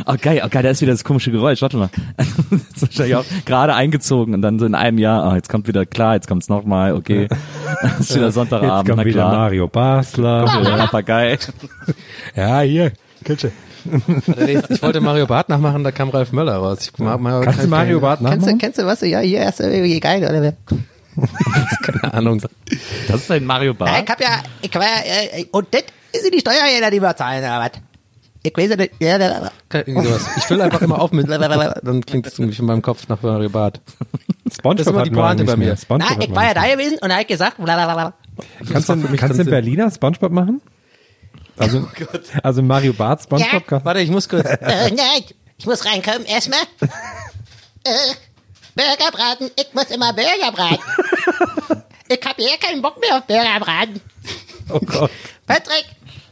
Oh 0.07 0.15
geil, 0.21 0.41
oh 0.45 0.49
geil, 0.49 0.61
da 0.61 0.69
ist 0.69 0.81
wieder 0.81 0.91
das 0.91 1.03
komische 1.03 1.31
Geräusch. 1.31 1.61
Warte 1.61 1.77
mal. 1.77 1.89
Das 2.17 2.57
ist 2.57 2.81
wahrscheinlich 2.81 3.15
auch 3.15 3.25
gerade 3.45 3.73
eingezogen 3.73 4.33
und 4.33 4.41
dann 4.41 4.59
so 4.59 4.65
in 4.65 4.75
einem 4.75 4.97
Jahr, 4.97 5.23
ah, 5.23 5.35
jetzt 5.35 5.49
kommt 5.49 5.67
wieder 5.67 5.85
klar, 5.85 6.15
jetzt 6.15 6.27
kommt's 6.27 6.49
nochmal, 6.49 6.93
okay. 6.93 7.27
Das 7.81 7.99
ist 8.01 8.15
wieder 8.15 8.25
Jetzt 8.25 8.35
Sonntagabend, 8.35 8.87
kommt 8.87 8.97
na 8.97 9.05
wieder 9.05 9.21
klar. 9.21 9.31
Mario 9.35 9.67
Basler. 9.67 10.45
Kommt 10.45 10.61
wieder 10.65 10.77
Papagei. 10.77 11.37
Ja, 12.35 12.59
hier. 12.61 12.91
Kitsche. 13.23 13.51
Ich 14.69 14.81
wollte 14.81 14.99
Mario 14.99 15.27
Barth 15.27 15.49
nachmachen, 15.49 15.83
da 15.83 15.91
kam 15.91 16.09
Ralf 16.09 16.31
Möller 16.31 16.55
raus. 16.55 16.79
Ich 16.91 16.99
mal, 16.99 17.41
Kannst 17.41 17.63
du 17.63 17.67
Mario 17.67 17.99
Barth 17.99 18.19
Kennst 18.19 18.33
du, 18.33 18.35
nachmachen? 18.37 18.57
kennst 18.57 18.79
du 18.79 18.85
was? 18.85 19.01
Ja, 19.01 19.19
hier 19.19 19.47
ist 19.47 19.59
irgendwie 19.59 19.99
geil, 19.99 20.23
oder? 20.23 20.53
Keine 21.83 22.13
Ahnung. 22.13 22.41
Das 23.07 23.21
ist 23.21 23.31
ein 23.31 23.45
Mario 23.45 23.71
Ich 23.73 23.77
Bart. 23.77 24.09
hab 24.09 24.21
ja, 24.21 24.43
ich 24.61 24.73
war 24.73 24.83
ja, 24.83 25.39
äh, 25.39 25.45
und 25.51 25.67
das 25.71 25.83
sind 26.21 26.33
die 26.33 26.39
Steuergelder, 26.39 26.91
die 26.91 27.01
wir 27.01 27.15
zahlen, 27.15 27.43
oder 27.43 27.59
was? 27.59 27.81
Ich 28.43 28.55
weiß 28.55 28.69
ja 28.69 28.75
nicht, 28.75 28.93
ja. 28.99 29.51
Ich 30.37 30.43
fülle 30.43 30.65
einfach 30.65 30.81
immer 30.81 31.01
auf 31.01 31.11
mit, 31.11 31.27
dann 31.27 32.05
klingt 32.05 32.27
es 32.27 32.37
irgendwie 32.37 32.59
in 32.59 32.65
meinem 32.65 32.81
Kopf 32.81 33.07
nach 33.07 33.21
Mario 33.21 33.49
Barth. 33.49 33.81
SpongeBob 34.51 34.77
Das 34.77 34.87
ist 34.87 34.93
immer 34.93 35.03
die 35.03 35.09
Pointe 35.09 35.43
bei 35.45 35.55
mir. 35.55 35.75
Na, 35.89 36.05
ich 36.19 36.35
war 36.35 36.45
ja 36.45 36.53
da 36.53 36.67
gewesen 36.67 36.99
und 37.01 37.09
da 37.09 37.15
hab 37.15 37.21
ich 37.21 37.27
gesagt, 37.27 37.57
blablabla. 37.57 38.13
Kannst 38.71 38.89
du, 38.89 39.15
kannst 39.17 39.39
du 39.39 39.43
in 39.43 39.49
Berliner 39.49 39.89
SpongeBob 39.89 40.31
machen? 40.31 40.61
Also, 41.57 41.87
also 42.43 42.61
Mario 42.61 42.93
Bart 42.93 43.23
SpongeBob? 43.23 43.71
Ja. 43.71 43.85
Warte, 43.85 44.01
ich 44.01 44.11
muss 44.11 44.29
kurz. 44.29 44.45
Äh, 44.47 44.91
nein, 44.91 45.23
ich 45.57 45.65
muss 45.65 45.85
reinkommen, 45.85 46.25
erstmal. 46.25 46.59
Äh, 47.87 47.91
Burgerbraten, 48.75 49.51
ich 49.55 49.73
muss 49.73 49.85
immer 49.85 50.13
Burger 50.13 50.51
braten. 50.51 50.79
ich 52.09 52.19
hab 52.25 52.35
hier 52.35 52.57
keinen 52.57 52.81
Bock 52.81 52.99
mehr 52.99 53.17
auf 53.17 53.25
Burgerbraten. 53.25 54.01
Oh 54.69 54.79
Gott. 54.79 55.11
Patrick, 55.47 55.85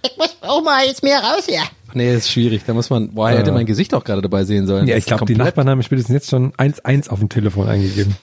ich 0.06 0.18
muss 0.18 0.36
auch 0.42 0.62
mal 0.62 0.86
jetzt 0.86 1.04
mehr 1.04 1.20
raus 1.20 1.46
hier. 1.48 1.64
Nee, 1.94 2.14
ist 2.14 2.30
schwierig. 2.30 2.64
Da 2.66 2.74
muss 2.74 2.90
man, 2.90 3.14
boah, 3.14 3.30
er 3.30 3.40
hätte 3.40 3.52
mein 3.52 3.66
Gesicht 3.66 3.94
auch 3.94 4.04
gerade 4.04 4.22
dabei 4.22 4.44
sehen 4.44 4.68
sollen. 4.68 4.88
Ja, 4.88 4.98
ich 4.98 5.06
glaube, 5.06 5.26
die 5.26 5.36
Nachbarn 5.36 5.70
haben 5.70 5.84
spätestens 5.84 6.14
jetzt 6.14 6.30
schon 6.30 6.52
1-1 6.54 7.10
auf 7.10 7.20
dem 7.20 7.30
Telefon 7.30 7.70
eingegeben. 7.70 8.18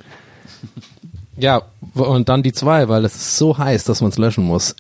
Ja, 1.37 1.63
und 1.95 2.29
dann 2.29 2.43
die 2.43 2.53
zwei, 2.53 2.89
weil 2.89 3.05
es 3.05 3.15
ist 3.15 3.39
so 3.39 3.57
heiß, 3.57 3.85
dass 3.85 4.01
man 4.03 4.11
es 4.11 4.19
löschen 4.19 4.45
muss. 4.45 4.75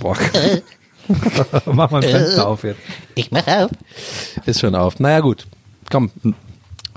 Boah. 0.00 0.16
Mach 1.66 1.90
mal 1.90 2.02
ein 2.02 2.10
Fenster 2.10 2.46
auf 2.46 2.64
jetzt. 2.64 2.80
Ich 3.14 3.30
mach 3.30 3.46
auf. 3.46 3.70
Ist 4.46 4.60
schon 4.60 4.74
auf. 4.74 4.98
Naja, 5.00 5.20
gut. 5.20 5.46
Komm, 5.90 6.10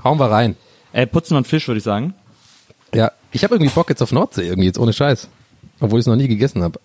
hauen 0.04 0.18
wir 0.18 0.30
rein. 0.30 0.56
Äh, 0.92 1.06
putzen 1.06 1.36
einen 1.36 1.44
Fisch, 1.44 1.66
würde 1.68 1.78
ich 1.78 1.84
sagen. 1.84 2.14
Ja, 2.94 3.12
ich 3.32 3.44
habe 3.44 3.54
irgendwie 3.54 3.72
Bock 3.72 3.88
jetzt 3.90 4.02
auf 4.02 4.12
Nordsee, 4.12 4.46
irgendwie 4.46 4.66
jetzt 4.66 4.78
ohne 4.78 4.92
Scheiß. 4.92 5.28
Obwohl 5.80 5.98
ich 5.98 6.04
es 6.04 6.06
noch 6.06 6.16
nie 6.16 6.28
gegessen 6.28 6.62
habe. 6.62 6.80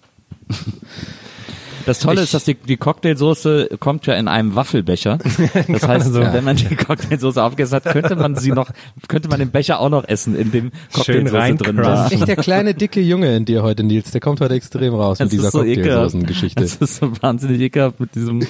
Das 1.86 1.99
Tolle 1.99 2.22
ist, 2.22 2.34
dass 2.34 2.44
die, 2.44 2.56
die 2.56 2.78
Cocktailsoße 2.78 3.70
kommt 3.80 4.06
ja 4.08 4.16
in 4.16 4.28
einem 4.28 4.56
Waffelbecher. 4.56 5.18
Das 5.68 5.88
heißt, 5.88 6.14
so. 6.14 6.22
wenn 6.22 6.44
man 6.44 6.56
die 6.56 6.76
Cocktailsoße 6.76 7.41
aufgegessen 7.41 7.76
hat, 7.76 7.86
könnte 7.86 8.16
man 8.16 8.36
sie 8.36 8.52
noch, 8.52 8.70
könnte 9.08 9.30
man 9.30 9.40
den 9.40 9.52
Becher 9.52 9.80
auch 9.80 9.90
noch 9.90 10.08
essen, 10.08 10.36
in 10.36 10.52
dem 10.52 10.72
Cocktailsoße 10.94 11.56
drin 11.56 11.78
war. 11.78 11.94
reincrunchen. 11.95 12.20
Echt 12.20 12.28
der 12.28 12.36
kleine, 12.36 12.74
dicke 12.74 13.02
Junge 13.02 13.36
in 13.36 13.45
dir 13.45 13.64
heute, 13.64 13.84
Nils. 13.84 14.12
Der 14.12 14.22
kommt 14.22 14.41
heute 14.41 14.53
extrem 14.56 14.94
raus 14.94 15.20
mit 15.20 15.28
Es 15.28 15.32
dieser 15.32 15.48
ist 15.48 15.52
so. 15.53 15.60
Cocktailsoßen-Geschichte. 15.60 16.64
Es 16.64 16.76
ist 16.76 16.95
so 16.98 17.12
wahnsinnig 17.22 17.62
ekelhaft 17.62 17.99
mit 17.99 18.16
diesem, 18.16 18.45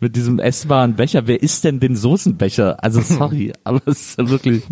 mit 0.00 0.16
diesem 0.16 0.38
essbaren 0.38 0.94
Becher. 0.94 1.26
Wer 1.26 1.42
isst 1.42 1.64
denn 1.64 1.80
den 1.80 1.96
Soßenbecher? 1.96 2.82
Also 2.82 3.00
sorry, 3.00 3.52
aber 3.64 3.80
es 3.86 4.14
ist 4.16 4.28
wirklich, 4.28 4.62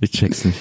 ich 0.00 0.10
check's 0.12 0.44
nicht. 0.44 0.58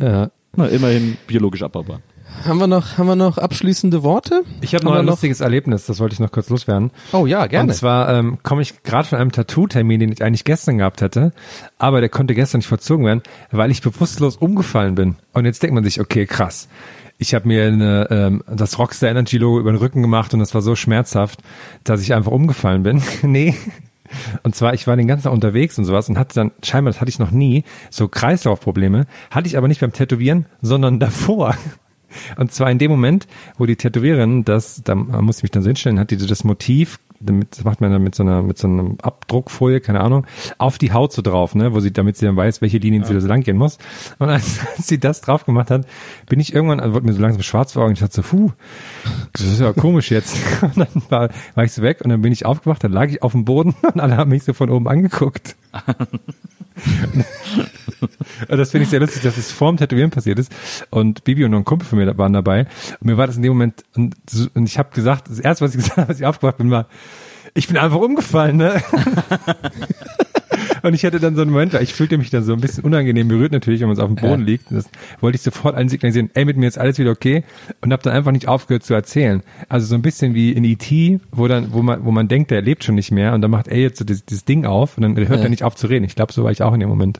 Ja. 0.00 0.30
Na, 0.56 0.66
immerhin 0.66 1.16
biologisch 1.26 1.62
abbaubar. 1.62 2.00
Haben 2.44 2.58
wir 2.58 2.66
noch, 2.66 2.98
haben 2.98 3.06
wir 3.06 3.16
noch 3.16 3.38
abschließende 3.38 4.02
Worte? 4.02 4.42
Ich 4.60 4.74
habe 4.74 4.84
noch 4.84 4.94
ein 4.94 5.06
lustiges 5.06 5.40
Erlebnis, 5.40 5.86
das 5.86 5.98
wollte 6.00 6.14
ich 6.14 6.20
noch 6.20 6.30
kurz 6.30 6.48
loswerden. 6.48 6.90
Oh 7.12 7.26
ja, 7.26 7.46
gerne. 7.46 7.70
Und 7.70 7.74
zwar 7.74 8.12
ähm, 8.12 8.38
komme 8.42 8.62
ich 8.62 8.82
gerade 8.82 9.08
von 9.08 9.18
einem 9.18 9.32
Tattoo-Termin, 9.32 10.00
den 10.00 10.12
ich 10.12 10.22
eigentlich 10.22 10.44
gestern 10.44 10.78
gehabt 10.78 11.00
hätte, 11.00 11.32
aber 11.78 12.00
der 12.00 12.08
konnte 12.08 12.34
gestern 12.34 12.58
nicht 12.58 12.68
vollzogen 12.68 13.04
werden, 13.04 13.22
weil 13.50 13.70
ich 13.70 13.82
bewusstlos 13.82 14.36
umgefallen 14.36 14.94
bin. 14.94 15.16
Und 15.32 15.44
jetzt 15.44 15.62
denkt 15.62 15.74
man 15.74 15.84
sich, 15.84 16.00
okay, 16.00 16.26
krass. 16.26 16.68
Ich 17.18 17.34
habe 17.34 17.48
mir 17.48 17.66
eine, 17.66 18.08
ähm, 18.10 18.44
das 18.46 18.78
Rockstar 18.78 19.08
Energy 19.08 19.38
Logo 19.38 19.58
über 19.58 19.72
den 19.72 19.78
Rücken 19.78 20.02
gemacht 20.02 20.34
und 20.34 20.40
das 20.40 20.54
war 20.54 20.62
so 20.62 20.76
schmerzhaft, 20.76 21.40
dass 21.82 22.02
ich 22.02 22.14
einfach 22.14 22.32
umgefallen 22.32 22.82
bin. 22.82 23.02
nee. 23.22 23.54
Und 24.42 24.54
zwar, 24.54 24.74
ich 24.74 24.86
war 24.86 24.96
den 24.96 25.08
ganzen 25.08 25.24
Tag 25.24 25.32
unterwegs 25.32 25.78
und 25.78 25.84
sowas 25.84 26.08
und 26.08 26.18
hatte 26.18 26.34
dann, 26.34 26.52
scheinbar, 26.62 26.92
das 26.92 27.00
hatte 27.00 27.08
ich 27.08 27.18
noch 27.18 27.30
nie, 27.30 27.64
so 27.90 28.08
Kreislaufprobleme. 28.08 29.06
Hatte 29.30 29.48
ich 29.48 29.56
aber 29.56 29.68
nicht 29.68 29.80
beim 29.80 29.92
Tätowieren, 29.92 30.46
sondern 30.62 31.00
davor. 31.00 31.56
Und 32.36 32.52
zwar 32.52 32.70
in 32.70 32.78
dem 32.78 32.90
Moment, 32.90 33.26
wo 33.58 33.66
die 33.66 33.76
Tätowiererin 33.76 34.44
das, 34.44 34.82
da 34.82 34.94
musste 34.94 35.40
ich 35.40 35.42
mich 35.44 35.50
dann 35.50 35.62
so 35.62 35.68
hinstellen, 35.68 35.98
hat 35.98 36.10
die 36.10 36.16
das 36.16 36.44
Motiv, 36.44 36.98
damit, 37.20 37.56
das 37.56 37.64
macht 37.64 37.80
man 37.80 37.90
dann 37.90 38.02
mit 38.02 38.14
so 38.14 38.22
einer, 38.22 38.42
mit 38.42 38.58
so 38.58 38.68
einem 38.68 38.98
Abdruckfolie, 39.00 39.80
keine 39.80 40.00
Ahnung, 40.00 40.26
auf 40.58 40.78
die 40.78 40.92
Haut 40.92 41.12
so 41.12 41.22
drauf, 41.22 41.54
ne, 41.54 41.72
wo 41.72 41.80
sie, 41.80 41.92
damit 41.92 42.16
sie 42.16 42.26
dann 42.26 42.36
weiß, 42.36 42.60
welche 42.62 42.78
Linien 42.78 43.04
sie 43.04 43.14
da 43.14 43.20
so 43.20 43.28
lang 43.28 43.42
gehen 43.42 43.56
muss. 43.56 43.78
Und 44.18 44.28
als, 44.28 44.60
als 44.76 44.86
sie 44.86 44.98
das 44.98 45.20
drauf 45.20 45.44
gemacht 45.44 45.70
hat, 45.70 45.86
bin 46.28 46.40
ich 46.40 46.54
irgendwann, 46.54 46.80
also 46.80 46.94
wurde 46.94 47.06
mir 47.06 47.12
so 47.12 47.22
langsam 47.22 47.42
schwarz 47.42 47.72
vor 47.72 47.84
Augen, 47.84 47.94
ich 47.94 48.00
dachte 48.00 48.14
so, 48.14 48.22
puh, 48.22 48.52
das 49.32 49.42
ist 49.42 49.60
ja 49.60 49.72
komisch 49.72 50.10
jetzt. 50.10 50.36
Und 50.62 50.76
dann 50.76 51.02
war, 51.08 51.30
war 51.54 51.64
ich 51.64 51.72
so 51.72 51.82
weg 51.82 52.00
und 52.02 52.10
dann 52.10 52.22
bin 52.22 52.32
ich 52.32 52.46
aufgewacht, 52.46 52.82
dann 52.82 52.92
lag 52.92 53.08
ich 53.08 53.22
auf 53.22 53.32
dem 53.32 53.44
Boden 53.44 53.74
und 53.94 54.00
alle 54.00 54.16
haben 54.16 54.30
mich 54.30 54.44
so 54.44 54.52
von 54.52 54.70
oben 54.70 54.88
angeguckt. 54.88 55.56
Und 58.00 58.10
das 58.48 58.70
finde 58.70 58.84
ich 58.84 58.90
sehr 58.90 59.00
lustig, 59.00 59.22
dass 59.22 59.36
es 59.36 59.52
vor 59.52 59.72
dem 59.72 59.76
Tätowieren 59.76 60.10
passiert 60.10 60.38
ist. 60.38 60.52
Und 60.90 61.24
Bibi 61.24 61.44
und 61.44 61.50
noch 61.52 61.58
ein 61.58 61.64
Kumpel 61.64 61.86
von 61.86 61.98
mir 61.98 62.18
waren 62.18 62.32
dabei. 62.32 62.66
Und 63.00 63.06
mir 63.06 63.16
war 63.16 63.26
das 63.26 63.36
in 63.36 63.42
dem 63.42 63.52
Moment, 63.52 63.84
und, 63.94 64.14
und 64.54 64.66
ich 64.66 64.78
habe 64.78 64.90
gesagt, 64.94 65.30
das 65.30 65.40
erste, 65.40 65.64
was 65.64 65.74
ich 65.74 65.76
gesagt 65.82 65.96
habe, 65.98 66.08
als 66.08 66.20
ich 66.20 66.26
aufgewacht 66.26 66.58
bin, 66.58 66.70
war, 66.70 66.86
ich 67.54 67.68
bin 67.68 67.76
einfach 67.76 67.98
umgefallen, 67.98 68.58
ne? 68.58 68.82
Und 70.86 70.94
ich 70.94 71.04
hatte 71.04 71.18
dann 71.18 71.34
so 71.34 71.42
einen 71.42 71.50
Moment, 71.50 71.74
ich 71.74 71.94
fühlte 71.94 72.16
mich 72.16 72.30
dann 72.30 72.44
so 72.44 72.52
ein 72.52 72.60
bisschen 72.60 72.84
unangenehm 72.84 73.26
berührt 73.26 73.50
natürlich, 73.50 73.80
wenn 73.80 73.88
man 73.88 73.98
auf 73.98 74.06
dem 74.06 74.14
Boden 74.14 74.44
liegt. 74.44 74.70
Und 74.70 74.76
das 74.76 74.88
wollte 75.20 75.34
ich 75.34 75.42
sofort 75.42 75.74
allen 75.74 75.88
signalisieren, 75.88 76.30
ey, 76.34 76.44
mit 76.44 76.56
mir 76.56 76.68
ist 76.68 76.78
alles 76.78 76.98
wieder 76.98 77.10
okay. 77.10 77.42
Und 77.80 77.92
habe 77.92 78.04
dann 78.04 78.12
einfach 78.12 78.30
nicht 78.30 78.46
aufgehört 78.46 78.84
zu 78.84 78.94
erzählen. 78.94 79.42
Also 79.68 79.86
so 79.86 79.96
ein 79.96 80.02
bisschen 80.02 80.34
wie 80.34 80.52
in 80.52 80.62
E.T., 80.62 81.18
wo 81.32 81.48
dann, 81.48 81.72
wo 81.72 81.82
man, 81.82 82.04
wo 82.04 82.12
man 82.12 82.28
denkt, 82.28 82.52
der 82.52 82.62
lebt 82.62 82.84
schon 82.84 82.94
nicht 82.94 83.10
mehr. 83.10 83.34
Und 83.34 83.42
dann 83.42 83.50
macht 83.50 83.66
er 83.66 83.78
jetzt 83.78 83.98
so 83.98 84.04
dieses, 84.04 84.24
dieses 84.24 84.44
Ding 84.44 84.64
auf 84.64 84.96
und 84.96 85.02
dann 85.02 85.16
hört 85.16 85.42
er 85.42 85.48
nicht 85.48 85.64
auf 85.64 85.74
zu 85.74 85.88
reden. 85.88 86.04
Ich 86.04 86.14
glaube, 86.14 86.32
so 86.32 86.44
war 86.44 86.52
ich 86.52 86.62
auch 86.62 86.72
in 86.72 86.80
dem 86.80 86.88
Moment. 86.88 87.18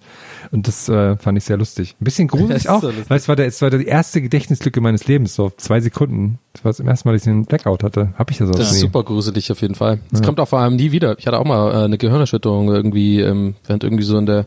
Und 0.50 0.68
das 0.68 0.88
äh, 0.88 1.16
fand 1.16 1.38
ich 1.38 1.44
sehr 1.44 1.56
lustig. 1.56 1.96
Ein 2.00 2.04
bisschen 2.04 2.28
gruselig 2.28 2.68
auch, 2.68 2.82
so 2.82 2.92
weil 3.08 3.18
es 3.18 3.28
war, 3.28 3.36
der, 3.36 3.46
es 3.46 3.60
war 3.62 3.70
die 3.70 3.84
erste 3.84 4.22
Gedächtnislücke 4.22 4.80
meines 4.80 5.06
Lebens, 5.06 5.34
so 5.34 5.52
zwei 5.56 5.80
Sekunden. 5.80 6.38
Das 6.52 6.64
war 6.64 6.70
das 6.70 6.80
erste 6.80 7.08
Mal, 7.08 7.12
dass 7.14 7.22
ich 7.22 7.28
einen 7.28 7.44
Blackout 7.44 7.82
hatte. 7.82 8.14
Hab 8.16 8.30
ich 8.30 8.38
ja 8.38 8.46
so. 8.46 8.52
Das 8.52 8.72
ist 8.72 8.80
super 8.80 9.02
gruselig 9.02 9.50
auf 9.52 9.60
jeden 9.60 9.74
Fall. 9.74 9.98
Das 10.10 10.22
kommt 10.22 10.40
auch 10.40 10.48
vor 10.48 10.60
allem 10.60 10.76
nie 10.76 10.92
wieder. 10.92 11.18
Ich 11.18 11.26
hatte 11.26 11.38
auch 11.38 11.44
mal 11.44 11.70
äh, 11.70 11.84
eine 11.84 11.98
Gehirnerschütterung 11.98 12.68
irgendwie, 12.68 13.20
ähm, 13.20 13.54
während 13.66 13.84
irgendwie 13.84 14.04
so 14.04 14.16
in 14.18 14.26
der 14.26 14.46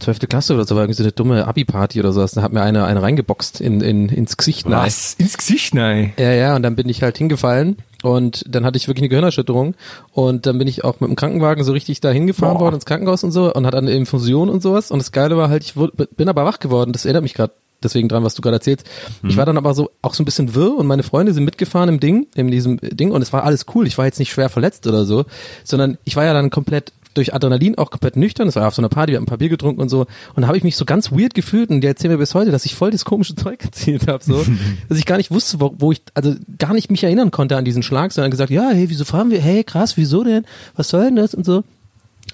12. 0.00 0.20
Klasse 0.28 0.54
oder 0.54 0.64
so 0.64 0.74
war 0.74 0.82
irgendwie 0.82 0.96
so 0.96 1.04
eine 1.04 1.12
dumme 1.12 1.46
Abi-Party 1.46 2.00
oder 2.00 2.12
sowas. 2.12 2.32
Da 2.32 2.42
hat 2.42 2.52
mir 2.52 2.62
eine, 2.62 2.84
eine 2.84 3.02
reingeboxt 3.02 3.60
in, 3.60 3.80
in, 3.80 4.08
ins 4.08 4.36
Gesicht. 4.36 4.68
Was? 4.68 5.14
Ins 5.14 5.36
Gesicht, 5.36 5.74
nein. 5.74 6.12
Ja, 6.18 6.32
ja, 6.32 6.56
und 6.56 6.62
dann 6.62 6.76
bin 6.76 6.88
ich 6.88 7.02
halt 7.02 7.18
hingefallen 7.18 7.76
und 8.04 8.44
dann 8.46 8.66
hatte 8.66 8.76
ich 8.76 8.86
wirklich 8.86 9.02
eine 9.02 9.08
Gehirnerschütterung. 9.08 9.74
Und 10.12 10.44
dann 10.44 10.58
bin 10.58 10.68
ich 10.68 10.84
auch 10.84 11.00
mit 11.00 11.08
dem 11.08 11.16
Krankenwagen 11.16 11.64
so 11.64 11.72
richtig 11.72 12.02
da 12.02 12.10
hingefahren 12.10 12.60
worden 12.60 12.74
ins 12.74 12.84
Krankenhaus 12.84 13.24
und 13.24 13.32
so 13.32 13.50
und 13.50 13.66
hatte 13.66 13.78
eine 13.78 13.92
Infusion 13.92 14.50
und 14.50 14.62
sowas. 14.62 14.90
Und 14.90 14.98
das 14.98 15.10
Geile 15.10 15.38
war 15.38 15.48
halt, 15.48 15.64
ich 15.64 15.74
wurde, 15.74 16.06
bin 16.08 16.28
aber 16.28 16.44
wach 16.44 16.58
geworden, 16.58 16.92
das 16.92 17.06
erinnert 17.06 17.22
mich 17.22 17.32
gerade 17.32 17.54
deswegen 17.82 18.08
dran, 18.08 18.22
was 18.22 18.34
du 18.34 18.42
gerade 18.42 18.56
erzählst. 18.56 18.86
Ich 19.26 19.38
war 19.38 19.46
dann 19.46 19.56
aber 19.56 19.72
so 19.74 19.90
auch 20.02 20.12
so 20.12 20.22
ein 20.22 20.26
bisschen 20.26 20.54
wirr 20.54 20.76
und 20.76 20.86
meine 20.86 21.02
Freunde 21.02 21.32
sind 21.32 21.44
mitgefahren 21.44 21.88
im 21.88 21.98
Ding, 21.98 22.26
in 22.34 22.50
diesem 22.50 22.78
Ding. 22.78 23.10
Und 23.10 23.22
es 23.22 23.32
war 23.32 23.44
alles 23.44 23.64
cool. 23.74 23.86
Ich 23.86 23.96
war 23.96 24.04
jetzt 24.04 24.18
nicht 24.18 24.30
schwer 24.30 24.50
verletzt 24.50 24.86
oder 24.86 25.06
so, 25.06 25.24
sondern 25.64 25.96
ich 26.04 26.16
war 26.16 26.24
ja 26.24 26.34
dann 26.34 26.50
komplett 26.50 26.92
durch 27.14 27.34
Adrenalin 27.34 27.76
auch 27.78 27.90
komplett 27.90 28.16
nüchtern. 28.16 28.46
Das 28.46 28.56
war 28.56 28.68
auf 28.68 28.74
so 28.74 28.82
einer 28.82 28.88
Party, 28.88 29.12
wir 29.12 29.16
haben 29.16 29.24
ein 29.24 29.26
paar 29.26 29.38
Bier 29.38 29.48
getrunken 29.48 29.80
und 29.80 29.88
so. 29.88 30.06
Und 30.34 30.42
da 30.42 30.48
habe 30.48 30.56
ich 30.56 30.64
mich 30.64 30.76
so 30.76 30.84
ganz 30.84 31.12
weird 31.12 31.34
gefühlt 31.34 31.70
und 31.70 31.80
die 31.80 31.86
erzählen 31.86 32.12
mir 32.12 32.18
bis 32.18 32.34
heute, 32.34 32.50
dass 32.50 32.64
ich 32.64 32.74
voll 32.74 32.90
das 32.90 33.04
komische 33.04 33.34
Zeug 33.36 33.64
erzählt 33.64 34.08
habe, 34.08 34.22
so, 34.22 34.44
dass 34.88 34.98
ich 34.98 35.06
gar 35.06 35.16
nicht 35.16 35.30
wusste, 35.30 35.60
wo, 35.60 35.74
wo 35.78 35.92
ich, 35.92 36.02
also 36.14 36.34
gar 36.58 36.74
nicht 36.74 36.90
mich 36.90 37.04
erinnern 37.04 37.30
konnte 37.30 37.56
an 37.56 37.64
diesen 37.64 37.82
Schlag, 37.82 38.12
sondern 38.12 38.30
gesagt, 38.30 38.50
ja, 38.50 38.70
hey, 38.70 38.90
wieso 38.90 39.04
fahren 39.04 39.30
wir? 39.30 39.40
Hey, 39.40 39.64
krass, 39.64 39.96
wieso 39.96 40.24
denn? 40.24 40.44
Was 40.76 40.88
soll 40.88 41.04
denn 41.04 41.16
das 41.16 41.34
und 41.34 41.44
so? 41.44 41.64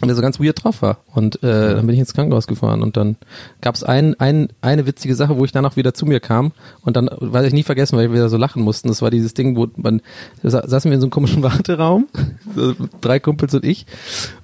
Und 0.01 0.09
der 0.09 0.17
so 0.17 0.23
ganz 0.23 0.41
weird 0.41 0.65
drauf 0.65 0.81
war. 0.81 0.99
Und 1.15 1.43
äh, 1.43 1.75
dann 1.75 1.87
bin 1.87 1.95
ich 1.95 1.99
ins 2.01 2.15
Krankenhaus 2.15 2.47
gefahren 2.47 2.83
und 2.83 2.97
dann 2.97 3.17
gab 3.61 3.75
es 3.75 3.83
ein, 3.85 4.19
ein, 4.19 4.49
eine 4.63 4.87
witzige 4.87 5.15
Sache, 5.15 5.37
wo 5.37 5.45
ich 5.45 5.53
danach 5.53 5.77
wieder 5.77 5.93
zu 5.93 6.07
mir 6.07 6.21
kam 6.21 6.53
und 6.83 6.97
dann, 6.97 7.11
werde 7.21 7.47
ich 7.49 7.53
nie 7.53 7.63
vergessen, 7.65 7.99
weil 7.99 8.09
wir 8.09 8.15
wieder 8.15 8.29
so 8.31 8.39
lachen 8.39 8.63
mussten. 8.63 8.89
Das 8.89 9.03
war 9.03 9.11
dieses 9.11 9.35
Ding, 9.35 9.57
wo 9.57 9.67
man, 9.77 10.01
da 10.43 10.49
sa- 10.51 10.67
saßen 10.67 10.91
wir 10.91 10.95
in 10.95 11.01
so 11.03 11.05
einem 11.07 11.11
komischen 11.11 11.43
Warteraum, 11.43 12.09
so 12.57 12.75
drei 13.03 13.21
Kumpels 13.21 13.53
und 13.55 13.65
ich 13.65 13.85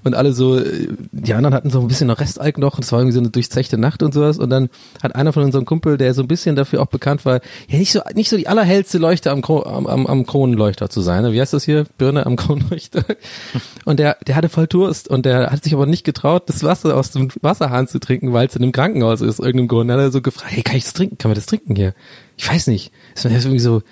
und 0.04 0.14
alle 0.14 0.32
so, 0.34 0.58
äh, 0.58 0.88
die 1.12 1.32
anderen 1.32 1.54
hatten 1.54 1.70
so 1.70 1.80
ein 1.80 1.88
bisschen 1.88 2.08
noch 2.08 2.20
Restalk 2.20 2.58
noch 2.58 2.74
und 2.76 2.84
es 2.84 2.92
war 2.92 2.98
irgendwie 3.00 3.14
so 3.14 3.20
eine 3.20 3.30
durchzechte 3.30 3.78
Nacht 3.78 4.02
und 4.02 4.12
sowas 4.12 4.38
und 4.38 4.50
dann 4.50 4.68
hat 5.02 5.14
einer 5.14 5.32
von 5.32 5.42
unserem 5.42 5.64
Kumpel, 5.64 5.96
der 5.96 6.12
so 6.12 6.20
ein 6.22 6.28
bisschen 6.28 6.54
dafür 6.56 6.82
auch 6.82 6.86
bekannt 6.86 7.24
war, 7.24 7.40
ja 7.68 7.78
nicht 7.78 7.92
so, 7.92 8.00
nicht 8.14 8.28
so 8.28 8.36
die 8.36 8.48
allerhellste 8.48 8.98
Leuchte 8.98 9.30
am, 9.30 9.42
am, 9.42 9.86
am, 9.86 10.06
am 10.06 10.26
Kronenleuchter 10.26 10.90
zu 10.90 11.00
sein. 11.00 11.32
Wie 11.32 11.40
heißt 11.40 11.54
das 11.54 11.64
hier? 11.64 11.86
Birne 11.96 12.26
am 12.26 12.36
Kronenleuchter. 12.36 13.04
Und 13.86 13.98
der, 13.98 14.18
der 14.26 14.36
hatte 14.36 14.50
voll 14.50 14.66
Durst 14.66 15.08
und 15.08 15.24
der 15.24 15.45
hat 15.50 15.64
sich 15.64 15.74
aber 15.74 15.86
nicht 15.86 16.04
getraut, 16.04 16.48
das 16.48 16.62
Wasser 16.62 16.96
aus 16.96 17.10
dem 17.10 17.28
Wasserhahn 17.40 17.88
zu 17.88 17.98
trinken, 17.98 18.32
weil 18.32 18.46
es 18.46 18.56
in 18.56 18.62
einem 18.62 18.72
Krankenhaus 18.72 19.20
ist, 19.20 19.38
irgendeinem 19.38 19.68
Grund. 19.68 19.90
Dann 19.90 19.98
hat 19.98 20.06
er 20.06 20.12
so 20.12 20.22
gefragt, 20.22 20.52
hey, 20.52 20.62
kann 20.62 20.76
ich 20.76 20.84
das 20.84 20.92
trinken? 20.92 21.18
Kann 21.18 21.30
man 21.30 21.36
das 21.36 21.46
trinken 21.46 21.76
hier? 21.76 21.94
Ich 22.36 22.48
weiß 22.48 22.66
nicht. 22.68 22.92
Ist 23.14 23.24
mir 23.24 23.32
irgendwie 23.32 23.58
so, 23.58 23.82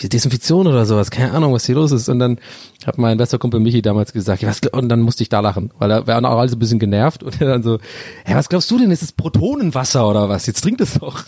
Desinfektion 0.00 0.66
oder 0.66 0.86
sowas, 0.86 1.10
keine 1.10 1.32
Ahnung, 1.32 1.52
was 1.52 1.66
hier 1.66 1.74
los 1.74 1.92
ist. 1.92 2.08
Und 2.08 2.18
dann 2.18 2.38
hat 2.86 2.98
mein 2.98 3.18
bester 3.18 3.38
Kumpel 3.38 3.60
Michi 3.60 3.82
damals 3.82 4.12
gesagt, 4.12 4.44
was, 4.44 4.60
und 4.72 4.88
dann 4.88 5.00
musste 5.00 5.22
ich 5.22 5.28
da 5.28 5.40
lachen, 5.40 5.70
weil 5.78 5.88
da 5.88 6.06
waren 6.06 6.24
auch 6.24 6.38
alle 6.38 6.48
so 6.48 6.56
ein 6.56 6.58
bisschen 6.58 6.78
genervt 6.78 7.22
und 7.22 7.40
er 7.40 7.48
dann 7.48 7.62
so, 7.62 7.78
hey, 8.24 8.34
was 8.34 8.48
glaubst 8.48 8.70
du 8.70 8.78
denn, 8.78 8.90
ist 8.90 9.02
es 9.02 9.12
Protonenwasser 9.12 10.08
oder 10.08 10.28
was? 10.28 10.46
Jetzt 10.46 10.62
trink 10.62 10.78
das 10.78 10.94
doch. 10.94 11.24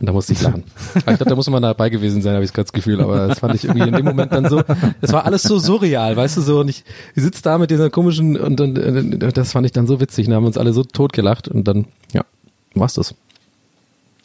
Und 0.00 0.06
da 0.06 0.12
musste 0.12 0.32
ich 0.32 0.42
lachen. 0.42 0.64
Aber 0.94 1.12
ich 1.12 1.18
glaube, 1.18 1.30
da 1.30 1.34
muss 1.36 1.48
man 1.48 1.62
dabei 1.62 1.88
gewesen 1.90 2.20
sein, 2.22 2.34
habe 2.34 2.44
ich 2.44 2.52
gerade 2.52 2.64
das 2.66 2.72
Gefühl. 2.72 3.00
Aber 3.00 3.28
das 3.28 3.38
fand 3.40 3.54
ich 3.54 3.64
irgendwie 3.64 3.88
in 3.88 3.94
dem 3.94 4.04
Moment 4.04 4.32
dann 4.32 4.48
so, 4.48 4.62
das 5.00 5.12
war 5.12 5.24
alles 5.24 5.42
so 5.42 5.58
surreal, 5.58 6.16
weißt 6.16 6.36
du 6.36 6.40
so. 6.40 6.60
Und 6.60 6.68
ich, 6.68 6.84
ich 7.14 7.22
sitze 7.22 7.42
da 7.42 7.58
mit 7.58 7.70
dieser 7.70 7.90
komischen, 7.90 8.36
und, 8.36 8.60
und, 8.60 8.78
und 8.78 9.36
das 9.36 9.52
fand 9.52 9.66
ich 9.66 9.72
dann 9.72 9.86
so 9.86 10.00
witzig. 10.00 10.26
Da 10.28 10.34
haben 10.34 10.42
wir 10.44 10.48
uns 10.48 10.58
alle 10.58 10.72
so 10.72 10.82
tot 10.84 11.12
gelacht 11.12 11.48
und 11.48 11.66
dann, 11.68 11.86
ja, 12.12 12.22
war's 12.74 12.94
das. 12.94 13.14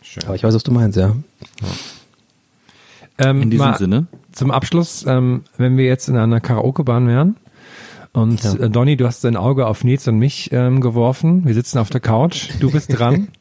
Schön. 0.02 0.24
Aber 0.26 0.36
ich 0.36 0.44
weiß, 0.44 0.56
was 0.56 0.64
du 0.64 0.72
meinst, 0.72 0.98
ja. 0.98 1.16
Ähm, 3.18 3.42
In 3.44 3.50
diesem 3.52 3.66
mal 3.68 3.78
Sinne. 3.78 4.08
Zum 4.32 4.52
Abschluss, 4.52 5.06
ähm, 5.08 5.44
wenn 5.58 5.78
wir 5.78 5.86
jetzt 5.86 6.08
in 6.08 6.18
einer 6.18 6.40
Karaoke-Bahn 6.40 7.08
wären 7.08 7.36
und 8.14 8.42
Ja. 8.44 8.54
äh, 8.56 8.70
Donny, 8.70 8.96
du 8.96 9.06
hast 9.06 9.24
dein 9.24 9.36
Auge 9.36 9.68
auf 9.68 9.84
Nils 9.84 10.08
und 10.08 10.18
mich 10.18 10.50
ähm, 10.54 10.80
geworfen. 10.82 11.46
Wir 11.46 11.54
sitzen 11.54 11.78
auf 11.80 11.90
der 11.90 12.00
Couch. 12.02 12.50
Du 12.60 12.72
bist 12.72 12.98
dran. 12.98 13.28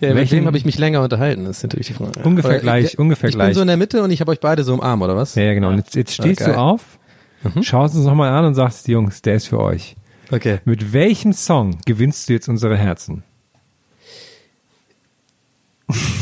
Ja, 0.00 0.08
mit 0.08 0.16
Welchen- 0.16 0.38
wem 0.38 0.46
habe 0.46 0.56
ich 0.56 0.64
mich 0.64 0.78
länger 0.78 1.02
unterhalten? 1.02 1.44
Das 1.44 1.58
ist 1.58 1.62
natürlich 1.64 1.88
die 1.88 1.94
Frage. 1.94 2.20
Ungefähr 2.22 2.50
Oder- 2.52 2.60
gleich, 2.60 2.98
ungefähr 2.98 3.28
ich 3.28 3.34
gleich. 3.34 3.48
bin 3.48 3.54
so 3.54 3.60
in 3.62 3.66
der 3.68 3.76
Mitte 3.76 4.02
und 4.02 4.10
ich 4.10 4.20
habe 4.20 4.30
euch 4.32 4.40
beide 4.40 4.62
so 4.64 4.72
im 4.74 4.80
Arm, 4.80 5.02
oder 5.02 5.16
was? 5.16 5.34
ja, 5.34 5.42
ja, 5.44 5.54
genau. 5.54 5.68
Und 5.70 5.76
jetzt, 5.78 5.94
jetzt 5.94 6.12
stehst 6.14 6.40
Okay. 6.42 6.52
du 6.52 6.58
auf, 6.58 6.98
schaust 7.62 7.94
uns 7.94 8.04
nochmal 8.04 8.30
an 8.32 8.44
und 8.44 8.54
sagst, 8.54 8.86
Jungs, 8.88 9.22
der 9.22 9.34
ist 9.36 9.48
für 9.48 9.60
euch. 9.60 9.96
Okay. 10.30 10.60
Mit 10.64 10.92
welchem 10.92 11.32
Song 11.32 11.78
gewinnst 11.86 12.28
du 12.28 12.32
jetzt 12.34 12.48
unsere 12.48 12.76
Herzen? 12.76 13.24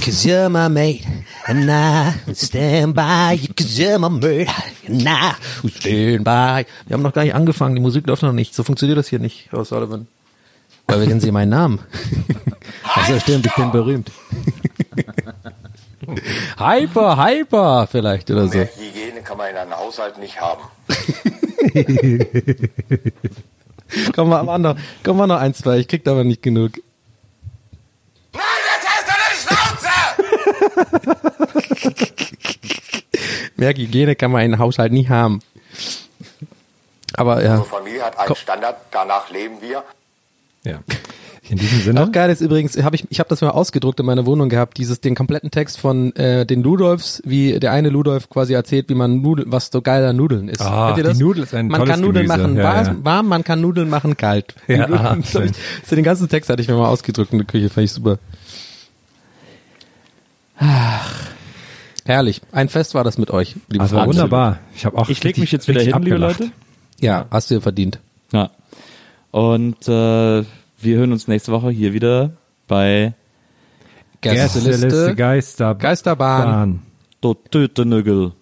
Cause 0.03 0.27
you're 0.27 0.49
my 0.49 0.71
mate, 0.71 1.05
and 1.45 1.69
I 1.69 2.35
stand 2.35 2.95
by 2.95 3.35
you, 3.39 3.53
cause 3.55 3.79
you're 3.79 3.99
my 3.99 4.09
mate, 4.09 4.51
and 4.89 5.03
I 5.03 5.69
stand 5.69 6.25
by. 6.25 6.65
Wir 6.87 6.95
haben 6.95 7.03
noch 7.03 7.13
gar 7.13 7.23
nicht 7.25 7.35
angefangen, 7.35 7.75
die 7.75 7.83
Musik 7.83 8.07
läuft 8.07 8.23
noch 8.23 8.33
nicht. 8.33 8.55
So 8.55 8.63
funktioniert 8.65 8.97
das 8.99 9.09
hier 9.09 9.19
nicht, 9.19 9.49
Frau 9.51 9.65
Sullivan. 9.65 10.07
Wir 10.89 11.07
kennen 11.07 11.21
Sie 11.21 11.31
meinen 11.33 11.51
Namen. 11.51 11.81
Also 12.95 13.21
stimmt, 13.21 13.45
ich 13.47 13.55
bin 13.55 13.71
berühmt. 13.71 14.11
Hyper, 16.59 17.23
Hyper 17.23 17.87
vielleicht 17.87 18.31
oder 18.31 18.49
so. 18.49 18.57
Mehr 18.59 18.67
Hygiene 18.67 19.21
kann 19.23 19.37
man 19.37 19.51
in 19.51 19.57
einem 19.57 19.77
Haushalt 19.77 20.17
nicht 20.19 20.41
haben. 20.41 20.63
Komm 24.15 24.31
mal, 24.31 24.43
mal 24.43 24.59
noch, 24.59 24.77
komm 25.03 25.17
mal 25.19 25.27
noch 25.27 25.39
ein, 25.39 25.53
zwei. 25.55 25.79
Ich 25.79 25.89
krieg 25.89 26.05
da 26.05 26.11
aber 26.13 26.25
nicht 26.25 26.43
genug. 26.43 26.73
Nein, 28.33 28.43
jetzt 28.75 28.89
hast 28.89 29.09
du 29.09 29.13
eine 29.15 29.75
Schnauze! 29.75 29.89
Mehr 33.57 33.71
Hygiene 33.71 34.15
kann 34.17 34.31
man 34.31 34.43
in 34.43 34.53
einem 34.53 34.61
Haushalt 34.63 34.93
nie 34.93 35.09
haben. 35.09 35.41
Aber 37.15 37.43
ja. 37.43 37.57
Unsere 37.57 37.69
Familie 37.69 38.03
hat 38.03 38.19
einen 38.19 38.37
Standard, 38.37 38.77
danach 38.91 39.31
leben 39.31 39.61
wir. 39.61 39.83
Ja. 40.69 40.81
In 41.51 41.57
diesem 41.57 41.81
Sinne. 41.81 42.03
Auch 42.03 42.13
geil 42.13 42.29
ist 42.29 42.43
übrigens, 42.43 42.77
habe 42.83 42.95
ich, 42.95 43.07
ich 43.09 43.21
habe 43.21 43.31
das 43.31 43.41
mal 43.41 43.49
ausgedruckt 43.49 43.99
in 44.01 44.05
meiner 44.05 44.27
Wohnung 44.27 44.51
gehabt, 44.51 44.77
dieses 44.77 45.01
den 45.01 45.15
kompletten 45.15 45.51
Text 45.51 45.81
von 45.81 46.15
äh, 46.15 46.45
den 46.45 46.63
Ludolfs, 46.63 47.23
wie 47.25 47.59
der 47.59 47.73
eine 47.73 47.89
Ludolf 47.89 48.29
quasi 48.29 48.53
erzählt, 48.53 48.91
wie 48.91 48.95
man 48.95 49.23
Nudeln, 49.23 49.51
was 49.51 49.71
so 49.73 49.81
geiler 49.81 50.13
Nudeln 50.13 50.51
ist. 50.51 50.61
Ah, 50.61 50.93
die 50.95 51.03
Nudel 51.19 51.45
ist 51.45 51.55
ein 51.55 51.69
Man 51.69 51.87
kann 51.87 52.03
Nudeln 52.03 52.27
Gemüse. 52.27 52.43
machen 52.49 52.57
Ja, 52.59 52.63
warm, 52.65 52.87
ja. 52.87 52.97
warm, 53.05 53.29
man 53.29 53.45
kann 53.45 53.63
Nudeln 53.63 53.89
machen 53.89 54.19
kalt. 54.19 54.55
Ja, 54.67 54.77
Nudeln- 54.89 54.99
ah, 54.99 55.11
hab 55.17 55.27
schön. 55.27 55.53
so 55.89 55.97
den 55.97 56.05
ganzen 56.05 56.29
Text 56.29 56.51
hatte 56.51 56.61
ich 56.61 56.69
mir 56.69 56.75
mal 56.77 56.89
ausgedruckt 56.89 57.33
in 57.33 57.39
der 57.39 57.47
Küche, 57.47 57.71
fand 57.71 57.87
ich 57.87 57.93
super. 57.93 58.19
Herrlich. 62.05 62.41
Ein 62.53 62.69
Fest 62.69 62.95
war 62.95 63.05
das 63.05 63.17
mit 63.19 63.31
euch, 63.31 63.55
liebe 63.69 63.83
Also 63.83 63.97
Freunde. 63.97 64.15
wunderbar. 64.15 64.59
Ich 64.75 64.85
habe 64.87 64.97
auch 64.99 65.09
Ich 65.09 65.19
leg 65.23 65.31
richtig- 65.31 65.41
mich 65.43 65.53
jetzt 65.53 65.69
wieder 65.69 65.81
hin, 65.81 65.89
liebe 66.03 66.15
abgelacht. 66.17 66.41
Leute. 66.41 66.53
Ja, 67.01 67.27
hast 67.31 67.51
du 67.51 67.55
dir 67.57 67.61
verdient. 67.61 68.01
Ja. 68.33 68.51
Und 69.31 69.87
äh, 69.89 70.45
wir 70.81 70.97
hören 70.99 71.13
uns 71.13 71.29
nächste 71.29 71.53
Woche 71.53 71.71
hier 71.71 71.93
wieder 71.93 72.33
bei 72.67 73.15
Gästeliste 74.21 75.15
Geister 75.15 75.75
Geisterbahn. 75.75 76.45
Bahn. 76.45 76.83
Do 77.21 77.35
Tötenögel. 77.35 78.33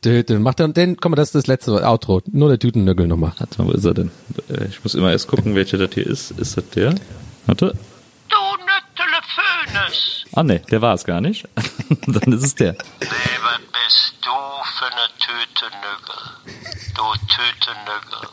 Töten. 0.00 0.42
Mach 0.42 0.54
dann, 0.54 0.72
den, 0.74 0.96
komm 0.96 1.12
mal, 1.12 1.16
das 1.16 1.28
ist 1.28 1.34
das 1.36 1.46
letzte 1.46 1.86
Outro. 1.86 2.20
Nur 2.32 2.48
der 2.48 2.58
Tütennögel 2.58 3.06
nochmal. 3.06 3.32
Warte 3.38 3.62
mal, 3.62 3.68
wo 3.68 3.72
ist 3.72 3.84
er 3.84 3.94
denn? 3.94 4.10
Äh, 4.48 4.66
Ich 4.68 4.82
muss 4.82 4.94
immer 4.94 5.12
erst 5.12 5.28
gucken, 5.28 5.54
welcher 5.54 5.78
das 5.78 5.94
hier 5.94 6.06
ist. 6.06 6.32
Ist 6.32 6.56
das 6.56 6.68
der? 6.70 6.94
Warte. 7.46 7.66
Du 8.28 8.36
Nüttele 8.58 9.20
Föhnes. 9.34 10.24
Ah 10.32 10.42
ne, 10.42 10.60
der 10.70 10.82
war 10.82 10.94
es 10.94 11.04
gar 11.04 11.20
nicht. 11.20 11.48
Dann 12.06 12.32
ist 12.32 12.42
es 12.44 12.54
der. 12.56 12.74
Was 12.74 13.08
bist 13.08 14.14
du 14.22 14.30
für 14.76 14.90
ne 14.90 15.06
Tütenögel? 15.20 16.18
Du 16.96 17.02
Tütenögel. 17.28 18.28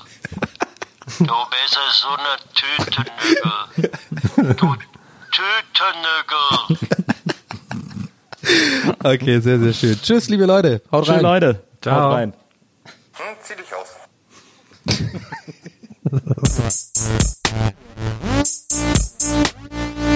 Du 1.06 1.26
bist 1.26 1.78
so 1.92 2.08
ne 2.16 2.38
Tütenögel. 2.54 3.52
Du. 4.56 4.76
Okay, 9.04 9.40
sehr, 9.40 9.60
sehr 9.60 9.74
schön. 9.74 10.00
Tschüss, 10.02 10.30
liebe 10.30 10.46
Leute. 10.46 10.82
Haut 10.92 11.06
Schön, 11.06 11.16
rein. 11.16 11.24
Leute. 11.24 11.64
Ciao. 11.82 11.96
Haut 11.96 12.14
rein. 12.14 12.34
Hm, 13.14 13.36
zieh 13.42 13.56
dich 13.56 13.74
aus. 13.76 13.88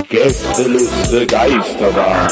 Gästeliste 0.09 1.27
Geisterbahn. 1.27 2.31